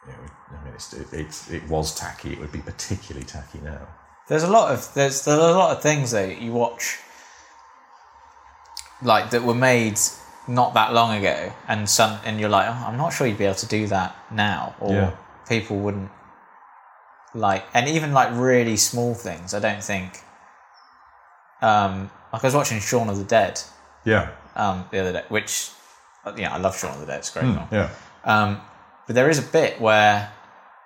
You 0.06 0.12
know, 0.12 0.58
I 0.60 0.64
mean, 0.64 0.74
it's, 0.74 0.92
it, 0.94 1.12
it, 1.12 1.42
it 1.52 1.68
was 1.68 1.94
tacky. 1.94 2.32
It 2.32 2.40
would 2.40 2.52
be 2.52 2.60
particularly 2.60 3.26
tacky 3.26 3.60
now. 3.62 3.86
There's 4.28 4.44
a 4.44 4.50
lot 4.50 4.72
of 4.72 4.92
there's 4.94 5.24
there's 5.24 5.38
a 5.38 5.52
lot 5.52 5.76
of 5.76 5.82
things 5.82 6.12
that 6.12 6.40
you 6.40 6.52
watch 6.52 6.98
like 9.02 9.30
that 9.30 9.42
were 9.42 9.54
made 9.54 9.98
not 10.48 10.74
that 10.74 10.92
long 10.92 11.16
ago, 11.16 11.52
and 11.68 11.88
some 11.88 12.18
and 12.24 12.40
you're 12.40 12.48
like, 12.48 12.66
oh, 12.68 12.84
I'm 12.86 12.96
not 12.96 13.10
sure 13.10 13.26
you'd 13.26 13.38
be 13.38 13.44
able 13.44 13.54
to 13.56 13.66
do 13.66 13.86
that 13.88 14.14
now, 14.30 14.74
or 14.80 14.92
Yeah. 14.94 15.10
people 15.48 15.78
wouldn't 15.78 16.10
like, 17.34 17.64
and 17.74 17.88
even 17.88 18.12
like 18.12 18.30
really 18.32 18.76
small 18.76 19.14
things. 19.14 19.54
I 19.54 19.60
don't 19.60 19.82
think. 19.82 20.18
Um, 21.62 22.10
like 22.32 22.42
I 22.42 22.46
was 22.46 22.54
watching 22.54 22.80
Shaun 22.80 23.08
of 23.08 23.18
the 23.18 23.24
Dead 23.24 23.60
Yeah. 24.04 24.30
um, 24.56 24.86
the 24.90 24.98
other 25.00 25.12
day, 25.12 25.24
which 25.28 25.70
yeah, 26.36 26.54
I 26.54 26.58
love 26.58 26.78
Shaun 26.78 26.92
of 26.94 27.00
the 27.00 27.06
Dead. 27.06 27.18
It's 27.18 27.34
a 27.34 27.40
great 27.40 27.52
film. 27.54 27.68
Yeah. 27.70 27.90
Um, 28.24 28.60
but 29.06 29.14
there 29.14 29.28
is 29.28 29.38
a 29.38 29.42
bit 29.50 29.80
where 29.80 30.32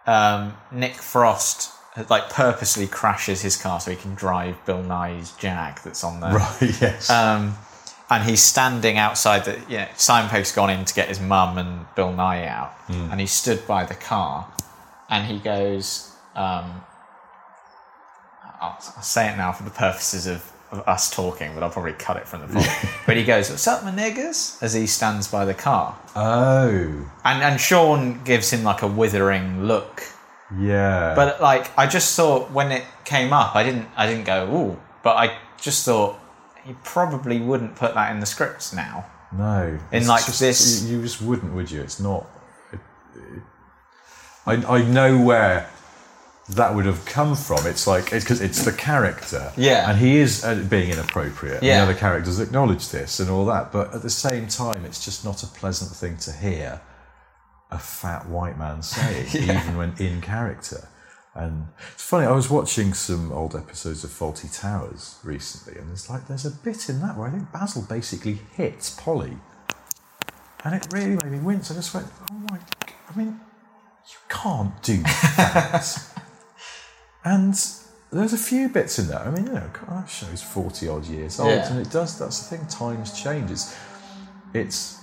um, 0.06 0.54
Nick 0.72 0.94
Frost 0.94 1.70
like 2.10 2.28
purposely 2.30 2.88
crashes 2.88 3.40
his 3.42 3.56
car 3.56 3.78
so 3.78 3.90
he 3.92 3.96
can 3.96 4.14
drive 4.16 4.56
Bill 4.66 4.82
Nighy's 4.82 5.30
Jag 5.32 5.78
that's 5.84 6.02
on 6.02 6.20
there. 6.20 6.32
Right. 6.34 6.60
Yes. 6.80 7.08
Um, 7.08 7.54
and 8.10 8.22
he's 8.24 8.42
standing 8.42 8.98
outside 8.98 9.44
the. 9.44 9.58
You 9.68 9.78
know, 9.78 9.88
Signpost 9.96 10.54
gone 10.54 10.70
in 10.70 10.84
to 10.84 10.94
get 10.94 11.08
his 11.08 11.20
mum 11.20 11.56
and 11.56 11.86
Bill 11.94 12.12
Nighy 12.12 12.46
out, 12.48 12.72
Hmm. 12.88 13.08
and 13.10 13.20
he 13.20 13.26
stood 13.26 13.66
by 13.66 13.84
the 13.84 13.94
car, 13.94 14.52
and 15.08 15.26
he 15.26 15.38
goes. 15.38 16.10
Um, 16.34 16.82
I'll, 18.60 18.78
I'll 18.96 19.02
say 19.02 19.30
it 19.32 19.36
now 19.36 19.52
for 19.52 19.62
the 19.62 19.70
purposes 19.70 20.26
of, 20.26 20.50
of 20.72 20.86
us 20.88 21.10
talking, 21.14 21.52
but 21.54 21.62
I'll 21.62 21.70
probably 21.70 21.92
cut 21.92 22.16
it 22.16 22.26
from 22.26 22.42
the 22.42 22.48
pod. 22.48 22.66
but 23.06 23.16
he 23.16 23.24
goes, 23.24 23.50
"What's 23.50 23.66
up, 23.66 23.84
my 23.84 23.90
niggas?" 23.90 24.62
as 24.62 24.74
he 24.74 24.86
stands 24.86 25.28
by 25.28 25.44
the 25.44 25.54
car. 25.54 25.96
oh. 26.16 27.10
And 27.24 27.42
and 27.42 27.60
Shaun 27.60 28.22
gives 28.24 28.50
him 28.52 28.62
like 28.62 28.82
a 28.82 28.86
withering 28.86 29.64
look. 29.64 30.02
Yeah. 30.58 31.14
But 31.14 31.40
like 31.40 31.76
I 31.78 31.86
just 31.86 32.14
thought 32.16 32.50
when 32.52 32.70
it 32.72 32.84
came 33.04 33.32
up, 33.32 33.54
I 33.56 33.62
didn't 33.62 33.88
I 33.96 34.06
didn't 34.06 34.24
go 34.24 34.46
ooh, 34.54 34.80
but 35.02 35.16
I 35.16 35.38
just 35.60 35.84
thought 35.84 36.18
he 36.64 36.74
probably 36.84 37.40
wouldn't 37.40 37.76
put 37.76 37.94
that 37.94 38.10
in 38.12 38.20
the 38.20 38.26
scripts 38.26 38.72
now. 38.72 39.06
No, 39.32 39.78
In 39.90 40.06
like 40.06 40.24
just- 40.26 40.38
this- 40.40 40.84
you, 40.84 40.96
you 40.98 41.02
just 41.02 41.20
wouldn't, 41.20 41.52
would 41.54 41.70
you? 41.70 41.80
It's 41.82 41.98
not. 41.98 42.24
It, 42.72 42.78
it- 43.16 43.42
I 44.46 44.52
I 44.76 44.82
know 44.84 45.18
where 45.20 45.68
that 46.50 46.74
would 46.74 46.84
have 46.86 47.04
come 47.06 47.34
from. 47.36 47.66
It's 47.66 47.86
like 47.86 48.12
it's 48.12 48.24
because 48.24 48.40
it's 48.40 48.64
the 48.64 48.72
character, 48.72 49.52
Yeah. 49.56 49.88
and 49.90 49.98
he 49.98 50.18
is 50.18 50.44
uh, 50.44 50.56
being 50.68 50.90
inappropriate. 50.90 51.62
Yeah. 51.62 51.80
and 51.80 51.88
the 51.88 51.92
other 51.92 51.98
characters 52.00 52.38
acknowledge 52.40 52.88
this 52.90 53.18
and 53.20 53.30
all 53.30 53.46
that, 53.46 53.72
but 53.72 53.94
at 53.94 54.02
the 54.02 54.10
same 54.10 54.46
time, 54.48 54.84
it's 54.84 55.04
just 55.04 55.24
not 55.24 55.42
a 55.42 55.46
pleasant 55.46 55.92
thing 55.92 56.16
to 56.18 56.32
hear 56.32 56.80
a 57.70 57.78
fat 57.78 58.28
white 58.28 58.58
man 58.58 58.82
saying, 58.94 59.26
even 59.34 59.76
when 59.76 59.94
in 59.98 60.20
character. 60.20 60.88
And 61.36 61.66
it's 61.92 62.04
funny. 62.04 62.26
I 62.26 62.30
was 62.32 62.48
watching 62.48 62.94
some 62.94 63.32
old 63.32 63.56
episodes 63.56 64.04
of 64.04 64.10
Fawlty 64.10 64.56
Towers 64.56 65.16
recently, 65.24 65.80
and 65.80 65.90
it's 65.90 66.08
like 66.08 66.28
there's 66.28 66.44
a 66.46 66.50
bit 66.52 66.88
in 66.88 67.00
that 67.00 67.16
where 67.16 67.26
I 67.26 67.30
think 67.32 67.50
Basil 67.50 67.82
basically 67.82 68.38
hits 68.54 68.90
Polly, 68.90 69.36
and 70.64 70.74
it 70.76 70.86
really 70.92 71.16
made 71.16 71.24
me 71.32 71.38
wince. 71.38 71.72
I 71.72 71.74
just 71.74 71.92
went, 71.92 72.06
"Oh 72.30 72.34
my! 72.34 72.58
I 73.12 73.16
mean, 73.18 73.40
you 74.06 74.16
can't 74.28 74.80
do 74.82 74.98
that." 75.36 76.06
And 77.24 77.54
there's 78.12 78.32
a 78.32 78.38
few 78.38 78.68
bits 78.68 78.98
in 78.98 79.08
there. 79.08 79.18
I 79.20 79.30
mean, 79.30 79.46
you 79.46 79.52
know, 79.52 79.70
that 79.88 80.08
show's 80.08 80.42
forty 80.42 80.88
odd 80.88 81.06
years 81.06 81.40
old, 81.40 81.50
Yeah. 81.50 81.70
and 81.72 81.80
it 81.84 81.90
does. 81.90 82.18
That's 82.18 82.40
the 82.48 82.56
thing. 82.56 82.66
Times 82.68 83.20
change. 83.20 83.50
It's, 83.50 83.76
it's 84.52 84.98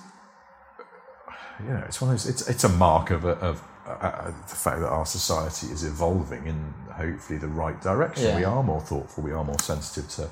you 1.60 1.70
know, 1.74 1.84
it's 1.88 2.02
one 2.02 2.12
of 2.12 2.16
those. 2.18 2.28
It's 2.30 2.48
it's 2.50 2.64
a 2.64 2.70
mark 2.70 3.12
of 3.12 3.26
a, 3.26 3.32
of 3.40 3.64
uh, 3.88 4.28
the 4.48 4.56
fact 4.56 4.80
that 4.80 4.90
our 4.90 5.06
society 5.06 5.68
is 5.68 5.84
evolving 5.84 6.46
in 6.48 6.74
hopefully 6.94 7.38
the 7.40 7.48
right 7.48 7.80
direction. 7.82 8.24
Yeah. 8.26 8.38
We 8.38 8.44
are 8.46 8.64
more 8.64 8.82
thoughtful. 8.82 9.24
We 9.24 9.32
are 9.32 9.44
more 9.44 9.60
sensitive 9.60 10.10
to 10.12 10.30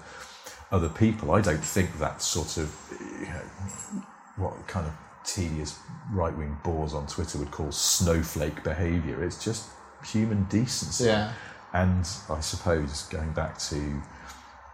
other 0.72 0.90
people. 0.90 1.32
I 1.32 1.42
don't 1.42 1.64
think 1.64 2.00
that 2.00 2.22
sort 2.22 2.58
of 2.58 2.76
you 3.20 3.26
know 3.28 4.04
what 4.38 4.68
kind 4.68 4.86
of 4.88 4.94
tedious 5.26 5.78
right 6.12 6.36
wing 6.36 6.58
bores 6.64 6.94
on 6.94 7.06
Twitter 7.08 7.38
would 7.38 7.52
call 7.52 7.72
snowflake 7.72 8.64
behaviour. 8.64 9.24
It's 9.24 9.44
just 9.44 9.70
human 10.06 10.46
decency. 10.46 11.06
Yeah. 11.06 11.34
And 11.74 12.08
I 12.30 12.40
suppose 12.40 13.04
going 13.04 13.32
back 13.32 13.58
to 13.60 14.02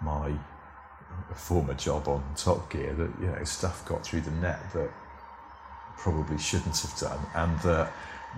my 0.02 0.32
former 1.36 1.74
job 1.74 2.08
on 2.08 2.24
Top 2.36 2.72
Gear, 2.72 2.94
that 2.94 3.12
you 3.20 3.28
know 3.28 3.44
stuff 3.44 3.86
got 3.86 4.06
through 4.06 4.22
the 4.22 4.32
net 4.32 4.60
that 4.74 4.90
probably 5.98 6.38
shouldn't 6.38 6.78
have 6.80 6.98
done, 6.98 7.20
and 7.36 7.60
that 7.62 7.92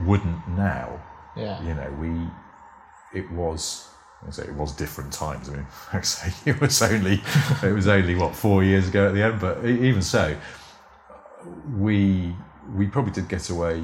wouldn't 0.05 0.47
now. 0.49 1.01
Yeah. 1.36 1.62
You 1.64 1.74
know, 1.76 1.91
we 1.99 3.20
it 3.20 3.30
was. 3.32 3.89
I 4.28 4.32
say 4.32 4.43
it 4.45 4.53
was 4.55 4.72
different 4.72 5.14
times. 5.14 5.49
I 5.49 5.53
mean, 5.53 5.68
I 5.93 6.01
say 6.01 6.34
it 6.49 6.60
was 6.60 6.82
only 6.82 7.22
it 7.64 7.74
was 7.74 7.88
only 7.88 8.16
what 8.16 8.36
four 8.36 8.64
years 8.64 8.88
ago 8.88 9.08
at 9.08 9.14
the 9.14 9.24
end, 9.24 9.39
but 9.39 9.64
even 9.66 10.01
so, 10.01 10.36
we 11.78 12.36
we 12.76 12.88
probably 12.88 13.12
did 13.12 13.30
get 13.30 13.49
away 13.49 13.84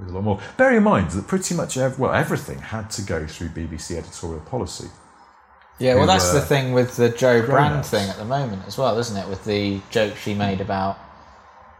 with 0.00 0.08
a 0.08 0.12
lot 0.12 0.24
more. 0.24 0.40
Bear 0.56 0.76
in 0.76 0.82
mind 0.82 1.10
that 1.12 1.26
pretty 1.28 1.54
much 1.54 1.76
ev- 1.76 1.98
well 1.98 2.12
everything 2.12 2.58
had 2.58 2.90
to 2.92 3.02
go 3.02 3.26
through 3.26 3.48
BBC 3.50 3.96
editorial 3.96 4.40
policy. 4.40 4.88
Yeah, 5.78 5.94
well, 5.94 6.06
that's 6.06 6.32
the 6.32 6.40
thing 6.42 6.72
with 6.72 6.96
the 6.96 7.08
Jo 7.08 7.40
Brand 7.44 7.86
thing 7.86 8.08
at 8.10 8.18
the 8.18 8.24
moment 8.26 8.64
as 8.66 8.76
well, 8.76 8.98
isn't 8.98 9.16
it? 9.16 9.26
With 9.28 9.44
the 9.44 9.80
joke 9.90 10.14
she 10.16 10.34
made 10.34 10.60
about 10.60 10.98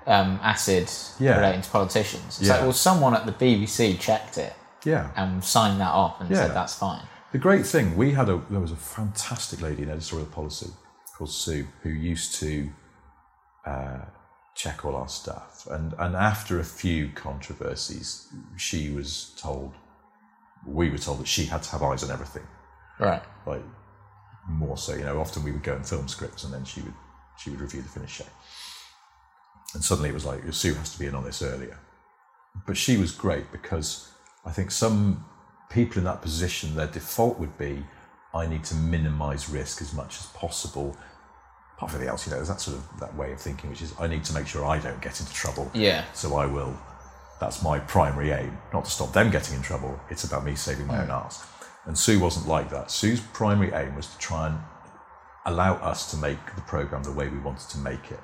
um, 0.06 0.40
acid 0.42 0.90
Yeah. 1.18 1.36
relating 1.36 1.60
to 1.60 1.70
politicians. 1.70 2.38
It's 2.40 2.48
Yeah. 2.48 2.54
like, 2.54 2.62
well, 2.62 2.72
someone 2.72 3.14
at 3.14 3.26
the 3.26 3.32
BBC 3.32 3.98
checked 4.00 4.38
it 4.38 4.54
Yeah. 4.84 5.10
and 5.16 5.44
signed 5.44 5.78
that 5.82 5.90
off 5.92 6.18
and 6.20 6.30
Yeah. 6.30 6.36
said 6.46 6.54
that's 6.56 6.74
fine. 6.74 7.02
The 7.32 7.38
great 7.38 7.66
thing 7.66 7.96
we 7.96 8.12
had 8.14 8.28
a 8.30 8.40
there 8.50 8.58
was 8.60 8.72
a 8.72 8.76
fantastic 8.76 9.60
lady 9.60 9.82
in 9.82 9.90
editorial 9.90 10.26
policy 10.26 10.70
called 11.16 11.30
Sue 11.30 11.66
who 11.82 11.90
used 11.90 12.34
to 12.40 12.70
uh, 13.66 13.98
check 14.54 14.84
all 14.84 14.94
our 14.96 15.08
stuff, 15.08 15.66
and 15.70 15.94
and 15.98 16.14
after 16.16 16.58
a 16.60 16.64
few 16.64 17.08
controversies, 17.10 18.28
she 18.56 18.90
was 18.90 19.34
told 19.36 19.72
we 20.66 20.90
were 20.90 20.98
told 20.98 21.18
that 21.20 21.28
she 21.28 21.46
had 21.46 21.62
to 21.62 21.70
have 21.70 21.82
eyes 21.82 22.02
on 22.04 22.10
everything, 22.10 22.46
Right. 22.98 23.22
like 23.46 23.62
more 24.48 24.76
so. 24.76 24.94
You 24.94 25.04
know, 25.04 25.20
often 25.20 25.42
we 25.42 25.52
would 25.52 25.62
go 25.62 25.74
and 25.74 25.86
film 25.86 26.08
scripts, 26.08 26.44
and 26.44 26.52
then 26.52 26.64
she 26.64 26.82
would 26.82 26.94
she 27.38 27.50
would 27.50 27.60
review 27.60 27.82
the 27.82 27.88
finished 27.88 28.16
show, 28.16 28.26
and 29.74 29.82
suddenly 29.84 30.10
it 30.10 30.14
was 30.14 30.26
like 30.26 30.40
Sue 30.52 30.74
has 30.74 30.92
to 30.92 30.98
be 30.98 31.06
in 31.06 31.14
on 31.14 31.24
this 31.24 31.42
earlier. 31.42 31.78
But 32.66 32.76
she 32.76 32.96
was 32.96 33.12
great 33.12 33.50
because 33.52 34.08
I 34.44 34.50
think 34.50 34.70
some 34.70 35.24
people 35.70 35.98
in 35.98 36.04
that 36.04 36.20
position, 36.20 36.74
their 36.74 36.88
default 36.88 37.38
would 37.38 37.56
be, 37.56 37.84
I 38.34 38.46
need 38.46 38.64
to 38.64 38.74
minimise 38.74 39.48
risk 39.48 39.80
as 39.80 39.94
much 39.94 40.18
as 40.18 40.26
possible. 40.26 40.96
Apart 41.80 41.92
from 41.92 42.00
anything 42.00 42.10
else, 42.10 42.26
you 42.26 42.30
know, 42.30 42.36
there's 42.36 42.48
that 42.48 42.60
sort 42.60 42.76
of 42.76 43.00
that 43.00 43.16
way 43.16 43.32
of 43.32 43.40
thinking, 43.40 43.70
which 43.70 43.80
is 43.80 43.94
I 43.98 44.06
need 44.06 44.22
to 44.24 44.34
make 44.34 44.46
sure 44.46 44.66
I 44.66 44.78
don't 44.78 45.00
get 45.00 45.18
into 45.18 45.32
trouble. 45.32 45.70
Yeah. 45.72 46.04
So 46.12 46.36
I 46.36 46.44
will. 46.44 46.78
That's 47.40 47.62
my 47.62 47.78
primary 47.78 48.32
aim, 48.32 48.58
not 48.74 48.84
to 48.84 48.90
stop 48.90 49.14
them 49.14 49.30
getting 49.30 49.56
in 49.56 49.62
trouble. 49.62 49.98
It's 50.10 50.24
about 50.24 50.44
me 50.44 50.56
saving 50.56 50.88
my 50.88 51.02
own 51.02 51.10
arse. 51.10 51.42
And 51.86 51.96
Sue 51.96 52.20
wasn't 52.20 52.46
like 52.46 52.68
that. 52.68 52.90
Sue's 52.90 53.20
primary 53.32 53.72
aim 53.72 53.94
was 53.96 54.08
to 54.08 54.18
try 54.18 54.48
and 54.48 54.58
allow 55.46 55.76
us 55.76 56.10
to 56.10 56.18
make 56.18 56.54
the 56.54 56.60
program 56.60 57.02
the 57.02 57.12
way 57.12 57.28
we 57.28 57.38
wanted 57.38 57.70
to 57.70 57.78
make 57.78 58.10
it. 58.10 58.20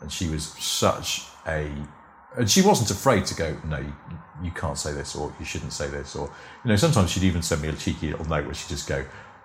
And 0.00 0.12
she 0.12 0.28
was 0.28 0.44
such 0.44 1.24
a, 1.48 1.72
and 2.38 2.48
she 2.48 2.62
wasn't 2.62 2.92
afraid 2.92 3.26
to 3.26 3.34
go, 3.34 3.56
no, 3.64 3.78
you, 3.78 3.92
you 4.44 4.50
can't 4.52 4.78
say 4.78 4.92
this, 4.92 5.16
or 5.16 5.34
you 5.40 5.44
shouldn't 5.44 5.72
say 5.72 5.88
this, 5.88 6.14
or 6.14 6.32
you 6.64 6.68
know, 6.68 6.76
sometimes 6.76 7.10
she'd 7.10 7.24
even 7.24 7.42
send 7.42 7.62
me 7.62 7.68
a 7.68 7.72
cheeky 7.72 8.12
little 8.12 8.26
note 8.26 8.44
where 8.44 8.54
she'd 8.54 8.68
just 8.68 8.88
go, 8.88 9.04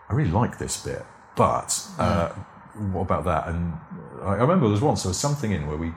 I 0.09 0.13
really 0.13 0.29
like 0.29 0.59
this 0.59 0.83
bit, 0.83 1.03
but 1.35 1.87
uh, 1.97 2.33
what 2.91 3.01
about 3.01 3.23
that? 3.25 3.47
And 3.47 3.73
I, 4.23 4.27
I 4.33 4.33
remember 4.35 4.65
there 4.65 4.71
was 4.71 4.81
once 4.81 5.03
there 5.03 5.09
was 5.09 5.17
something 5.19 5.51
in 5.51 5.67
where 5.67 5.77
we 5.77 5.91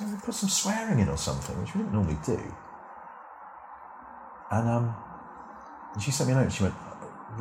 we 0.00 0.16
put 0.24 0.34
some 0.34 0.48
swearing 0.48 0.98
in 0.98 1.08
or 1.10 1.18
something, 1.18 1.58
which 1.60 1.74
we 1.74 1.80
didn't 1.82 1.92
normally 1.92 2.16
do. 2.24 2.40
And 4.50 4.68
um, 4.68 4.94
she 6.00 6.10
sent 6.10 6.28
me 6.28 6.32
a 6.34 6.36
note. 6.38 6.44
and 6.44 6.52
She 6.52 6.62
went, 6.62 6.74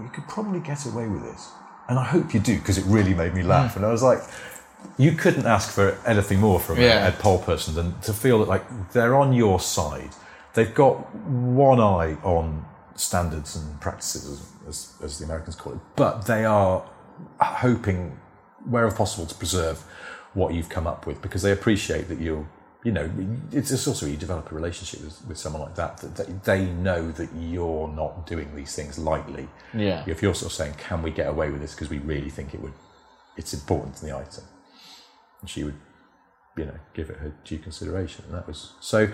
"You 0.01 0.09
could 0.09 0.27
probably 0.27 0.59
get 0.59 0.85
away 0.85 1.07
with 1.07 1.23
this, 1.23 1.51
and 1.87 1.97
I 1.97 2.03
hope 2.03 2.33
you 2.33 2.39
do 2.39 2.57
because 2.57 2.77
it 2.77 2.85
really 2.85 3.13
made 3.13 3.33
me 3.33 3.43
laugh." 3.43 3.75
And 3.75 3.85
I 3.85 3.91
was 3.91 4.03
like, 4.03 4.19
"You 4.97 5.13
couldn't 5.13 5.45
ask 5.45 5.71
for 5.71 5.97
anything 6.05 6.39
more 6.39 6.59
from 6.59 6.79
Yeah. 6.79 7.05
a, 7.07 7.09
a 7.09 7.11
poll 7.13 7.39
person 7.39 7.75
than 7.75 7.97
to 8.01 8.13
feel 8.13 8.39
that 8.39 8.49
like 8.49 8.91
they're 8.91 9.15
on 9.15 9.33
your 9.33 9.59
side. 9.59 10.09
They've 10.53 10.73
got 10.73 11.15
one 11.15 11.79
eye 11.79 12.17
on 12.23 12.65
standards 12.95 13.55
and 13.55 13.79
practices, 13.79 14.25
as, 14.27 14.67
as, 14.67 14.93
as 15.03 15.19
the 15.19 15.25
Americans 15.25 15.55
call 15.55 15.73
it, 15.73 15.79
but 15.95 16.25
they 16.25 16.43
are 16.43 16.83
hoping, 17.39 18.17
wherever 18.65 18.93
possible, 18.95 19.25
to 19.25 19.35
preserve 19.35 19.83
what 20.33 20.53
you've 20.53 20.69
come 20.69 20.85
up 20.85 21.07
with 21.07 21.21
because 21.21 21.41
they 21.41 21.51
appreciate 21.51 22.07
that 22.07 22.19
you'll 22.19 22.47
you 22.83 22.93
know, 22.93 23.11
it's 23.51 23.69
just 23.69 23.87
also 23.87 24.05
you 24.05 24.15
develop 24.15 24.51
a 24.51 24.55
relationship 24.55 25.01
with, 25.01 25.27
with 25.27 25.37
someone 25.37 25.63
like 25.63 25.75
that 25.75 25.97
that 25.97 26.15
they, 26.15 26.59
they 26.59 26.65
know 26.65 27.11
that 27.11 27.29
you're 27.37 27.89
not 27.89 28.25
doing 28.25 28.55
these 28.55 28.73
things 28.73 28.97
lightly. 28.97 29.49
Yeah. 29.73 30.03
If 30.07 30.21
you're 30.21 30.33
sort 30.33 30.51
of 30.51 30.55
saying, 30.55 30.75
"Can 30.77 31.01
we 31.01 31.11
get 31.11 31.27
away 31.27 31.49
with 31.49 31.59
this?" 31.59 31.75
because 31.75 31.89
we 31.89 31.97
really 31.97 32.29
think 32.29 32.53
it 32.53 32.61
would, 32.61 32.71
it's 33.35 33.53
important 33.53 33.95
to 33.95 34.05
the 34.05 34.15
item, 34.15 34.45
and 35.41 35.49
she 35.49 35.65
would, 35.65 35.75
you 36.59 36.65
know, 36.65 36.79
give 36.93 37.09
it 37.09 37.17
her 37.17 37.31
due 37.45 37.57
consideration. 37.57 38.25
And 38.27 38.33
that 38.35 38.45
was 38.45 38.73
so. 38.81 39.09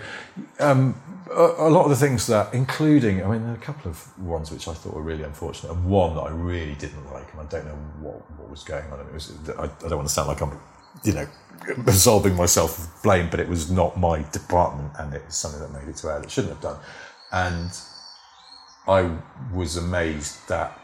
Um, 0.58 1.00
a, 1.30 1.68
a 1.68 1.70
lot 1.70 1.84
of 1.84 1.90
the 1.90 1.96
things 1.96 2.26
that, 2.26 2.52
including, 2.52 3.24
I 3.24 3.28
mean, 3.28 3.48
a 3.48 3.56
couple 3.56 3.90
of 3.90 4.18
ones 4.18 4.50
which 4.50 4.66
I 4.66 4.74
thought 4.74 4.94
were 4.94 5.02
really 5.02 5.22
unfortunate, 5.22 5.72
and 5.72 5.84
one 5.86 6.16
that 6.16 6.22
I 6.22 6.30
really 6.30 6.74
didn't 6.74 7.06
like, 7.12 7.32
and 7.32 7.40
I 7.40 7.44
don't 7.44 7.66
know 7.66 7.78
what 8.00 8.18
what 8.38 8.50
was 8.50 8.64
going 8.64 8.90
on. 8.92 8.98
It 9.00 9.12
was 9.12 9.32
I, 9.56 9.64
I 9.64 9.88
don't 9.88 9.98
want 10.00 10.08
to 10.08 10.14
sound 10.14 10.28
like 10.28 10.40
I'm, 10.40 10.58
you 11.04 11.12
know, 11.12 11.28
absolving 11.86 12.34
myself 12.34 12.78
of 12.78 13.02
blame, 13.04 13.28
but 13.30 13.38
it 13.38 13.48
was 13.48 13.70
not 13.70 13.96
my 13.96 14.24
department, 14.32 14.90
and 14.98 15.14
it 15.14 15.24
was 15.24 15.36
something 15.36 15.60
that 15.60 15.72
made 15.72 15.88
it 15.88 15.96
to 15.96 16.08
air 16.08 16.20
that 16.20 16.30
shouldn't 16.30 16.54
have 16.54 16.62
done, 16.62 16.78
and 17.32 17.70
I 18.88 19.16
was 19.54 19.76
amazed 19.76 20.48
that 20.48 20.78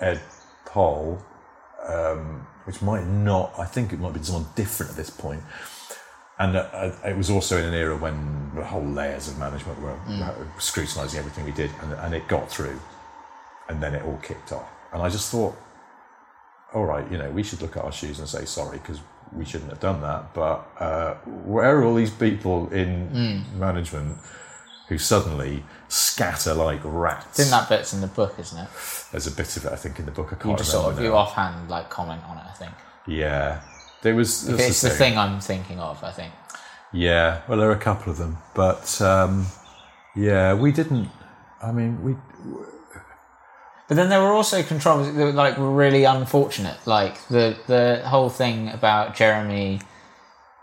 Ed 0.00 0.20
Poll, 0.66 1.22
um, 1.86 2.46
which 2.64 2.82
might 2.82 3.06
not, 3.06 3.52
I 3.58 3.64
think 3.64 3.92
it 3.92 4.00
might 4.00 4.14
be 4.14 4.22
someone 4.22 4.46
different 4.54 4.90
at 4.90 4.96
this 4.96 5.10
point. 5.10 5.42
And 6.38 6.56
uh, 6.56 6.92
it 7.04 7.16
was 7.16 7.28
also 7.28 7.58
in 7.58 7.64
an 7.66 7.74
era 7.74 7.96
when 7.96 8.50
the 8.54 8.64
whole 8.64 8.84
layers 8.84 9.28
of 9.28 9.38
management 9.38 9.80
were 9.82 9.94
scrutinising 10.58 11.18
everything 11.18 11.44
we 11.44 11.52
did, 11.52 11.70
and, 11.82 11.92
and 11.92 12.14
it 12.14 12.26
got 12.28 12.50
through, 12.50 12.80
and 13.68 13.82
then 13.82 13.94
it 13.94 14.02
all 14.04 14.18
kicked 14.22 14.52
off. 14.52 14.68
And 14.92 15.02
I 15.02 15.10
just 15.10 15.30
thought, 15.30 15.54
all 16.72 16.84
right, 16.86 17.10
you 17.12 17.18
know, 17.18 17.30
we 17.30 17.42
should 17.42 17.60
look 17.60 17.76
at 17.76 17.84
our 17.84 17.92
shoes 17.92 18.18
and 18.20 18.28
say 18.28 18.44
sorry 18.46 18.78
because 18.78 19.00
we 19.32 19.44
shouldn't 19.44 19.70
have 19.70 19.80
done 19.80 20.00
that. 20.00 20.32
But 20.32 20.66
uh, 20.78 21.14
where 21.44 21.78
are 21.78 21.84
all 21.84 21.94
these 21.94 22.10
people 22.10 22.68
in 22.72 23.44
management 23.58 24.16
who 24.90 24.98
suddenly 24.98 25.64
scatter 25.88 26.52
like 26.52 26.80
rats? 26.84 27.26
I 27.40 27.42
think 27.44 27.50
that 27.50 27.68
bit's 27.70 27.94
in 27.94 28.02
the 28.02 28.08
book, 28.08 28.34
isn't 28.38 28.58
it? 28.58 28.68
There's 29.12 29.26
a 29.26 29.30
bit 29.30 29.56
of 29.56 29.64
it, 29.64 29.72
I 29.72 29.76
think, 29.76 29.98
in 30.00 30.04
the 30.04 30.10
book. 30.10 30.26
I 30.32 30.34
can't 30.34 30.46
you 30.50 30.56
just 30.56 30.72
sort 30.72 30.92
of 30.92 31.00
you 31.02 31.14
offhand 31.16 31.70
like 31.70 31.88
comment 31.88 32.22
on 32.28 32.36
it. 32.36 32.44
I 32.46 32.52
think 32.52 32.72
Yeah, 33.06 33.62
there 34.02 34.14
was. 34.14 34.46
it's 34.48 34.82
the 34.82 34.90
thing 34.90 35.16
I'm 35.16 35.40
thinking 35.40 35.78
of. 35.78 36.02
I 36.04 36.10
think. 36.10 36.32
Yeah, 36.92 37.42
well, 37.48 37.56
there 37.58 37.68
are 37.70 37.74
a 37.74 37.78
couple 37.78 38.10
of 38.12 38.18
them, 38.18 38.38
but 38.54 39.00
um, 39.00 39.46
yeah, 40.16 40.54
we 40.54 40.72
didn't. 40.72 41.08
I 41.62 41.70
mean, 41.72 42.02
we. 42.02 42.16
But 43.88 43.96
then 43.96 44.08
there 44.08 44.20
were 44.20 44.32
also 44.32 44.62
controversies 44.62 45.14
that 45.16 45.24
were 45.24 45.32
like 45.32 45.54
really 45.56 46.04
unfortunate, 46.04 46.78
like 46.86 47.26
the 47.28 47.56
the 47.68 48.02
whole 48.06 48.28
thing 48.28 48.68
about 48.70 49.14
Jeremy 49.14 49.80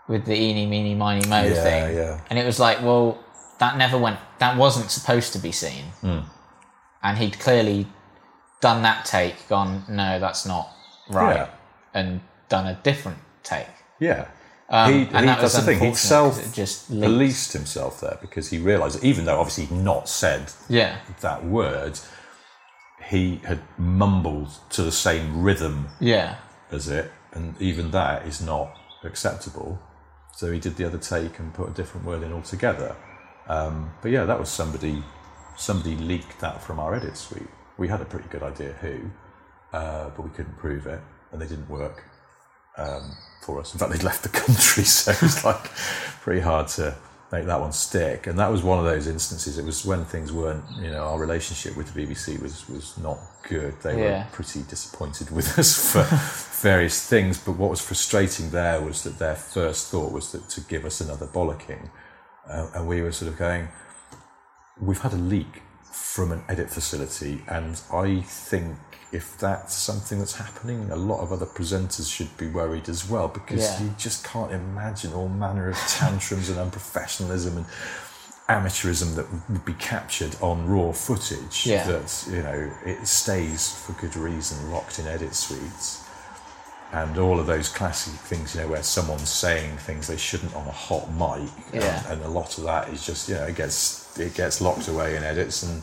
with 0.06 0.24
the 0.26 0.34
eeny 0.34 0.66
meeny 0.66 0.94
miny 0.94 1.26
mo 1.28 1.42
Yeah, 1.42 1.62
thing, 1.62 1.96
yeah. 1.96 2.20
and 2.30 2.38
it 2.38 2.44
was 2.46 2.58
like, 2.58 2.80
well, 2.82 3.18
that 3.58 3.76
never 3.76 3.98
went, 3.98 4.18
that 4.38 4.56
wasn't 4.56 4.90
supposed 4.90 5.32
to 5.32 5.38
be 5.38 5.52
seen, 5.52 5.84
Hmm. 6.00 6.20
and 7.02 7.18
he'd 7.18 7.38
clearly 7.38 7.86
done 8.60 8.82
that 8.82 9.04
take, 9.04 9.48
gone, 9.48 9.84
no, 9.88 10.18
that's 10.18 10.44
not 10.46 10.68
right, 11.10 11.36
Yeah. 11.36 11.48
and 11.94 12.20
done 12.48 12.66
a 12.66 12.74
different 12.82 13.18
take. 13.42 13.66
Yeah. 14.00 14.26
Um, 14.70 14.92
he, 14.92 14.98
and 15.00 15.08
he, 15.20 15.26
that 15.26 15.40
was 15.42 15.54
that's 15.54 15.64
the 15.64 15.72
thing. 15.72 15.80
He 15.88 15.94
self 15.94 16.52
just 16.52 16.88
policed 16.90 17.54
himself 17.54 18.00
there 18.02 18.18
because 18.20 18.50
he 18.50 18.58
realised, 18.58 19.02
even 19.02 19.24
though 19.24 19.38
obviously 19.40 19.64
he'd 19.64 19.82
not 19.82 20.08
said 20.10 20.52
Yeah, 20.68 20.98
that 21.20 21.44
word, 21.44 21.98
he 23.06 23.40
had 23.44 23.60
mumbled 23.78 24.48
to 24.70 24.82
the 24.82 24.92
same 24.92 25.42
rhythm 25.42 25.88
yeah, 26.00 26.36
as 26.70 26.88
it, 26.88 27.10
and 27.32 27.54
even 27.60 27.90
that 27.92 28.26
is 28.26 28.40
not 28.42 28.76
acceptable. 29.04 29.78
So 30.34 30.52
he 30.52 30.58
did 30.60 30.76
the 30.76 30.84
other 30.84 30.98
take 30.98 31.38
and 31.38 31.54
put 31.54 31.68
a 31.70 31.72
different 31.72 32.06
word 32.06 32.22
in 32.22 32.32
altogether. 32.32 32.94
Um, 33.48 33.92
but 34.02 34.10
yeah, 34.10 34.24
that 34.24 34.38
was 34.38 34.48
somebody. 34.48 35.02
Somebody 35.56 35.96
leaked 35.96 36.38
that 36.40 36.62
from 36.62 36.78
our 36.78 36.94
edit 36.94 37.16
suite. 37.16 37.48
We 37.78 37.88
had 37.88 38.00
a 38.00 38.04
pretty 38.04 38.28
good 38.28 38.42
idea 38.44 38.74
who, 38.80 39.00
uh, 39.72 40.10
but 40.10 40.22
we 40.22 40.30
couldn't 40.30 40.56
prove 40.56 40.86
it, 40.86 41.00
and 41.32 41.40
they 41.40 41.46
didn't 41.48 41.68
work 41.68 42.04
um, 42.76 43.16
for 43.42 43.58
us. 43.58 43.72
In 43.72 43.78
fact, 43.80 43.90
they'd 43.92 44.02
left 44.10 44.22
the 44.22 44.28
country, 44.28 44.84
so 44.98 45.10
it 45.10 45.22
was 45.22 45.44
like 45.44 45.64
pretty 46.22 46.40
hard 46.40 46.68
to 46.68 46.94
make 47.32 47.44
that 47.46 47.60
one 47.60 47.72
stick. 47.72 48.26
And 48.28 48.38
that 48.38 48.50
was 48.52 48.62
one 48.62 48.78
of 48.78 48.84
those 48.84 49.06
instances. 49.08 49.58
It 49.58 49.64
was 49.64 49.84
when 49.84 50.04
things 50.04 50.32
weren't, 50.32 50.64
you 50.80 50.90
know, 50.90 51.04
our 51.08 51.18
relationship 51.18 51.76
with 51.76 51.92
the 51.92 52.06
BBC 52.06 52.40
was 52.40 52.68
was 52.68 52.96
not 52.98 53.18
good. 53.48 53.74
They 53.82 54.00
Yeah. 54.00 54.24
were 54.24 54.30
pretty 54.32 54.62
disappointed 54.62 55.30
with 55.34 55.58
us 55.58 55.92
for 55.92 56.04
various 56.62 57.04
things. 57.06 57.36
But 57.38 57.56
what 57.56 57.70
was 57.70 57.80
frustrating 57.80 58.50
there 58.50 58.80
was 58.80 59.02
that 59.02 59.18
their 59.18 59.34
first 59.34 59.88
thought 59.90 60.12
was 60.12 60.30
that 60.32 60.48
to 60.50 60.60
give 60.62 60.84
us 60.84 61.00
another 61.00 61.26
bollocking, 61.26 61.90
uh, 62.50 62.68
and 62.74 62.86
we 62.88 63.00
were 63.02 63.12
sort 63.12 63.30
of 63.30 63.38
going, 63.38 63.68
we've 64.80 65.00
had 65.00 65.12
a 65.12 65.16
leak 65.16 65.62
from 65.92 66.32
an 66.32 66.42
edit 66.48 66.70
facility, 66.70 67.42
and 67.48 67.80
I 67.92 68.20
think 68.22 68.76
if 69.12 69.38
that's 69.38 69.74
something 69.74 70.18
that's 70.18 70.34
happening, 70.34 70.90
a 70.90 70.96
lot 70.96 71.20
of 71.20 71.32
other 71.32 71.46
presenters 71.46 72.12
should 72.12 72.36
be 72.36 72.46
worried 72.46 72.88
as 72.88 73.08
well 73.08 73.28
because 73.28 73.62
Yeah. 73.62 73.82
you 73.82 73.94
just 73.98 74.22
can't 74.24 74.52
imagine 74.52 75.14
all 75.14 75.28
manner 75.28 75.68
of 75.70 75.76
tantrums 75.88 76.50
and 76.50 76.58
unprofessionalism 76.58 77.56
and 77.56 77.66
amateurism 78.48 79.14
that 79.16 79.26
would 79.50 79.64
be 79.64 79.74
captured 79.74 80.34
on 80.40 80.66
raw 80.66 80.92
footage. 80.92 81.66
Yeah. 81.66 81.86
That 81.86 82.26
you 82.30 82.42
know 82.42 82.70
it 82.84 83.06
stays 83.06 83.70
for 83.70 83.92
good 84.00 84.16
reason 84.16 84.70
locked 84.70 84.98
in 84.98 85.06
edit 85.06 85.34
suites. 85.34 86.04
And 86.92 87.18
all 87.18 87.38
of 87.38 87.46
those 87.46 87.68
classic 87.68 88.14
things, 88.14 88.54
you 88.54 88.62
know, 88.62 88.68
where 88.68 88.82
someone's 88.82 89.28
saying 89.28 89.76
things 89.76 90.06
they 90.06 90.16
shouldn't 90.16 90.54
on 90.54 90.66
a 90.66 90.70
hot 90.72 91.10
mic, 91.12 91.50
and- 91.72 91.82
Yeah. 91.82 92.10
and, 92.12 92.22
a 92.22 92.28
lot 92.28 92.56
of 92.56 92.64
that 92.64 92.88
is 92.88 93.04
just, 93.04 93.28
you 93.28 93.34
know, 93.34 93.44
it 93.44 93.56
gets 93.56 94.18
it 94.18 94.34
gets 94.34 94.60
locked 94.60 94.88
away 94.88 95.14
in 95.16 95.22
edits 95.22 95.62
and 95.62 95.82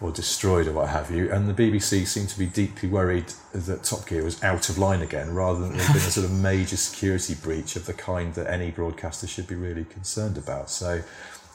or 0.00 0.12
destroyed 0.12 0.66
or 0.68 0.72
what 0.72 0.88
have 0.88 1.10
you. 1.10 1.32
And 1.32 1.48
the 1.48 1.54
BBC 1.54 2.04
seemed 2.06 2.28
to 2.28 2.38
be 2.38 2.46
deeply 2.46 2.88
worried 2.88 3.32
that 3.52 3.82
Top 3.82 4.06
Gear 4.06 4.22
was 4.22 4.40
out 4.44 4.68
of 4.68 4.78
line 4.78 5.02
again, 5.02 5.34
rather 5.34 5.58
than 5.60 5.76
there 5.76 5.86
being 5.88 5.98
a 5.98 6.10
sort 6.10 6.24
of 6.24 6.32
major 6.32 6.76
security 6.76 7.34
breach 7.34 7.74
of 7.74 7.86
the 7.86 7.94
kind 7.94 8.32
that 8.34 8.48
any 8.48 8.70
broadcaster 8.70 9.26
should 9.26 9.48
be 9.48 9.56
really 9.56 9.84
concerned 9.84 10.38
about. 10.38 10.70
So, 10.70 11.02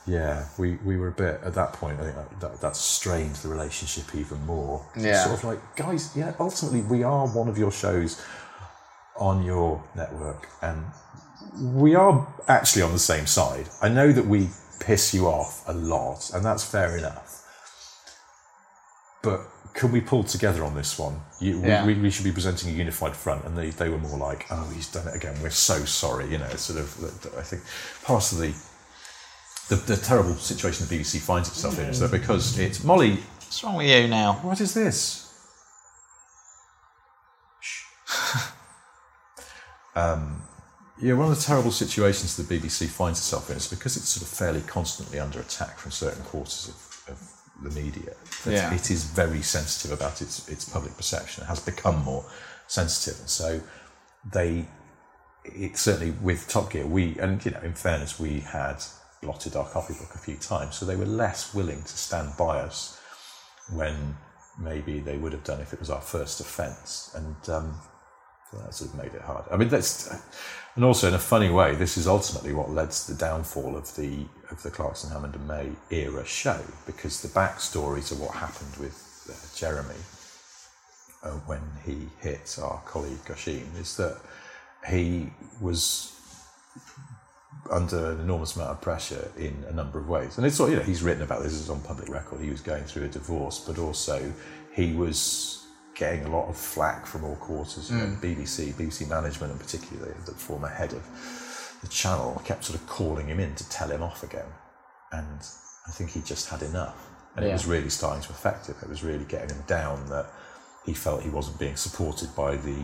yeah, 0.06 0.46
we, 0.58 0.76
we 0.84 0.98
were 0.98 1.08
a 1.08 1.12
bit 1.14 1.40
at 1.46 1.54
that 1.54 1.72
point. 1.74 2.02
I 2.02 2.04
think 2.04 2.16
that, 2.16 2.40
that, 2.42 2.62
that 2.62 2.76
strained 2.76 3.36
the 3.36 3.48
relationship 3.48 4.14
even 4.14 4.46
more. 4.46 4.86
Yeah. 4.98 5.24
sort 5.24 5.38
of 5.38 5.44
like, 5.46 5.76
guys, 5.78 6.10
yeah, 6.14 6.34
ultimately 6.38 6.82
we 6.82 7.04
are 7.04 7.28
one 7.28 7.48
of 7.48 7.58
your 7.58 7.72
shows 7.72 8.22
on 9.20 9.44
your 9.44 9.84
network, 9.96 10.48
and 10.62 10.86
we 11.62 11.96
are 11.96 12.28
actually 12.48 12.82
on 12.82 12.92
the 12.94 13.00
same 13.00 13.26
side. 13.28 13.68
I 13.82 13.90
know 13.90 14.12
that 14.12 14.26
we 14.26 14.50
piss 14.80 15.14
you 15.14 15.28
off 15.28 15.64
a 15.68 15.74
lot, 15.74 16.32
and 16.34 16.44
that's 16.44 16.64
fair 16.64 16.98
enough. 16.98 17.42
But 19.22 19.42
can 19.74 19.92
we 19.92 20.02
pull 20.02 20.24
together 20.24 20.64
on 20.64 20.76
this 20.76 21.00
one? 21.00 21.22
You, 21.40 21.60
we- 21.62 21.68
Yeah. 21.68 21.86
we, 21.86 21.94
we 21.96 22.10
should 22.10 22.26
be 22.26 22.32
presenting 22.32 22.70
a 22.70 22.74
unified 22.74 23.16
front, 23.16 23.46
and 23.46 23.58
they, 23.58 23.70
they 23.70 23.90
were 23.90 23.98
more 23.98 24.18
like, 24.18 24.46
"Oh, 24.52 24.70
he's 24.74 24.90
done 24.92 25.08
it 25.08 25.16
again. 25.16 25.36
We're 25.42 25.50
so 25.50 25.86
sorry." 25.86 26.30
You 26.32 26.40
know, 26.40 26.50
sort 26.56 26.80
of. 26.80 27.38
I 27.38 27.42
think 27.42 27.64
part 28.04 28.32
of 28.32 28.38
the 28.40 28.54
the, 29.70 29.76
the 29.76 29.98
terrible 29.98 30.36
situation 30.36 30.86
the 30.88 30.98
BBC 31.00 31.20
finds 31.22 31.48
itself 31.50 31.80
in 31.80 31.86
is 31.86 32.00
that 32.02 32.12
because 32.12 32.60
it's 32.60 32.84
Molly. 32.84 33.16
what's 33.38 33.64
wrong 33.64 33.76
with 33.76 33.88
you 33.88 34.08
now? 34.10 34.34
What 34.42 34.60
is 34.60 34.74
this? 34.74 35.23
Um, 39.96 40.42
yeah, 41.02 41.14
one 41.14 41.30
of 41.30 41.36
the 41.36 41.42
terrible 41.42 41.72
situations 41.72 42.38
the 42.38 42.44
BBC 42.44 42.88
finds 42.88 43.20
itself 43.20 43.50
in 43.50 43.58
is 43.58 43.68
because 43.68 43.98
it's 43.98 44.10
sort 44.10 44.24
of 44.24 44.30
fairly 44.30 44.62
constantly 44.62 45.20
under 45.20 45.40
attack 45.40 45.78
from 45.78 45.92
certain 45.92 46.24
quarters 46.24 46.70
of, 46.70 47.14
of 47.14 47.34
the 47.64 47.82
media. 47.82 48.14
Yeah. 48.46 48.74
It 48.74 48.92
is 48.92 49.04
very 49.06 49.42
sensitive 49.42 49.92
about 49.92 50.22
its 50.22 50.48
its 50.48 50.66
public 50.66 50.96
perception. 50.96 51.44
It 51.44 51.48
has 51.48 51.60
become 51.60 52.04
more 52.04 52.26
sensitive, 52.68 53.20
and 53.20 53.30
so 53.30 53.62
they. 54.32 54.68
It 55.46 55.78
certainly 55.78 56.12
with 56.22 56.48
Top 56.48 56.72
Gear, 56.72 56.86
we 56.86 57.18
and 57.20 57.44
you 57.44 57.52
know, 57.52 57.60
in 57.62 57.74
fairness, 57.74 58.18
we 58.18 58.40
had 58.40 58.82
blotted 59.22 59.56
our 59.56 59.66
copybook 59.66 60.16
a 60.16 60.18
few 60.18 60.38
times, 60.38 60.76
so 60.76 60.86
they 60.86 60.96
were 60.96 61.06
less 61.06 61.54
willing 61.54 61.82
to 61.82 61.98
stand 61.98 62.32
by 62.38 62.60
us 62.60 63.00
when 63.72 64.16
maybe 64.58 65.00
they 65.00 65.18
would 65.18 65.34
have 65.34 65.44
done 65.44 65.60
if 65.60 65.74
it 65.74 65.80
was 65.80 65.90
our 65.90 66.02
first 66.02 66.40
offence, 66.40 67.14
and 67.16 67.50
um, 67.50 67.74
that 68.60 68.74
sort 68.74 68.92
of 68.92 68.98
made 68.98 69.14
it 69.14 69.22
hard. 69.22 69.46
I 69.52 69.58
mean, 69.58 69.70
that's 69.70 70.14
and 70.76 70.84
also 70.84 71.08
in 71.08 71.14
a 71.14 71.20
funny 71.20 71.50
way, 71.50 71.76
this 71.76 71.98
is 71.98 72.08
ultimately 72.08 72.54
what 72.54 72.72
led 72.72 72.92
to 72.92 73.14
the 73.14 73.18
downfall 73.18 73.78
of 73.78 73.96
the 73.96 74.26
of 74.50 74.64
the 74.64 74.72
Clarkson, 74.72 75.12
Hammond 75.12 75.36
and 75.36 75.48
May 75.48 75.70
era 75.92 76.26
show 76.26 76.60
because 76.86 77.22
the 77.22 77.28
backstory 77.28 78.06
to 78.08 78.16
what 78.16 78.36
happened 78.36 78.76
with 78.78 79.28
uh, 79.30 79.58
Jeremy 79.58 80.00
uh, 81.24 81.32
when 81.46 81.62
he 81.86 82.10
hit 82.20 82.58
our 82.62 82.82
colleague 82.86 83.20
Oisin 83.30 83.72
is 83.80 83.98
that 83.98 84.18
he 84.90 85.30
was 85.62 86.10
under 87.72 88.12
an 88.12 88.20
enormous 88.20 88.56
amount 88.56 88.72
of 88.72 88.82
pressure 88.82 89.32
in 89.38 89.64
a 89.70 89.74
number 89.74 90.00
of 90.00 90.10
ways. 90.10 90.38
And 90.38 90.46
it's 90.46 90.60
all, 90.60 90.70
you 90.70 90.76
know, 90.76 90.82
he's 90.82 91.02
written 91.02 91.24
about 91.24 91.44
this, 91.44 91.58
it's 91.58 91.70
on 91.70 91.82
public 91.82 92.10
record. 92.10 92.42
He 92.42 92.50
was 92.50 92.62
going 92.62 92.84
through 92.84 93.06
a 93.06 93.08
divorce, 93.08 93.60
but 93.60 93.78
also 93.78 94.34
he 94.76 94.94
was 94.94 95.63
getting 95.96 96.26
a 96.26 96.30
lot 96.30 96.48
of 96.50 96.58
flack 96.58 97.06
from 97.06 97.24
all 97.24 97.36
quarters, 97.36 97.92
you 97.92 97.98
know, 97.98 98.06
mm. 98.06 98.20
BBC, 98.20 98.74
BBC 98.74 99.08
management, 99.08 99.52
and 99.52 99.60
particularly 99.62 100.14
the 100.26 100.32
former 100.32 100.68
head 100.68 100.94
of 100.94 101.04
the 101.82 101.88
channel 101.88 102.42
kept 102.46 102.66
sort 102.66 102.80
of 102.80 102.88
calling 102.88 103.28
him 103.28 103.40
in 103.40 103.54
to 103.56 103.70
tell 103.70 103.90
him 103.90 104.02
off 104.02 104.24
again, 104.24 104.46
and 105.12 105.40
I 105.88 105.92
think 105.92 106.12
he 106.12 106.22
just 106.22 106.50
had 106.50 106.62
enough, 106.64 107.10
and 107.36 107.46
it 107.46 107.52
was 107.52 107.66
really 107.66 107.90
starting 107.90 108.24
to 108.24 108.30
affect 108.32 108.68
him. 108.68 108.76
It 108.82 108.90
was 108.90 109.04
really 109.04 109.26
getting 109.26 109.50
him 109.56 109.64
down 109.68 110.08
that 110.10 110.28
he 110.86 110.94
felt 110.94 111.24
he 111.24 111.30
wasn't 111.30 111.60
being 111.60 111.76
supported 111.76 112.36
by 112.36 112.56
the 112.56 112.78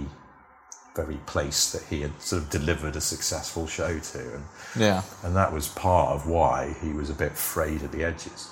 very 0.95 1.17
place 1.27 1.71
that 1.71 1.83
he 1.83 2.01
had 2.01 2.21
sort 2.21 2.41
of 2.41 2.49
delivered 2.49 2.95
a 2.95 3.01
successful 3.01 3.67
show 3.67 3.99
to, 3.99 4.19
and 4.35 4.43
Yeah. 4.75 5.01
and 5.23 5.35
that 5.35 5.51
was 5.53 5.67
part 5.69 6.09
of 6.11 6.27
why 6.27 6.75
he 6.81 6.91
was 6.91 7.09
a 7.09 7.13
bit 7.13 7.37
frayed 7.37 7.83
at 7.83 7.91
the 7.91 8.03
edges. 8.03 8.49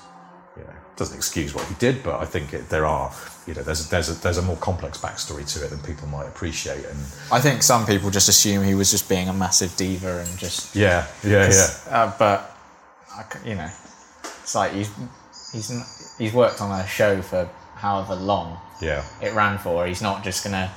You 0.58 0.64
know, 0.64 0.74
doesn't 0.95 1.16
excuse 1.16 1.53
what 1.53 1.66
he 1.66 1.76
did, 1.76 2.03
but 2.03 2.20
I 2.20 2.26
think 2.26 2.53
it, 2.53 2.70
there 2.70 2.86
are, 2.86 3.12
you 3.45 3.53
know, 3.53 3.62
there's 3.64 3.89
there's 3.89 4.10
a, 4.10 4.14
there's 4.22 4.38
a 4.38 4.41
more 4.41 4.58
complex 4.58 4.97
backstory 4.97 5.45
to 5.53 5.66
it 5.66 5.70
than 5.70 5.80
people 5.80 6.08
might 6.08 6.28
appreciate. 6.28 6.86
And 6.86 6.99
I 7.32 7.39
think 7.39 7.64
some 7.64 7.86
people 7.86 8.10
just 8.10 8.30
assume 8.30 8.64
he 8.64 8.76
was 8.76 8.91
just 8.91 9.08
being 9.08 9.30
a 9.30 9.34
massive 9.34 9.76
diva 9.76 10.20
and 10.20 10.38
just. 10.38 10.76
yeah, 10.76 11.08
yeah, 11.24 11.49
yeah, 11.51 11.68
Uh, 11.89 12.14
but, 12.18 12.58
I 13.14 13.24
you 13.45 13.55
know, 13.55 13.70
it's 14.24 14.55
like 14.55 14.74
he's, 14.74 14.89
he's, 15.53 16.16
he's 16.18 16.34
worked 16.34 16.62
on 16.62 16.72
a 16.80 16.88
show 16.88 17.22
for 17.22 17.49
however 17.76 18.16
long 18.16 18.60
yeah, 18.82 19.03
it 19.22 19.34
ran 19.34 19.58
for. 19.58 19.88
He's 19.88 20.01
not 20.01 20.24
just 20.24 20.43
going 20.43 20.53
to 20.53 20.72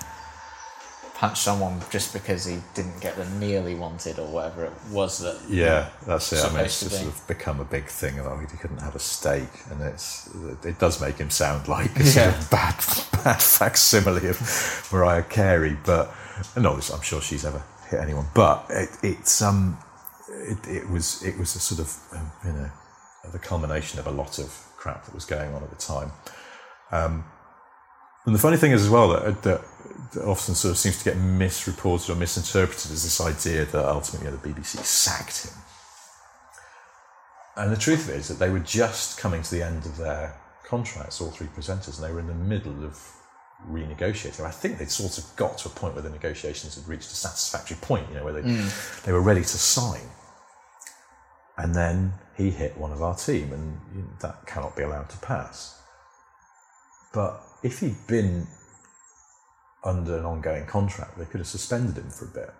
punch 1.20 1.38
someone 1.38 1.78
just 1.90 2.14
because 2.14 2.46
he 2.46 2.56
didn't 2.74 2.98
get 3.02 3.14
the 3.14 3.26
meal 3.38 3.66
he 3.66 3.74
wanted 3.74 4.18
or 4.18 4.26
whatever 4.26 4.64
it 4.64 4.72
was 4.90 5.18
that. 5.18 5.38
yeah. 5.50 5.90
That's 6.06 6.32
it. 6.32 6.42
I 6.42 6.48
mean, 6.48 6.64
it's 6.64 6.80
just 6.80 6.96
sort 6.96 7.08
of 7.14 7.28
become 7.28 7.60
a 7.60 7.64
big 7.64 7.84
thing. 7.84 8.18
About 8.18 8.40
he 8.40 8.56
couldn't 8.56 8.80
have 8.80 8.96
a 8.96 8.98
steak, 8.98 9.48
and 9.70 9.82
it's 9.82 10.30
it 10.64 10.78
does 10.78 10.98
make 10.98 11.18
him 11.18 11.28
sound 11.28 11.68
like 11.68 11.94
a 12.00 12.04
sort 12.04 12.26
Yeah. 12.26 12.38
of 12.38 12.50
bad 12.50 12.74
bad 13.22 13.42
facsimile 13.42 14.28
of 14.28 14.88
Mariah 14.90 15.22
Carey. 15.24 15.76
But 15.84 16.10
no, 16.56 16.72
I'm 16.72 17.02
sure 17.02 17.20
she's 17.20 17.44
ever 17.44 17.62
hit 17.90 18.00
anyone. 18.00 18.26
But 18.34 18.64
it, 18.70 18.88
it's 19.02 19.42
um, 19.42 19.76
it, 20.30 20.58
it 20.66 20.88
was 20.88 21.22
it 21.22 21.36
was 21.38 21.54
a 21.54 21.60
sort 21.60 21.80
of 21.80 21.94
um, 22.16 22.32
you 22.46 22.52
know 22.52 22.70
the 23.30 23.38
culmination 23.38 23.98
of 24.00 24.06
a 24.06 24.10
lot 24.10 24.38
of 24.38 24.48
crap 24.78 25.04
that 25.04 25.14
was 25.14 25.26
going 25.26 25.54
on 25.54 25.62
at 25.62 25.68
the 25.68 25.76
time. 25.76 26.12
Um, 26.92 27.24
and 28.24 28.34
the 28.34 28.38
funny 28.38 28.56
thing 28.56 28.72
is 28.72 28.82
as 28.82 28.88
well 28.90 29.08
that, 29.10 29.22
that, 29.24 29.42
that 29.42 29.60
often 30.24 30.54
sort 30.54 30.72
of 30.72 30.78
seems 30.78 30.98
to 30.98 31.04
get 31.04 31.16
misreported 31.16 32.10
or 32.10 32.16
misinterpreted 32.16 32.90
is 32.90 33.02
this 33.02 33.20
idea 33.20 33.64
that 33.64 33.84
ultimately 33.84 34.26
you 34.28 34.32
know, 34.32 34.38
the 34.38 34.48
BBC 34.48 34.78
sacked 34.84 35.46
him. 35.46 35.54
And 37.56 37.72
the 37.72 37.76
truth 37.76 38.08
of 38.08 38.14
it 38.14 38.18
is 38.18 38.28
that 38.28 38.38
they 38.38 38.50
were 38.50 38.60
just 38.60 39.18
coming 39.18 39.42
to 39.42 39.50
the 39.50 39.62
end 39.62 39.84
of 39.84 39.96
their 39.96 40.36
contracts, 40.64 41.20
all 41.20 41.30
three 41.30 41.48
presenters, 41.48 41.98
and 42.00 42.08
they 42.08 42.12
were 42.12 42.20
in 42.20 42.26
the 42.26 42.34
middle 42.34 42.84
of 42.84 42.98
renegotiating. 43.68 44.44
I 44.44 44.50
think 44.50 44.78
they'd 44.78 44.90
sort 44.90 45.18
of 45.18 45.24
got 45.36 45.58
to 45.58 45.68
a 45.68 45.70
point 45.70 45.94
where 45.94 46.02
the 46.02 46.10
negotiations 46.10 46.76
had 46.76 46.88
reached 46.88 47.10
a 47.10 47.16
satisfactory 47.16 47.76
point, 47.80 48.08
you 48.08 48.14
know, 48.14 48.24
where 48.24 48.32
they, 48.32 48.42
mm. 48.42 49.02
they 49.02 49.12
were 49.12 49.20
ready 49.20 49.42
to 49.42 49.46
sign. 49.46 50.00
And 51.58 51.74
then 51.74 52.14
he 52.36 52.50
hit 52.50 52.78
one 52.78 52.92
of 52.92 53.02
our 53.02 53.14
team, 53.14 53.52
and 53.52 53.78
that 54.20 54.46
cannot 54.46 54.76
be 54.76 54.82
allowed 54.82 55.10
to 55.10 55.18
pass. 55.18 55.78
But 57.12 57.42
if 57.62 57.80
he'd 57.80 58.06
been 58.06 58.46
under 59.84 60.18
an 60.18 60.24
ongoing 60.24 60.66
contract, 60.66 61.18
they 61.18 61.24
could 61.24 61.38
have 61.40 61.46
suspended 61.46 61.96
him 61.96 62.10
for 62.10 62.26
a 62.26 62.28
bit. 62.28 62.50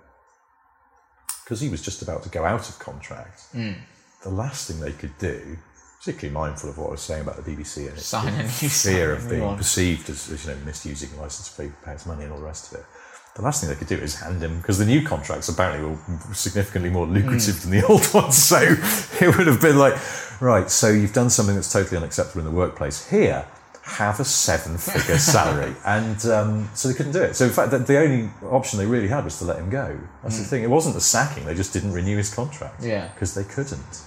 Because 1.45 1.61
he 1.61 1.69
was 1.69 1.83
just 1.83 2.03
about 2.03 2.23
to 2.23 2.29
go 2.29 2.45
out 2.45 2.69
of 2.69 2.79
contract. 2.79 3.43
The 3.53 4.31
last 4.31 4.69
thing 4.71 4.81
they 4.81 4.93
could 4.93 5.17
do, 5.19 5.59
particularly 5.99 6.33
mindful 6.33 6.71
of 6.71 6.79
what 6.79 6.89
I 6.89 6.91
was 6.93 7.01
saying 7.03 7.23
about 7.23 7.43
the 7.43 7.51
BBC 7.51 7.89
and 7.89 7.97
its 7.97 8.83
fear 8.85 9.13
of 9.13 9.29
being 9.29 9.57
perceived 9.57 10.09
as, 10.11 10.31
as, 10.31 10.45
you 10.47 10.53
know 10.53 10.59
misusing 10.65 11.11
license 11.19 11.49
fee, 11.49 11.71
payers 11.85 12.07
money, 12.07 12.25
and 12.25 12.33
all 12.33 12.39
the 12.39 12.45
rest 12.47 12.73
of 12.73 12.79
it. 12.81 12.87
The 13.37 13.43
last 13.43 13.61
thing 13.61 13.71
they 13.71 13.77
could 13.77 13.87
do 13.89 13.97
is 13.97 14.17
hand 14.21 14.43
him 14.43 14.59
because 14.59 14.79
the 14.79 14.85
new 14.85 15.07
contracts 15.07 15.49
apparently 15.49 15.89
were 15.89 16.35
significantly 16.35 16.91
more 16.91 17.07
lucrative 17.07 17.63
Hmm. 17.63 17.71
than 17.71 17.81
the 17.81 17.87
old 17.89 18.13
ones. 18.15 18.37
So 18.37 18.59
it 19.25 19.37
would 19.37 19.47
have 19.47 19.61
been 19.61 19.79
like, 19.79 19.95
right, 20.41 20.71
so 20.71 20.89
you've 20.89 21.13
done 21.13 21.31
something 21.31 21.55
that's 21.55 21.73
totally 21.73 21.97
unacceptable 21.97 22.41
in 22.41 22.45
the 22.53 22.57
workplace. 22.57 23.09
Here, 23.09 23.47
have 23.97 24.21
a 24.21 24.25
seven-figure 24.25 25.19
salary, 25.19 25.75
and 25.85 26.25
um, 26.27 26.71
so 26.75 26.89
they 26.89 26.95
couldn't 26.95 27.13
do 27.13 27.23
it. 27.23 27.35
So 27.35 27.45
in 27.47 27.53
fact, 27.53 27.71
the, 27.71 27.79
the 27.79 27.99
only 27.99 28.31
option 28.45 28.79
they 28.79 28.87
really 28.87 29.09
had 29.09 29.25
was 29.25 29.39
to 29.39 29.45
let 29.45 29.59
him 29.59 29.71
go. 29.71 29.99
That's 30.23 30.39
the 30.39 30.45
thing. 30.45 30.63
It 30.63 30.71
wasn't 30.71 30.95
the 30.95 31.01
sacking; 31.01 31.45
they 31.45 31.55
just 31.55 31.73
didn't 31.73 31.93
renew 31.93 32.17
his 32.17 32.33
contract. 32.33 32.83
Hmm. 32.83 32.89
Yeah. 32.89 33.09
because 33.09 33.35
they 33.35 33.45
couldn't 33.45 34.03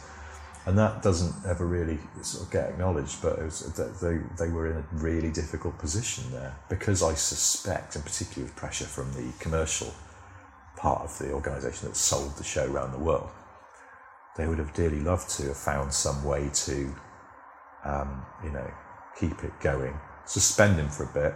and 0.65 0.77
that 0.77 1.01
doesn't 1.01 1.45
ever 1.45 1.65
really 1.65 1.99
sort 2.21 2.45
of 2.45 2.51
get 2.51 2.69
acknowledged. 2.69 3.21
But 3.21 3.39
it 3.39 3.43
was, 3.43 3.59
they 4.01 4.19
they 4.37 4.49
were 4.49 4.71
in 4.71 4.77
a 4.77 4.83
really 4.93 5.31
difficult 5.31 5.77
position 5.77 6.23
there 6.31 6.55
because 6.69 7.03
I 7.03 7.13
suspect, 7.15 7.95
and 7.95 8.05
particularly 8.05 8.43
with 8.43 8.55
pressure 8.55 8.85
from 8.85 9.11
the 9.13 9.31
commercial 9.39 9.93
part 10.77 11.01
of 11.01 11.17
the 11.19 11.31
organisation 11.33 11.89
that 11.89 11.95
sold 11.95 12.37
the 12.37 12.43
show 12.43 12.71
around 12.71 12.93
the 12.93 12.99
world, 12.99 13.29
they 14.37 14.47
would 14.47 14.59
have 14.59 14.73
dearly 14.73 14.99
loved 14.99 15.29
to 15.37 15.47
have 15.47 15.57
found 15.57 15.93
some 15.93 16.23
way 16.23 16.49
to, 16.53 16.95
um, 17.83 18.25
you 18.43 18.51
know, 18.51 18.71
keep 19.19 19.43
it 19.43 19.59
going, 19.59 19.97
suspend 20.25 20.79
him 20.79 20.89
for 20.89 21.03
a 21.03 21.13
bit, 21.13 21.35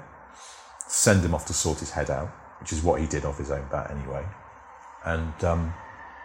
send 0.88 1.24
him 1.24 1.34
off 1.34 1.46
to 1.48 1.54
sort 1.54 1.80
his 1.80 1.92
head 1.92 2.10
out, 2.10 2.30
which 2.60 2.74
is 2.74 2.82
what 2.84 3.00
he 3.00 3.08
did 3.08 3.26
off 3.26 3.38
his 3.38 3.52
own 3.52 3.68
bat 3.72 3.92
anyway, 3.92 4.26
and 5.06 5.44
um, 5.44 5.74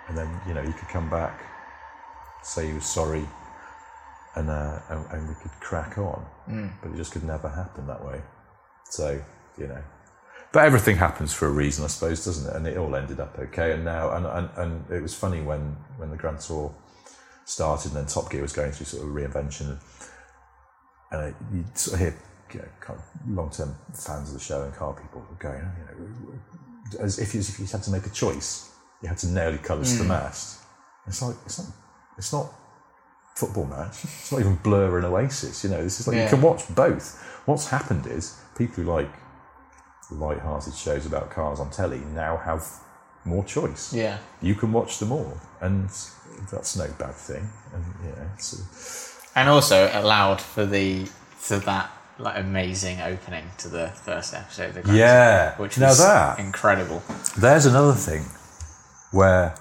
and 0.08 0.16
then 0.16 0.40
you 0.46 0.54
know 0.54 0.62
he 0.62 0.72
could 0.72 0.88
come 0.88 1.08
back 1.10 1.40
say 2.42 2.66
he 2.66 2.74
was 2.74 2.86
sorry 2.86 3.26
and, 4.34 4.50
uh, 4.50 4.78
and, 4.88 5.06
and 5.10 5.28
we 5.28 5.34
could 5.34 5.52
crack 5.60 5.98
on. 5.98 6.24
But 6.80 6.92
it 6.92 6.96
just 6.96 7.12
could 7.12 7.24
never 7.24 7.48
happen 7.48 7.86
that 7.86 8.04
way. 8.04 8.20
So, 8.90 9.22
you 9.58 9.66
know. 9.66 9.82
But 10.52 10.64
everything 10.64 10.96
happens 10.96 11.32
for 11.32 11.46
a 11.46 11.50
reason, 11.50 11.84
I 11.84 11.88
suppose, 11.88 12.24
doesn't 12.24 12.48
it? 12.48 12.56
And 12.56 12.66
it 12.66 12.76
all 12.76 12.94
ended 12.94 13.20
up 13.20 13.38
okay. 13.38 13.72
And 13.72 13.84
now, 13.84 14.12
and, 14.12 14.26
and, 14.26 14.50
and 14.56 14.90
it 14.90 15.02
was 15.02 15.14
funny 15.14 15.42
when, 15.42 15.76
when 15.96 16.10
the 16.10 16.16
Grand 16.16 16.40
Tour 16.40 16.74
started 17.44 17.88
and 17.92 17.96
then 17.96 18.06
Top 18.06 18.30
Gear 18.30 18.42
was 18.42 18.52
going 18.52 18.72
through 18.72 18.86
sort 18.86 19.06
of 19.06 19.10
reinvention. 19.10 19.78
And 21.12 21.34
you 21.52 21.64
sort 21.74 21.94
of 21.94 22.00
hear 22.00 22.18
you 22.52 22.60
know, 22.60 22.68
kind 22.80 22.98
of 22.98 23.04
long-term 23.28 23.76
fans 23.94 24.28
of 24.28 24.34
the 24.34 24.40
show 24.40 24.62
and 24.62 24.74
car 24.74 24.94
people 24.94 25.24
going, 25.38 25.60
oh, 25.62 25.78
you 25.78 26.06
know, 26.06 27.04
as 27.04 27.18
if 27.18 27.34
you, 27.34 27.40
as 27.40 27.48
if 27.48 27.58
you 27.58 27.66
had 27.66 27.82
to 27.82 27.90
make 27.90 28.06
a 28.06 28.10
choice. 28.10 28.70
You 29.02 29.08
had 29.08 29.18
to 29.18 29.28
nail 29.28 29.50
your 29.50 29.58
colours 29.58 29.92
to 29.92 29.98
the 29.98 30.04
hmm. 30.04 30.10
mast. 30.10 30.60
It's 31.06 31.20
like 31.22 31.36
it's 31.44 31.58
not 31.58 31.68
it's 32.16 32.32
not 32.32 32.52
football 33.34 33.66
match. 33.66 34.04
It's 34.04 34.30
not 34.30 34.40
even 34.40 34.56
Blur 34.56 34.98
and 34.98 35.06
Oasis. 35.06 35.64
You 35.64 35.70
know, 35.70 35.82
this 35.82 36.00
is 36.00 36.06
like 36.06 36.16
Yeah. 36.16 36.24
you 36.24 36.30
can 36.30 36.42
watch 36.42 36.72
both. 36.74 37.20
What's 37.46 37.68
happened 37.68 38.06
is 38.06 38.38
people 38.56 38.84
who 38.84 38.92
like 38.92 39.10
light-hearted 40.10 40.74
shows 40.74 41.06
about 41.06 41.30
cars 41.30 41.58
on 41.58 41.70
telly 41.70 42.00
now 42.14 42.36
have 42.36 42.64
more 43.24 43.44
choice. 43.44 43.92
Yeah. 43.92 44.18
You 44.40 44.54
can 44.54 44.72
watch 44.72 44.98
them 44.98 45.12
all, 45.12 45.36
and 45.60 45.88
that's 46.50 46.76
no 46.76 46.88
bad 46.98 47.14
thing. 47.14 47.48
And 47.72 47.84
know, 48.04 48.30
it's, 48.34 49.11
And 49.34 49.48
also 49.48 49.90
allowed 49.92 50.40
for 50.40 50.66
the 50.66 51.06
for 51.36 51.58
that 51.58 51.90
like 52.18 52.38
amazing 52.38 53.00
opening 53.00 53.44
to 53.58 53.68
the 53.68 53.88
first 53.88 54.34
episode 54.34 54.76
of 54.76 54.86
the 54.86 54.94
Yeah. 54.94 55.54
Tour, 55.56 55.64
which 55.66 55.78
Now 55.78 55.88
was 55.88 55.98
that- 55.98 56.38
incredible. 56.38 57.02
There's 57.36 57.66
another 57.66 57.94
thing 57.94 58.26
where 59.10 59.54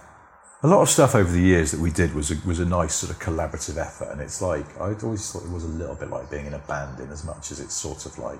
a 0.63 0.67
lot 0.67 0.81
of 0.81 0.89
stuff 0.89 1.15
over 1.15 1.31
the 1.31 1.41
years 1.41 1.71
that 1.71 1.79
we 1.79 1.89
did 1.89 2.13
was 2.13 2.29
a, 2.29 2.35
was 2.45 2.59
a 2.59 2.65
nice 2.65 2.93
sort 2.93 3.11
of 3.11 3.19
collaborative 3.19 3.77
effort, 3.77 4.09
and 4.11 4.21
it's 4.21 4.41
like 4.41 4.65
I 4.79 4.93
always 5.01 5.31
thought 5.31 5.43
it 5.43 5.49
was 5.49 5.63
a 5.63 5.67
little 5.67 5.95
bit 5.95 6.09
like 6.11 6.29
being 6.29 6.45
in 6.45 6.53
a 6.53 6.59
band, 6.59 6.99
in 6.99 7.09
as 7.11 7.23
much 7.23 7.51
as 7.51 7.59
it's 7.59 7.73
sort 7.73 8.05
of 8.05 8.17
like 8.19 8.39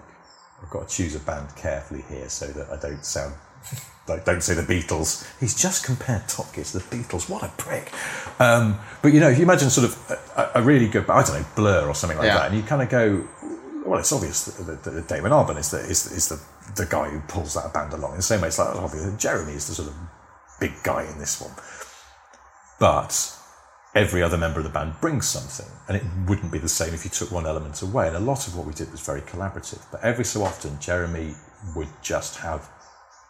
I've 0.62 0.70
got 0.70 0.88
to 0.88 0.96
choose 0.96 1.16
a 1.16 1.20
band 1.20 1.48
carefully 1.56 2.04
here 2.10 2.30
so 2.30 2.46
that 2.48 2.70
I 2.72 2.76
don't 2.76 3.04
sound 3.04 3.34
like 4.12 4.26
don't 4.26 4.42
say 4.42 4.54
the 4.54 4.62
Beatles. 4.62 5.28
He's 5.40 5.56
just 5.60 5.86
compared 5.86 6.28
Top 6.28 6.54
Gear 6.54 6.64
to 6.66 6.80
the 6.80 6.84
Beatles. 6.96 7.30
What 7.30 7.44
a 7.44 7.50
prick! 7.58 7.92
Um, 8.40 8.78
but 9.02 9.14
you 9.14 9.20
know, 9.20 9.30
if 9.30 9.38
you 9.38 9.44
imagine 9.44 9.70
sort 9.70 9.88
of 9.88 10.22
a, 10.38 10.60
a 10.60 10.62
really 10.62 10.88
good, 10.88 11.10
I 11.10 11.24
don't 11.24 11.42
know, 11.42 11.48
Blur 11.56 11.88
or 11.88 11.96
something 11.96 12.18
like 12.18 12.28
Yeah. 12.28 12.38
that, 12.40 12.52
and 12.52 12.58
you 12.58 12.64
kind 12.64 12.82
of 12.82 12.90
go, 12.90 13.28
well, 13.86 14.00
it's 14.00 14.12
obvious 14.12 14.46
that, 14.46 14.84
that, 14.84 14.84
that 14.84 15.08
Damon 15.08 15.32
Albarn 15.32 15.58
is 15.58 15.72
the 15.72 15.80
is, 15.80 16.12
is 16.12 16.30
the 16.30 16.40
the 16.76 16.86
guy 16.86 17.10
who 17.10 17.20
pulls 17.22 17.54
that 17.56 17.74
band 17.74 17.94
along. 17.94 18.12
In 18.12 18.18
the 18.18 18.24
same 18.24 18.42
way, 18.42 18.48
it's 18.48 18.60
like 18.60 18.76
oh, 18.76 18.86
obvious 18.86 19.04
that 19.06 19.18
Jeremy 19.20 19.54
is 19.54 19.68
the 19.68 19.74
sort 19.74 19.90
of 19.90 19.96
big 20.60 20.74
guy 20.84 21.04
in 21.04 21.18
this 21.20 21.42
one. 21.42 21.52
But 22.80 23.38
every 23.94 24.24
other 24.24 24.38
member 24.38 24.60
of 24.60 24.64
the 24.64 24.70
band 24.72 24.94
brings 25.02 25.28
something, 25.28 25.72
and 25.88 25.98
it 25.98 26.04
wouldn't 26.28 26.52
be 26.52 26.60
the 26.60 26.70
same 26.70 26.94
if 26.94 27.04
you 27.04 27.10
took 27.12 27.32
one 27.32 27.46
element 27.46 27.82
away. 27.82 28.08
And 28.08 28.16
a 28.16 28.20
lot 28.20 28.48
of 28.48 28.56
what 28.56 28.66
we 28.66 28.74
did 28.74 28.92
was 28.92 29.02
very 29.02 29.22
collaborative. 29.22 29.82
But 29.92 30.04
every 30.04 30.26
so 30.26 30.44
often, 30.44 30.80
Jeremy 30.80 31.36
would 31.76 31.90
just 32.02 32.38
have 32.40 32.70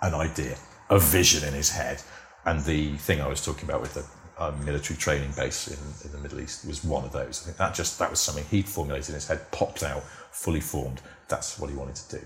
an 0.01 0.13
idea, 0.13 0.57
a 0.91 0.99
vision 0.99 1.47
in 1.47 1.53
his 1.55 1.71
head. 1.71 2.03
And 2.45 2.63
the 2.65 2.95
thing 2.97 3.21
I 3.21 3.27
was 3.27 3.43
talking 3.43 3.67
about 3.67 3.81
with 3.81 3.93
the 3.95 4.05
um, 4.43 4.63
military 4.65 4.97
training 4.97 5.31
base 5.35 5.67
in, 5.67 6.05
in 6.05 6.11
the 6.11 6.17
Middle 6.21 6.39
East 6.39 6.65
was 6.67 6.83
one 6.83 7.03
of 7.05 7.11
those. 7.11 7.41
I 7.41 7.45
think 7.45 7.57
that 7.57 7.73
just 7.73 7.97
that 7.99 8.09
was 8.09 8.19
something 8.19 8.45
he'd 8.51 8.67
formulated 8.67 9.09
in 9.09 9.15
his 9.15 9.27
head, 9.27 9.51
popped 9.51 9.83
out, 9.83 10.03
fully 10.31 10.59
formed. 10.59 11.01
That's 11.27 11.57
what 11.59 11.69
he 11.69 11.75
wanted 11.75 11.95
to 11.95 12.19
do. 12.19 12.25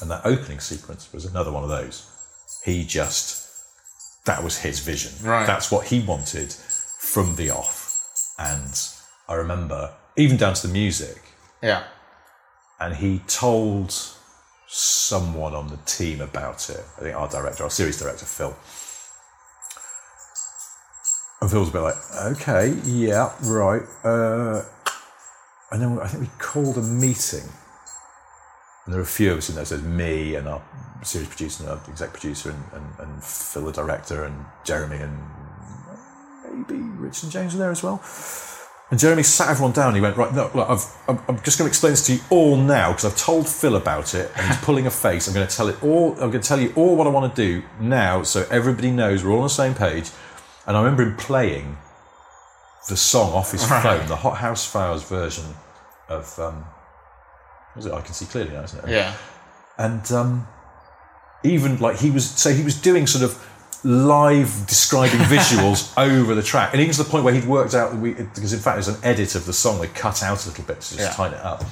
And 0.00 0.10
that 0.10 0.22
opening 0.26 0.60
sequence 0.60 1.12
was 1.12 1.24
another 1.24 1.52
one 1.52 1.62
of 1.62 1.68
those. 1.68 2.08
He 2.64 2.84
just 2.84 3.40
that 4.24 4.42
was 4.42 4.58
his 4.58 4.80
vision. 4.80 5.12
Right. 5.26 5.46
That's 5.46 5.70
what 5.70 5.86
he 5.86 6.00
wanted 6.00 6.52
from 6.52 7.36
the 7.36 7.50
off. 7.50 8.34
And 8.38 8.80
I 9.28 9.34
remember 9.34 9.92
even 10.16 10.36
down 10.36 10.54
to 10.54 10.66
the 10.66 10.72
music, 10.72 11.20
Yeah. 11.62 11.84
and 12.80 12.96
he 12.96 13.20
told 13.26 13.94
someone 14.74 15.54
on 15.54 15.68
the 15.68 15.76
team 15.84 16.22
about 16.22 16.70
it. 16.70 16.82
I 16.96 17.02
think 17.02 17.14
our 17.14 17.28
director, 17.28 17.64
our 17.64 17.70
series 17.70 17.98
director, 17.98 18.24
Phil. 18.24 18.56
And 21.42 21.50
Phil 21.50 21.60
was 21.60 21.68
a 21.68 21.72
bit 21.72 21.80
like, 21.80 21.96
okay, 22.36 22.74
yeah, 22.84 23.34
right. 23.42 23.82
Uh, 24.02 24.62
and 25.70 25.82
then 25.82 25.98
I 26.00 26.06
think 26.06 26.22
we 26.22 26.30
called 26.38 26.78
a 26.78 26.82
meeting. 26.82 27.44
And 28.84 28.94
there 28.94 28.96
were 28.96 29.02
a 29.02 29.06
few 29.06 29.32
of 29.32 29.38
us 29.38 29.50
in 29.50 29.56
there. 29.56 29.66
So 29.66 29.76
there's 29.76 29.86
me 29.86 30.36
and 30.36 30.48
our 30.48 30.62
series 31.02 31.28
producer 31.28 31.64
and 31.64 31.72
our 31.72 31.80
exec 31.90 32.12
producer 32.12 32.50
and, 32.50 32.64
and, 32.72 32.86
and 32.98 33.22
Phil, 33.22 33.66
the 33.66 33.72
director, 33.72 34.24
and 34.24 34.46
Jeremy 34.64 34.96
and 34.96 35.18
maybe 36.50 36.80
Rich 36.80 37.24
and 37.24 37.32
James 37.32 37.52
were 37.52 37.58
there 37.58 37.70
as 37.70 37.82
well. 37.82 37.98
And 38.92 39.00
Jeremy 39.00 39.22
sat 39.22 39.48
everyone 39.48 39.72
down. 39.72 39.88
And 39.88 39.96
he 39.96 40.02
went, 40.02 40.18
right, 40.18 40.32
no, 40.34 40.50
look, 40.54 40.68
I've, 40.68 40.84
I'm, 41.08 41.18
I'm 41.26 41.42
just 41.42 41.58
going 41.58 41.66
to 41.66 41.70
explain 41.70 41.94
this 41.94 42.06
to 42.08 42.12
you 42.12 42.20
all 42.28 42.56
now 42.56 42.90
because 42.90 43.06
I've 43.06 43.16
told 43.16 43.48
Phil 43.48 43.74
about 43.76 44.14
it 44.14 44.30
and 44.36 44.46
he's 44.46 44.56
pulling 44.62 44.86
a 44.86 44.90
face. 44.90 45.26
I'm 45.26 45.32
going 45.34 45.46
to 45.48 45.56
tell 45.56 45.68
it 45.68 45.82
all. 45.82 46.12
I'm 46.12 46.30
going 46.30 46.42
to 46.42 46.46
tell 46.46 46.60
you 46.60 46.74
all 46.76 46.94
what 46.94 47.06
I 47.06 47.10
want 47.10 47.34
to 47.34 47.42
do 47.42 47.62
now 47.80 48.22
so 48.22 48.46
everybody 48.50 48.90
knows 48.90 49.24
we're 49.24 49.30
all 49.30 49.38
on 49.38 49.44
the 49.44 49.48
same 49.48 49.74
page. 49.74 50.10
And 50.66 50.76
I 50.76 50.80
remember 50.82 51.04
him 51.04 51.16
playing 51.16 51.78
the 52.90 52.96
song 52.98 53.32
off 53.32 53.52
his 53.52 53.64
phone, 53.66 54.06
the 54.08 54.16
Hothouse 54.16 54.66
Flowers 54.70 55.04
version 55.04 55.46
of, 56.10 56.38
um, 56.38 56.56
what 56.56 57.76
was 57.76 57.86
it? 57.86 57.92
I 57.94 58.02
can 58.02 58.12
see 58.12 58.26
clearly 58.26 58.50
now, 58.52 58.64
isn't 58.64 58.84
it? 58.84 58.90
Yeah. 58.90 59.14
and 59.78 60.12
um, 60.12 60.46
even 61.44 61.78
like 61.78 61.98
he 61.98 62.10
was 62.10 62.28
so 62.28 62.52
he 62.52 62.62
was 62.62 62.80
doing 62.80 63.06
sort 63.06 63.24
of 63.24 63.42
live 63.84 64.66
describing 64.66 65.18
visuals 65.20 65.92
over 65.96 66.34
the 66.34 66.42
track. 66.42 66.72
And 66.72 66.80
even 66.80 66.92
to 66.94 67.02
the 67.02 67.08
point 67.10 67.24
where 67.24 67.34
he'd 67.34 67.44
worked 67.46 67.74
out 67.74 67.90
that 67.92 67.98
we 68.00 68.12
because 68.14 68.52
in 68.52 68.60
fact 68.60 68.76
there's 68.76 68.88
an 68.88 68.98
edit 69.02 69.34
of 69.34 69.44
the 69.46 69.52
song 69.52 69.80
they 69.80 69.88
cut 69.88 70.22
out 70.22 70.44
a 70.44 70.48
little 70.48 70.64
bit 70.64 70.80
to 70.80 70.96
just 70.96 70.98
Yeah. 71.00 71.10
tighten 71.10 71.38
it 71.38 71.44
up. 71.44 71.64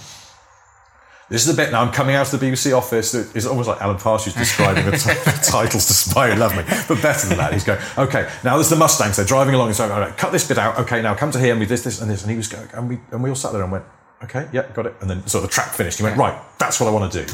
This 1.29 1.47
is 1.47 1.57
the 1.57 1.63
bit 1.63 1.71
now 1.71 1.81
I'm 1.83 1.93
coming 1.93 2.17
out 2.17 2.33
of 2.33 2.41
the 2.41 2.45
BBC 2.45 2.77
office 2.77 3.13
that 3.13 3.37
is 3.37 3.47
almost 3.47 3.69
like 3.69 3.81
Alan 3.81 3.99
Partridge 3.99 4.35
describing 4.35 4.85
the, 4.85 4.91
t- 4.91 5.15
the 5.15 5.39
titles 5.49 5.87
to 5.87 5.93
Spy 5.93 6.31
Who 6.33 6.41
Love 6.41 6.57
Me 6.57 6.65
but 6.89 7.01
better 7.01 7.29
than 7.29 7.39
that. 7.39 7.53
He's 7.53 7.63
going 7.63 7.79
okay 7.97 8.29
now 8.43 8.57
there's 8.57 8.71
the 8.71 8.75
Mustangs 8.75 9.17
they're 9.17 9.25
driving 9.25 9.55
along 9.55 9.69
and 9.69 9.77
so 9.77 9.89
all 9.93 10.01
right, 10.01 10.17
cut 10.17 10.33
this 10.33 10.49
bit 10.49 10.59
out. 10.59 10.79
Okay 10.81 11.01
now 11.03 11.15
come 11.15 11.31
to 11.31 11.39
here 11.39 11.53
and 11.53 11.61
we 11.61 11.67
this 11.67 11.85
this 11.85 12.01
and 12.01 12.11
this. 12.11 12.23
And 12.23 12.31
he 12.33 12.37
was 12.37 12.49
going 12.49 12.69
and 12.75 12.89
we 12.89 12.99
and 13.13 13.23
we 13.23 13.29
all 13.31 13.37
sat 13.37 13.53
there 13.53 13.63
and 13.63 13.71
went 13.71 13.85
okay 14.25 14.49
yeah 14.53 14.67
got 14.75 14.87
it. 14.87 14.97
And 15.01 15.09
then 15.09 15.25
sort 15.29 15.45
of 15.45 15.51
the 15.51 15.55
track 15.55 15.69
finished. 15.75 15.99
He 15.99 16.03
went 16.03 16.17
right 16.17 16.37
that's 16.59 16.81
what 16.81 16.89
I 16.89 16.91
want 16.91 17.13
to 17.13 17.25
do. 17.25 17.33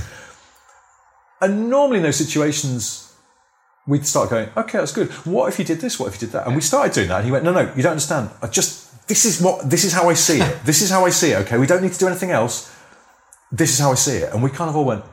And 1.41 1.70
normally 1.70 1.99
in 1.99 2.03
those 2.03 2.16
situations, 2.16 3.05
we'd 3.87 4.07
start 4.07 4.30
going, 4.30 4.49
okay, 4.57 4.78
that's 4.78 4.93
good. 4.93 5.11
What 5.24 5.49
if 5.49 5.59
you 5.59 5.64
did 5.64 5.80
this? 5.80 5.99
What 5.99 6.09
if 6.09 6.14
you 6.20 6.26
did 6.26 6.32
that? 6.32 6.47
And 6.47 6.57
we 6.57 6.61
started 6.61 6.93
doing 6.93 7.09
that. 7.09 7.18
And 7.18 7.24
he 7.24 7.32
went, 7.32 7.45
no, 7.45 7.53
no, 7.53 7.72
you 7.76 7.82
don't 7.82 7.93
understand. 7.93 8.30
I 8.43 8.49
just, 8.49 9.07
this 9.07 9.24
is 9.24 9.41
what, 9.41 9.68
this 9.70 9.84
is 9.84 9.93
how 9.93 10.09
I 10.09 10.14
see 10.14 10.41
it. 10.41 10.64
This 10.64 10.82
is 10.82 10.91
how 10.91 11.05
I 11.07 11.11
see 11.11 11.30
it. 11.30 11.37
Okay. 11.43 11.59
We 11.59 11.66
don't 11.66 11.82
need 11.82 11.93
to 11.93 11.99
do 11.99 12.09
anything 12.09 12.30
else. 12.30 12.74
This 13.53 13.72
is 13.72 13.78
how 13.78 13.93
I 13.93 13.95
see 13.95 14.16
it. 14.18 14.32
And 14.32 14.43
we 14.43 14.51
kind 14.51 14.68
of 14.68 14.76
all 14.76 14.84
went, 14.84 15.05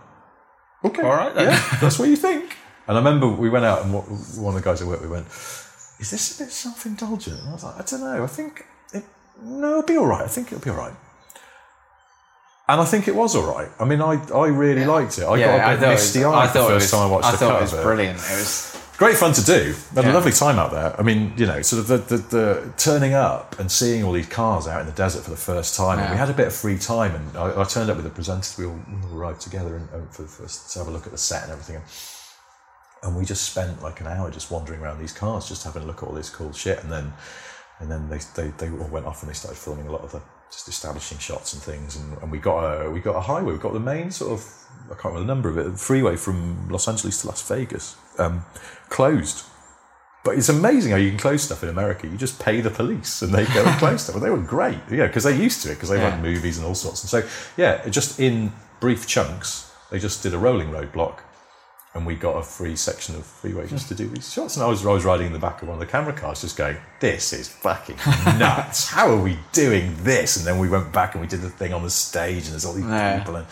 okay. 0.84 1.04
All 1.04 1.16
right 1.16 1.34
then. 1.36 1.52
Yeah, 1.52 1.78
that's 1.80 2.00
what 2.00 2.10
you 2.10 2.16
think. 2.16 2.58
And 2.88 2.98
I 2.98 3.00
remember 3.00 3.28
we 3.30 3.50
went 3.50 3.64
out 3.64 3.84
and 3.84 3.94
one 3.94 4.56
of 4.56 4.62
the 4.62 4.62
guys 4.62 4.82
at 4.82 4.88
work, 4.88 5.02
we 5.02 5.08
went, 5.08 5.28
is 5.28 6.10
this 6.10 6.40
a 6.40 6.44
bit 6.44 6.52
self-indulgent? 6.52 7.40
And 7.40 7.50
I 7.50 7.54
was 7.54 7.64
like, 7.64 7.76
I 7.76 7.84
don't 7.84 8.02
know. 8.02 8.24
I 8.24 8.28
think, 8.28 8.66
it, 8.92 9.04
no, 9.42 9.70
it'll 9.70 9.84
be 9.84 9.98
all 9.98 10.08
right. 10.08 10.24
I 10.24 10.28
think 10.28 10.52
it'll 10.52 10.64
be 10.64 10.72
all 10.72 10.78
right. 10.78 10.94
And 12.68 12.80
I 12.80 12.86
think 12.86 13.08
it 13.10 13.16
was 13.16 13.36
all 13.36 13.44
right. 13.54 13.70
I 13.80 13.84
mean, 13.86 14.02
I, 14.02 14.14
I 14.34 14.48
really 14.48 14.86
liked 14.86 15.18
it. 15.18 15.24
I 15.26 15.36
Yeah, 15.36 15.58
got 15.58 15.60
a 15.60 15.64
I 15.66 15.72
bit 15.76 15.80
thought, 15.82 15.88
it 15.90 15.94
misty 15.96 16.20
was, 16.20 16.28
eyed 16.28 16.34
I 16.34 16.48
the 16.48 16.60
first 16.60 16.74
was, 16.74 16.92
time 16.92 17.02
I 17.02 17.12
watched 17.12 17.28
I 17.28 17.32
the 17.32 17.38
thought 17.38 17.58
it 17.58 17.62
was 17.62 17.74
brilliant. 17.74 18.18
It 18.20 18.36
was 18.40 18.80
Great 18.96 19.18
fun 19.18 19.34
to 19.34 19.44
do. 19.44 19.76
We 19.92 19.96
had 19.96 20.06
Yeah. 20.06 20.12
a 20.12 20.14
lovely 20.14 20.32
time 20.32 20.60
out 20.60 20.72
there. 20.72 20.96
I 20.98 21.02
mean, 21.04 21.34
you 21.36 21.46
know, 21.48 21.62
sort 21.64 21.82
of 21.82 21.88
the, 21.88 21.98
the, 21.98 22.18
the 22.24 22.74
turning 22.78 23.14
up 23.14 23.60
and 23.60 23.70
seeing 23.70 24.04
all 24.04 24.14
these 24.14 24.28
cars 24.28 24.68
out 24.68 24.80
in 24.82 24.86
the 24.86 24.94
desert 24.94 25.24
for 25.24 25.32
the 25.32 25.36
first 25.36 25.76
time. 25.76 26.00
And 26.00 26.12
we 26.12 26.16
had 26.18 26.30
a 26.30 26.34
bit 26.34 26.48
of 26.48 26.54
free 26.54 26.78
time, 26.78 27.14
and 27.16 27.36
I, 27.36 27.62
I 27.62 27.64
turned 27.66 27.90
up 27.90 27.98
with 27.98 28.06
the 28.06 28.12
presenters. 28.22 28.58
We 28.58 28.66
all, 28.66 28.80
we 28.88 29.02
all 29.12 29.18
arrived 29.18 29.42
together 29.42 29.76
and, 29.76 29.90
and 29.90 30.10
for 30.14 30.22
the 30.22 30.28
first 30.28 30.72
to 30.74 30.80
have 30.80 30.88
a 30.88 30.92
look 30.92 31.06
at 31.06 31.12
the 31.12 31.18
set 31.18 31.44
and 31.44 31.52
everything. 31.52 31.82
And 33.02 33.18
we 33.18 33.26
just 33.26 33.44
spent 33.50 33.82
like 33.82 34.00
an 34.00 34.08
hour 34.08 34.30
just 34.32 34.52
wandering 34.52 34.80
around 34.80 35.00
these 35.00 35.12
cars, 35.12 35.50
just 35.50 35.64
having 35.66 35.84
a 35.84 35.86
look 35.86 36.04
at 36.04 36.08
all 36.08 36.16
this 36.16 36.30
cool 36.30 36.54
shit. 36.54 36.82
And 36.84 36.92
then, 36.92 37.12
and 37.80 37.92
then 37.92 38.08
they, 38.10 38.20
they, 38.36 38.50
they 38.60 38.70
all 38.70 38.88
went 38.88 39.06
off 39.08 39.22
and 39.24 39.30
they 39.30 39.34
started 39.36 39.58
filming 39.58 39.88
a 39.88 39.92
lot 39.92 40.02
of 40.02 40.12
the 40.14 40.22
just 40.54 40.68
establishing 40.68 41.18
shots 41.18 41.54
and 41.54 41.62
things. 41.62 41.96
And, 41.96 42.18
and 42.22 42.32
we 42.32 42.38
got 42.38 42.60
a 42.64 42.90
we 42.90 43.00
got 43.00 43.16
a 43.16 43.22
highway. 43.22 43.52
We 43.54 43.60
got 43.60 43.74
the 43.74 43.80
main 43.80 44.12
sort 44.12 44.32
of 44.34 44.46
I 44.92 44.96
can't 44.96 45.14
remember 45.16 45.20
the 45.22 45.26
number 45.26 45.50
of 45.50 45.58
it. 45.58 45.72
The 45.72 45.78
freeway 45.78 46.16
from 46.16 46.70
Los 46.70 46.88
Angeles 46.88 47.22
to 47.22 47.28
Las 47.28 47.48
Vegas 47.48 47.96
um, 48.20 48.46
closed. 48.90 49.46
But 50.24 50.38
it's 50.38 50.48
amazing 50.48 50.92
how 50.92 50.98
you 50.98 51.10
can 51.10 51.20
close 51.20 51.44
stuff 51.44 51.64
in 51.64 51.70
America. 51.70 52.08
You 52.08 52.16
just 52.18 52.40
pay 52.40 52.62
the 52.62 52.70
police 52.70 53.22
and 53.22 53.34
they 53.34 53.44
go 53.46 53.64
and 53.66 53.78
close 53.78 54.04
stuff. 54.06 54.16
And 54.16 54.24
they 54.24 54.30
were 54.30 54.38
great, 54.38 54.78
yeah, 54.90 55.08
because 55.08 55.26
they're 55.26 55.36
used 55.36 55.64
to 55.64 55.72
it, 55.72 55.76
because 55.76 55.90
they 55.90 55.98
Yeah. 55.98 56.12
run 56.12 56.22
movies 56.22 56.58
and 56.58 56.66
all 56.66 56.76
sorts. 56.76 57.04
And 57.04 57.10
so, 57.10 57.28
yeah, 57.58 57.86
just 57.90 58.22
in 58.22 58.54
brief 58.80 59.06
chunks, 59.06 59.70
they 59.92 60.00
just 60.00 60.24
did 60.24 60.34
a 60.34 60.38
rolling 60.38 60.70
roadblock 60.70 61.20
and 61.96 62.06
we 62.06 62.16
got 62.16 62.38
a 62.38 62.44
free 62.44 62.76
section 62.76 63.16
of 63.16 63.26
freeway 63.26 63.68
just 63.68 63.88
to 63.88 63.96
do 63.96 64.08
these 64.08 64.34
hmm. 64.34 64.42
shots. 64.42 64.56
And 64.56 64.66
I 64.66 64.68
was, 64.68 64.86
I 64.86 64.92
was 64.92 65.06
riding 65.06 65.28
in 65.28 65.34
the 65.34 65.40
back 65.40 65.62
of 65.62 65.68
one 65.68 65.76
of 65.76 65.80
the 65.80 65.86
camera 65.86 66.14
cars 66.14 66.42
just 66.42 66.58
going, 66.58 66.78
this 67.00 67.34
is 67.34 67.48
fucking 67.48 67.98
nuts. 68.40 68.90
How 68.90 69.10
are 69.10 69.22
we 69.22 69.38
doing 69.52 69.96
this? 70.04 70.38
And 70.38 70.46
then 70.46 70.58
we 70.58 70.70
went 70.70 70.92
back 70.92 71.14
and 71.14 71.22
we 71.22 71.28
did 71.28 71.42
the 71.42 71.50
thing 71.50 71.74
on 71.74 71.84
the 71.84 71.90
stage 71.90 72.46
and 72.46 72.54
there's 72.54 72.66
all 72.66 72.74
these 72.74 72.86
Yeah. 72.86 73.20
people. 73.20 73.36
And, 73.36 73.48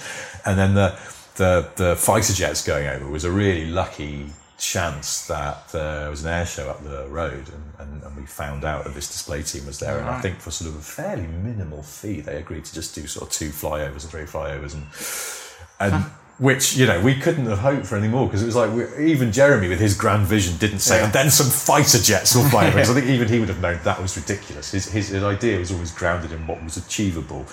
and 0.45 0.57
then 0.57 0.73
the, 0.73 0.99
the, 1.35 1.69
the 1.75 1.95
fighter 1.95 2.33
jets 2.33 2.65
going 2.65 2.87
over 2.87 3.07
was 3.07 3.25
a 3.25 3.31
really 3.31 3.65
lucky 3.67 4.27
chance 4.57 5.25
that 5.27 5.67
there 5.69 6.09
was 6.09 6.23
an 6.23 6.31
air 6.31 6.45
show 6.45 6.69
up 6.69 6.83
the 6.83 7.07
road 7.09 7.49
and, 7.49 7.63
and, 7.79 8.03
and 8.03 8.15
we 8.15 8.23
found 8.27 8.63
out 8.63 8.83
that 8.83 8.93
this 8.93 9.07
display 9.07 9.41
team 9.41 9.65
was 9.65 9.79
there 9.79 9.97
and 9.97 10.07
I 10.07 10.21
think 10.21 10.37
for 10.39 10.51
sort 10.51 10.69
of 10.69 10.75
a 10.75 10.83
fairly 10.83 11.25
minimal 11.25 11.81
fee 11.81 12.21
they 12.21 12.35
agreed 12.35 12.65
to 12.65 12.73
just 12.75 12.93
do 12.93 13.07
sort 13.07 13.25
of 13.25 13.33
two 13.33 13.49
flyovers 13.49 14.03
and 14.03 14.11
three 14.11 14.25
flyovers 14.25 14.75
and 14.75 14.85
and 15.79 16.05
which 16.47 16.75
you 16.75 16.87
know 16.87 16.99
we 16.99 17.13
couldn't 17.13 17.45
have 17.45 17.59
hoped 17.59 17.85
for 17.85 17.95
any 17.95 18.07
more 18.07 18.25
because 18.25 18.41
it 18.41 18.47
was 18.47 18.55
like 18.55 18.71
we, 18.73 18.83
even 19.13 19.31
Jeremy 19.31 19.67
with 19.69 19.79
his 19.79 19.95
grand 19.95 20.25
vision 20.25 20.57
didn't 20.57 20.79
say 20.79 21.03
and 21.03 21.13
then 21.13 21.29
some 21.29 21.49
fighter 21.51 21.99
jets 21.99 22.35
will 22.35 22.49
fly 22.49 22.63
over. 22.65 22.71
Because 22.77 22.89
I 22.89 22.93
think 22.95 23.07
even 23.07 23.27
he 23.27 23.39
would 23.39 23.47
have 23.49 23.61
known 23.61 23.79
that 23.83 24.01
was 24.01 24.17
ridiculous. 24.17 24.71
His, 24.71 24.85
his, 24.91 25.09
his 25.09 25.23
idea 25.23 25.59
was 25.59 25.71
always 25.71 25.91
grounded 25.91 26.31
in 26.31 26.47
what 26.47 26.63
was 26.63 26.77
achievable. 26.77 27.45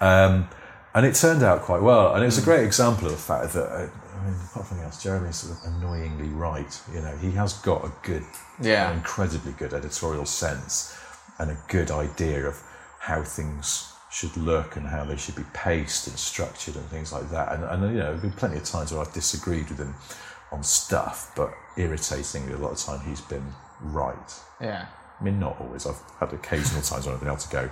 Um, 0.00 0.48
and 0.94 1.06
it 1.06 1.14
turned 1.14 1.42
out 1.42 1.62
quite 1.62 1.80
well. 1.80 2.12
And 2.14 2.22
it 2.22 2.26
was 2.26 2.36
a 2.38 2.42
great 2.42 2.64
example 2.64 3.06
of 3.06 3.12
the 3.12 3.18
fact 3.32 3.54
that 3.54 3.64
uh, 3.66 3.88
I 4.20 4.24
mean 4.26 4.34
apart 4.50 4.66
from 4.66 4.80
else 4.80 5.02
Jeremy's 5.02 5.36
sort 5.36 5.56
of 5.58 5.64
annoyingly 5.76 6.28
right. 6.28 6.72
You 6.94 7.00
know 7.00 7.16
he 7.16 7.30
has 7.30 7.54
got 7.54 7.82
a 7.84 7.92
good 8.02 8.24
Yeah. 8.60 8.92
incredibly 8.92 9.52
good 9.52 9.72
editorial 9.72 10.26
sense 10.26 10.94
and 11.38 11.50
a 11.50 11.56
good 11.68 11.90
idea 11.90 12.46
of 12.46 12.62
how 13.00 13.22
things 13.22 13.90
should 14.18 14.36
look 14.36 14.74
and 14.74 14.84
how 14.84 15.04
they 15.04 15.16
should 15.16 15.36
be 15.36 15.44
paced 15.54 16.08
and 16.08 16.18
structured 16.18 16.74
and 16.74 16.84
things 16.86 17.12
like 17.12 17.30
that. 17.30 17.52
And, 17.52 17.62
and 17.62 17.82
you 17.82 17.98
know, 17.98 18.04
there 18.04 18.12
have 18.14 18.22
been 18.22 18.32
plenty 18.32 18.56
of 18.56 18.64
times 18.64 18.90
where 18.90 19.00
I've 19.00 19.12
disagreed 19.12 19.68
with 19.68 19.78
him 19.78 19.94
on 20.50 20.64
stuff, 20.64 21.30
but 21.36 21.54
irritatingly, 21.76 22.52
a 22.52 22.56
lot 22.56 22.72
of 22.72 22.78
time 22.78 23.00
he's 23.08 23.20
been 23.20 23.46
right. 23.80 24.34
yeah. 24.60 24.86
I 25.20 25.24
mean, 25.24 25.40
not 25.40 25.60
always. 25.60 25.84
I've 25.86 26.00
had 26.20 26.32
occasional 26.32 26.82
times 26.82 27.06
when 27.06 27.14
I've 27.14 27.20
been 27.20 27.28
able 27.28 27.38
to 27.38 27.48
go, 27.48 27.70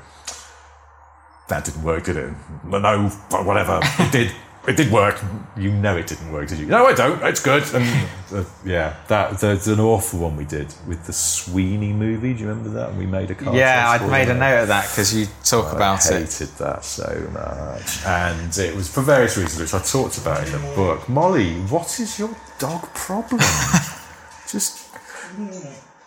that 1.48 1.64
didn't 1.64 1.82
work, 1.82 2.04
did 2.04 2.16
it? 2.16 2.34
No, 2.64 2.78
no, 2.78 3.12
but 3.30 3.44
whatever. 3.44 3.80
It 3.82 4.12
did. 4.12 4.32
It 4.66 4.76
did 4.76 4.90
work. 4.90 5.20
You 5.56 5.70
know 5.70 5.96
it 5.96 6.08
didn't 6.08 6.32
work, 6.32 6.48
did 6.48 6.58
you? 6.58 6.66
No, 6.66 6.86
I 6.86 6.92
don't. 6.92 7.22
It's 7.22 7.40
good. 7.40 7.62
And 7.72 8.08
uh, 8.32 8.44
yeah, 8.64 8.96
that 9.08 9.38
there's 9.38 9.68
an 9.68 9.78
awful 9.78 10.20
one 10.20 10.36
we 10.36 10.44
did 10.44 10.74
with 10.88 11.06
the 11.06 11.12
Sweeney 11.12 11.92
movie. 11.92 12.34
Do 12.34 12.40
you 12.40 12.48
remember 12.48 12.70
that? 12.70 12.90
And 12.90 12.98
we 12.98 13.06
made 13.06 13.30
a. 13.30 13.36
Yeah, 13.54 13.88
I'd 13.88 14.10
made 14.10 14.28
a 14.28 14.34
note 14.34 14.62
of 14.62 14.68
that 14.68 14.88
because 14.90 15.14
you 15.14 15.26
talk 15.44 15.72
about 15.72 16.04
I 16.10 16.16
it. 16.16 16.20
hated 16.22 16.48
that 16.58 16.84
so 16.84 17.28
much, 17.32 18.04
and 18.04 18.58
it 18.58 18.74
was 18.74 18.92
for 18.92 19.02
various 19.02 19.36
reasons, 19.36 19.60
which 19.60 19.80
I 19.80 19.84
talked 19.84 20.18
about 20.18 20.44
in 20.44 20.52
the 20.52 20.58
book. 20.74 21.08
Molly, 21.08 21.54
what 21.54 22.00
is 22.00 22.18
your 22.18 22.36
dog 22.58 22.82
problem? 22.94 23.40
Just 24.48 24.86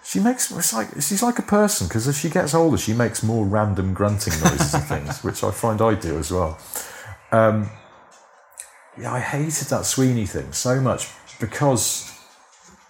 she 0.03 0.19
makes 0.19 0.51
it's 0.51 0.73
like 0.73 0.89
she's 1.01 1.21
like 1.21 1.37
a 1.37 1.43
person 1.43 1.87
because 1.87 2.07
as 2.07 2.17
she 2.17 2.29
gets 2.29 2.53
older, 2.53 2.77
she 2.77 2.93
makes 2.93 3.21
more 3.21 3.45
random 3.45 3.93
grunting 3.93 4.33
noises 4.41 4.73
and 4.73 4.83
things, 4.83 5.23
which 5.23 5.43
I 5.43 5.51
find 5.51 5.81
I 5.81 5.93
do 5.93 6.17
as 6.17 6.31
well. 6.31 6.57
Um, 7.31 7.69
yeah, 8.99 9.13
I 9.13 9.19
hated 9.19 9.67
that 9.69 9.85
Sweeney 9.85 10.25
thing 10.25 10.51
so 10.53 10.79
much 10.81 11.07
because 11.39 12.11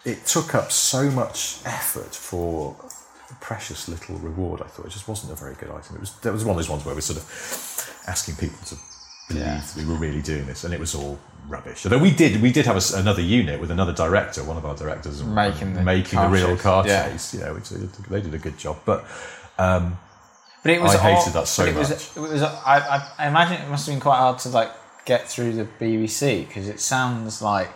it 0.06 0.26
took 0.26 0.56
up 0.56 0.72
so 0.72 1.10
much 1.12 1.60
effort 1.66 2.16
for 2.16 2.76
a 3.30 3.34
precious 3.36 3.88
little 3.88 4.16
reward. 4.18 4.62
I 4.62 4.66
thought 4.68 4.86
it 4.86 4.92
just 4.92 5.08
wasn't 5.08 5.32
a 5.34 5.36
very 5.36 5.56
good 5.56 5.70
item. 5.70 5.96
It 5.96 6.00
was 6.02 6.14
that 6.22 6.34
was 6.34 6.44
one 6.46 6.52
of 6.52 6.58
those 6.58 6.70
ones 6.70 6.86
where 6.86 6.96
we're 6.96 7.02
sort 7.02 7.20
of 7.20 8.04
asking 8.08 8.36
people 8.36 8.60
to 8.66 8.76
believe 9.28 9.44
Yeah. 9.44 9.62
we 9.78 9.86
were 9.86 9.96
really 9.96 10.22
doing 10.22 10.46
this, 10.48 10.64
and 10.64 10.74
it 10.74 10.80
was 10.80 10.96
all 10.96 11.20
rubbish. 11.48 11.86
Although 11.86 12.00
we 12.00 12.12
did, 12.12 12.42
we 12.42 12.52
did 12.52 12.66
have 12.66 12.78
a 12.78 12.98
another 12.98 13.22
unit 13.22 13.60
with 13.60 13.72
another 13.72 13.94
director, 13.94 14.44
one 14.44 14.58
of 14.58 14.66
our 14.66 14.76
directors, 14.76 15.24
Making 15.24 15.74
the 15.76 15.82
making 15.84 16.18
a 16.20 16.30
real 16.30 16.54
chase. 16.56 16.62
car 16.62 16.88
Yeah. 16.88 17.10
chase. 17.12 17.34
Yeah, 17.36 17.52
which 17.52 17.70
they 17.70 17.80
did, 17.80 17.94
they 17.94 18.22
did 18.22 18.34
a 18.34 18.40
good 18.40 18.58
job, 18.58 18.78
but. 18.86 19.06
Um, 19.58 19.98
But 20.64 20.72
it 20.72 20.82
was 20.82 20.96
I 20.96 20.98
hated 21.00 21.28
all- 21.36 21.42
that 21.42 21.48
so 21.48 21.64
it 21.66 21.76
was, 21.76 21.90
much. 21.90 22.18
It 22.18 22.20
was, 22.20 22.42
I, 22.44 22.78
I, 22.96 22.98
I 23.18 23.28
imagine 23.28 23.62
it 23.62 23.70
must 23.70 23.86
have 23.86 23.94
been 23.94 24.02
quite 24.02 24.18
hard 24.18 24.40
to 24.40 24.50
like 24.50 24.72
get 25.10 25.28
through 25.28 25.54
the 25.54 25.66
BBC 25.66 26.48
because 26.48 26.70
it 26.70 26.80
sounds 26.80 27.42
like 27.42 27.72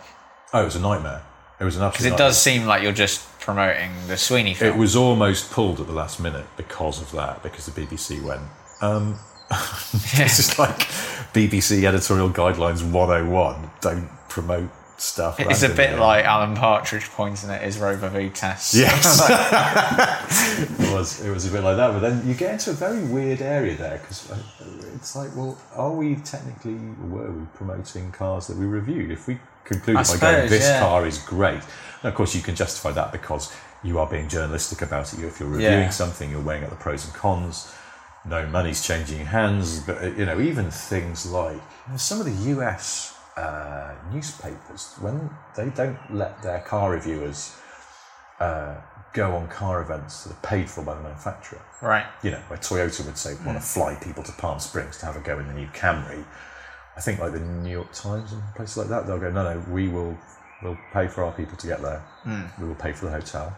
oh, 0.52 0.62
it 0.62 0.64
was 0.64 0.76
a 0.76 0.80
nightmare. 0.80 1.22
It 1.60 1.64
was 1.64 1.76
an 1.76 1.82
absolute. 1.82 1.92
because 1.92 2.06
it 2.06 2.10
nightmare. 2.10 2.28
does 2.28 2.40
seem 2.40 2.64
like 2.64 2.82
you're 2.84 2.92
just 2.92 3.40
promoting 3.40 3.90
the 4.06 4.16
Sweeney 4.16 4.54
film. 4.54 4.72
It 4.72 4.78
was 4.78 4.94
almost 4.94 5.50
pulled 5.50 5.80
at 5.80 5.88
the 5.88 5.92
last 5.92 6.20
minute 6.20 6.46
because 6.56 7.02
of 7.02 7.10
that, 7.10 7.42
because 7.42 7.66
the 7.66 7.72
BBC 7.72 8.22
went, 8.22 8.42
um, 8.80 9.18
this 10.16 10.38
is 10.38 10.58
like 10.60 10.78
BBC 11.34 11.82
editorial 11.82 12.30
guidelines 12.30 12.88
101 12.88 13.70
don't 13.80 14.08
promote 14.28 14.70
stuff. 14.96 15.40
It's 15.40 15.62
a 15.62 15.68
bit 15.68 15.98
like 15.98 16.24
Alan 16.24 16.54
Partridge 16.56 17.08
pointing 17.10 17.50
at 17.50 17.62
his 17.62 17.78
Rover 17.78 18.08
Vitesse. 18.08 18.74
Yes, 18.74 19.20
it 20.80 20.92
was. 20.92 21.24
It 21.24 21.30
was 21.30 21.46
a 21.46 21.50
bit 21.50 21.62
like 21.62 21.76
that. 21.76 21.92
But 21.92 22.00
then 22.00 22.26
you 22.26 22.34
get 22.34 22.52
into 22.52 22.70
a 22.70 22.74
very 22.74 23.04
weird 23.04 23.42
area 23.42 23.76
there 23.76 23.98
because 23.98 24.30
it's 24.94 25.16
like, 25.16 25.34
well, 25.36 25.58
are 25.74 25.92
we 25.92 26.16
technically 26.16 26.74
were 27.08 27.30
we 27.30 27.46
promoting 27.54 28.10
cars 28.12 28.46
that 28.46 28.56
we 28.56 28.66
reviewed? 28.66 29.10
If 29.10 29.26
we 29.26 29.38
conclude 29.64 29.96
I 29.96 30.02
by 30.02 30.16
going, 30.18 30.48
this 30.48 30.64
yeah. 30.64 30.80
car 30.80 31.06
is 31.06 31.18
great, 31.18 31.60
and 32.02 32.04
of 32.04 32.14
course 32.14 32.34
you 32.34 32.42
can 32.42 32.54
justify 32.54 32.92
that 32.92 33.12
because 33.12 33.52
you 33.82 33.98
are 33.98 34.06
being 34.06 34.28
journalistic 34.28 34.82
about 34.82 35.12
it. 35.12 35.20
If 35.20 35.40
you're 35.40 35.48
reviewing 35.48 35.84
Yeah. 35.84 35.90
something, 35.90 36.30
you're 36.30 36.40
weighing 36.40 36.64
up 36.64 36.70
the 36.70 36.76
pros 36.76 37.04
and 37.04 37.14
cons. 37.14 37.72
No 38.26 38.46
money's 38.46 38.82
changing 38.82 39.26
hands, 39.26 39.80
but 39.80 40.02
uh, 40.02 40.06
you 40.06 40.24
know 40.24 40.40
even 40.40 40.70
things 40.70 41.26
like 41.26 41.60
some 41.96 42.20
of 42.20 42.26
the 42.26 42.50
US 42.52 43.13
uh, 43.36 43.94
newspapers 44.12 44.94
when 45.00 45.30
they 45.56 45.68
don't 45.70 45.98
let 46.10 46.42
their 46.42 46.60
car 46.60 46.92
reviewers 46.92 47.56
uh, 48.40 48.76
go 49.12 49.34
on 49.34 49.48
car 49.48 49.82
events 49.82 50.24
that 50.24 50.32
are 50.32 50.40
paid 50.48 50.68
for 50.68 50.82
by 50.82 50.94
the 50.94 51.02
manufacturer. 51.02 51.62
Right. 51.80 52.06
You 52.22 52.32
know, 52.32 52.40
where 52.48 52.58
Toyota 52.58 53.04
would 53.06 53.16
say, 53.16 53.34
want 53.44 53.58
to 53.58 53.64
fly 53.64 53.94
people 53.96 54.22
to 54.24 54.32
Palm 54.32 54.58
Springs 54.58 54.98
to 54.98 55.06
have 55.06 55.16
a 55.16 55.20
go 55.20 55.38
in 55.38 55.46
the 55.46 55.54
new 55.54 55.68
Camry. 55.68 56.24
I 56.96 57.00
think 57.00 57.20
like 57.20 57.32
the 57.32 57.40
New 57.40 57.70
York 57.70 57.92
Times 57.92 58.32
and 58.32 58.42
places 58.54 58.76
like 58.76 58.88
that, 58.88 59.06
they'll 59.06 59.18
go, 59.18 59.30
no, 59.30 59.54
no, 59.54 59.64
we 59.70 59.88
will 59.88 60.16
we'll 60.62 60.78
pay 60.92 61.08
for 61.08 61.24
our 61.24 61.32
people 61.32 61.56
to 61.56 61.66
get 61.66 61.82
there. 61.82 62.02
We 62.60 62.66
will 62.66 62.74
pay 62.74 62.92
for 62.92 63.06
the 63.06 63.12
hotel 63.12 63.56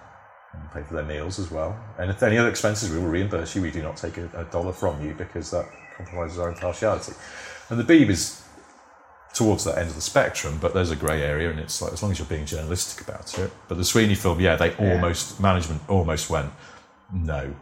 and 0.53 0.73
pay 0.73 0.83
for 0.83 0.95
their 0.95 1.05
meals 1.05 1.39
as 1.39 1.51
well. 1.51 1.79
And 1.99 2.11
if 2.11 2.23
any 2.23 2.39
other 2.39 2.49
expenses, 2.49 2.91
we 2.91 2.99
will 2.99 3.09
reimburse 3.09 3.55
you. 3.55 3.63
We 3.63 3.71
do 3.71 3.83
not 3.83 3.97
take 3.97 4.17
a, 4.19 4.29
a 4.35 4.45
dollar 4.45 4.73
from 4.73 5.05
you 5.05 5.15
because 5.15 5.51
that 5.51 5.67
compromises 5.97 6.39
our 6.39 6.49
impartiality. 6.49 7.13
And 7.69 7.79
the 7.79 7.85
Beeb 7.85 8.09
is 8.09 8.46
towards 9.37 9.65
that 9.65 9.77
end 9.77 9.89
of 9.89 9.95
the 9.95 10.01
spectrum, 10.01 10.57
but 10.63 10.73
there's 10.73 10.91
a 10.91 10.97
grey 10.97 11.23
area, 11.23 11.51
and 11.51 11.61
it's 11.61 11.83
like 11.83 11.93
as 11.93 12.03
long 12.03 12.11
as 12.11 12.19
you're 12.19 12.27
being 12.27 12.47
journalistic 12.47 13.07
about 13.07 13.39
it. 13.39 13.51
But 13.69 13.77
the 13.77 13.85
Sweeney 13.85 14.15
film, 14.15 14.41
yeah, 14.41 14.57
they 14.57 14.75
almost 14.77 15.39
management 15.39 15.83
almost 15.91 16.31
went 16.31 16.51
no, 17.13 17.55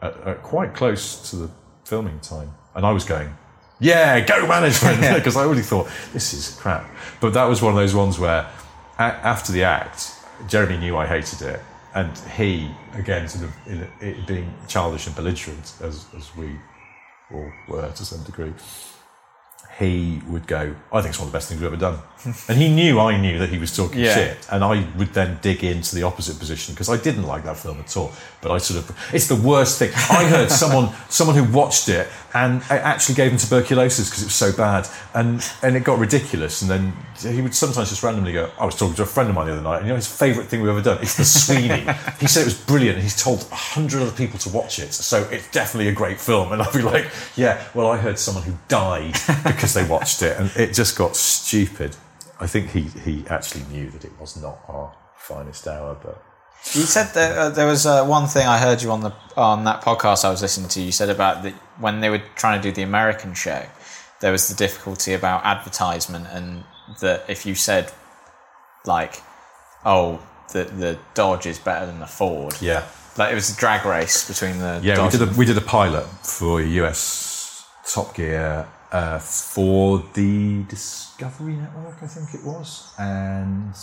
at, 0.00 0.16
at 0.20 0.42
quite 0.44 0.72
close 0.72 1.28
to 1.30 1.36
the 1.36 1.50
filming 1.84 2.20
time, 2.20 2.54
and 2.76 2.86
I 2.86 2.92
was 2.92 3.04
going. 3.04 3.34
Yeah, 3.80 4.20
go 4.20 4.46
management 4.46 5.00
because 5.16 5.36
I 5.40 5.40
already 5.44 5.62
thought 5.62 5.88
this 6.12 6.32
is 6.32 6.54
crap. 6.60 6.88
But 7.20 7.34
that 7.34 7.44
was 7.46 7.60
one 7.60 7.72
of 7.72 7.76
those 7.76 7.94
ones 7.94 8.20
where, 8.20 8.48
a- 8.96 9.02
after 9.02 9.50
the 9.50 9.64
act, 9.64 10.12
Jeremy 10.46 10.78
knew 10.78 10.96
I 10.96 11.06
hated 11.06 11.42
it, 11.42 11.60
and 11.96 12.16
he 12.36 12.70
again 12.94 13.26
sort 13.28 13.46
of 13.46 13.52
in 13.66 13.88
it 14.00 14.26
being 14.28 14.54
childish 14.68 15.08
and 15.08 15.16
belligerent 15.16 15.74
as 15.82 16.06
as 16.16 16.36
we 16.36 16.56
all 17.32 17.50
were 17.68 17.90
to 17.90 18.04
some 18.04 18.22
degree 18.22 18.52
he 19.78 20.22
would 20.26 20.46
go, 20.46 20.74
I 20.90 21.00
think 21.02 21.10
it's 21.10 21.18
one 21.18 21.26
of 21.28 21.32
the 21.32 21.36
best 21.36 21.48
things 21.48 21.60
we've 21.60 21.66
ever 21.72 21.76
done. 21.76 21.98
and 22.48 22.56
he 22.58 22.68
knew 22.74 22.98
I 22.98 23.20
knew 23.20 23.38
that 23.38 23.50
he 23.50 23.58
was 23.58 23.76
talking 23.76 24.00
Yeah. 24.00 24.14
shit. 24.14 24.46
And 24.50 24.64
I 24.64 24.88
would 24.96 25.08
then 25.12 25.38
dig 25.42 25.62
into 25.62 25.94
the 25.94 26.02
opposite 26.02 26.38
position 26.38 26.74
because 26.74 26.88
I 26.88 26.96
didn't 26.96 27.24
like 27.24 27.44
that 27.44 27.58
film 27.58 27.80
at 27.80 27.94
all. 27.96 28.12
But 28.40 28.52
I 28.52 28.58
sort 28.58 28.80
of, 28.80 28.96
it's 29.12 29.26
the 29.28 29.36
worst 29.36 29.78
thing. 29.78 29.90
I 29.94 30.24
heard 30.28 30.50
someone 30.62 30.94
someone 31.10 31.36
who 31.36 31.44
watched 31.52 31.88
it 31.90 32.08
and 32.36 32.60
it 32.62 32.70
actually 32.70 33.14
gave 33.14 33.32
him 33.32 33.38
tuberculosis 33.38 34.10
because 34.10 34.22
it 34.22 34.26
was 34.26 34.34
so 34.34 34.52
bad. 34.52 34.86
And, 35.14 35.42
and 35.62 35.74
it 35.74 35.84
got 35.84 35.98
ridiculous. 35.98 36.60
And 36.60 36.70
then 36.70 36.92
he 37.18 37.40
would 37.40 37.54
sometimes 37.54 37.88
just 37.88 38.02
randomly 38.02 38.34
go, 38.34 38.50
I 38.60 38.66
was 38.66 38.76
talking 38.76 38.94
to 38.96 39.04
a 39.04 39.06
friend 39.06 39.30
of 39.30 39.34
mine 39.34 39.46
the 39.46 39.54
other 39.54 39.62
night 39.62 39.78
and 39.78 39.86
you 39.86 39.92
know 39.92 39.96
his 39.96 40.06
favourite 40.06 40.50
thing 40.50 40.60
we've 40.60 40.68
ever 40.68 40.82
done? 40.82 40.98
It's 41.00 41.16
The 41.16 41.24
Sweeney. 41.24 41.86
he 42.20 42.26
said 42.26 42.42
it 42.42 42.44
was 42.44 42.60
brilliant 42.60 42.96
and 42.96 43.02
he's 43.02 43.20
told 43.20 43.48
a 43.50 43.54
hundred 43.54 44.02
other 44.02 44.12
people 44.12 44.38
to 44.40 44.50
watch 44.50 44.78
it. 44.78 44.92
So 44.92 45.22
it's 45.30 45.50
definitely 45.50 45.88
a 45.88 45.94
great 45.94 46.20
film. 46.20 46.52
And 46.52 46.60
I'd 46.60 46.74
be 46.74 46.82
like, 46.82 47.10
yeah, 47.36 47.66
well, 47.74 47.86
I 47.86 47.96
heard 47.96 48.18
someone 48.18 48.44
who 48.44 48.54
died 48.68 49.16
because 49.44 49.72
they 49.72 49.86
watched 49.86 50.20
it, 50.20 50.38
and 50.38 50.50
it 50.56 50.74
just 50.74 50.98
got 50.98 51.16
stupid. 51.16 51.96
I 52.38 52.46
think 52.46 52.70
he 52.70 52.82
he 52.82 53.24
actually 53.28 53.64
knew 53.72 53.88
that 53.90 54.04
it 54.04 54.12
was 54.20 54.36
not 54.36 54.58
our 54.68 54.94
finest 55.16 55.66
hour, 55.66 55.96
but 56.02 56.22
You 56.72 56.82
said 56.82 57.14
that 57.14 57.38
uh, 57.38 57.48
there 57.50 57.66
was 57.66 57.86
uh, 57.86 58.04
one 58.04 58.26
thing 58.26 58.46
I 58.46 58.58
heard 58.58 58.82
you 58.82 58.90
on 58.90 59.00
the 59.00 59.12
on 59.36 59.64
that 59.64 59.82
podcast 59.82 60.24
I 60.24 60.30
was 60.30 60.42
listening 60.42 60.68
to. 60.70 60.80
You 60.80 60.92
said 60.92 61.10
about 61.10 61.42
that 61.44 61.54
when 61.78 62.00
they 62.00 62.10
were 62.10 62.22
trying 62.34 62.60
to 62.60 62.68
do 62.68 62.72
the 62.72 62.82
American 62.82 63.34
show, 63.34 63.64
there 64.20 64.32
was 64.32 64.48
the 64.48 64.54
difficulty 64.54 65.12
about 65.12 65.44
advertisement, 65.44 66.26
and 66.30 66.64
that 67.00 67.24
if 67.28 67.46
you 67.46 67.54
said 67.54 67.92
like, 68.84 69.22
"Oh, 69.84 70.20
the 70.52 70.64
the 70.64 70.98
Dodge 71.14 71.46
is 71.46 71.58
better 71.58 71.86
than 71.86 72.00
the 72.00 72.06
Ford," 72.06 72.60
yeah, 72.60 72.84
like 73.16 73.30
it 73.30 73.36
was 73.36 73.50
a 73.50 73.56
drag 73.56 73.86
race 73.86 74.26
between 74.26 74.58
the 74.58 74.80
yeah. 74.82 74.96
Dodge 74.96 75.12
We 75.12 75.18
did 75.18 75.28
a 75.28 75.32
we 75.38 75.44
did 75.44 75.56
a 75.56 75.62
pilot 75.62 76.06
for 76.06 76.60
US 76.60 77.64
Top 77.86 78.14
Gear 78.14 78.66
uh, 78.92 79.18
for 79.18 80.04
the 80.14 80.62
Discovery 80.64 81.54
Network, 81.54 81.96
I 82.02 82.06
think 82.06 82.34
it 82.34 82.46
was, 82.46 82.92
and 82.98 83.74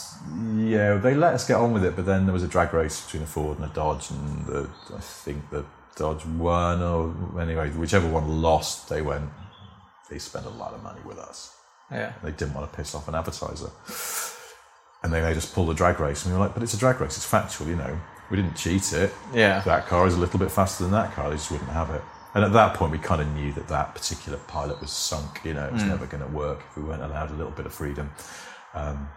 yeah, 0.69 0.95
they 0.95 1.13
let 1.15 1.33
us 1.33 1.47
get 1.47 1.57
on 1.57 1.73
with 1.73 1.83
it, 1.85 1.95
but 1.95 2.05
then 2.05 2.25
there 2.25 2.33
was 2.33 2.43
a 2.43 2.47
drag 2.47 2.73
race 2.73 3.03
between 3.05 3.23
a 3.23 3.25
Ford 3.25 3.59
and 3.59 3.69
a 3.69 3.73
Dodge, 3.73 4.11
and 4.11 4.45
the, 4.45 4.69
I 4.95 4.99
think 4.99 5.49
the 5.49 5.65
Dodge 5.95 6.25
won, 6.25 6.81
or 6.81 7.13
anyway, 7.41 7.69
whichever 7.71 8.07
one 8.09 8.41
lost, 8.41 8.89
they 8.89 9.01
went. 9.01 9.29
They 10.09 10.19
spent 10.19 10.45
a 10.45 10.49
lot 10.49 10.73
of 10.73 10.83
money 10.83 11.01
with 11.05 11.17
us. 11.17 11.55
yeah. 11.91 12.13
They 12.23 12.31
didn't 12.31 12.53
want 12.53 12.69
to 12.69 12.75
piss 12.75 12.93
off 12.93 13.07
an 13.07 13.15
advertiser. 13.15 13.71
And 15.01 15.11
they 15.11 15.21
made 15.21 15.35
us 15.37 15.45
pull 15.51 15.65
the 15.65 15.73
drag 15.73 15.99
race. 15.99 16.23
And 16.23 16.33
we 16.33 16.39
were 16.39 16.45
like, 16.45 16.53
but 16.53 16.63
it's 16.63 16.73
a 16.73 16.77
drag 16.77 17.01
race, 17.01 17.17
it's 17.17 17.25
factual, 17.25 17.67
you 17.67 17.75
know. 17.75 17.99
We 18.29 18.37
didn't 18.37 18.55
cheat 18.55 18.93
it. 18.93 19.13
Yeah. 19.33 19.61
That 19.61 19.87
car 19.87 20.07
is 20.07 20.15
a 20.15 20.19
little 20.19 20.39
bit 20.39 20.51
faster 20.51 20.83
than 20.83 20.91
that 20.93 21.13
car, 21.13 21.29
they 21.29 21.35
just 21.35 21.51
wouldn't 21.51 21.69
have 21.71 21.89
it. 21.89 22.01
And 22.35 22.43
at 22.43 22.53
that 22.53 22.73
point, 22.75 22.91
we 22.91 22.97
kind 22.97 23.21
of 23.21 23.27
knew 23.35 23.51
that 23.53 23.67
that 23.67 23.93
particular 23.93 24.39
pilot 24.47 24.81
was 24.81 24.91
sunk, 24.91 25.41
you 25.43 25.53
know, 25.53 25.65
it 25.65 25.73
was 25.73 25.83
never 25.83 26.07
going 26.07 26.23
to 26.23 26.29
work 26.29 26.63
if 26.67 26.77
we 26.77 26.83
weren't 26.83 27.03
allowed 27.03 27.29
a 27.29 27.33
little 27.33 27.51
bit 27.51 27.67
of 27.67 27.73
freedom. 27.73 28.09
Um, 28.73 29.07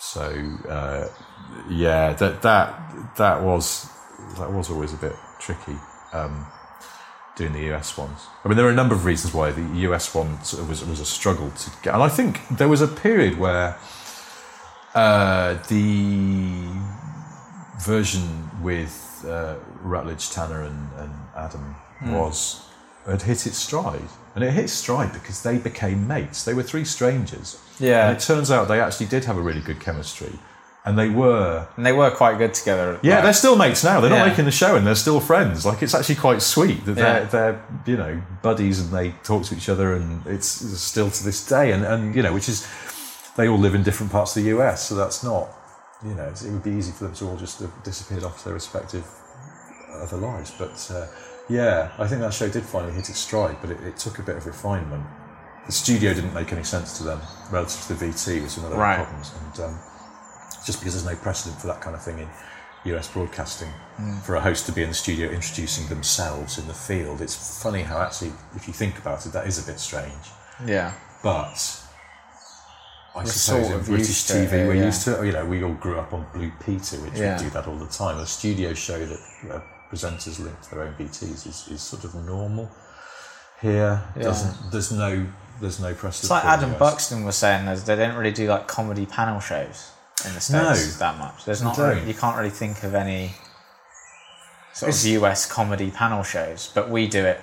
so, 0.00 0.22
uh, 0.68 1.08
yeah, 1.68 2.12
that, 2.14 2.42
that, 2.42 3.16
that 3.16 3.42
was, 3.42 3.88
that 4.36 4.52
was 4.52 4.68
always 4.68 4.92
a 4.92 4.96
bit 4.96 5.14
tricky. 5.38 5.76
Um, 6.12 6.46
doing 7.36 7.52
the 7.52 7.72
US 7.72 7.96
ones. 7.96 8.26
I 8.44 8.48
mean, 8.48 8.56
there 8.56 8.66
are 8.66 8.70
a 8.70 8.74
number 8.74 8.94
of 8.94 9.04
reasons 9.04 9.32
why 9.32 9.52
the 9.52 9.62
US 9.88 10.14
one 10.14 10.38
was, 10.38 10.84
was 10.84 11.00
a 11.00 11.06
struggle 11.06 11.50
to 11.50 11.70
get. 11.82 11.94
And 11.94 12.02
I 12.02 12.08
think 12.08 12.40
there 12.50 12.68
was 12.68 12.82
a 12.82 12.88
period 12.88 13.38
where 13.38 13.78
uh, 14.94 15.54
the 15.68 16.66
version 17.80 18.50
with 18.60 19.24
uh, 19.26 19.56
Rutledge, 19.82 20.30
Tanner, 20.30 20.62
and, 20.62 20.88
and 20.98 21.12
Adam 21.36 21.76
was 22.06 22.62
had 23.06 23.22
hit 23.22 23.46
its 23.46 23.56
stride. 23.58 24.08
And 24.34 24.44
it 24.44 24.52
hit 24.52 24.70
stride 24.70 25.12
because 25.12 25.42
they 25.42 25.58
became 25.58 26.06
mates. 26.06 26.44
They 26.44 26.54
were 26.54 26.62
three 26.62 26.84
strangers. 26.84 27.58
Yeah. 27.80 28.08
And 28.08 28.16
it 28.16 28.20
turns 28.20 28.50
out 28.50 28.68
they 28.68 28.80
actually 28.80 29.06
did 29.06 29.24
have 29.24 29.36
a 29.36 29.40
really 29.40 29.60
good 29.60 29.80
chemistry. 29.80 30.38
And 30.84 30.98
they 30.98 31.08
were 31.10 31.66
and 31.76 31.84
they 31.84 31.92
were 31.92 32.10
quite 32.10 32.38
good 32.38 32.54
together. 32.54 32.98
yeah, 33.02 33.16
like- 33.16 33.24
they're 33.24 33.32
still 33.34 33.56
mates 33.56 33.82
now. 33.84 34.00
They're 34.00 34.08
not 34.10 34.18
Yeah. 34.24 34.28
making 34.28 34.44
the 34.46 34.50
show, 34.50 34.76
and 34.76 34.86
they're 34.86 34.94
still 34.94 35.20
friends. 35.20 35.66
Like 35.66 35.82
it's 35.82 35.94
actually 35.94 36.14
quite 36.14 36.40
sweet 36.40 36.84
that 36.86 36.92
they're 36.94 37.20
Yeah. 37.22 37.24
they're 37.24 37.60
you 37.86 37.96
know 37.98 38.22
buddies 38.40 38.80
and 38.80 38.90
they 38.90 39.10
talk 39.24 39.42
to 39.46 39.54
each 39.54 39.68
other, 39.68 39.94
and 39.94 40.26
it's, 40.26 40.62
it's 40.62 40.80
still 40.80 41.10
to 41.10 41.24
this 41.24 41.44
day. 41.46 41.72
And 41.72 41.84
and 41.84 42.14
you 42.14 42.22
know, 42.22 42.32
which 42.32 42.48
is 42.48 42.66
they 43.36 43.46
all 43.48 43.58
live 43.58 43.74
in 43.74 43.82
different 43.82 44.10
parts 44.12 44.36
of 44.36 44.42
the 44.42 44.48
US, 44.56 44.88
so 44.88 44.94
that's 44.94 45.22
not 45.22 45.48
you 46.02 46.14
know 46.14 46.28
it 46.28 46.42
would 46.50 46.62
be 46.62 46.70
easy 46.70 46.92
for 46.92 47.04
them 47.04 47.14
to 47.14 47.28
all 47.28 47.36
just 47.36 47.58
have 47.60 47.82
disappeared 47.82 48.24
off 48.24 48.42
their 48.44 48.54
respective 48.54 49.04
other 50.00 50.16
lives. 50.16 50.50
But 50.58 50.90
uh, 50.94 51.06
yeah, 51.50 51.90
I 51.98 52.06
think 52.06 52.20
that 52.22 52.32
show 52.32 52.48
did 52.48 52.62
finally 52.64 52.92
hit 52.94 53.08
its 53.10 53.18
stride, 53.18 53.56
but 53.60 53.70
it, 53.70 53.80
it 53.82 53.96
took 53.98 54.18
a 54.18 54.22
bit 54.22 54.36
of 54.36 54.46
refinement. 54.46 55.04
The 55.66 55.72
studio 55.72 56.14
didn't 56.14 56.32
make 56.34 56.52
any 56.52 56.64
sense 56.64 56.96
to 56.98 57.04
them 57.04 57.20
relative 57.50 57.82
to 57.88 57.94
the 57.94 58.06
VT, 58.06 58.34
which 58.36 58.42
was 58.42 58.56
one 58.58 58.66
of 58.66 58.72
the 58.72 58.78
Right. 58.78 58.96
problems. 58.96 59.32
And 59.38 59.64
um, 59.66 59.78
just 60.64 60.80
because 60.80 60.94
there's 60.94 61.04
no 61.04 61.20
precedent 61.20 61.60
for 61.60 61.66
that 61.66 61.80
kind 61.80 61.94
of 61.94 62.02
thing 62.02 62.18
in 62.18 62.28
US 62.94 63.08
broadcasting, 63.08 63.68
for 64.24 64.36
a 64.36 64.40
host 64.40 64.64
to 64.66 64.72
be 64.72 64.82
in 64.82 64.88
the 64.88 64.94
studio 64.94 65.28
introducing 65.28 65.86
themselves 65.88 66.58
in 66.58 66.66
the 66.66 66.74
field, 66.74 67.20
it's 67.20 67.62
funny 67.62 67.82
how 67.82 67.98
actually, 68.00 68.32
if 68.56 68.66
you 68.66 68.72
think 68.74 68.98
about 68.98 69.26
it, 69.26 69.32
that 69.32 69.46
is 69.46 69.62
a 69.62 69.70
bit 69.70 69.78
strange. 69.78 70.24
yeah. 70.66 70.92
But 71.22 71.82
I 73.14 73.18
We're 73.18 73.26
suppose 73.26 73.66
sort 73.68 73.80
in 73.80 73.84
British 73.86 74.22
TV, 74.24 74.52
it 74.52 74.66
we're 74.68 74.74
yeah. 74.76 74.84
used 74.86 75.04
to, 75.04 75.26
you 75.26 75.32
know, 75.32 75.44
we 75.44 75.62
all 75.62 75.74
grew 75.74 75.98
up 75.98 76.14
on 76.14 76.24
Blue 76.32 76.50
Peter, 76.64 76.96
which 76.98 77.14
Yeah. 77.18 77.36
we 77.36 77.44
do 77.44 77.50
that 77.50 77.66
all 77.66 77.76
the 77.76 77.86
time. 77.88 78.16
A 78.18 78.24
studio 78.26 78.72
show 78.72 79.04
that 79.04 79.20
uh, 79.50 79.60
presenters 79.90 80.38
link 80.38 80.60
to 80.62 80.70
their 80.70 80.82
own 80.84 80.94
VTs 80.94 81.46
is, 81.46 81.68
is 81.70 81.80
sort 81.82 82.04
of 82.04 82.14
normal. 82.14 82.70
Here, 83.60 84.02
Yeah. 84.16 84.22
doesn't 84.22 84.70
there's 84.70 84.90
no 84.92 85.26
there's 85.60 85.80
no 85.80 85.92
precedent. 85.92 86.24
It's 86.24 86.30
like 86.30 86.42
for 86.42 86.48
it 86.48 86.52
in 86.54 86.58
Adam. 86.70 86.78
Buxton 86.78 87.24
was 87.24 87.36
saying, 87.36 87.66
they 87.84 87.96
don't 87.96 88.16
really 88.16 88.30
do 88.32 88.48
like 88.48 88.66
comedy 88.66 89.04
panel 89.04 89.40
shows 89.40 89.90
in 90.24 90.32
the 90.32 90.40
states 90.40 90.52
No, 90.52 90.72
that 90.98 91.18
much. 91.18 91.44
There's 91.44 91.62
not, 91.62 91.76
really, 91.76 92.02
you 92.06 92.14
can't 92.14 92.36
really 92.38 92.48
think 92.50 92.82
of 92.82 92.94
any 92.94 93.32
sort 94.72 94.88
It's- 94.90 95.04
of 95.04 95.10
US 95.22 95.44
comedy 95.46 95.90
panel 95.90 96.22
shows, 96.22 96.70
but 96.74 96.88
we 96.88 97.06
do 97.08 97.24
it 97.26 97.40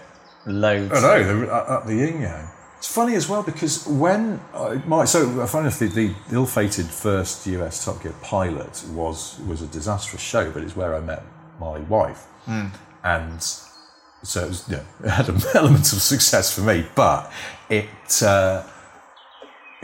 loads. 0.48 0.92
Oh, 0.96 0.98
I 0.98 1.20
know 1.22 1.40
they're 1.42 1.54
up 1.54 1.70
up 1.70 1.86
the 1.86 1.96
yin 1.96 2.22
yang. 2.22 2.48
It's 2.80 2.88
funny 2.88 3.16
as 3.16 3.28
well 3.28 3.44
because 3.44 3.86
when 3.88 4.40
I, 4.56 4.82
my 4.88 5.06
so 5.06 5.42
uh, 5.42 5.46
funny 5.48 5.68
enough, 5.68 5.80
the, 5.80 5.88
the 5.88 6.14
ill-fated 6.32 6.86
first 6.88 7.46
US 7.48 7.84
Top 7.86 8.02
Gear 8.02 8.14
pilot 8.24 8.84
was 8.90 9.40
was 9.48 9.62
a 9.62 9.68
disastrous 9.68 10.22
show, 10.24 10.50
but 10.52 10.64
it's 10.64 10.76
where 10.76 10.96
I 10.96 11.00
met 11.02 11.22
my 11.60 11.80
wife, 11.80 12.26
and 13.04 13.42
so 14.24 14.46
it 14.46 14.48
was 14.48 14.70
yeah, 14.70 14.84
it 15.04 15.10
had 15.10 15.30
an 15.30 15.42
element 15.54 15.92
of 15.94 16.02
success 16.02 16.54
for 16.54 16.62
me. 16.62 16.86
But 16.96 17.32
it, 17.70 18.22
uh, 18.22 18.64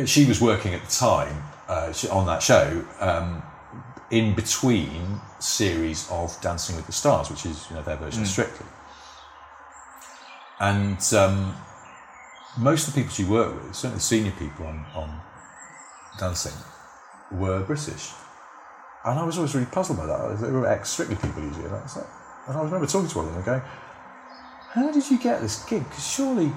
she 0.05 0.25
was 0.25 0.41
working 0.41 0.73
at 0.73 0.83
the 0.83 0.91
time, 0.91 1.43
uh, 1.67 1.93
on 2.11 2.25
that 2.27 2.41
show 2.41 2.85
um, 2.99 3.43
in 4.11 4.33
between 4.35 5.19
series 5.39 6.09
of 6.09 6.39
Dancing 6.41 6.75
with 6.75 6.85
the 6.85 6.91
Stars, 6.91 7.29
which 7.29 7.45
is 7.45 7.65
you 7.69 7.75
know 7.75 7.83
their 7.83 7.97
version 7.97 8.21
of 8.21 8.27
Strictly. 8.27 8.65
And 10.59 10.97
um, 11.13 11.55
most 12.57 12.87
of 12.87 12.93
the 12.93 13.01
people 13.01 13.13
she 13.13 13.25
worked 13.25 13.63
with, 13.63 13.75
certainly 13.75 13.97
the 13.97 14.01
senior 14.01 14.31
people 14.31 14.65
on, 14.65 14.85
on 14.95 15.21
Dancing, 16.19 16.53
were 17.31 17.61
British. 17.63 18.11
And 19.05 19.19
I 19.19 19.23
was 19.23 19.37
always 19.37 19.53
really 19.53 19.67
puzzled 19.67 19.97
by 19.97 20.05
that. 20.05 20.37
They 20.39 20.51
were 20.51 20.67
ex 20.67 20.89
Strictly 20.89 21.15
people 21.17 21.43
usually. 21.43 21.65
And 21.65 21.75
I, 21.75 21.81
was 21.81 21.97
like, 21.97 22.05
and 22.47 22.57
I 22.57 22.61
remember 22.63 22.85
talking 22.87 23.09
to 23.09 23.17
one 23.17 23.27
of 23.27 23.31
them 23.33 23.37
and 23.37 23.45
going, 23.45 23.61
How 24.71 24.91
did 24.91 25.09
you 25.11 25.17
get 25.19 25.41
this 25.41 25.63
gig? 25.65 25.83
Because 25.83 26.07
surely 26.07 26.51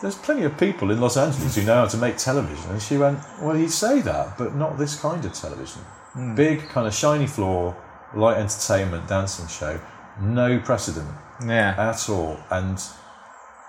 there's 0.00 0.16
plenty 0.16 0.44
of 0.44 0.56
people 0.58 0.90
in 0.90 1.00
Los 1.00 1.16
Angeles 1.16 1.56
who 1.56 1.62
know 1.64 1.74
how 1.74 1.86
to 1.86 1.96
make 1.96 2.16
television. 2.16 2.70
And 2.70 2.82
she 2.82 2.96
went, 2.96 3.18
Well, 3.40 3.56
you 3.56 3.68
say 3.68 4.00
that, 4.02 4.36
but 4.38 4.54
not 4.54 4.78
this 4.78 5.00
kind 5.00 5.24
of 5.24 5.32
television. 5.32 5.82
Hmm. 6.12 6.34
Big, 6.34 6.68
kind 6.68 6.86
of 6.86 6.94
shiny 6.94 7.26
floor, 7.26 7.76
light 8.14 8.38
entertainment, 8.38 9.06
dancing 9.08 9.46
show, 9.46 9.80
no 10.20 10.58
precedent 10.58 11.08
Yeah. 11.46 11.74
at 11.78 12.08
all. 12.08 12.38
And 12.50 12.80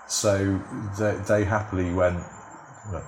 so 0.08 0.60
they, 0.98 1.14
they 1.28 1.44
happily 1.44 1.92
went, 1.92 2.16
"Look, 2.16 2.26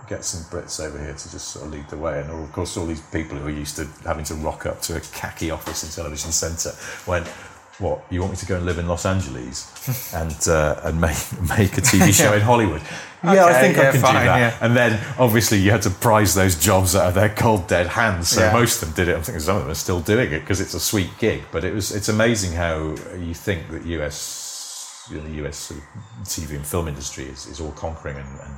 get 0.09 0.25
some 0.25 0.43
Brits 0.51 0.81
over 0.81 0.99
here 0.99 1.15
to 1.15 1.31
just 1.31 1.49
sort 1.49 1.67
of 1.67 1.73
lead 1.73 1.89
the 1.89 1.97
way. 1.97 2.21
And 2.21 2.31
of 2.31 2.53
course, 2.53 2.77
all 2.77 2.87
these 2.87 3.01
people 3.01 3.39
who 3.39 3.47
are 3.49 3.51
used 3.51 3.77
to 3.77 3.87
having 4.05 4.25
to 4.27 4.35
rock 4.35 4.67
up 4.67 4.81
to 4.83 4.97
a 4.97 5.01
khaki 5.01 5.51
office 5.51 5.83
in 5.85 5.91
Television 5.91 6.31
Centre 6.33 6.73
went, 7.07 7.27
what, 7.79 8.05
you 8.11 8.21
want 8.21 8.33
me 8.33 8.37
to 8.37 8.47
go 8.47 8.57
and 8.57 8.67
live 8.67 8.79
in 8.79 8.87
Los 8.87 9.07
Angeles 9.07 9.67
and 10.15 10.37
uh, 10.49 10.81
and 10.85 11.01
make, 11.01 11.17
make 11.59 11.77
a 11.79 11.81
TV 11.81 12.13
show 12.23 12.33
in 12.35 12.43
Hollywood? 12.43 12.83
yeah, 13.25 13.31
I 13.47 13.51
Okay, 13.51 13.61
think 13.61 13.79
I 13.79 13.91
can 13.93 14.01
fine, 14.01 14.15
do 14.15 14.27
that. 14.27 14.39
yeah. 14.39 14.57
And 14.61 14.77
then 14.77 15.01
obviously 15.19 15.59
you 15.59 15.71
had 15.71 15.83
to 15.83 15.91
prize 15.91 16.35
those 16.35 16.55
jobs 16.63 16.95
out 16.95 17.07
of 17.09 17.15
their 17.15 17.31
cold 17.31 17.67
dead 17.69 17.87
hands. 17.87 18.29
So 18.29 18.43
Yeah. 18.43 18.53
most 18.53 18.83
of 18.83 18.89
them 18.95 19.07
did 19.07 19.09
it. 19.13 19.17
I 19.19 19.23
think 19.23 19.41
some 19.41 19.57
of 19.57 19.63
them 19.63 19.71
are 19.71 19.75
still 19.75 20.01
doing 20.01 20.33
it 20.33 20.41
because 20.41 20.61
it's 20.61 20.75
a 20.75 20.81
sweet 20.81 21.11
gig. 21.19 21.43
But 21.51 21.65
it 21.65 21.75
was 21.75 21.91
it's 21.93 22.09
amazing 22.09 22.53
how 22.53 22.95
you 23.19 23.35
think 23.35 23.71
that 23.71 23.85
US 23.87 25.09
you 25.11 25.17
know, 25.17 25.25
the 25.25 25.47
US 25.47 25.57
sort 25.57 25.81
of 25.81 25.87
TV 26.29 26.55
and 26.57 26.67
film 26.67 26.87
industry 26.89 27.25
is, 27.25 27.47
is 27.47 27.61
all 27.61 27.73
conquering 27.73 28.17
and, 28.17 28.41
and 28.41 28.55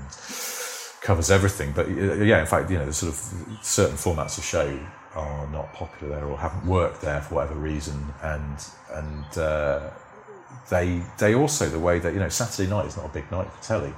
covers 1.04 1.30
everything. 1.30 1.70
But 1.72 1.88
yeah, 1.88 2.40
in 2.40 2.46
fact, 2.46 2.70
you 2.70 2.78
know, 2.78 2.86
the 2.86 2.92
sort 2.92 3.12
of 3.12 3.18
certain 3.62 3.96
formats 3.96 4.38
of 4.38 4.44
show 4.44 4.78
are 5.14 5.46
not 5.52 5.72
popular 5.72 6.16
there 6.16 6.24
or 6.24 6.36
haven't 6.36 6.66
worked 6.66 7.00
there 7.00 7.20
for 7.20 7.36
whatever 7.36 7.54
reason, 7.54 8.12
and 8.22 8.56
and 8.92 9.38
uh, 9.38 9.90
they 10.70 11.02
they 11.18 11.34
also 11.34 11.68
the 11.68 11.78
way 11.78 12.00
that 12.00 12.12
you 12.12 12.18
know 12.18 12.28
Saturday 12.28 12.68
night 12.68 12.86
is 12.86 12.96
not 12.96 13.06
a 13.06 13.10
big 13.10 13.30
night 13.30 13.48
for 13.52 13.62
telly. 13.62 13.94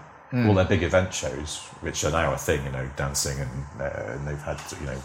All 0.49 0.55
their 0.55 0.65
big 0.65 0.83
event 0.83 1.15
shows, 1.15 1.61
which 1.81 2.05
are 2.05 2.11
now 2.11 2.35
a 2.35 2.37
thing, 2.37 2.63
you 2.67 2.73
know, 2.73 2.91
dancing 2.97 3.39
and 3.39 3.81
uh, 3.81 4.13
and 4.13 4.27
they've 4.27 4.43
had 4.43 4.61
you 4.81 4.87
know 4.87 5.01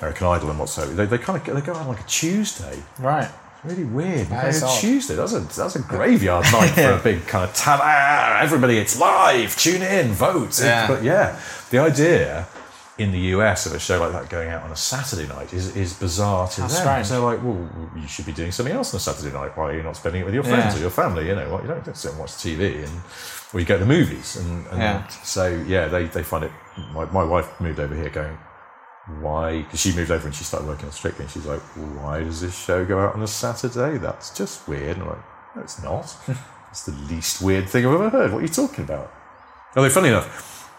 American 0.00 0.26
Idol 0.26 0.50
and 0.50 0.58
whatsoever. 0.58 0.92
They, 0.94 1.06
they 1.06 1.18
kind 1.18 1.38
of 1.38 1.54
they 1.54 1.60
go 1.60 1.72
out 1.72 1.82
on 1.82 1.88
like 1.88 2.00
a 2.00 2.08
Tuesday. 2.08 2.82
Right. 2.98 3.30
Really 3.64 3.84
weird. 3.84 4.28
Is 4.46 4.62
odd. 4.62 4.78
Tuesday. 4.80 5.16
That's 5.16 5.32
a 5.32 5.40
that's 5.40 5.76
a 5.76 5.80
graveyard 5.82 6.44
night 6.52 6.70
for 6.70 6.92
a 6.92 6.98
big 7.02 7.26
kind 7.26 7.44
of 7.48 7.54
ta 7.54 7.78
ah, 7.82 8.40
Everybody, 8.40 8.78
it's 8.78 8.98
live. 8.98 9.56
Tune 9.56 9.82
in, 9.82 10.12
vote. 10.12 10.60
Yeah. 10.60 10.86
But 10.86 11.02
yeah, 11.02 11.40
the 11.70 11.78
idea 11.78 12.46
in 12.98 13.12
the 13.12 13.18
US 13.36 13.64
of 13.66 13.72
a 13.74 13.78
show 13.78 14.00
like 14.00 14.12
that 14.12 14.28
going 14.28 14.48
out 14.50 14.62
on 14.64 14.72
a 14.72 14.76
Saturday 14.76 15.26
night 15.28 15.52
is, 15.52 15.76
is 15.76 15.92
bizarre 15.94 16.48
to 16.48 16.62
How 16.62 16.66
them. 16.66 16.76
strange. 16.76 17.06
So 17.06 17.14
they're 17.14 17.30
like, 17.36 17.44
well, 17.44 17.68
you 17.96 18.08
should 18.08 18.26
be 18.26 18.32
doing 18.32 18.50
something 18.50 18.74
else 18.74 18.92
on 18.92 18.98
a 18.98 19.00
Saturday 19.00 19.32
night. 19.32 19.56
Why 19.56 19.70
are 19.70 19.76
you 19.76 19.82
not 19.84 19.96
spending 19.96 20.22
it 20.22 20.24
with 20.24 20.34
your 20.34 20.42
friends 20.42 20.74
Yeah. 20.74 20.78
or 20.78 20.82
your 20.82 20.90
family? 20.90 21.28
You 21.28 21.36
know, 21.36 21.48
what 21.52 21.62
you 21.62 21.68
don't 21.68 21.96
sit 21.96 22.10
and 22.10 22.18
watch 22.20 22.30
TV 22.32 22.82
and 22.84 23.00
or 23.54 23.60
you 23.60 23.66
go 23.66 23.78
to 23.78 23.84
the 23.84 23.86
movies. 23.88 24.36
And, 24.36 24.66
and 24.68 24.78
Yeah. 24.78 25.06
so 25.08 25.46
yeah, 25.66 25.86
they, 25.88 26.04
they 26.06 26.22
find 26.24 26.44
it. 26.44 26.52
My, 26.92 27.04
my 27.06 27.24
wife 27.24 27.48
moved 27.60 27.78
over 27.80 27.94
here 27.94 28.08
going, 28.10 28.36
why? 29.20 29.62
Because 29.62 29.80
she 29.80 29.94
moved 29.94 30.10
over 30.10 30.26
and 30.26 30.34
she 30.34 30.44
started 30.44 30.68
working 30.68 30.86
on 30.86 30.92
Strictly, 30.92 31.24
and 31.24 31.32
she's 31.32 31.46
like, 31.46 31.60
why 31.76 32.22
does 32.22 32.40
this 32.40 32.56
show 32.56 32.84
go 32.84 33.00
out 33.00 33.14
on 33.14 33.22
a 33.22 33.26
Saturday? 33.26 33.98
That's 33.98 34.36
just 34.36 34.68
weird. 34.68 34.96
And 34.96 35.02
I'm 35.02 35.08
like, 35.08 35.56
no, 35.56 35.62
it's 35.62 35.82
not. 35.82 36.16
it's 36.70 36.84
the 36.84 36.92
least 36.92 37.40
weird 37.42 37.68
thing 37.68 37.86
I've 37.86 37.94
ever 37.94 38.10
heard. 38.10 38.32
What 38.32 38.38
are 38.38 38.42
you 38.42 38.48
talking 38.48 38.84
about? 38.84 39.12
Although, 39.74 39.90
funny 39.90 40.08
enough, 40.08 40.70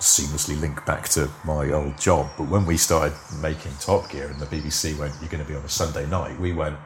seamlessly 0.00 0.60
link 0.60 0.84
back 0.84 1.08
to 1.10 1.30
my 1.44 1.70
old 1.70 1.98
job, 1.98 2.28
but 2.36 2.48
when 2.48 2.66
we 2.66 2.76
started 2.76 3.16
making 3.40 3.72
Top 3.80 4.10
Gear 4.10 4.28
and 4.28 4.40
the 4.40 4.46
BBC 4.46 4.98
went, 4.98 5.14
you're 5.20 5.30
going 5.30 5.42
to 5.42 5.48
be 5.48 5.56
on 5.56 5.64
a 5.64 5.68
Sunday 5.68 6.06
night, 6.06 6.38
we 6.40 6.52
went, 6.52 6.76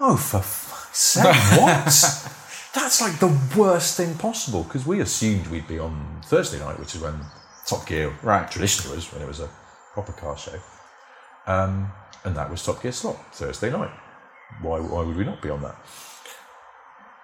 oh, 0.00 0.16
for 0.16 0.40
fuck's 0.40 0.98
sake, 0.98 1.24
what? 1.60 1.84
That's 2.74 3.00
like 3.00 3.18
the 3.18 3.36
worst 3.56 3.96
thing 3.96 4.14
possible 4.16 4.62
because 4.62 4.86
we 4.86 5.00
assumed 5.00 5.46
we'd 5.48 5.68
be 5.68 5.78
on 5.78 6.20
Thursday 6.24 6.58
night, 6.58 6.78
which 6.78 6.94
is 6.94 7.00
when 7.00 7.20
Top 7.66 7.86
Gear 7.86 8.16
Right. 8.22 8.50
traditionally 8.50 8.96
was, 8.96 9.12
when 9.12 9.22
it 9.22 9.28
was 9.28 9.40
a 9.40 9.48
proper 9.94 10.12
car 10.12 10.36
show. 10.36 10.58
Um, 11.46 11.90
and 12.24 12.36
that 12.36 12.50
was 12.50 12.64
Top 12.64 12.82
Gear 12.82 12.92
slot, 12.92 13.34
Thursday 13.34 13.70
night. 13.70 13.90
Why, 14.60 14.80
why 14.80 15.02
would 15.02 15.16
we 15.16 15.24
not 15.24 15.40
be 15.42 15.50
on 15.50 15.62
that? 15.62 15.76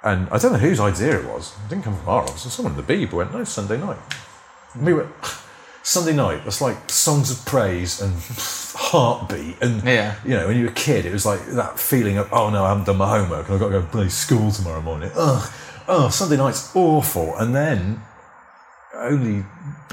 And 0.02 0.28
I 0.30 0.38
don't 0.38 0.52
know 0.52 0.58
whose 0.58 0.80
idea 0.80 1.18
it 1.18 1.24
was. 1.26 1.52
It 1.64 1.70
didn't 1.70 1.84
come 1.84 1.96
from 1.96 2.08
our 2.08 2.22
office. 2.22 2.52
Someone 2.52 2.78
in 2.78 2.84
the 2.84 2.92
Beeb 2.92 3.12
went, 3.12 3.32
no, 3.32 3.44
Sunday 3.44 3.78
night. 3.78 3.98
And 4.74 4.84
we 4.84 4.92
went, 4.92 5.08
Sunday 5.82 6.12
night, 6.14 6.44
that's 6.44 6.60
like 6.60 6.90
songs 6.90 7.30
of 7.30 7.44
praise 7.46 8.00
and 8.02 8.14
heartbeat. 8.74 9.56
And, 9.62 9.82
Yeah. 9.82 10.14
you 10.24 10.30
know, 10.34 10.46
when 10.48 10.56
you 10.56 10.64
were 10.64 10.70
a 10.70 10.74
kid, 10.74 11.06
it 11.06 11.12
was 11.12 11.24
like 11.24 11.44
that 11.52 11.78
feeling 11.78 12.18
of, 12.18 12.30
oh 12.32 12.50
no, 12.50 12.64
I 12.64 12.68
haven't 12.68 12.84
done 12.84 12.96
my 12.98 13.08
homework 13.18 13.46
and 13.46 13.54
I've 13.54 13.60
got 13.60 13.68
to 13.70 13.80
go 13.80 13.86
play 13.86 14.08
school 14.08 14.50
tomorrow 14.50 14.82
morning. 14.82 15.10
Ugh, 15.14 15.52
oh, 15.88 16.08
Sunday 16.10 16.36
night's 16.36 16.74
awful. 16.76 17.36
And 17.36 17.54
then 17.54 18.02
only 18.94 19.44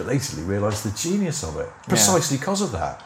belatedly 0.04 0.44
realised 0.44 0.84
the 0.86 0.96
genius 0.98 1.44
of 1.44 1.58
it, 1.58 1.70
precisely 1.88 2.38
because 2.38 2.62
of 2.62 2.72
that. 2.72 3.04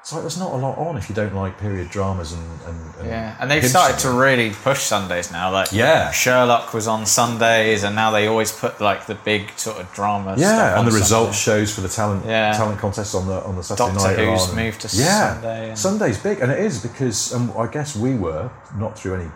It's 0.00 0.12
like 0.12 0.22
there's 0.22 0.38
not 0.38 0.52
a 0.52 0.56
lot 0.56 0.78
on 0.78 0.96
if 0.96 1.08
you 1.10 1.14
don't 1.14 1.34
like 1.34 1.58
period 1.58 1.90
dramas 1.90 2.32
and. 2.32 2.42
and, 2.66 2.94
and 3.00 3.08
Yeah, 3.08 3.36
and 3.40 3.50
they've 3.50 3.64
started 3.68 3.98
to 3.98 4.10
really 4.10 4.50
push 4.50 4.78
Sundays 4.80 5.30
now. 5.32 5.50
Like 5.52 5.70
Yeah. 5.72 6.10
Sherlock 6.12 6.72
was 6.72 6.86
on 6.86 7.04
Sundays, 7.04 7.82
and 7.82 7.94
now 7.96 8.10
they 8.10 8.26
always 8.26 8.50
put 8.52 8.80
like 8.80 9.06
the 9.06 9.16
big 9.16 9.50
sort 9.58 9.76
of 9.78 9.92
drama. 9.92 10.36
Yeah, 10.38 10.78
and 10.78 10.86
the 10.86 10.92
Sunday. 10.92 11.02
results 11.04 11.36
shows 11.36 11.74
for 11.74 11.82
the 11.82 11.88
talent 11.88 12.24
Yeah. 12.24 12.52
talent 12.52 12.78
contests 12.78 13.14
on 13.14 13.26
the 13.26 13.42
on 13.44 13.56
the 13.56 13.62
Saturday 13.62 13.92
Doctor 13.92 14.08
night. 14.08 14.18
are 14.20 14.30
Who's 14.32 14.48
on. 14.48 14.56
moved 14.56 14.80
to 14.82 14.96
yeah. 14.96 15.32
Sunday 15.34 15.68
and- 15.70 15.78
Sunday's 15.78 16.18
big, 16.18 16.40
and 16.40 16.52
it 16.52 16.60
is 16.60 16.80
because 16.80 17.34
um, 17.34 17.52
I 17.58 17.66
guess 17.66 17.94
we 17.96 18.14
were 18.14 18.50
not 18.78 18.96
through 18.98 19.16
any 19.16 19.30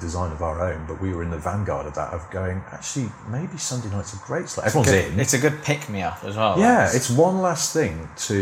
design 0.00 0.32
of 0.32 0.42
our 0.42 0.60
own, 0.72 0.84
but 0.86 1.00
we 1.00 1.12
were 1.12 1.22
in 1.22 1.30
the 1.30 1.38
vanguard 1.38 1.86
of 1.86 1.94
that 1.94 2.12
of 2.12 2.28
going. 2.30 2.62
Actually, 2.72 3.10
maybe 3.28 3.56
Sunday 3.58 3.88
night's 3.90 4.14
a 4.14 4.18
great 4.26 4.48
slot. 4.48 4.66
Everyone's 4.66 4.90
Good- 4.90 5.12
in. 5.12 5.20
It's 5.20 5.34
a 5.34 5.38
good 5.38 5.62
pick 5.62 5.88
me 5.88 6.02
up 6.02 6.22
as 6.24 6.36
well. 6.36 6.58
yeah, 6.58 6.86
like, 6.86 6.94
it's 6.94 7.10
one 7.10 7.40
last 7.40 7.72
thing 7.72 8.08
to 8.28 8.34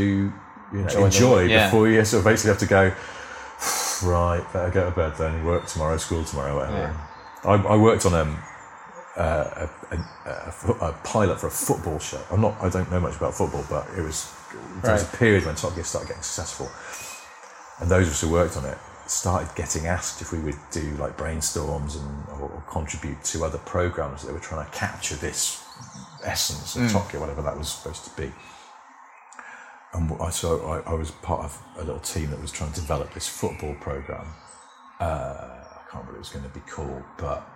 you 0.73 0.79
know, 0.79 0.85
Enjoy 0.87 1.05
enjoy, 1.07 1.43
yeah. 1.45 1.67
before 1.67 1.89
you 1.89 2.05
sort 2.05 2.21
of 2.21 2.25
basically 2.25 2.51
have 2.51 2.59
to 2.61 2.67
go. 2.67 2.93
Right, 4.03 4.45
better 4.53 4.71
go 4.71 4.91
to 4.91 4.95
bed 4.95 5.15
then. 5.17 5.43
Work 5.45 5.65
tomorrow, 5.67 5.97
school 5.97 6.23
tomorrow, 6.23 6.55
whatever. 6.57 6.95
I, 7.45 7.55
I 7.55 7.77
worked 7.77 8.05
on 8.05 8.13
um, 8.13 8.37
uh, 9.17 9.67
a, 9.91 9.95
a, 9.97 9.99
a, 10.29 10.73
a 10.89 10.93
pilot 11.03 11.41
for 11.41 11.47
a 11.47 11.51
football 11.51 11.99
show. 11.99 12.21
I'm 12.31 12.43
not. 12.43 12.61
I 12.61 12.69
don't 12.69 12.91
know 12.91 13.01
much 13.01 13.17
about 13.17 13.33
football, 13.33 13.65
but 13.71 13.87
it 13.97 14.03
was 14.03 14.31
there 14.83 14.93
was 14.93 15.03
a 15.03 15.07
Right. 15.07 15.15
period 15.15 15.47
when 15.47 15.55
Top 15.55 15.75
Gear 15.75 15.85
started 15.85 16.09
getting 16.09 16.23
successful, 16.23 16.71
and 17.81 17.91
those 17.91 18.07
of 18.09 18.13
us 18.13 18.21
who 18.21 18.29
worked 18.31 18.59
on 18.59 18.67
it 18.67 18.77
started 19.11 19.55
getting 19.55 19.87
asked 19.87 20.21
if 20.21 20.33
we 20.33 20.39
would 20.41 20.57
do 20.71 20.83
like 20.99 21.17
brainstorms 21.17 21.97
and 21.97 22.29
or, 22.41 22.49
or 22.49 22.65
contribute 22.69 23.23
to 23.25 23.45
other 23.45 23.59
programs 23.59 24.25
that 24.25 24.33
were 24.33 24.41
trying 24.41 24.65
to 24.65 24.73
capture 24.73 25.15
this 25.17 25.65
essence 26.25 26.77
of 26.77 26.91
Top 26.91 27.11
Gear, 27.11 27.21
whatever 27.21 27.43
that 27.43 27.57
was 27.57 27.69
supposed 27.69 28.05
to 28.05 28.11
be. 28.21 28.33
And 29.93 30.11
I, 30.21 30.31
so 30.31 30.83
I, 30.87 30.91
I 30.91 30.95
was 30.95 31.11
part 31.11 31.45
of 31.45 31.63
a 31.77 31.85
little 31.85 32.01
team 32.01 32.31
that 32.31 32.41
was 32.41 32.53
trying 32.53 32.73
to 32.73 32.81
develop 32.81 33.15
this 33.15 33.29
football 33.29 33.75
program. 33.81 34.27
Uh, 35.01 35.05
I 35.05 35.83
can't 35.91 36.05
remember 36.05 36.13
what 36.13 36.17
it 36.17 36.19
was 36.19 36.29
going 36.29 36.45
to 36.45 36.51
be 36.51 36.61
called, 36.61 37.03
but 37.19 37.49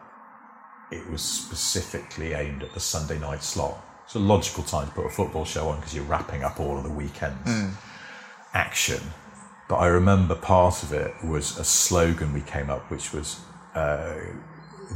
it 0.91 1.09
was 1.11 1.23
specifically 1.23 2.33
aimed 2.33 2.63
at 2.63 2.73
the 2.73 2.81
Sunday 2.81 3.19
night 3.19 3.43
slot. 3.43 3.85
It's 4.05 4.15
a 4.15 4.19
logical 4.19 4.65
time 4.65 4.89
to 4.89 4.93
put 4.95 5.07
a 5.07 5.11
football 5.11 5.45
show 5.45 5.69
on 5.69 5.77
because 5.77 5.95
you're 5.95 6.05
wrapping 6.05 6.43
up 6.43 6.59
all 6.61 6.77
of 6.79 6.85
the 6.85 6.91
weekends 6.91 7.49
action. 8.55 9.01
But 9.71 9.77
I 9.77 9.87
remember 9.87 10.35
part 10.35 10.83
of 10.83 10.93
it 10.93 11.15
was 11.25 11.57
a 11.57 11.63
slogan 11.63 12.35
we 12.35 12.41
came 12.41 12.71
up, 12.71 12.91
which 12.91 13.13
was 13.13 13.39
uh, 13.77 14.17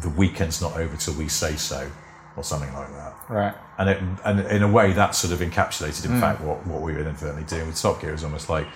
"The 0.02 0.10
weekend's 0.10 0.60
not 0.60 0.76
over 0.76 0.96
till 0.96 1.14
we 1.14 1.28
say 1.28 1.54
so," 1.54 1.88
or 2.36 2.42
something 2.42 2.74
like 2.74 2.90
that. 2.90 3.14
right. 3.28 3.54
And 3.78 3.88
it, 3.88 4.02
and 4.24 4.40
in 4.40 4.64
a 4.64 4.68
way, 4.68 4.92
that 4.92 5.14
sort 5.14 5.32
of 5.32 5.38
encapsulated, 5.38 6.06
in 6.06 6.20
fact, 6.20 6.40
what, 6.40 6.66
what 6.66 6.82
we 6.82 6.92
were 6.92 6.98
inadvertently 6.98 7.44
doing 7.44 7.68
with 7.68 7.80
Top 7.80 8.00
Gear. 8.00 8.10
It 8.10 8.14
was 8.14 8.24
almost 8.24 8.48
like 8.50 8.66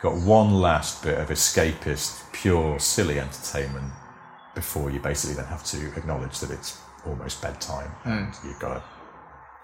got 0.00 0.16
one 0.16 0.54
last 0.54 1.02
bit 1.02 1.18
of 1.18 1.28
escapist, 1.28 2.32
pure, 2.32 2.78
silly 2.78 3.20
entertainment 3.20 3.92
before 4.54 4.90
you 4.90 4.98
basically 4.98 5.36
then 5.36 5.44
have 5.44 5.64
to 5.64 5.88
acknowledge 5.94 6.40
that 6.40 6.50
it's 6.50 6.80
almost 7.06 7.42
bedtime 7.42 7.90
and 8.04 8.34
you've 8.44 8.58
got 8.58 8.74
to 8.74 8.82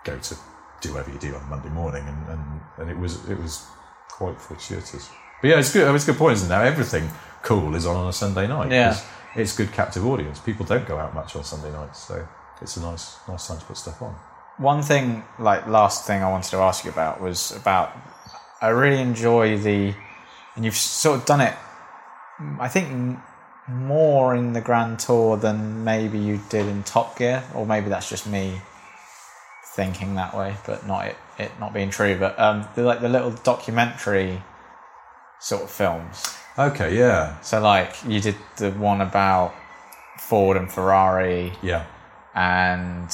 go 0.04 0.18
to 0.18 0.36
do 0.80 0.92
whatever 0.92 1.10
you 1.10 1.18
do 1.18 1.34
on 1.34 1.48
Monday 1.48 1.70
morning. 1.70 2.04
And, 2.06 2.28
and, 2.28 2.60
and 2.78 2.90
it 2.90 2.98
was 2.98 3.28
it 3.30 3.38
was 3.38 3.66
quite 4.10 4.38
fortuitous. 4.38 5.10
But 5.44 5.50
yeah, 5.50 5.58
it's 5.58 5.74
good. 5.74 5.94
It's 5.94 6.08
a 6.08 6.12
good 6.12 6.18
point, 6.18 6.36
isn't 6.36 6.50
it? 6.50 6.54
Now 6.54 6.62
everything 6.62 7.06
cool 7.42 7.74
is 7.74 7.84
on 7.84 7.96
on 7.96 8.08
a 8.08 8.14
Sunday 8.14 8.46
night. 8.46 8.72
Yeah. 8.72 8.98
It's 9.36 9.54
good 9.54 9.72
captive 9.72 10.06
audience. 10.06 10.40
People 10.40 10.64
don't 10.64 10.88
go 10.88 10.96
out 10.96 11.14
much 11.14 11.36
on 11.36 11.44
Sunday 11.44 11.70
nights, 11.70 11.98
so 11.98 12.26
it's 12.62 12.78
a 12.78 12.80
nice 12.80 13.18
nice 13.28 13.46
time 13.46 13.58
to 13.58 13.64
put 13.66 13.76
stuff 13.76 14.00
on. 14.00 14.14
One 14.56 14.80
thing, 14.80 15.22
like 15.38 15.66
last 15.66 16.06
thing 16.06 16.22
I 16.22 16.30
wanted 16.30 16.50
to 16.52 16.56
ask 16.60 16.86
you 16.86 16.90
about 16.90 17.20
was 17.20 17.54
about 17.54 17.94
I 18.62 18.68
really 18.68 19.02
enjoy 19.02 19.58
the, 19.58 19.94
and 20.56 20.64
you've 20.64 20.76
sort 20.76 21.20
of 21.20 21.26
done 21.26 21.42
it. 21.42 21.54
I 22.58 22.68
think 22.68 23.18
more 23.68 24.34
in 24.34 24.54
the 24.54 24.62
Grand 24.62 24.98
Tour 24.98 25.36
than 25.36 25.84
maybe 25.84 26.18
you 26.18 26.40
did 26.48 26.64
in 26.64 26.84
Top 26.84 27.18
Gear, 27.18 27.44
or 27.54 27.66
maybe 27.66 27.90
that's 27.90 28.08
just 28.08 28.26
me 28.26 28.62
thinking 29.74 30.14
that 30.14 30.34
way, 30.34 30.56
but 30.64 30.86
not 30.86 31.04
it, 31.04 31.16
it 31.36 31.52
not 31.60 31.74
being 31.74 31.90
true. 31.90 32.16
But 32.18 32.40
um, 32.40 32.66
the 32.76 32.82
like 32.82 33.02
the 33.02 33.10
little 33.10 33.32
documentary 33.32 34.40
sort 35.44 35.62
of 35.62 35.70
films. 35.70 36.34
Okay, 36.58 36.96
yeah, 36.96 37.38
So 37.40 37.60
like 37.60 37.96
you 38.06 38.20
did 38.20 38.36
the 38.56 38.70
one 38.72 39.00
about 39.00 39.52
Ford 40.18 40.56
and 40.56 40.70
Ferrari, 40.70 41.52
yeah. 41.62 41.84
and 42.34 43.10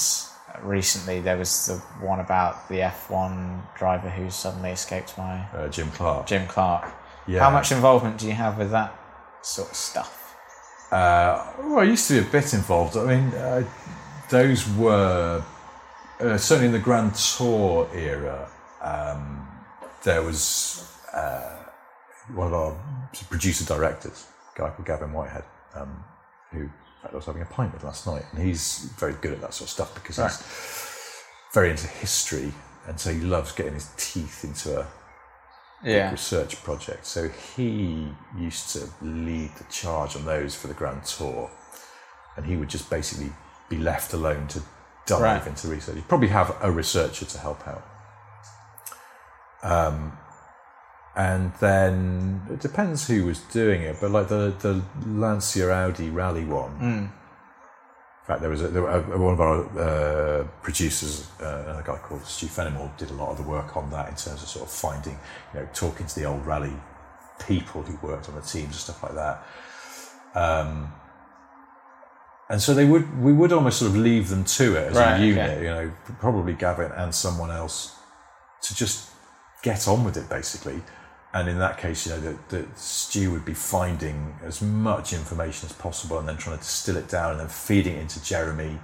recently 0.62 1.20
there 1.20 1.36
was 1.38 1.66
the 1.66 1.76
one 2.06 2.20
about 2.20 2.68
the 2.68 2.80
F1 2.80 3.62
driver 3.76 4.10
who 4.10 4.30
suddenly 4.30 4.70
escaped 4.70 5.16
my 5.18 5.44
Uh, 5.54 5.68
Jim 5.68 5.90
Clark. 5.90 6.26
Jim 6.26 6.46
Clark. 6.46 6.92
Yeah. 7.26 7.40
How 7.40 7.50
much 7.50 7.72
involvement 7.72 8.18
do 8.18 8.26
you 8.26 8.34
have 8.34 8.58
with 8.58 8.70
that 8.70 8.92
sort 9.42 9.70
of 9.70 9.76
stuff? 9.76 10.36
Uh, 10.92 11.42
well, 11.58 11.80
I 11.80 11.84
used 11.84 12.06
to 12.08 12.20
be 12.20 12.28
a 12.28 12.30
bit 12.30 12.52
involved. 12.54 12.96
I 12.96 13.04
mean, 13.04 13.34
uh, 13.34 13.64
those 14.28 14.68
were 14.76 15.42
uh, 16.20 16.36
certainly 16.36 16.66
in 16.66 16.72
the 16.72 16.78
Grand 16.78 17.14
Tour 17.14 17.88
era. 17.94 18.48
Um, 18.82 19.48
there 20.04 20.22
was 20.22 20.86
uh, 21.14 21.49
one 22.34 22.46
of 22.46 22.54
our 22.54 22.76
producer 23.28 23.64
directors, 23.64 24.26
a 24.54 24.58
guy 24.58 24.70
called 24.70 24.86
Gavin 24.86 25.12
Whitehead, 25.12 25.44
um, 25.74 26.04
who 26.52 26.68
I 27.10 27.14
was 27.14 27.26
having 27.26 27.42
a 27.42 27.46
pint 27.46 27.72
with 27.72 27.84
last 27.84 28.06
night, 28.06 28.24
and 28.32 28.42
he's 28.42 28.90
very 28.98 29.14
good 29.14 29.32
at 29.32 29.40
that 29.40 29.54
sort 29.54 29.68
of 29.68 29.72
stuff 29.72 29.94
because 29.94 30.16
he's 30.16 31.22
very 31.54 31.70
into 31.70 31.86
history, 31.86 32.52
and 32.86 32.98
so 33.00 33.12
he 33.12 33.20
loves 33.20 33.52
getting 33.52 33.74
his 33.74 33.90
teeth 33.96 34.44
into 34.44 34.80
a 34.80 34.86
Yeah. 35.82 36.10
research 36.10 36.62
project. 36.62 37.06
So 37.06 37.28
he 37.28 38.14
used 38.36 38.70
to 38.74 38.88
lead 39.00 39.54
the 39.56 39.64
charge 39.64 40.14
on 40.14 40.24
those 40.26 40.54
for 40.54 40.66
the 40.68 40.74
Grand 40.74 41.04
Tour, 41.04 41.50
and 42.36 42.44
he 42.46 42.56
would 42.56 42.68
just 42.68 42.90
basically 42.90 43.32
be 43.70 43.78
left 43.78 44.12
alone 44.12 44.46
to 44.48 44.62
dive 45.06 45.20
Right. 45.22 45.46
into 45.46 45.68
research. 45.68 45.94
He'd 45.96 46.08
probably 46.08 46.28
have 46.28 46.54
a 46.60 46.70
researcher 46.70 47.24
to 47.24 47.38
help 47.38 47.66
out. 47.66 47.82
Um, 49.62 50.18
and 51.16 51.52
then 51.60 52.42
it 52.50 52.60
depends 52.60 53.06
who 53.08 53.24
was 53.26 53.40
doing 53.40 53.82
it, 53.82 53.96
but 54.00 54.10
like 54.10 54.28
the 54.28 54.54
the 54.60 54.82
Lancia 55.06 55.70
Audi 55.72 56.10
Rally 56.10 56.44
one. 56.44 57.10
In 58.22 58.26
fact, 58.26 58.42
there 58.42 58.50
was 58.50 58.62
a, 58.62 58.68
there, 58.68 58.82
were- 58.82 58.90
uh, 58.90 59.18
one 59.18 59.32
of 59.32 59.40
our 59.40 59.64
uh, 59.78 60.44
producers, 60.62 61.26
uh, 61.40 61.80
a 61.80 61.82
guy 61.84 61.96
called 61.96 62.24
Stu 62.24 62.46
Fenimore, 62.46 62.92
did 62.98 63.10
a 63.10 63.14
lot 63.14 63.30
of 63.30 63.38
the 63.38 63.42
work 63.42 63.76
on 63.76 63.90
that 63.90 64.08
in 64.08 64.14
terms 64.14 64.42
of 64.42 64.48
sort 64.48 64.66
of 64.66 64.70
finding, 64.70 65.18
you 65.52 65.60
know, 65.60 65.68
talking 65.74 66.06
to 66.06 66.14
the 66.14 66.26
old 66.26 66.44
rally 66.46 66.72
people 67.48 67.82
who 67.82 67.96
worked 68.06 68.28
on 68.28 68.34
the 68.36 68.42
teams 68.42 68.66
and 68.66 68.74
stuff 68.74 69.02
like 69.02 69.14
that. 69.14 69.42
Um, 70.34 70.92
and 72.50 72.60
so 72.60 72.74
they 72.74 72.84
would, 72.84 73.20
we 73.22 73.32
would 73.32 73.52
almost 73.52 73.78
sort 73.78 73.90
of 73.92 73.96
leave 73.96 74.28
them 74.28 74.44
to 74.44 74.76
it 74.76 74.90
as 74.90 74.96
Right, 74.96 75.20
a 75.20 75.24
unit, 75.24 75.50
okay. 75.50 75.62
you 75.62 75.70
know, 75.70 75.92
probably 76.20 76.52
Gavin 76.52 76.92
and 76.92 77.14
someone 77.14 77.50
else 77.50 77.96
to 78.62 78.74
just 78.76 79.10
get 79.62 79.88
on 79.88 80.04
with 80.04 80.16
it, 80.16 80.28
basically. 80.28 80.82
And 81.32 81.48
in 81.48 81.58
that 81.60 81.78
case, 81.78 82.06
you 82.06 82.12
know, 82.12 82.20
that, 82.20 82.48
that 82.48 82.78
Stu 82.78 83.30
would 83.30 83.44
be 83.44 83.54
finding 83.54 84.34
as 84.44 84.60
much 84.60 85.12
information 85.12 85.68
as 85.68 85.72
possible 85.72 86.18
and 86.18 86.28
then 86.28 86.36
trying 86.36 86.56
to 86.56 86.62
distill 86.62 86.96
it 86.96 87.08
down 87.08 87.32
and 87.32 87.40
then 87.40 87.48
feeding 87.48 87.94
it 87.96 88.00
into 88.00 88.22
Jeremy. 88.22 88.80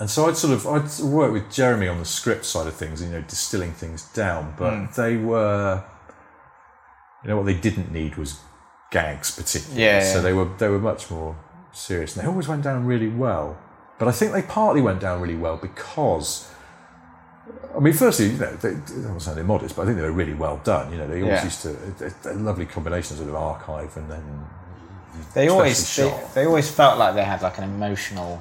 And 0.00 0.10
so 0.10 0.26
I'd 0.26 0.36
sort 0.36 0.52
of 0.52 0.66
I'd 0.66 1.04
work 1.06 1.32
with 1.32 1.52
Jeremy 1.52 1.86
on 1.86 1.98
the 2.00 2.04
script 2.04 2.44
side 2.44 2.66
of 2.66 2.74
things, 2.74 3.00
you 3.00 3.08
know, 3.08 3.20
distilling 3.22 3.72
things 3.72 4.02
down. 4.12 4.54
But 4.58 4.74
Hmm. 4.74 4.84
they 5.00 5.16
were, 5.16 5.84
you 7.22 7.28
know, 7.30 7.36
what 7.36 7.46
they 7.46 7.54
didn't 7.54 7.92
need 7.92 8.16
was 8.16 8.40
gags, 8.90 9.30
particularly. 9.30 9.82
Yeah, 9.84 10.00
So 10.12 10.20
they 10.20 10.32
were 10.32 10.48
they 10.58 10.68
were 10.68 10.80
much 10.80 11.12
more 11.12 11.36
serious, 11.72 12.16
and 12.16 12.24
they 12.24 12.28
always 12.28 12.48
went 12.48 12.62
down 12.62 12.86
really 12.86 13.08
well. 13.08 13.56
But 14.00 14.08
I 14.08 14.10
think 14.12 14.32
they 14.32 14.42
partly 14.42 14.82
went 14.82 15.00
down 15.00 15.20
really 15.20 15.36
well 15.36 15.56
because 15.56 16.48
I 17.76 17.80
mean, 17.80 17.92
firstly, 17.92 18.26
you 18.30 18.38
know, 18.38 18.52
they, 18.56 18.70
they 18.74 19.02
don't 19.02 19.20
sound 19.20 19.38
immodest, 19.38 19.74
but 19.74 19.82
I 19.82 19.84
think 19.86 19.96
they 19.98 20.04
were 20.04 20.12
really 20.12 20.34
well 20.34 20.58
done. 20.64 20.92
You 20.92 20.98
know, 20.98 21.08
they 21.08 21.22
always 21.22 21.38
Yeah. 21.38 21.44
used 21.44 21.62
to 21.62 22.30
a, 22.30 22.32
a 22.32 22.36
lovely 22.36 22.66
combination 22.66 23.18
of 23.28 23.34
archive 23.34 23.96
and 23.96 24.10
then 24.10 24.22
They 25.34 25.48
always 25.48 25.96
they, 25.96 26.12
they 26.34 26.46
always 26.46 26.70
felt 26.70 26.98
like 26.98 27.14
they 27.14 27.24
had 27.24 27.42
like 27.42 27.58
an 27.58 27.64
emotional 27.64 28.40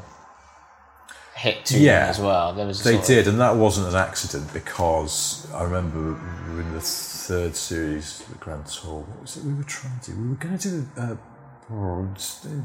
hit 1.35 1.65
to 1.65 1.77
Yeah. 1.79 2.01
them 2.01 2.09
as 2.09 2.19
well. 2.19 2.53
There 2.53 2.67
was 2.67 2.83
they 2.83 2.91
sort 2.93 3.01
of- 3.01 3.07
did, 3.07 3.27
and 3.27 3.39
that 3.39 3.55
wasn't 3.55 3.87
an 3.87 3.95
accident 3.95 4.53
because 4.53 5.47
I 5.53 5.63
remember 5.63 5.99
we 6.47 6.53
were 6.55 6.61
in 6.61 6.73
the 6.73 6.81
third 6.81 7.55
series, 7.55 8.19
the 8.29 8.35
Grand 8.35 8.65
Tour. 8.67 8.99
What 9.01 9.21
was 9.21 9.37
it 9.37 9.43
we 9.45 9.53
were 9.53 9.63
trying 9.63 9.99
to 10.01 10.11
do? 10.11 10.17
We 10.21 10.29
were 10.29 10.35
going 10.35 10.57
to 10.59 10.69
do 10.69 10.87
uh, 10.97 11.15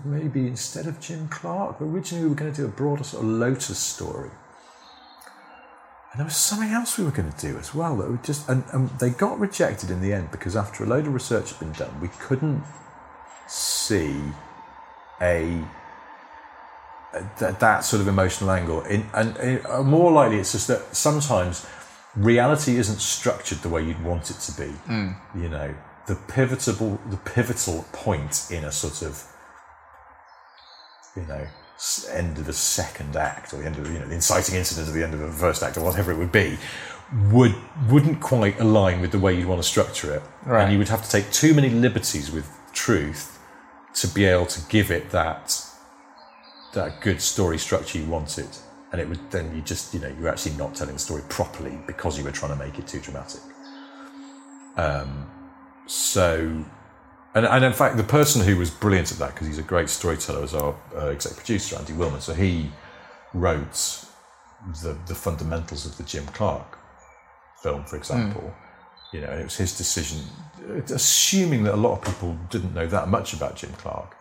maybe 0.04 0.46
instead 0.46 0.86
of 0.86 1.00
Jim 1.00 1.28
Clark. 1.28 1.80
Originally, 1.80 2.24
we 2.24 2.30
were 2.30 2.34
going 2.34 2.52
to 2.52 2.56
do 2.62 2.66
a 2.66 2.70
broader 2.70 3.04
sort 3.04 3.24
of 3.24 3.30
Lotus 3.30 3.78
story. 3.78 4.30
And 6.10 6.20
there 6.20 6.24
was 6.24 6.36
something 6.36 6.70
else 6.70 6.96
we 6.96 7.04
were 7.04 7.10
going 7.10 7.30
to 7.30 7.38
do 7.38 7.58
as 7.58 7.74
well 7.74 7.96
that 7.98 8.10
would 8.10 8.24
just 8.24 8.48
and, 8.48 8.64
and 8.72 8.88
they 8.98 9.10
got 9.10 9.38
rejected 9.38 9.90
in 9.90 10.00
the 10.00 10.12
end 10.12 10.30
because 10.30 10.56
after 10.56 10.84
a 10.84 10.86
load 10.86 11.06
of 11.06 11.12
research 11.12 11.50
had 11.50 11.60
been 11.60 11.72
done, 11.72 12.00
we 12.00 12.08
couldn't 12.18 12.64
see 13.46 14.18
a 15.20 15.62
that, 17.38 17.60
that 17.60 17.80
sort 17.80 18.00
of 18.00 18.08
emotional 18.08 18.50
angle. 18.50 18.82
In, 18.82 19.06
and 19.14 19.60
uh, 19.66 19.82
more 19.82 20.12
likely, 20.12 20.38
it's 20.38 20.52
just 20.52 20.68
that 20.68 20.94
sometimes 20.94 21.66
reality 22.16 22.76
isn't 22.76 23.00
structured 23.00 23.58
the 23.58 23.68
way 23.68 23.84
you'd 23.84 24.02
want 24.02 24.30
it 24.30 24.38
to 24.40 24.52
be. 24.52 24.72
You 25.34 25.48
know, 25.48 25.74
the 26.06 26.16
pivotal 26.16 26.98
the 27.10 27.16
pivotal 27.18 27.84
point 27.92 28.48
in 28.50 28.64
a 28.64 28.72
sort 28.72 29.02
of 29.02 29.24
you 31.14 31.22
know 31.26 31.46
end 32.10 32.38
of 32.38 32.46
the 32.46 32.52
second 32.52 33.14
act 33.16 33.52
or 33.52 33.58
the 33.58 33.66
end 33.66 33.78
of 33.78 33.90
you 33.92 33.98
know 33.98 34.06
the 34.06 34.14
inciting 34.14 34.56
incident 34.56 34.88
at 34.88 34.94
the 34.94 35.02
end 35.02 35.14
of 35.14 35.20
the 35.20 35.30
first 35.30 35.62
act 35.62 35.76
or 35.76 35.84
whatever 35.84 36.10
it 36.10 36.18
would 36.18 36.32
be 36.32 36.58
would 37.30 37.54
wouldn't 37.88 38.20
quite 38.20 38.58
align 38.60 39.00
with 39.00 39.12
the 39.12 39.18
way 39.18 39.34
you'd 39.34 39.46
want 39.46 39.62
to 39.62 39.68
structure 39.68 40.14
it. 40.14 40.22
Right. 40.44 40.64
and 40.64 40.72
you 40.72 40.78
would 40.78 40.88
have 40.88 41.04
to 41.04 41.10
take 41.10 41.30
too 41.30 41.54
many 41.54 41.70
liberties 41.70 42.30
with 42.30 42.50
truth 42.72 43.38
to 43.94 44.08
be 44.08 44.24
able 44.24 44.46
to 44.46 44.60
give 44.68 44.90
it 44.90 45.10
that 45.10 45.64
that 46.74 47.00
good 47.00 47.20
story 47.20 47.58
structure 47.58 47.98
you 47.98 48.06
wanted. 48.06 48.48
And 48.90 49.00
it 49.00 49.08
would 49.08 49.30
then 49.30 49.54
you 49.54 49.62
just 49.62 49.94
you 49.94 50.00
know 50.00 50.14
you're 50.18 50.28
actually 50.28 50.56
not 50.56 50.74
telling 50.74 50.94
the 50.94 51.00
story 51.00 51.22
properly 51.28 51.78
because 51.86 52.18
you 52.18 52.24
were 52.24 52.32
trying 52.32 52.58
to 52.58 52.64
make 52.64 52.78
it 52.78 52.86
too 52.86 53.00
dramatic. 53.00 53.40
Um, 54.76 55.30
so 55.86 56.64
and, 57.34 57.46
and 57.46 57.64
in 57.64 57.72
fact 57.72 57.96
the 57.96 58.02
person 58.02 58.44
who 58.44 58.56
was 58.56 58.70
brilliant 58.70 59.12
at 59.12 59.18
that 59.18 59.34
because 59.34 59.46
he's 59.46 59.58
a 59.58 59.62
great 59.62 59.88
storyteller 59.88 60.40
was 60.40 60.54
our 60.54 60.74
uh, 60.96 61.06
exec 61.06 61.36
producer 61.36 61.76
Andy 61.76 61.92
Wilman 61.92 62.20
so 62.20 62.34
he 62.34 62.70
wrote 63.34 64.04
the 64.82 64.96
the 65.06 65.14
fundamentals 65.14 65.86
of 65.86 65.96
the 65.96 66.02
Jim 66.02 66.26
Clark 66.26 66.78
film 67.62 67.84
for 67.84 67.96
example 67.96 68.52
you 69.12 69.20
know 69.20 69.28
and 69.28 69.40
it 69.40 69.44
was 69.44 69.56
his 69.56 69.76
decision 69.76 70.20
assuming 70.92 71.62
that 71.64 71.74
a 71.74 71.76
lot 71.76 71.98
of 71.98 72.04
people 72.04 72.36
didn't 72.50 72.74
know 72.74 72.86
that 72.86 73.08
much 73.08 73.32
about 73.32 73.56
Jim 73.56 73.72
Clark 73.72 74.14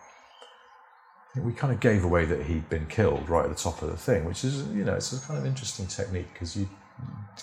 we 1.36 1.52
kind 1.52 1.72
of 1.72 1.80
gave 1.80 2.04
away 2.04 2.24
that 2.24 2.42
he'd 2.46 2.68
been 2.68 2.86
killed 2.86 3.28
right 3.28 3.44
at 3.44 3.50
the 3.50 3.62
top 3.62 3.82
of 3.82 3.90
the 3.90 3.96
thing, 3.96 4.24
which 4.24 4.44
is, 4.44 4.66
you 4.68 4.84
know, 4.84 4.94
it's 4.94 5.12
a 5.12 5.26
kind 5.26 5.38
of 5.38 5.46
interesting 5.46 5.86
technique 5.86 6.32
because 6.32 6.56
you 6.56 6.68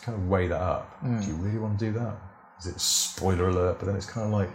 kind 0.01 0.17
of 0.17 0.27
weigh 0.27 0.47
that 0.47 0.61
up. 0.61 0.97
Do 1.21 1.27
you 1.27 1.35
really 1.35 1.59
want 1.59 1.79
to 1.79 1.85
do 1.85 1.91
that? 1.93 2.15
Is 2.59 2.67
it 2.67 2.79
spoiler 2.79 3.49
alert? 3.49 3.79
But 3.79 3.85
then 3.85 3.95
it's 3.95 4.05
kind 4.05 4.25
of 4.25 4.33
like, 4.33 4.49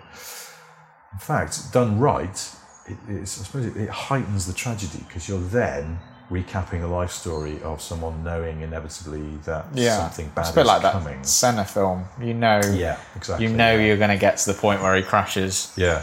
in 1.12 1.19
fact, 1.19 1.73
done 1.73 1.99
right, 1.99 2.55
it, 2.87 2.97
it's, 3.09 3.41
I 3.41 3.45
suppose 3.45 3.66
it, 3.66 3.77
it 3.77 3.89
heightens 3.89 4.47
the 4.47 4.53
tragedy 4.53 5.05
because 5.07 5.28
you're 5.28 5.39
then 5.41 5.99
recapping 6.31 6.81
the 6.81 6.87
life 6.87 7.11
story 7.11 7.61
of 7.62 7.82
someone 7.82 8.23
knowing 8.23 8.61
inevitably 8.61 9.37
that 9.45 9.66
yeah. 9.74 9.99
something 9.99 10.31
bad 10.35 10.43
it's 10.43 10.51
a 10.51 10.55
bit 10.55 10.61
is 10.61 10.66
like 10.69 10.82
that 10.82 10.93
coming. 10.93 11.24
Senna 11.24 11.65
film. 11.65 12.05
You 12.20 12.35
know, 12.35 12.61
Yeah, 12.73 12.99
exactly. 13.16 13.47
you 13.47 13.53
know 13.53 13.74
yeah. 13.74 13.87
you're 13.87 13.97
going 13.97 14.11
to 14.11 14.16
get 14.16 14.37
to 14.39 14.53
the 14.53 14.59
point 14.59 14.81
where 14.81 14.95
he 14.95 15.03
crashes. 15.03 15.73
Yeah. 15.77 16.03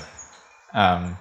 Um, 0.74 1.18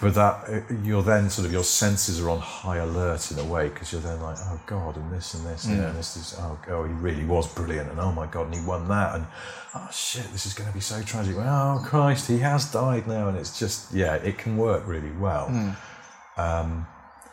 But 0.00 0.14
that 0.14 0.48
uh, 0.48 0.74
you're 0.82 1.02
then 1.02 1.28
sort 1.28 1.44
of 1.46 1.52
your 1.52 1.64
senses 1.64 2.20
are 2.20 2.30
on 2.30 2.38
high 2.38 2.78
alert 2.78 3.30
in 3.30 3.38
a 3.38 3.44
way 3.44 3.68
because 3.68 3.92
you're 3.92 4.00
then 4.00 4.22
like, 4.22 4.36
oh 4.40 4.60
god, 4.66 4.96
and 4.96 5.12
this 5.12 5.34
and 5.34 5.46
this, 5.46 5.66
you 5.66 5.76
know, 5.76 5.88
and 5.88 5.98
this 5.98 6.16
is 6.16 6.34
oh, 6.38 6.58
oh, 6.68 6.84
he 6.84 6.92
really 6.94 7.24
was 7.24 7.52
brilliant, 7.52 7.90
and 7.90 8.00
oh 8.00 8.10
my 8.10 8.26
god, 8.26 8.46
and 8.46 8.54
he 8.54 8.64
won 8.64 8.88
that, 8.88 9.14
and 9.14 9.26
oh 9.74 9.88
shit, 9.92 10.24
this 10.32 10.46
is 10.46 10.54
going 10.54 10.68
to 10.68 10.74
be 10.74 10.80
so 10.80 11.02
tragic. 11.02 11.36
Oh 11.36 11.82
Christ, 11.84 12.28
he 12.28 12.38
has 12.38 12.72
died 12.72 13.06
now, 13.06 13.28
and 13.28 13.36
it's 13.36 13.58
just 13.58 13.92
yeah, 13.92 14.14
it 14.14 14.38
can 14.38 14.56
work 14.56 14.86
really 14.86 15.12
well. 15.12 15.48
Um, 16.38 16.86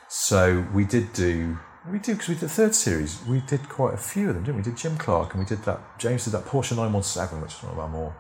so 0.10 0.66
we 0.74 0.84
did 0.84 1.14
do. 1.14 1.58
We 1.90 2.00
do 2.00 2.14
because 2.14 2.28
we 2.28 2.36
did 2.36 2.42
the 2.42 2.50
third 2.50 2.76
series. 2.76 3.24
We 3.26 3.40
did 3.40 3.70
quite 3.70 3.94
a 3.94 3.98
few 3.98 4.28
of 4.28 4.36
them, 4.36 4.44
didn't 4.44 4.56
we? 4.56 4.62
We 4.62 4.66
did 4.72 4.78
Jim 4.78 4.98
Clark 4.98 5.34
and 5.34 5.42
we 5.42 5.48
did 5.48 5.64
that. 5.64 5.80
James 5.98 6.26
did 6.26 6.34
that 6.34 6.44
Porsche 6.44 6.76
917, 6.76 7.42
which 7.42 7.54
is 7.54 7.64
one 7.64 7.72
of 7.72 7.80
our 7.80 7.88
more 7.88 8.14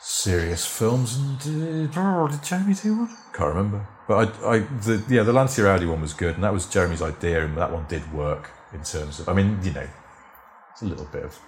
serious 0.00 0.66
films. 0.66 1.16
And 1.16 1.90
uh, 1.96 2.26
did 2.28 2.42
Jeremy 2.42 2.74
do 2.74 2.96
one? 2.96 3.16
Can't 3.32 3.54
remember. 3.54 3.86
But 4.08 4.34
I, 4.42 4.54
I, 4.54 4.58
the 4.58 5.04
yeah, 5.08 5.22
the 5.22 5.32
Lancia 5.32 5.66
Audi 5.68 5.86
one 5.86 6.00
was 6.00 6.14
good, 6.14 6.34
and 6.34 6.44
that 6.44 6.52
was 6.52 6.66
Jeremy's 6.66 7.02
idea, 7.02 7.44
and 7.44 7.56
that 7.56 7.72
one 7.72 7.86
did 7.88 8.12
work 8.12 8.50
in 8.72 8.82
terms 8.82 9.20
of. 9.20 9.28
I 9.28 9.34
mean, 9.34 9.58
you 9.62 9.72
know, 9.72 9.88
it's 10.72 10.82
a 10.82 10.86
little 10.86 11.06
bit 11.06 11.24
of 11.24 11.38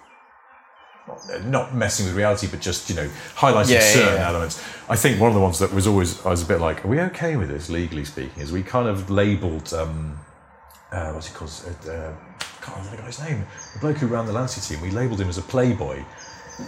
not, 1.09 1.45
not 1.45 1.75
messing 1.75 2.07
with 2.07 2.15
reality, 2.15 2.47
but 2.49 2.61
just 2.61 2.89
you 2.89 2.95
know 2.95 3.09
highlighting 3.35 3.71
Yeah, 3.71 3.81
yeah, 3.81 3.95
certain 3.95 4.21
yeah. 4.21 4.29
elements. 4.29 4.63
I 4.89 4.97
think 4.97 5.21
one 5.21 5.29
of 5.29 5.35
the 5.35 5.41
ones 5.41 5.59
that 5.59 5.73
was 5.73 5.87
always 5.87 6.25
I 6.25 6.31
was 6.31 6.43
a 6.43 6.47
bit 6.47 6.61
like, 6.61 6.85
are 6.85 6.89
we 6.89 7.01
okay 7.01 7.37
with 7.37 7.49
this 7.49 7.69
legally 7.69 8.05
speaking? 8.05 8.43
Is 8.43 8.53
we 8.53 8.63
kind 8.63 8.87
of 8.89 9.11
labelled 9.11 9.73
um, 9.75 10.19
uh, 10.93 11.11
what's 11.13 11.27
he 11.29 11.35
called? 11.35 11.51
Uh, 11.67 11.91
uh, 11.91 12.15
I 12.31 12.65
can't 12.65 12.77
remember 12.77 12.97
the 12.97 13.03
guy's 13.03 13.21
name. 13.21 13.45
The 13.75 13.81
bloke 13.81 13.97
who 13.97 14.07
ran 14.07 14.27
the 14.27 14.33
Lancia 14.33 14.61
team. 14.61 14.81
We 14.81 14.91
labelled 14.91 15.21
him 15.21 15.29
as 15.29 15.39
a 15.39 15.43
playboy. 15.43 16.05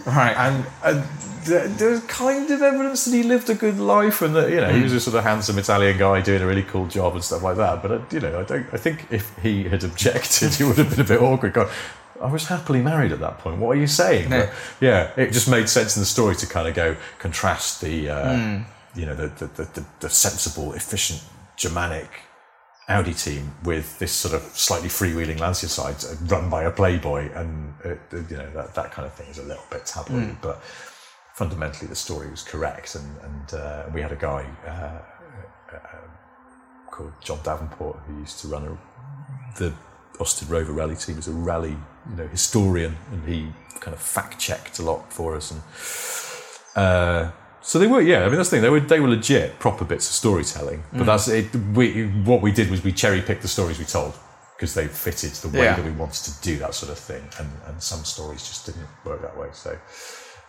Right. 0.05 0.35
And, 0.37 1.03
there- 1.45 1.67
there's 1.67 1.99
kind 2.05 2.49
of 2.49 2.61
evidence 2.63 3.05
that 3.05 3.11
he 3.15 3.21
lived 3.21 3.49
a 3.51 3.53
good 3.53 3.77
life 3.79 4.23
and 4.23 4.35
that 4.35 4.49
you 4.49 4.55
know 4.59 4.69
he 4.73 4.81
was 4.81 4.93
a 4.93 4.99
sort 4.99 5.15
of 5.15 5.23
handsome 5.23 5.59
Italian 5.59 5.95
guy 5.97 6.19
doing 6.21 6.41
a 6.41 6.47
really 6.47 6.63
cool 6.63 6.87
job 6.87 7.13
and 7.13 7.23
stuff 7.23 7.43
like 7.43 7.57
that. 7.57 7.83
But 7.83 7.91
uh, 7.91 7.99
you 8.11 8.19
know, 8.19 8.39
I 8.39 8.43
don't. 8.43 8.65
I 8.73 8.77
think 8.77 9.05
if 9.11 9.31
he 9.43 9.63
had 9.65 9.83
objected, 9.83 10.59
it 10.59 10.63
would 10.65 10.77
have 10.77 10.89
been 10.89 11.01
a 11.01 11.07
bit 11.07 11.21
awkward. 11.21 11.53
Going, 11.53 11.69
I 12.19 12.31
was 12.31 12.47
happily 12.47 12.81
married 12.81 13.11
at 13.11 13.19
that 13.19 13.37
point. 13.37 13.59
What 13.59 13.77
are 13.77 13.79
you 13.79 13.85
saying? 13.85 14.29
But, 14.31 14.49
yeah, 14.81 15.11
it 15.17 15.33
just 15.33 15.47
made 15.47 15.69
sense 15.69 15.95
in 15.95 16.01
the 16.01 16.05
story 16.07 16.35
to 16.37 16.47
kind 16.47 16.67
of 16.67 16.73
go 16.73 16.95
contrast 17.19 17.79
the 17.81 18.09
uh, 18.09 18.33
you 18.95 19.05
know 19.05 19.13
the, 19.13 19.27
the 19.27 19.63
the 19.65 19.85
the 19.99 20.09
sensible, 20.09 20.73
efficient 20.73 21.21
Germanic 21.57 22.09
Audi 22.87 23.13
team 23.13 23.51
with 23.63 23.97
this 23.97 24.11
sort 24.11 24.35
of 24.35 24.41
slightly 24.41 24.89
freewheeling 24.89 25.39
Lancia 25.39 25.67
side 25.67 25.95
uh, 26.05 26.15
run 26.25 26.49
by 26.49 26.63
a 26.63 26.71
playboy, 26.71 27.31
and 27.33 27.73
uh, 27.83 27.95
you 28.11 28.37
know 28.37 28.51
that, 28.51 28.75
that 28.75 28.91
kind 28.91 29.07
of 29.07 29.13
thing 29.13 29.27
is 29.27 29.39
a 29.39 29.43
little 29.43 29.63
bit 29.71 29.85
tabloid, 29.85 30.37
but 30.41 30.61
fundamentally 31.33 31.87
the 31.87 31.95
story 31.95 32.29
was 32.29 32.43
correct, 32.43 32.95
and 32.95 33.17
and 33.23 33.53
uh, 33.59 33.85
we 33.93 34.01
had 34.01 34.11
a 34.11 34.15
guy 34.15 34.45
uh, 34.67 35.75
uh, 35.75 35.79
called 36.91 37.13
John 37.21 37.39
Davenport 37.43 37.97
who 38.07 38.19
used 38.19 38.39
to 38.41 38.49
run 38.49 38.65
a, 38.67 39.57
the 39.57 39.73
Austin 40.19 40.47
Rover 40.47 40.71
Rally 40.71 40.95
team 40.95 41.17
as 41.17 41.27
a 41.27 41.31
rally 41.31 41.75
you 42.09 42.15
know 42.15 42.27
historian, 42.27 42.95
and 43.11 43.27
he 43.27 43.51
kind 43.79 43.95
of 43.95 44.01
fact 44.01 44.39
checked 44.39 44.77
a 44.79 44.83
lot 44.83 45.11
for 45.11 45.35
us 45.35 45.51
and. 45.51 47.31
So 47.67 47.79
they 47.79 47.87
were, 47.87 47.99
yeah. 48.01 48.23
I 48.23 48.27
mean, 48.27 48.37
that's 48.37 48.49
the 48.51 48.57
thing. 48.57 48.61
They 48.61 48.69
were, 48.69 48.79
they 48.79 48.99
were 48.99 49.07
legit, 49.09 49.57
proper 49.59 49.83
bits 49.85 50.07
of 50.07 50.13
storytelling. 50.13 50.83
But 50.93 51.05
that's 51.07 51.27
it. 51.27 51.47
We, 51.73 52.05
what 52.23 52.41
we 52.43 52.51
did 52.51 52.69
was 52.69 52.83
we 52.83 52.91
cherry 52.91 53.21
picked 53.21 53.41
the 53.41 53.47
stories 53.47 53.79
we 53.79 53.85
told 53.85 54.13
because 54.55 54.75
they 54.75 54.87
fitted 54.87 55.31
the 55.31 55.49
way 55.49 55.63
Yeah. 55.65 55.75
that 55.75 55.83
we 55.83 55.91
wanted 55.91 56.23
to 56.25 56.41
do 56.41 56.57
that 56.59 56.75
sort 56.75 56.91
of 56.91 56.99
thing. 56.99 57.23
And, 57.39 57.49
and 57.67 57.81
some 57.81 58.03
stories 58.03 58.41
just 58.47 58.67
didn't 58.67 58.87
work 59.03 59.21
that 59.23 59.35
way. 59.35 59.49
So, 59.53 59.77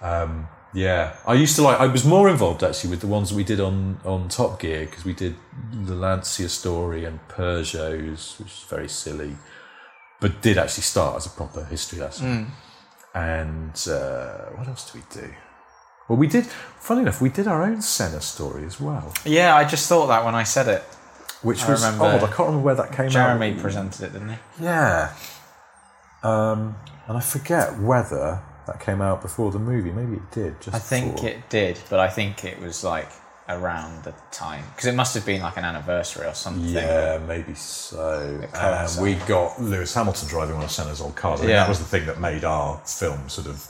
um, 0.02 0.46
yeah, 0.74 1.16
I 1.26 1.32
used 1.34 1.56
to 1.56 1.62
like. 1.62 1.80
I 1.80 1.86
was 1.86 2.04
more 2.04 2.28
involved 2.28 2.62
actually 2.62 2.90
with 2.90 3.00
the 3.00 3.06
ones 3.06 3.30
that 3.30 3.36
we 3.36 3.44
did 3.44 3.60
on 3.60 3.98
on 4.04 4.28
Top 4.28 4.60
Gear 4.60 4.84
because 4.84 5.06
we 5.06 5.14
did 5.14 5.34
the 5.72 5.94
Lancia 5.94 6.50
story 6.50 7.06
and 7.06 7.18
Peugeots, 7.28 8.38
which 8.38 8.48
is 8.52 8.64
very 8.68 8.88
silly, 8.88 9.36
but 10.20 10.42
did 10.42 10.58
actually 10.58 10.82
start 10.82 11.16
as 11.16 11.24
a 11.26 11.30
proper 11.30 11.64
history 11.64 11.98
lesson. 12.00 12.52
And 13.14 13.72
uh, 13.88 14.50
what 14.56 14.68
else 14.68 14.90
do 14.92 14.98
we 14.98 15.04
do? 15.22 15.32
Well, 16.08 16.18
we 16.18 16.26
did. 16.26 16.46
Funny 16.46 17.00
enough, 17.02 17.20
we 17.20 17.28
did 17.30 17.48
our 17.48 17.62
own 17.64 17.82
Senna 17.82 18.20
story 18.20 18.64
as 18.64 18.80
well, 18.80 19.12
yeah, 19.24 19.56
I 19.56 19.64
just 19.64 19.88
thought 19.88 20.06
that 20.06 20.24
when 20.24 20.34
I 20.36 20.44
said 20.44 20.68
it. 20.68 20.82
which 21.42 21.64
I 21.64 21.70
was 21.70 21.84
remember 21.84 22.04
odd. 22.04 22.14
I 22.22 22.26
can't 22.28 22.38
remember 22.40 22.60
where 22.64 22.74
that 22.76 22.92
came 22.92 23.08
Jeremy 23.10 23.52
out. 23.52 23.58
presented 23.58 24.02
it, 24.04 24.12
didn't 24.12 24.28
he? 24.30 24.36
Yeah. 24.64 25.12
Um, 26.22 26.76
and 27.08 27.16
I 27.16 27.20
forget 27.20 27.78
whether 27.78 28.40
that 28.66 28.80
came 28.80 29.00
out 29.00 29.22
before 29.22 29.50
the 29.52 29.58
movie. 29.58 29.92
Maybe 29.92 30.14
it 30.16 30.30
did. 30.32 30.60
Just 30.60 30.74
I 30.76 30.78
think 30.78 31.14
before. 31.16 31.30
it 31.30 31.48
did, 31.50 31.78
but 31.90 32.00
I 32.00 32.08
think 32.08 32.44
it 32.44 32.58
was 32.60 32.82
like 32.84 33.08
around 33.48 34.02
the 34.02 34.12
time 34.32 34.64
because 34.74 34.86
it 34.86 34.94
must 34.96 35.14
have 35.14 35.24
been 35.24 35.40
like 35.40 35.56
an 35.56 35.64
anniversary 35.64 36.26
or 36.26 36.34
something. 36.34 36.64
Yeah, 36.68 37.18
maybe 37.28 37.54
so. 37.54 38.40
And 38.54 39.02
we 39.02 39.14
got 39.26 39.60
Lewis 39.62 39.94
Hamilton 39.94 40.28
driving 40.28 40.56
one 40.56 40.64
of 40.64 40.70
Senna's 40.70 41.00
old 41.00 41.14
cars. 41.14 41.40
I 41.40 41.42
think 41.42 41.50
Yeah. 41.50 41.60
that 41.60 41.68
was 41.68 41.78
the 41.78 41.84
thing 41.84 42.06
that 42.06 42.18
made 42.20 42.44
our 42.44 42.78
film 42.84 43.28
sort 43.28 43.46
of 43.46 43.64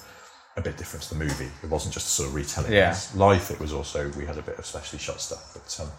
a 0.56 0.62
bit 0.62 0.76
different 0.76 1.02
to 1.04 1.14
the 1.14 1.22
movie. 1.24 1.50
It 1.62 1.68
wasn't 1.68 1.92
just 1.94 2.06
a 2.06 2.10
sort 2.10 2.28
of 2.30 2.34
retelling 2.34 2.72
Yeah. 2.72 2.92
of 2.92 3.14
life. 3.16 3.50
It 3.50 3.60
was 3.60 3.72
also 3.72 4.10
we 4.16 4.24
had 4.24 4.38
a 4.38 4.42
bit 4.42 4.58
of 4.58 4.64
specially 4.66 4.98
shot 4.98 5.20
stuff. 5.20 5.52
But 5.54 5.84
um, 5.84 5.90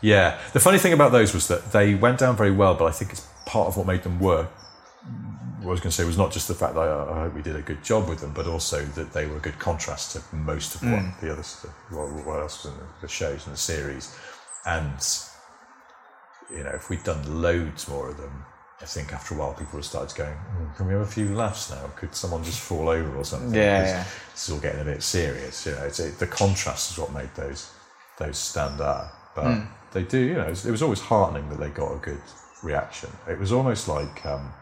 yeah, 0.00 0.38
the 0.52 0.60
funny 0.60 0.78
thing 0.78 0.92
about 0.92 1.12
those 1.12 1.32
was 1.32 1.46
that 1.48 1.72
they 1.72 1.94
went 1.94 2.18
down 2.18 2.36
very 2.36 2.50
well. 2.50 2.74
But 2.74 2.86
I 2.86 2.90
think 2.90 3.12
it's 3.12 3.26
part 3.46 3.68
of 3.68 3.76
what 3.76 3.86
made 3.86 4.02
them 4.02 4.18
work. 4.18 4.48
What 5.60 5.66
I 5.68 5.70
was 5.72 5.80
going 5.80 5.90
to 5.90 5.96
say 5.96 6.04
was 6.04 6.16
not 6.18 6.32
just 6.32 6.48
the 6.48 6.54
fact 6.54 6.74
that 6.74 6.80
I, 6.80 7.12
I 7.12 7.20
hope 7.24 7.34
we 7.34 7.42
did 7.42 7.54
a 7.54 7.60
good 7.62 7.84
job 7.84 8.08
with 8.08 8.20
them, 8.20 8.32
but 8.34 8.46
also 8.46 8.82
that 8.82 9.12
they 9.12 9.26
were 9.26 9.36
a 9.36 9.40
good 9.40 9.58
contrast 9.58 10.12
to 10.12 10.22
most 10.36 10.74
of 10.74 10.82
what 10.82 11.20
the 11.20 11.30
other 11.32 11.42
what, 11.90 12.26
what 12.26 12.40
else 12.40 12.64
was 12.64 12.72
in 12.72 12.78
the, 12.78 12.86
the 13.02 13.08
shows 13.08 13.46
and 13.46 13.54
the 13.54 13.58
series. 13.58 14.16
And 14.66 14.98
you 16.50 16.64
know, 16.64 16.70
if 16.70 16.88
we'd 16.90 17.04
done 17.04 17.42
loads 17.42 17.86
more 17.88 18.08
of 18.10 18.16
them, 18.16 18.44
I 18.82 18.86
think 18.86 19.12
after 19.12 19.34
a 19.34 19.38
while 19.38 19.52
people 19.52 19.78
have 19.78 19.84
started 19.84 20.16
going, 20.16 20.32
"Hmm, 20.34 20.74
can 20.76 20.86
we 20.86 20.92
have 20.94 21.02
a 21.02 21.06
few 21.06 21.34
laughs 21.34 21.70
now? 21.70 21.82
Could 21.96 22.14
someone 22.14 22.42
just 22.42 22.60
fall 22.60 22.88
over 22.88 23.14
or 23.16 23.24
something? 23.24 23.52
Yeah, 23.54 23.82
yeah. 23.84 24.04
This 24.32 24.48
is 24.48 24.54
all 24.54 24.60
getting 24.60 24.80
a 24.80 24.84
bit 24.84 25.02
serious. 25.02 25.66
You 25.66 25.72
know, 25.72 25.84
it's, 25.84 26.00
it, 26.00 26.18
the 26.18 26.26
contrast 26.26 26.92
is 26.92 26.98
what 26.98 27.12
made 27.12 27.28
those 27.34 27.70
those 28.18 28.38
stand 28.38 28.80
out. 28.80 29.08
But 29.34 29.54
Hmm. 29.54 29.64
they 29.92 30.02
do, 30.04 30.18
you 30.18 30.34
know, 30.34 30.44
it 30.46 30.50
was, 30.50 30.66
it 30.66 30.70
was 30.70 30.82
always 30.82 31.00
heartening 31.00 31.48
that 31.50 31.60
they 31.60 31.68
got 31.68 31.92
a 31.92 31.98
good 31.98 32.22
reaction. 32.62 33.10
It 33.28 33.38
was 33.38 33.52
almost 33.52 33.86
like, 33.88 34.24
um, 34.26 34.52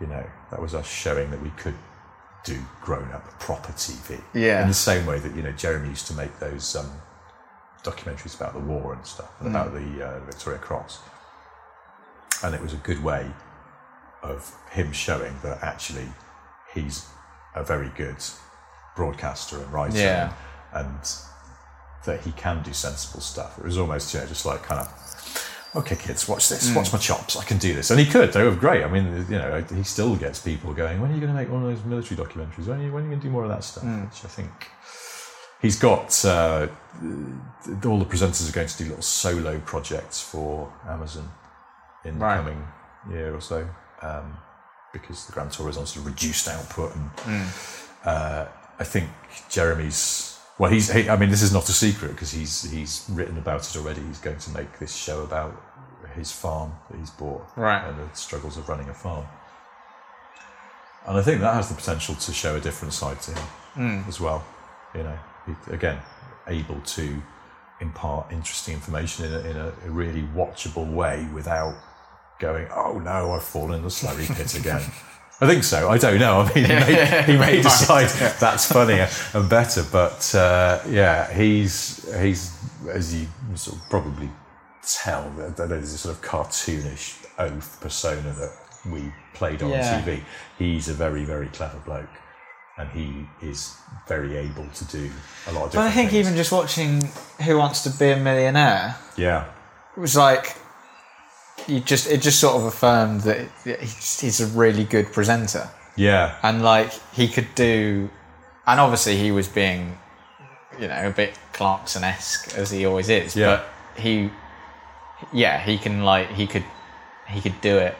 you 0.00 0.06
know, 0.06 0.24
that 0.50 0.60
was 0.60 0.74
us 0.74 0.88
showing 0.88 1.30
that 1.30 1.42
we 1.42 1.50
could 1.50 1.76
do 2.44 2.58
grown 2.80 3.10
up 3.12 3.38
proper 3.38 3.72
TV. 3.72 4.20
Yeah. 4.34 4.62
In 4.62 4.68
the 4.68 4.74
same 4.74 5.04
way 5.06 5.18
that, 5.18 5.34
you 5.36 5.42
know, 5.42 5.52
Jeremy 5.52 5.90
used 5.90 6.06
to 6.08 6.14
make 6.14 6.38
those 6.38 6.74
um, 6.74 6.90
documentaries 7.84 8.34
about 8.34 8.54
the 8.54 8.60
war 8.60 8.92
and 8.94 9.04
stuff 9.06 9.30
and 9.40 9.48
about 9.48 9.72
the 9.72 10.04
uh, 10.06 10.20
Victoria 10.20 10.58
Cross. 10.58 10.98
And 12.42 12.54
it 12.54 12.60
was 12.62 12.72
a 12.72 12.78
good 12.78 13.02
way 13.02 13.30
of 14.22 14.54
him 14.70 14.92
showing 14.92 15.34
that 15.42 15.62
actually 15.62 16.06
he's 16.74 17.06
a 17.54 17.64
very 17.64 17.90
good 17.96 18.16
broadcaster 18.96 19.56
and 19.58 19.72
writer 19.72 19.98
Yeah. 19.98 20.32
and 20.72 20.98
that 22.04 22.20
he 22.20 22.32
can 22.32 22.62
do 22.62 22.72
sensible 22.72 23.20
stuff. 23.20 23.58
It 23.58 23.64
was 23.64 23.76
almost, 23.78 24.12
you 24.14 24.20
know, 24.20 24.26
just 24.26 24.46
like 24.46 24.62
kind 24.62 24.80
of, 24.80 25.50
okay, 25.76 25.96
kids, 25.96 26.28
watch 26.28 26.48
this, 26.48 26.74
watch 26.74 26.92
my 26.92 26.98
chops, 26.98 27.36
I 27.36 27.44
can 27.44 27.58
do 27.58 27.74
this. 27.74 27.90
And 27.90 28.00
he 28.00 28.06
could, 28.06 28.32
they 28.32 28.42
were 28.42 28.54
great. 28.54 28.82
I 28.84 28.88
mean, 28.90 29.26
you 29.28 29.38
know, 29.38 29.62
he 29.74 29.82
still 29.82 30.16
gets 30.16 30.38
people 30.38 30.72
going, 30.72 31.00
when 31.00 31.10
are 31.10 31.14
you 31.14 31.20
going 31.20 31.32
to 31.32 31.38
make 31.38 31.50
one 31.50 31.62
of 31.62 31.68
those 31.68 31.84
military 31.84 32.16
documentaries? 32.20 32.66
When 32.66 32.80
are 32.80 32.84
you, 32.84 32.92
when 32.92 33.02
are 33.02 33.06
you 33.06 33.10
going 33.10 33.20
to 33.20 33.26
do 33.26 33.30
more 33.30 33.42
of 33.44 33.50
that 33.50 33.64
stuff? 33.64 33.84
Which 33.84 34.24
I 34.24 34.28
think 34.28 34.50
he's 35.60 35.78
got, 35.78 36.24
uh, 36.24 36.68
all 37.84 37.98
the 37.98 38.04
presenters 38.06 38.48
are 38.48 38.52
going 38.52 38.68
to 38.68 38.78
do 38.78 38.84
little 38.84 39.02
solo 39.02 39.58
projects 39.60 40.20
for 40.22 40.72
Amazon 40.88 41.30
in 42.04 42.18
the 42.18 42.24
Right. 42.24 42.36
coming 42.36 42.66
year 43.10 43.34
or 43.34 43.40
so. 43.40 43.68
Um, 44.02 44.36
because 44.92 45.26
the 45.26 45.32
Grand 45.32 45.52
Tour 45.52 45.68
is 45.68 45.76
on 45.76 45.86
sort 45.86 46.04
of 46.04 46.06
reduced 46.12 46.48
output 46.48 46.94
and 46.96 47.10
uh, 48.04 48.46
I 48.78 48.84
think 48.84 49.08
Jeremy's 49.48 50.38
well, 50.58 50.70
he's. 50.70 50.90
He, 50.92 51.08
I 51.08 51.16
mean, 51.16 51.30
this 51.30 51.40
is 51.40 51.52
not 51.54 51.66
a 51.70 51.72
secret 51.72 52.10
because 52.12 52.30
he's 52.32 52.70
he's 52.70 53.06
written 53.10 53.38
about 53.38 53.60
it 53.68 53.76
already. 53.78 54.02
He's 54.02 54.18
going 54.18 54.36
to 54.38 54.50
make 54.50 54.78
this 54.78 54.94
show 54.94 55.22
about 55.22 55.54
his 56.14 56.30
farm 56.32 56.72
that 56.90 56.98
he's 56.98 57.08
bought 57.10 57.46
Right. 57.56 57.82
and 57.88 57.96
the 57.98 58.14
struggles 58.14 58.58
of 58.58 58.68
running 58.68 58.88
a 58.90 58.94
farm. 58.94 59.24
And 61.06 61.16
I 61.16 61.22
think 61.22 61.40
that 61.40 61.54
has 61.54 61.68
the 61.68 61.74
potential 61.74 62.14
to 62.14 62.32
show 62.32 62.56
a 62.56 62.60
different 62.60 62.92
side 62.94 63.20
to 63.22 63.30
him 63.32 64.04
as 64.06 64.20
well. 64.20 64.44
You 64.94 65.04
know, 65.04 65.18
he, 65.46 65.54
again, 65.72 65.98
able 66.46 66.80
to 66.80 67.22
impart 67.80 68.30
interesting 68.30 68.74
information 68.74 69.24
in 69.26 69.32
a, 69.32 69.38
in 69.50 69.56
a 69.56 69.72
really 69.90 70.22
watchable 70.34 70.92
way 70.92 71.26
without 71.32 71.74
going, 72.40 72.66
"Oh 72.74 72.98
no, 72.98 73.32
I've 73.32 73.44
fallen 73.44 73.76
in 73.76 73.82
the 73.82 73.88
slurry 73.88 74.26
pit 74.34 74.54
again." 74.58 74.82
I 75.42 75.46
think 75.46 75.64
so. 75.64 75.88
I 75.88 75.96
don't 75.96 76.18
know. 76.18 76.40
I 76.40 76.52
mean, 76.54 76.64
he 76.64 76.72
may, 76.74 77.22
he 77.26 77.36
may 77.38 77.62
decide 77.62 78.08
that's 78.40 78.70
funnier 78.70 79.08
and 79.32 79.48
better, 79.48 79.82
but 79.90 80.34
uh, 80.34 80.80
yeah, 80.88 81.32
he's 81.32 82.04
he's 82.20 82.52
as 82.90 83.14
you 83.14 83.26
sort 83.54 83.76
of 83.78 83.88
probably 83.88 84.28
tell 84.82 85.30
there's 85.56 85.92
a 85.94 85.98
sort 85.98 86.14
of 86.16 86.22
cartoonish 86.22 87.24
oath 87.38 87.78
persona 87.80 88.32
that 88.32 88.52
we 88.92 89.12
played 89.34 89.62
on 89.62 89.70
Yeah. 89.70 90.02
TV. 90.02 90.22
He's 90.58 90.88
a 90.88 90.94
very 90.94 91.24
very 91.24 91.48
clever 91.48 91.78
bloke, 91.86 92.08
and 92.76 92.90
he 92.90 93.26
is 93.40 93.74
very 94.08 94.36
able 94.36 94.66
to 94.74 94.84
do 94.86 95.10
a 95.48 95.52
lot 95.52 95.64
of 95.64 95.70
different. 95.70 95.72
But 95.72 95.80
I 95.80 95.90
think 95.90 96.10
things. 96.10 96.26
even 96.26 96.36
just 96.36 96.52
watching 96.52 97.02
Who 97.46 97.56
Wants 97.56 97.82
to 97.84 97.90
Be 97.90 98.10
a 98.10 98.16
Millionaire 98.16 98.96
yeah, 99.16 99.46
it 99.96 100.00
was 100.00 100.16
like 100.16 100.54
you 101.70 101.80
just 101.80 102.10
it 102.10 102.20
just 102.20 102.40
sort 102.40 102.56
of 102.56 102.64
affirmed 102.64 103.20
that 103.22 103.48
he's, 103.64 104.20
he's 104.20 104.40
a 104.40 104.46
really 104.46 104.84
good 104.84 105.12
presenter 105.12 105.68
yeah, 105.96 106.36
and 106.42 106.62
like 106.62 106.92
he 107.12 107.28
could 107.28 107.48
do 107.54 108.08
and 108.66 108.80
obviously 108.80 109.16
he 109.16 109.30
was 109.30 109.48
being 109.48 109.98
you 110.80 110.88
know 110.88 111.08
a 111.08 111.10
bit 111.10 111.38
Clarkson-esque 111.52 112.56
as 112.56 112.70
he 112.70 112.86
always 112.86 113.08
is 113.08 113.36
Yeah. 113.36 113.46
but 113.56 114.00
he 114.02 114.30
yeah 115.32 115.60
he 115.60 115.76
can 115.78 116.04
like 116.04 116.28
he 116.30 116.46
could 116.46 116.64
he 117.28 117.40
could 117.40 117.60
do 117.60 117.76
it 117.78 117.94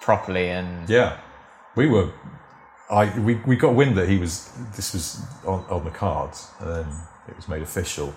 properly 0.00 0.48
and 0.50 0.88
Yeah, 0.90 1.16
we 1.76 1.86
were. 1.86 2.12
I 2.90 3.18
we, 3.18 3.36
we 3.46 3.56
got 3.56 3.74
wind 3.74 3.96
that 3.96 4.08
he 4.08 4.18
was. 4.18 4.50
This 4.76 4.92
was 4.92 5.22
on, 5.46 5.64
on 5.70 5.84
the 5.84 5.90
cards, 5.90 6.50
and 6.60 6.68
then 6.68 6.86
it 7.28 7.36
was 7.36 7.48
made 7.48 7.62
official. 7.62 8.12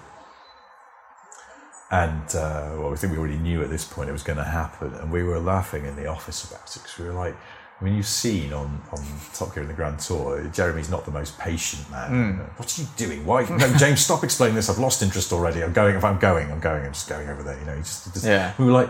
And 1.92 2.24
uh, 2.36 2.72
well, 2.78 2.92
I 2.94 2.96
think 2.96 3.14
we 3.14 3.20
already 3.20 3.38
knew 3.38 3.62
at 3.64 3.70
this 3.70 3.86
point 3.86 4.10
it 4.10 4.14
was 4.14 4.24
going 4.24 4.38
to 4.38 4.44
happen, 4.44 4.94
and 4.96 5.12
we 5.12 5.24
were 5.24 5.40
laughing 5.40 5.86
in 5.86 5.96
the 5.96 6.08
office 6.08 6.44
about 6.50 6.76
it 6.76 6.82
because 6.82 6.98
we 6.98 7.06
were 7.06 7.14
like, 7.14 7.36
I 7.80 7.84
mean, 7.84 7.96
you've 7.96 8.08
seen 8.08 8.54
on, 8.54 8.82
on 8.94 9.04
Top 9.34 9.54
Gear 9.54 9.62
in 9.64 9.68
the 9.68 9.76
Grand 9.76 10.00
Tour, 10.00 10.44
Jeremy's 10.54 10.90
not 10.90 11.04
the 11.06 11.12
most 11.12 11.38
patient 11.38 11.90
man. 11.92 12.38
Know, 12.38 12.44
What 12.58 12.78
are 12.78 12.82
you 12.82 12.88
doing? 12.96 13.26
Why? 13.26 13.44
No, 13.50 13.72
James, 13.78 14.00
stop 14.00 14.24
explaining 14.24 14.56
this. 14.56 14.70
I've 14.70 14.80
lost 14.80 15.04
interest 15.04 15.32
already. 15.34 15.62
I'm 15.64 15.74
going. 15.74 15.96
If 15.96 16.04
I'm 16.04 16.18
going, 16.18 16.50
I'm 16.52 16.60
going. 16.62 16.86
I'm 16.86 16.94
just 16.94 17.08
going 17.10 17.30
over 17.30 17.44
there. 17.44 17.60
You 17.60 17.66
know, 17.66 17.74
he 17.76 17.82
just, 17.82 18.12
just- 18.14 18.26
Yeah. 18.26 18.54
We 18.58 18.66
were 18.66 18.72
like, 18.72 18.90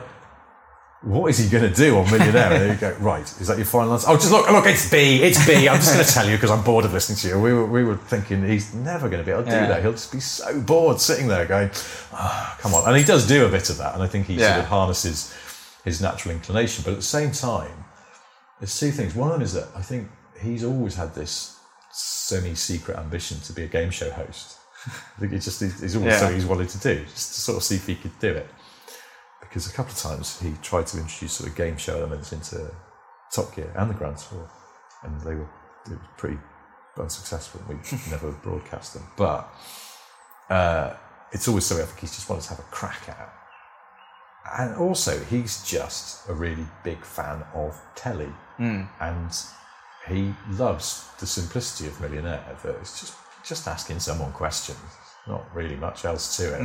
what 1.05 1.29
is 1.29 1.37
he 1.37 1.47
going 1.49 1.63
to 1.69 1.73
do 1.75 1.97
on 1.97 2.05
Millionaire? 2.11 2.51
and 2.51 2.61
there 2.61 2.73
you 2.73 2.79
go. 2.79 2.95
Right. 2.99 3.21
Is 3.39 3.47
that 3.47 3.57
your 3.57 3.65
final 3.67 3.93
answer? 3.93 4.07
Oh, 4.09 4.15
just 4.15 4.31
look. 4.31 4.49
Look, 4.49 4.65
it's 4.65 4.89
B. 4.89 5.21
It's 5.21 5.45
B. 5.45 5.69
I'm 5.69 5.77
just 5.77 5.93
going 5.93 6.05
to 6.05 6.11
tell 6.11 6.27
you 6.27 6.35
because 6.35 6.49
I'm 6.51 6.63
bored 6.63 6.83
of 6.85 6.93
listening 6.93 7.17
to 7.19 7.27
you. 7.27 7.39
We 7.39 7.53
were, 7.53 7.65
we 7.65 7.83
were 7.83 7.95
thinking 7.95 8.43
he's 8.43 8.73
never 8.73 9.07
going 9.07 9.21
to 9.21 9.25
be 9.25 9.31
able 9.31 9.43
to 9.43 9.49
Yeah. 9.51 9.61
do 9.61 9.67
that. 9.73 9.81
He'll 9.83 9.91
just 9.91 10.11
be 10.11 10.19
so 10.19 10.59
bored 10.61 10.99
sitting 10.99 11.27
there 11.27 11.45
going, 11.45 11.69
ah, 12.11 12.57
come 12.59 12.73
on. 12.73 12.87
And 12.87 12.97
he 12.97 13.03
does 13.03 13.27
do 13.27 13.45
a 13.45 13.49
bit 13.49 13.69
of 13.69 13.77
that. 13.77 13.93
And 13.93 14.01
I 14.03 14.07
think 14.07 14.25
he 14.27 14.33
Yeah. 14.35 14.53
sort 14.53 14.59
of 14.63 14.65
harnesses 14.65 15.33
his 15.83 16.01
natural 16.01 16.33
inclination. 16.33 16.83
But 16.83 16.91
at 16.91 16.97
the 16.97 17.03
same 17.03 17.31
time, 17.31 17.85
there's 18.59 18.77
two 18.79 18.91
things. 18.91 19.13
One 19.15 19.41
is 19.43 19.53
that 19.53 19.67
I 19.75 19.81
think 19.83 20.09
he's 20.41 20.63
always 20.63 20.95
had 20.95 21.13
this 21.13 21.55
semi-secret 21.91 22.97
ambition 22.97 23.39
to 23.41 23.53
be 23.53 23.63
a 23.63 23.67
game 23.67 23.89
show 23.91 24.09
host. 24.11 24.57
I 24.87 25.19
think 25.19 25.33
it's 25.33 25.45
just 25.45 25.59
he's 25.61 25.79
he's 25.81 25.95
always 25.95 26.13
Yeah. 26.13 26.19
something 26.19 26.35
he's 26.35 26.45
wanted 26.45 26.69
to 26.69 26.77
do, 26.79 27.03
just 27.13 27.35
to 27.35 27.41
sort 27.41 27.57
of 27.57 27.63
see 27.63 27.75
if 27.75 27.85
he 27.87 27.95
could 27.95 28.17
do 28.19 28.29
it. 28.33 28.47
Because 29.55 29.71
a 29.71 29.73
couple 29.73 29.93
of 29.93 29.97
times 29.97 30.37
he 30.41 30.53
tried 30.61 30.85
to 30.87 30.99
introduce 30.99 31.31
sort 31.31 31.49
of 31.49 31.55
game 31.55 31.77
show 31.77 31.95
elements 31.95 32.33
into 32.33 32.69
Top 33.31 33.55
Gear 33.55 33.71
and 33.77 33.89
the 33.89 33.93
Grand 33.93 34.17
Tour, 34.17 34.51
and 35.01 35.21
they 35.21 35.33
were 35.33 35.47
it 35.85 35.91
was 35.91 35.99
pretty 36.17 36.37
unsuccessful. 36.99 37.61
We 37.69 37.75
never 38.11 38.33
broadcast 38.33 38.95
them, 38.95 39.03
but 39.15 39.47
uh, 40.49 40.95
it's 41.31 41.47
always 41.47 41.65
something 41.65 41.85
I 41.85 41.87
think 41.87 42.01
he's 42.01 42.15
just 42.17 42.29
wanted 42.29 42.43
to 42.43 42.49
have 42.49 42.59
a 42.59 42.63
crack 42.63 43.07
at. 43.07 43.33
And 44.59 44.75
also, 44.75 45.17
he's 45.23 45.63
just 45.63 46.27
a 46.27 46.33
really 46.33 46.65
big 46.83 47.05
fan 47.05 47.45
of 47.53 47.81
telly, 47.95 48.33
and 48.99 49.31
he 50.09 50.33
loves 50.49 51.07
the 51.21 51.25
simplicity 51.25 51.87
of 51.87 52.01
Millionaire. 52.01 52.43
That 52.61 52.75
it's 52.81 52.99
just 52.99 53.13
just 53.47 53.69
asking 53.69 54.01
someone 54.01 54.33
questions, 54.33 54.79
not 55.29 55.45
really 55.55 55.77
much 55.77 56.03
else 56.03 56.35
to 56.35 56.55
it. 56.55 56.59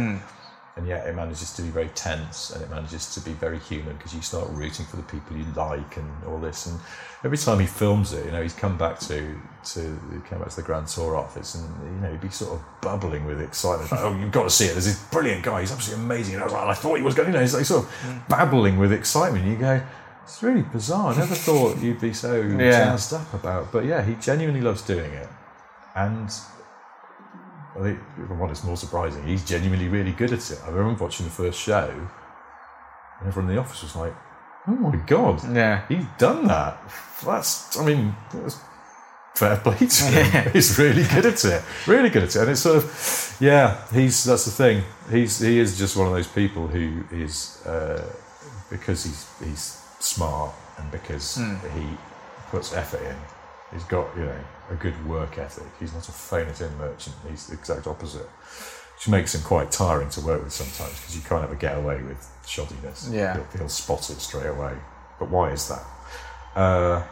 And 0.76 0.86
yet, 0.86 1.06
it 1.06 1.16
manages 1.16 1.52
to 1.54 1.62
be 1.62 1.68
very 1.68 1.88
tense, 1.88 2.50
and 2.50 2.62
it 2.62 2.70
manages 2.70 3.12
to 3.14 3.20
be 3.20 3.32
very 3.32 3.58
human 3.58 3.96
because 3.96 4.14
you 4.14 4.22
start 4.22 4.48
rooting 4.50 4.86
for 4.86 4.96
the 4.96 5.02
people 5.02 5.36
you 5.36 5.44
like 5.56 5.96
and 5.96 6.08
all 6.24 6.38
this. 6.38 6.66
And 6.66 6.78
every 7.24 7.38
time 7.38 7.58
he 7.58 7.66
films 7.66 8.12
it, 8.12 8.24
you 8.24 8.30
know, 8.30 8.42
he's 8.42 8.54
come 8.54 8.78
back 8.78 8.98
to 9.00 9.34
to 9.62 9.80
he 9.80 10.28
came 10.28 10.38
back 10.38 10.48
to 10.48 10.56
the 10.56 10.62
Grand 10.62 10.86
Tour 10.86 11.16
office, 11.16 11.56
and 11.56 11.66
you 11.94 12.00
know, 12.00 12.10
he'd 12.12 12.20
be 12.20 12.30
sort 12.30 12.52
of 12.52 12.64
bubbling 12.80 13.26
with 13.26 13.40
excitement. 13.40 13.90
Like, 13.90 14.00
oh, 14.00 14.16
you've 14.16 14.32
got 14.32 14.44
to 14.44 14.50
see 14.50 14.66
it! 14.66 14.72
There's 14.72 14.86
this 14.86 15.02
brilliant 15.10 15.42
guy. 15.42 15.60
He's 15.60 15.72
absolutely 15.72 16.04
amazing. 16.04 16.34
And 16.34 16.42
I 16.44 16.46
was 16.46 16.52
like, 16.54 16.68
I 16.68 16.74
thought 16.74 16.96
he 16.96 17.02
was 17.02 17.14
going. 17.14 17.28
You 17.28 17.34
know, 17.34 17.40
he's 17.40 17.54
like 17.54 17.64
sort 17.64 17.84
of 17.84 17.90
mm. 17.90 18.28
babbling 18.28 18.78
with 18.78 18.92
excitement. 18.92 19.44
You 19.46 19.56
go. 19.56 19.82
It's 20.22 20.42
really 20.44 20.62
bizarre. 20.62 21.12
I 21.12 21.18
never 21.18 21.34
thought 21.34 21.78
you'd 21.82 22.00
be 22.00 22.12
so 22.12 22.40
Yeah. 22.42 22.70
jazzed 22.70 23.14
up 23.14 23.34
about. 23.34 23.72
But 23.72 23.84
yeah, 23.86 24.04
he 24.04 24.14
genuinely 24.14 24.60
loves 24.60 24.82
doing 24.82 25.12
it, 25.12 25.28
and 25.96 26.30
I 27.78 27.82
think, 27.82 27.98
I'm 28.30 28.40
honest, 28.42 28.64
more 28.64 28.76
surprising, 28.76 29.24
he's 29.26 29.44
genuinely 29.44 29.88
really 29.88 30.12
good 30.12 30.32
at 30.32 30.50
it. 30.50 30.60
I 30.66 30.70
remember 30.70 31.04
watching 31.04 31.26
the 31.26 31.32
first 31.32 31.58
show, 31.60 31.88
and 33.20 33.28
everyone 33.28 33.50
in 33.50 33.56
the 33.56 33.60
office 33.60 33.82
was 33.82 33.94
like, 33.96 34.14
"Oh 34.66 34.72
my 34.72 34.96
god, 35.06 35.42
Yeah. 35.54 35.86
he's 35.88 36.04
done 36.18 36.46
that." 36.48 36.78
That's, 37.24 37.78
I 37.78 37.84
mean, 37.84 38.14
that's 38.32 38.58
fair 39.36 39.56
play 39.58 39.76
to 39.76 40.04
him. 40.04 40.50
He's 40.52 40.78
really 40.78 41.04
good 41.04 41.26
at 41.26 41.44
it, 41.44 41.62
really 41.86 42.08
good 42.10 42.24
at 42.24 42.34
it, 42.34 42.40
and 42.42 42.50
it's 42.50 42.60
sort 42.60 42.76
of, 42.78 43.36
yeah, 43.40 43.78
he's 43.92 44.24
that's 44.24 44.44
the 44.46 44.50
thing. 44.50 44.82
He's 45.10 45.38
he 45.38 45.58
is 45.58 45.78
just 45.78 45.96
one 45.96 46.06
of 46.06 46.12
those 46.12 46.26
people 46.28 46.66
who 46.66 47.04
is 47.12 47.64
uh, 47.66 48.04
because 48.70 49.04
he's 49.04 49.26
he's 49.44 49.80
smart 50.00 50.52
and 50.78 50.90
because 50.90 51.36
he 51.74 51.86
puts 52.50 52.72
effort 52.74 53.02
in. 53.02 53.16
He's 53.72 53.84
got 53.84 54.08
you 54.16 54.24
know 54.24 54.40
a 54.70 54.74
good 54.74 55.06
work 55.06 55.38
ethic. 55.38 55.66
He's 55.78 55.92
not 55.92 56.08
a 56.08 56.12
phone 56.12 56.48
it 56.48 56.60
in 56.60 56.76
merchant. 56.78 57.16
He's 57.28 57.48
the 57.48 57.54
exact 57.54 57.86
opposite, 57.86 58.26
which 58.26 59.08
makes 59.08 59.34
him 59.34 59.42
quite 59.42 59.70
tiring 59.70 60.08
to 60.10 60.20
work 60.20 60.42
with 60.42 60.52
sometimes 60.52 60.98
because 61.00 61.16
you 61.16 61.22
can't 61.22 61.44
ever 61.44 61.54
get 61.54 61.76
away 61.76 62.02
with 62.02 62.18
shoddiness. 62.44 63.12
Yeah. 63.12 63.34
he'll, 63.34 63.58
he'll 63.58 63.68
spot 63.68 64.08
it 64.10 64.20
straight 64.20 64.46
away. 64.46 64.74
But 65.18 65.30
why 65.30 65.50
is 65.50 65.68
that? 65.68 65.84
Uh, 66.54 67.02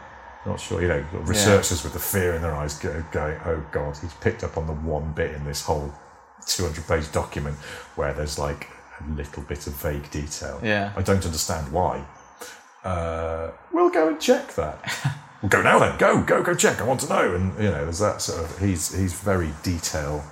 not 0.45 0.59
sure. 0.59 0.81
You 0.81 0.87
know, 0.87 1.05
researchers 1.13 1.83
with 1.83 1.93
the 1.93 1.99
fear 1.99 2.33
in 2.33 2.41
their 2.41 2.55
eyes 2.55 2.77
go, 2.79 3.03
going, 3.11 3.39
"Oh 3.45 3.63
God, 3.71 3.97
he's 3.97 4.13
picked 4.15 4.43
up 4.43 4.57
on 4.57 4.67
the 4.67 4.73
one 4.73 5.11
bit 5.13 5.33
in 5.33 5.43
this 5.43 5.61
whole 5.61 5.93
200-page 6.41 7.11
document 7.11 7.55
where 7.95 8.13
there's 8.13 8.39
like 8.39 8.67
a 8.99 9.09
little 9.13 9.43
bit 9.43 9.67
of 9.67 9.73
vague 9.75 10.09
detail. 10.11 10.59
Yeah. 10.63 10.93
I 10.95 11.01
don't 11.01 11.23
understand 11.25 11.71
why. 11.71 12.05
Uh, 12.83 13.51
we'll 13.71 13.89
go 13.89 14.07
and 14.07 14.19
check 14.19 14.53
that. 14.55 15.15
we'll 15.41 15.49
go 15.49 15.61
now 15.61 15.79
then. 15.79 15.97
Go, 15.97 16.21
go, 16.21 16.43
go 16.43 16.53
check. 16.53 16.81
I 16.81 16.83
want 16.83 17.01
to 17.01 17.09
know. 17.09 17.35
And 17.35 17.55
you 17.57 17.69
know, 17.69 17.83
there's 17.83 17.99
that 17.99 18.21
sort 18.21 18.43
of. 18.43 18.59
He's 18.59 18.95
he's 18.97 19.13
very 19.13 19.51
detail, 19.63 20.23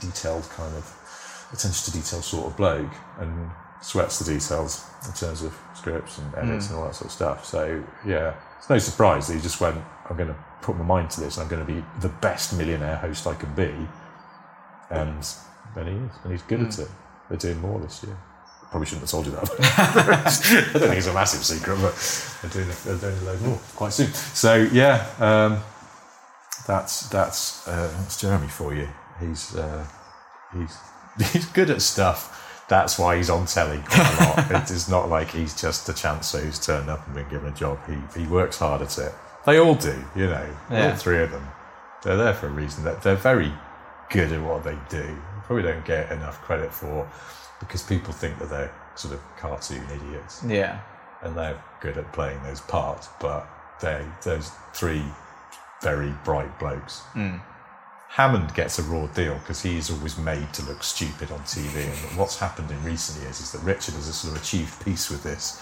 detailed 0.00 0.48
kind 0.50 0.74
of 0.76 1.48
attention 1.52 1.92
to 1.92 1.98
detail 1.98 2.22
sort 2.22 2.46
of 2.46 2.56
bloke, 2.56 2.92
and 3.18 3.50
sweats 3.80 4.18
the 4.18 4.32
details 4.32 4.84
in 5.06 5.12
terms 5.12 5.42
of 5.42 5.56
scripts 5.74 6.18
and 6.18 6.34
edits 6.34 6.68
and 6.68 6.78
all 6.78 6.84
that 6.86 6.94
sort 6.94 7.06
of 7.06 7.12
stuff. 7.12 7.44
So 7.44 7.84
yeah, 8.06 8.34
it's 8.58 8.70
no 8.70 8.78
surprise 8.78 9.28
that 9.28 9.34
he 9.34 9.40
just 9.40 9.60
went. 9.60 9.80
I'm 10.08 10.16
going 10.16 10.28
to 10.28 10.36
put 10.62 10.76
my 10.76 10.84
mind 10.84 11.10
to 11.10 11.20
this. 11.20 11.36
and 11.36 11.44
I'm 11.44 11.48
going 11.48 11.64
to 11.66 11.72
be 11.72 11.84
the 12.00 12.08
best 12.08 12.56
millionaire 12.56 12.96
host 12.96 13.26
I 13.26 13.34
can 13.34 13.54
be, 13.54 13.72
and 14.90 15.24
then 15.74 15.86
he 15.86 15.92
is, 15.92 16.12
and 16.22 16.32
he's 16.32 16.42
good 16.42 16.60
at 16.60 16.74
hmm. 16.74 16.82
it. 16.82 16.88
They're 17.28 17.38
doing 17.38 17.60
more 17.60 17.80
this 17.80 18.02
year. 18.04 18.16
Probably 18.74 18.86
shouldn't 18.86 19.02
have 19.02 19.10
told 19.12 19.26
you 19.26 19.30
that. 19.30 19.50
I 20.74 20.78
don't 20.80 20.88
think 20.88 20.98
it's 20.98 21.06
a 21.06 21.14
massive 21.14 21.44
secret, 21.44 21.80
but 21.80 21.94
they're 22.42 22.64
doing, 22.64 22.76
they're 22.84 22.96
doing 22.96 23.22
a 23.22 23.30
load 23.30 23.42
more 23.42 23.60
quite 23.76 23.92
soon. 23.92 24.12
So 24.12 24.68
yeah, 24.72 25.06
um, 25.20 25.62
that's 26.66 27.08
that's 27.08 27.68
uh, 27.68 27.86
that's 27.98 28.20
Jeremy 28.20 28.48
for 28.48 28.74
you. 28.74 28.88
He's 29.20 29.54
uh, 29.54 29.86
he's 30.52 30.76
he's 31.32 31.46
good 31.46 31.70
at 31.70 31.82
stuff. 31.82 32.66
That's 32.68 32.98
why 32.98 33.16
he's 33.16 33.30
on 33.30 33.46
telly 33.46 33.78
quite 33.86 34.18
a 34.18 34.24
lot. 34.24 34.50
it 34.64 34.70
is 34.72 34.88
not 34.88 35.08
like 35.08 35.30
he's 35.30 35.54
just 35.54 35.88
a 35.88 35.92
chancer 35.92 36.42
who's 36.42 36.58
turned 36.58 36.90
up 36.90 37.06
and 37.06 37.14
been 37.14 37.28
given 37.28 37.52
a 37.52 37.56
job. 37.56 37.78
He 37.86 38.22
he 38.22 38.26
works 38.26 38.58
hard 38.58 38.82
at 38.82 38.98
it. 38.98 39.12
They 39.46 39.60
all 39.60 39.76
do, 39.76 40.04
you 40.16 40.26
know. 40.26 40.56
Yeah. 40.68 40.90
All 40.90 40.96
three 40.96 41.22
of 41.22 41.30
them. 41.30 41.46
They're 42.02 42.16
there 42.16 42.34
for 42.34 42.48
a 42.48 42.50
reason. 42.50 42.82
They're, 42.82 42.96
they're 42.96 43.14
very 43.14 43.52
good 44.10 44.32
at 44.32 44.42
what 44.42 44.64
they 44.64 44.76
do. 44.88 45.16
Probably 45.44 45.62
don't 45.62 45.84
get 45.84 46.10
enough 46.10 46.40
credit 46.40 46.74
for 46.74 47.08
because 47.60 47.82
people 47.82 48.12
think 48.12 48.38
that 48.38 48.50
they're 48.50 48.72
sort 48.96 49.14
of 49.14 49.20
cartoon 49.38 49.82
idiots 49.92 50.42
Yeah. 50.46 50.80
and 51.22 51.36
they're 51.36 51.60
good 51.80 51.98
at 51.98 52.12
playing 52.12 52.42
those 52.42 52.60
parts, 52.60 53.08
but 53.20 53.46
they 53.80 54.04
those 54.22 54.50
three 54.72 55.02
very 55.82 56.14
bright 56.24 56.58
blokes. 56.58 57.00
Hmm. 57.12 57.36
Hammond 58.08 58.54
gets 58.54 58.78
a 58.78 58.82
raw 58.84 59.06
deal 59.08 59.34
because 59.34 59.60
he 59.62 59.76
is 59.76 59.90
always 59.90 60.16
made 60.16 60.52
to 60.54 60.62
look 60.66 60.84
stupid 60.84 61.32
on 61.32 61.40
TV. 61.40 61.82
And 61.84 62.16
what's 62.18 62.38
happened 62.38 62.70
in 62.70 62.82
recent 62.84 63.20
years 63.22 63.40
is 63.40 63.50
that 63.52 63.62
Richard 63.62 63.94
has 63.94 64.04
sort 64.14 64.36
of 64.36 64.40
achieved 64.40 64.84
peace 64.84 65.10
with 65.10 65.24
this, 65.24 65.60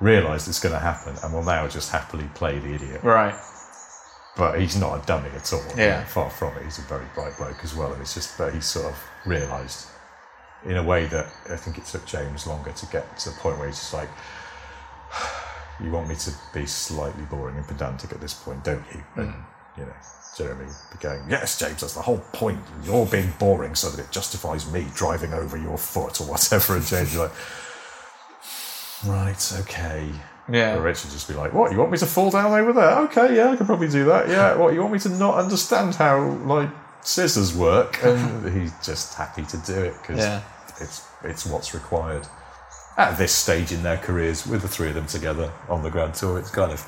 realised 0.00 0.46
it's 0.46 0.60
going 0.60 0.74
to 0.74 0.78
happen, 0.78 1.16
and 1.22 1.32
will 1.32 1.42
now 1.42 1.66
just 1.68 1.90
happily 1.90 2.28
play 2.34 2.58
the 2.58 2.74
idiot. 2.74 3.02
Right. 3.02 3.34
But 4.36 4.60
he's 4.60 4.76
not 4.76 5.02
a 5.02 5.06
dummy 5.06 5.30
at 5.34 5.50
all. 5.54 5.62
Yeah. 5.74 6.04
Far 6.04 6.28
from 6.28 6.54
it. 6.58 6.64
He's 6.64 6.78
a 6.78 6.82
very 6.82 7.06
bright 7.14 7.34
bloke 7.38 7.64
as 7.64 7.74
well. 7.74 7.90
And 7.94 8.02
it's 8.02 8.12
just 8.12 8.36
that 8.36 8.52
he's 8.52 8.66
sort 8.66 8.92
of 8.92 8.98
realised 9.24 9.86
in 10.66 10.76
a 10.76 10.82
way 10.82 11.06
that 11.06 11.26
I 11.48 11.56
think 11.56 11.78
it 11.78 11.84
took 11.84 12.04
James 12.06 12.46
longer 12.46 12.72
to 12.72 12.86
get 12.86 13.18
to 13.20 13.30
the 13.30 13.36
point 13.36 13.58
where 13.58 13.68
he's 13.68 13.78
just 13.78 13.94
like, 13.94 14.08
you 15.82 15.90
want 15.90 16.08
me 16.08 16.16
to 16.16 16.32
be 16.52 16.66
slightly 16.66 17.24
boring 17.24 17.56
and 17.56 17.66
pedantic 17.66 18.12
at 18.12 18.20
this 18.20 18.34
point, 18.34 18.64
don't 18.64 18.84
you? 18.92 19.02
And, 19.14 19.28
mm. 19.28 19.44
you 19.78 19.84
know, 19.84 19.92
Jeremy 20.36 20.64
would 20.64 20.74
be 20.92 20.98
going, 21.00 21.24
yes, 21.30 21.58
James, 21.58 21.80
that's 21.80 21.94
the 21.94 22.02
whole 22.02 22.18
point. 22.32 22.58
You're 22.84 23.06
being 23.06 23.32
boring 23.38 23.74
so 23.74 23.90
that 23.90 24.04
it 24.04 24.10
justifies 24.10 24.70
me 24.70 24.86
driving 24.94 25.32
over 25.32 25.56
your 25.56 25.78
foot 25.78 26.20
or 26.20 26.26
whatever. 26.26 26.76
And 26.76 26.84
James 26.84 27.12
be 27.12 27.18
like, 27.18 27.32
right, 29.06 29.52
okay. 29.60 30.10
Yeah. 30.48 30.76
Or 30.76 30.82
Richard 30.82 31.10
just 31.10 31.26
be 31.26 31.34
like, 31.34 31.52
"What? 31.52 31.72
You 31.72 31.78
want 31.78 31.90
me 31.90 31.98
to 31.98 32.06
fall 32.06 32.30
down 32.30 32.52
over 32.52 32.72
there? 32.72 32.98
Okay, 33.06 33.34
yeah, 33.34 33.50
I 33.50 33.56
can 33.56 33.66
probably 33.66 33.88
do 33.88 34.04
that. 34.04 34.28
Yeah. 34.28 34.54
What? 34.56 34.74
You 34.74 34.80
want 34.80 34.92
me 34.92 35.00
to 35.00 35.08
not 35.08 35.38
understand 35.38 35.96
how 35.96 36.24
like 36.44 36.70
scissors 37.00 37.52
work?" 37.52 37.98
And 38.04 38.48
he's 38.60 38.72
just 38.80 39.14
happy 39.14 39.42
to 39.42 39.56
do 39.58 39.74
it 39.74 39.94
because 40.00 40.18
Yeah. 40.18 40.42
It's 40.80 41.04
it's 41.22 41.46
what's 41.46 41.74
required 41.74 42.26
at 42.96 43.18
this 43.18 43.32
stage 43.32 43.72
in 43.72 43.82
their 43.82 43.98
careers 43.98 44.46
with 44.46 44.62
the 44.62 44.68
three 44.68 44.88
of 44.88 44.94
them 44.94 45.06
together 45.06 45.52
on 45.68 45.82
the 45.82 45.90
Grand 45.90 46.14
Tour. 46.14 46.38
It's 46.38 46.50
kind 46.50 46.72
of 46.72 46.80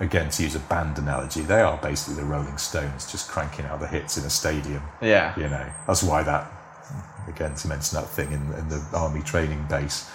again 0.00 0.28
to 0.30 0.42
use 0.42 0.54
a 0.54 0.60
band 0.60 0.98
analogy, 0.98 1.42
they 1.42 1.60
are 1.60 1.78
basically 1.78 2.14
the 2.14 2.24
Rolling 2.24 2.58
Stones, 2.58 3.10
just 3.10 3.28
cranking 3.28 3.64
out 3.66 3.80
the 3.80 3.86
hits 3.86 4.18
in 4.18 4.24
a 4.24 4.30
stadium. 4.30 4.82
Yeah. 5.00 5.34
You 5.36 5.48
know, 5.48 5.66
that's 5.86 6.02
why 6.02 6.22
that, 6.22 6.50
again, 7.28 7.54
to 7.54 7.68
mention 7.68 7.96
that 7.96 8.08
thing 8.08 8.30
in, 8.32 8.52
in 8.54 8.68
the 8.68 8.84
army 8.92 9.22
training 9.22 9.64
base, 9.68 10.10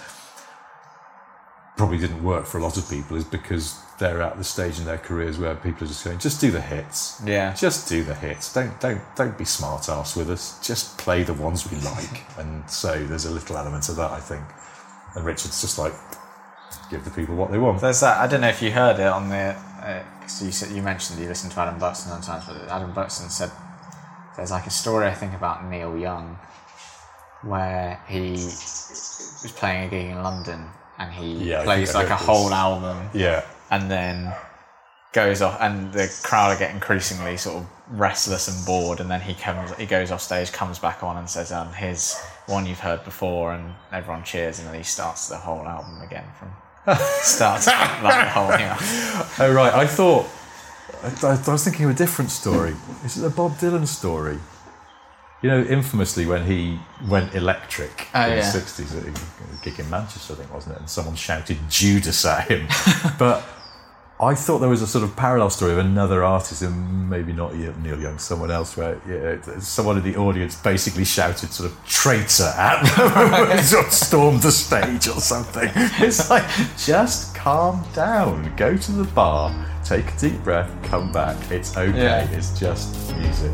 probably 1.76 1.98
didn't 1.98 2.22
work 2.22 2.46
for 2.46 2.58
a 2.58 2.62
lot 2.62 2.76
of 2.76 2.88
people, 2.88 3.16
is 3.16 3.24
because 3.24 3.78
they're 4.02 4.20
at 4.20 4.36
the 4.36 4.44
stage 4.44 4.78
in 4.78 4.84
their 4.84 4.98
careers 4.98 5.38
where 5.38 5.54
people 5.54 5.84
are 5.84 5.86
just 5.86 6.04
going, 6.04 6.18
just 6.18 6.40
do 6.40 6.50
the 6.50 6.60
hits. 6.60 7.22
Yeah. 7.24 7.54
Just 7.54 7.88
do 7.88 8.02
the 8.02 8.14
hits. 8.14 8.52
Don't 8.52 8.78
don't 8.80 9.00
don't 9.16 9.38
be 9.38 9.44
smart 9.44 9.88
ass 9.88 10.16
with 10.16 10.28
us. 10.28 10.58
Just 10.66 10.98
play 10.98 11.22
the 11.22 11.34
ones 11.34 11.70
we 11.70 11.78
like. 11.78 12.22
and 12.38 12.68
so 12.68 13.02
there's 13.06 13.26
a 13.26 13.30
little 13.30 13.56
element 13.56 13.88
of 13.88 13.96
that, 13.96 14.10
I 14.10 14.18
think. 14.20 14.42
And 15.14 15.24
Richard's 15.24 15.60
just 15.60 15.78
like, 15.78 15.92
give 16.90 17.04
the 17.04 17.10
people 17.10 17.36
what 17.36 17.52
they 17.52 17.58
want. 17.58 17.80
There's 17.80 18.00
that. 18.00 18.18
I 18.18 18.26
don't 18.26 18.40
know 18.40 18.48
if 18.48 18.60
you 18.60 18.72
heard 18.72 18.98
it 18.98 19.06
on 19.06 19.28
the 19.28 19.56
uh, 19.82 20.02
because 20.20 20.42
you 20.42 20.52
said 20.52 20.72
you 20.74 20.82
mentioned 20.82 21.20
you 21.20 21.28
listened 21.28 21.52
to 21.52 21.60
Adam 21.60 21.78
Buxton 21.78 22.10
sometimes, 22.10 22.44
but 22.46 22.68
Adam 22.68 22.92
Buxton 22.92 23.30
said 23.30 23.50
there's 24.36 24.50
like 24.50 24.66
a 24.66 24.70
story 24.70 25.06
I 25.06 25.14
think 25.14 25.34
about 25.34 25.64
Neil 25.64 25.96
Young 25.96 26.38
where 27.42 28.00
he 28.08 28.32
was 28.32 29.52
playing 29.56 29.86
a 29.86 29.88
gig 29.88 30.06
in 30.10 30.22
London 30.22 30.68
and 30.98 31.12
he 31.12 31.50
Yeah, 31.50 31.64
plays 31.64 31.94
like 31.94 32.08
a 32.10 32.16
whole 32.16 32.52
album 32.52 33.10
Yeah. 33.12 33.44
And 33.72 33.90
then 33.90 34.32
goes 35.12 35.42
off 35.42 35.60
and 35.60 35.92
the 35.92 36.08
crowd 36.22 36.54
are 36.54 36.58
getting 36.58 36.76
increasingly 36.76 37.36
sort 37.36 37.56
of 37.56 37.66
restless 37.90 38.46
and 38.48 38.64
bored 38.64 39.00
and 39.00 39.10
then 39.10 39.20
he 39.20 39.34
comes 39.34 39.74
he 39.76 39.84
goes 39.84 40.10
off 40.10 40.22
stage 40.22 40.50
comes 40.52 40.78
back 40.78 41.02
on 41.02 41.16
and 41.18 41.28
says 41.28 41.52
um 41.52 41.70
here's 41.74 42.18
one 42.46 42.64
you've 42.64 42.80
heard 42.80 43.02
before 43.04 43.52
and 43.52 43.74
everyone 43.92 44.22
cheers 44.24 44.58
and 44.58 44.68
then 44.68 44.74
he 44.74 44.82
starts 44.82 45.28
the 45.28 45.36
whole 45.36 45.66
album 45.66 46.00
again 46.00 46.24
from 46.38 46.48
starts 47.20 47.66
like 47.66 48.02
the 48.02 48.30
whole 48.30 48.48
yeah 48.50 48.76
Oh 49.38 49.52
right, 49.52 49.74
I 49.74 49.86
thought 49.86 50.26
I, 51.02 51.38
I 51.46 51.52
was 51.52 51.64
thinking 51.64 51.84
of 51.86 51.90
a 51.90 51.94
different 51.94 52.30
story. 52.30 52.74
Is 53.04 53.18
it 53.18 53.22
the 53.22 53.30
Bob 53.30 53.52
Dylan 53.52 53.86
story? 53.86 54.38
You 55.42 55.48
know, 55.50 55.62
infamously 55.62 56.26
when 56.26 56.44
he 56.46 56.78
went 57.08 57.34
electric 57.34 58.08
Oh, 58.14 58.22
in 58.24 58.30
yeah. 58.30 58.36
the 58.36 58.42
sixties, 58.42 58.94
at 58.94 59.04
a 59.04 59.12
gig 59.62 59.78
in 59.80 59.88
Manchester, 59.90 60.34
I 60.34 60.36
think, 60.36 60.54
wasn't 60.54 60.76
it? 60.76 60.80
And 60.80 60.88
someone 60.90 61.14
shouted 61.16 61.58
Judas 61.68 62.24
at 62.24 62.48
him. 62.48 62.68
but 63.18 63.44
I 64.22 64.36
thought 64.36 64.58
there 64.60 64.68
was 64.68 64.82
a 64.82 64.86
sort 64.86 65.02
of 65.02 65.16
parallel 65.16 65.50
story 65.50 65.72
of 65.72 65.78
another 65.78 66.22
artist, 66.22 66.62
and 66.62 67.10
maybe 67.10 67.32
not 67.32 67.56
Neil 67.56 68.00
Young, 68.00 68.18
someone 68.18 68.52
else, 68.52 68.76
where 68.76 69.00
yeah, 69.08 69.58
someone 69.58 69.96
in 69.98 70.04
the 70.04 70.16
audience 70.16 70.54
basically 70.54 71.04
shouted 71.04 71.52
sort 71.52 71.70
of 71.72 71.84
traitor 71.84 72.44
at 72.56 72.82
them 72.96 73.34
or 73.58 73.90
stormed 73.90 74.40
the 74.42 74.52
stage 74.52 75.08
or 75.08 75.20
something. 75.20 75.68
It's 75.74 76.30
like, 76.30 76.44
just 76.78 77.34
calm 77.34 77.84
down, 77.94 78.54
go 78.56 78.76
to 78.76 78.92
the 78.92 79.04
bar, 79.12 79.52
take 79.84 80.06
a 80.14 80.18
deep 80.18 80.44
breath, 80.44 80.70
come 80.84 81.10
back. 81.10 81.36
It's 81.50 81.76
okay, 81.76 81.98
Yeah. 81.98 82.30
it's 82.30 82.56
just 82.56 82.94
music. 83.16 83.50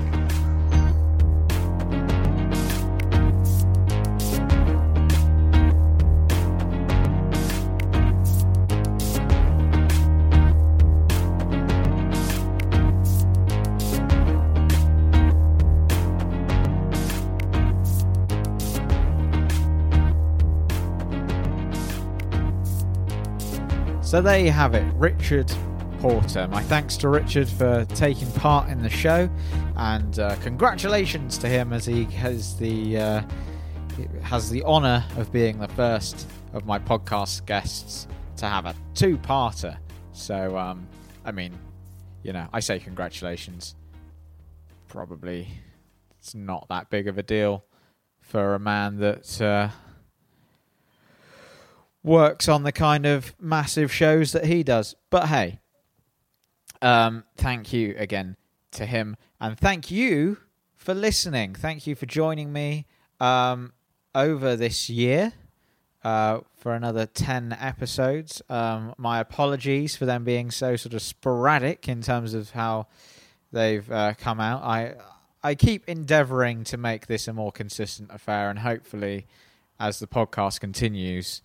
So 24.08 24.22
there 24.22 24.38
you 24.38 24.52
have 24.52 24.74
it, 24.74 24.90
Richard 24.94 25.52
Porter. 25.98 26.48
My 26.48 26.62
thanks 26.62 26.96
to 26.96 27.10
Richard 27.10 27.46
for 27.46 27.84
taking 27.94 28.32
part 28.32 28.70
in 28.70 28.80
the 28.80 28.88
show, 28.88 29.28
and 29.76 30.18
uh, 30.18 30.34
congratulations 30.36 31.36
to 31.36 31.46
him 31.46 31.74
as 31.74 31.84
he 31.84 32.04
has 32.04 32.56
the 32.56 32.96
uh, 32.96 33.22
has 34.22 34.48
the 34.48 34.62
honour 34.62 35.04
of 35.18 35.30
being 35.30 35.58
the 35.58 35.68
first 35.68 36.26
of 36.54 36.64
my 36.64 36.78
podcast 36.78 37.44
guests 37.44 38.08
to 38.38 38.46
have 38.46 38.64
a 38.64 38.74
two-parter. 38.94 39.76
So, 40.12 40.56
um, 40.56 40.88
I 41.26 41.30
mean, 41.30 41.52
you 42.22 42.32
know, 42.32 42.48
I 42.50 42.60
say 42.60 42.78
congratulations. 42.78 43.74
Probably 44.88 45.48
it's 46.18 46.34
not 46.34 46.66
that 46.70 46.88
big 46.88 47.08
of 47.08 47.18
a 47.18 47.22
deal 47.22 47.62
for 48.22 48.54
a 48.54 48.58
man 48.58 48.96
that. 49.00 49.38
Uh, 49.38 49.68
works 52.02 52.48
on 52.48 52.62
the 52.62 52.72
kind 52.72 53.06
of 53.06 53.34
massive 53.40 53.92
shows 53.92 54.32
that 54.32 54.46
he 54.46 54.62
does. 54.62 54.94
But 55.10 55.28
hey, 55.28 55.60
um, 56.80 57.24
thank 57.36 57.72
you 57.72 57.94
again 57.98 58.36
to 58.72 58.86
him, 58.86 59.16
and 59.40 59.58
thank 59.58 59.90
you 59.90 60.38
for 60.76 60.94
listening. 60.94 61.54
Thank 61.54 61.86
you 61.86 61.94
for 61.94 62.06
joining 62.06 62.52
me 62.52 62.86
um, 63.20 63.72
over 64.14 64.56
this 64.56 64.88
year 64.88 65.32
uh, 66.04 66.40
for 66.56 66.74
another 66.74 67.06
ten 67.06 67.56
episodes. 67.58 68.40
Um, 68.48 68.94
my 68.96 69.20
apologies 69.20 69.96
for 69.96 70.06
them 70.06 70.24
being 70.24 70.50
so 70.50 70.76
sort 70.76 70.94
of 70.94 71.02
sporadic 71.02 71.88
in 71.88 72.02
terms 72.02 72.34
of 72.34 72.50
how 72.50 72.86
they've 73.52 73.90
uh, 73.90 74.14
come 74.14 74.40
out. 74.40 74.62
I 74.62 74.94
I 75.42 75.54
keep 75.54 75.88
endeavouring 75.88 76.64
to 76.64 76.76
make 76.76 77.06
this 77.06 77.28
a 77.28 77.32
more 77.32 77.52
consistent 77.52 78.10
affair, 78.12 78.50
and 78.50 78.60
hopefully, 78.60 79.26
as 79.80 79.98
the 79.98 80.06
podcast 80.06 80.60
continues 80.60 81.42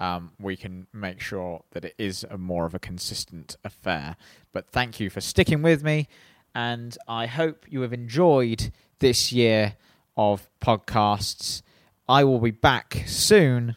um, 0.00 0.32
we 0.38 0.56
can 0.56 0.86
make 0.92 1.20
sure 1.20 1.62
that 1.72 1.84
it 1.84 1.94
is 1.98 2.24
a 2.28 2.38
more 2.38 2.66
of 2.66 2.74
a 2.74 2.78
consistent 2.78 3.56
affair. 3.64 4.16
But 4.52 4.68
thank 4.68 5.00
you 5.00 5.10
for 5.10 5.20
sticking 5.20 5.62
with 5.62 5.82
me, 5.82 6.08
and 6.54 6.96
I 7.08 7.26
hope 7.26 7.66
you 7.68 7.80
have 7.82 7.92
enjoyed 7.92 8.70
this 8.98 9.32
year 9.32 9.76
of 10.16 10.48
podcasts. 10.60 11.62
I 12.08 12.24
will 12.24 12.40
be 12.40 12.50
back 12.50 13.02
soon 13.06 13.76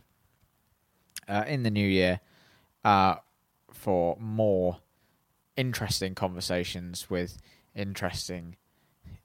uh, 1.27 1.45
in 1.47 1.63
the 1.63 1.71
new 1.71 1.87
year 1.87 2.19
uh, 2.83 3.15
for 3.71 4.17
more 4.19 4.77
interesting 5.55 6.15
conversations 6.15 7.09
with 7.09 7.41
interesting 7.75 8.55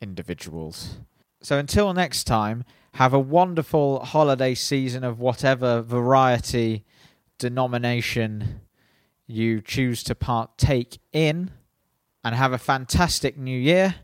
individuals. 0.00 0.98
So 1.40 1.58
until 1.58 1.92
next 1.92 2.24
time, 2.24 2.64
have 2.94 3.12
a 3.12 3.18
wonderful 3.18 4.04
holiday 4.04 4.54
season 4.54 5.02
of 5.02 5.18
whatever 5.18 5.82
variety 5.82 6.84
denomination 7.38 8.60
you 9.26 9.60
choose 9.60 10.04
to 10.04 10.14
partake 10.14 10.98
in, 11.12 11.50
and 12.22 12.34
have 12.34 12.52
a 12.52 12.58
fantastic 12.58 13.36
new 13.36 13.58
year. 13.58 13.96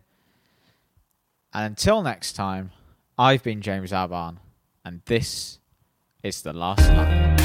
And 1.52 1.66
until 1.66 2.02
next 2.02 2.32
time, 2.32 2.72
I've 3.16 3.42
been 3.42 3.60
James 3.62 3.92
Albarn, 3.92 4.38
and 4.84 5.02
this 5.06 5.58
is 6.22 6.42
The 6.42 6.52
Last 6.52 6.88
Line. 6.88 7.39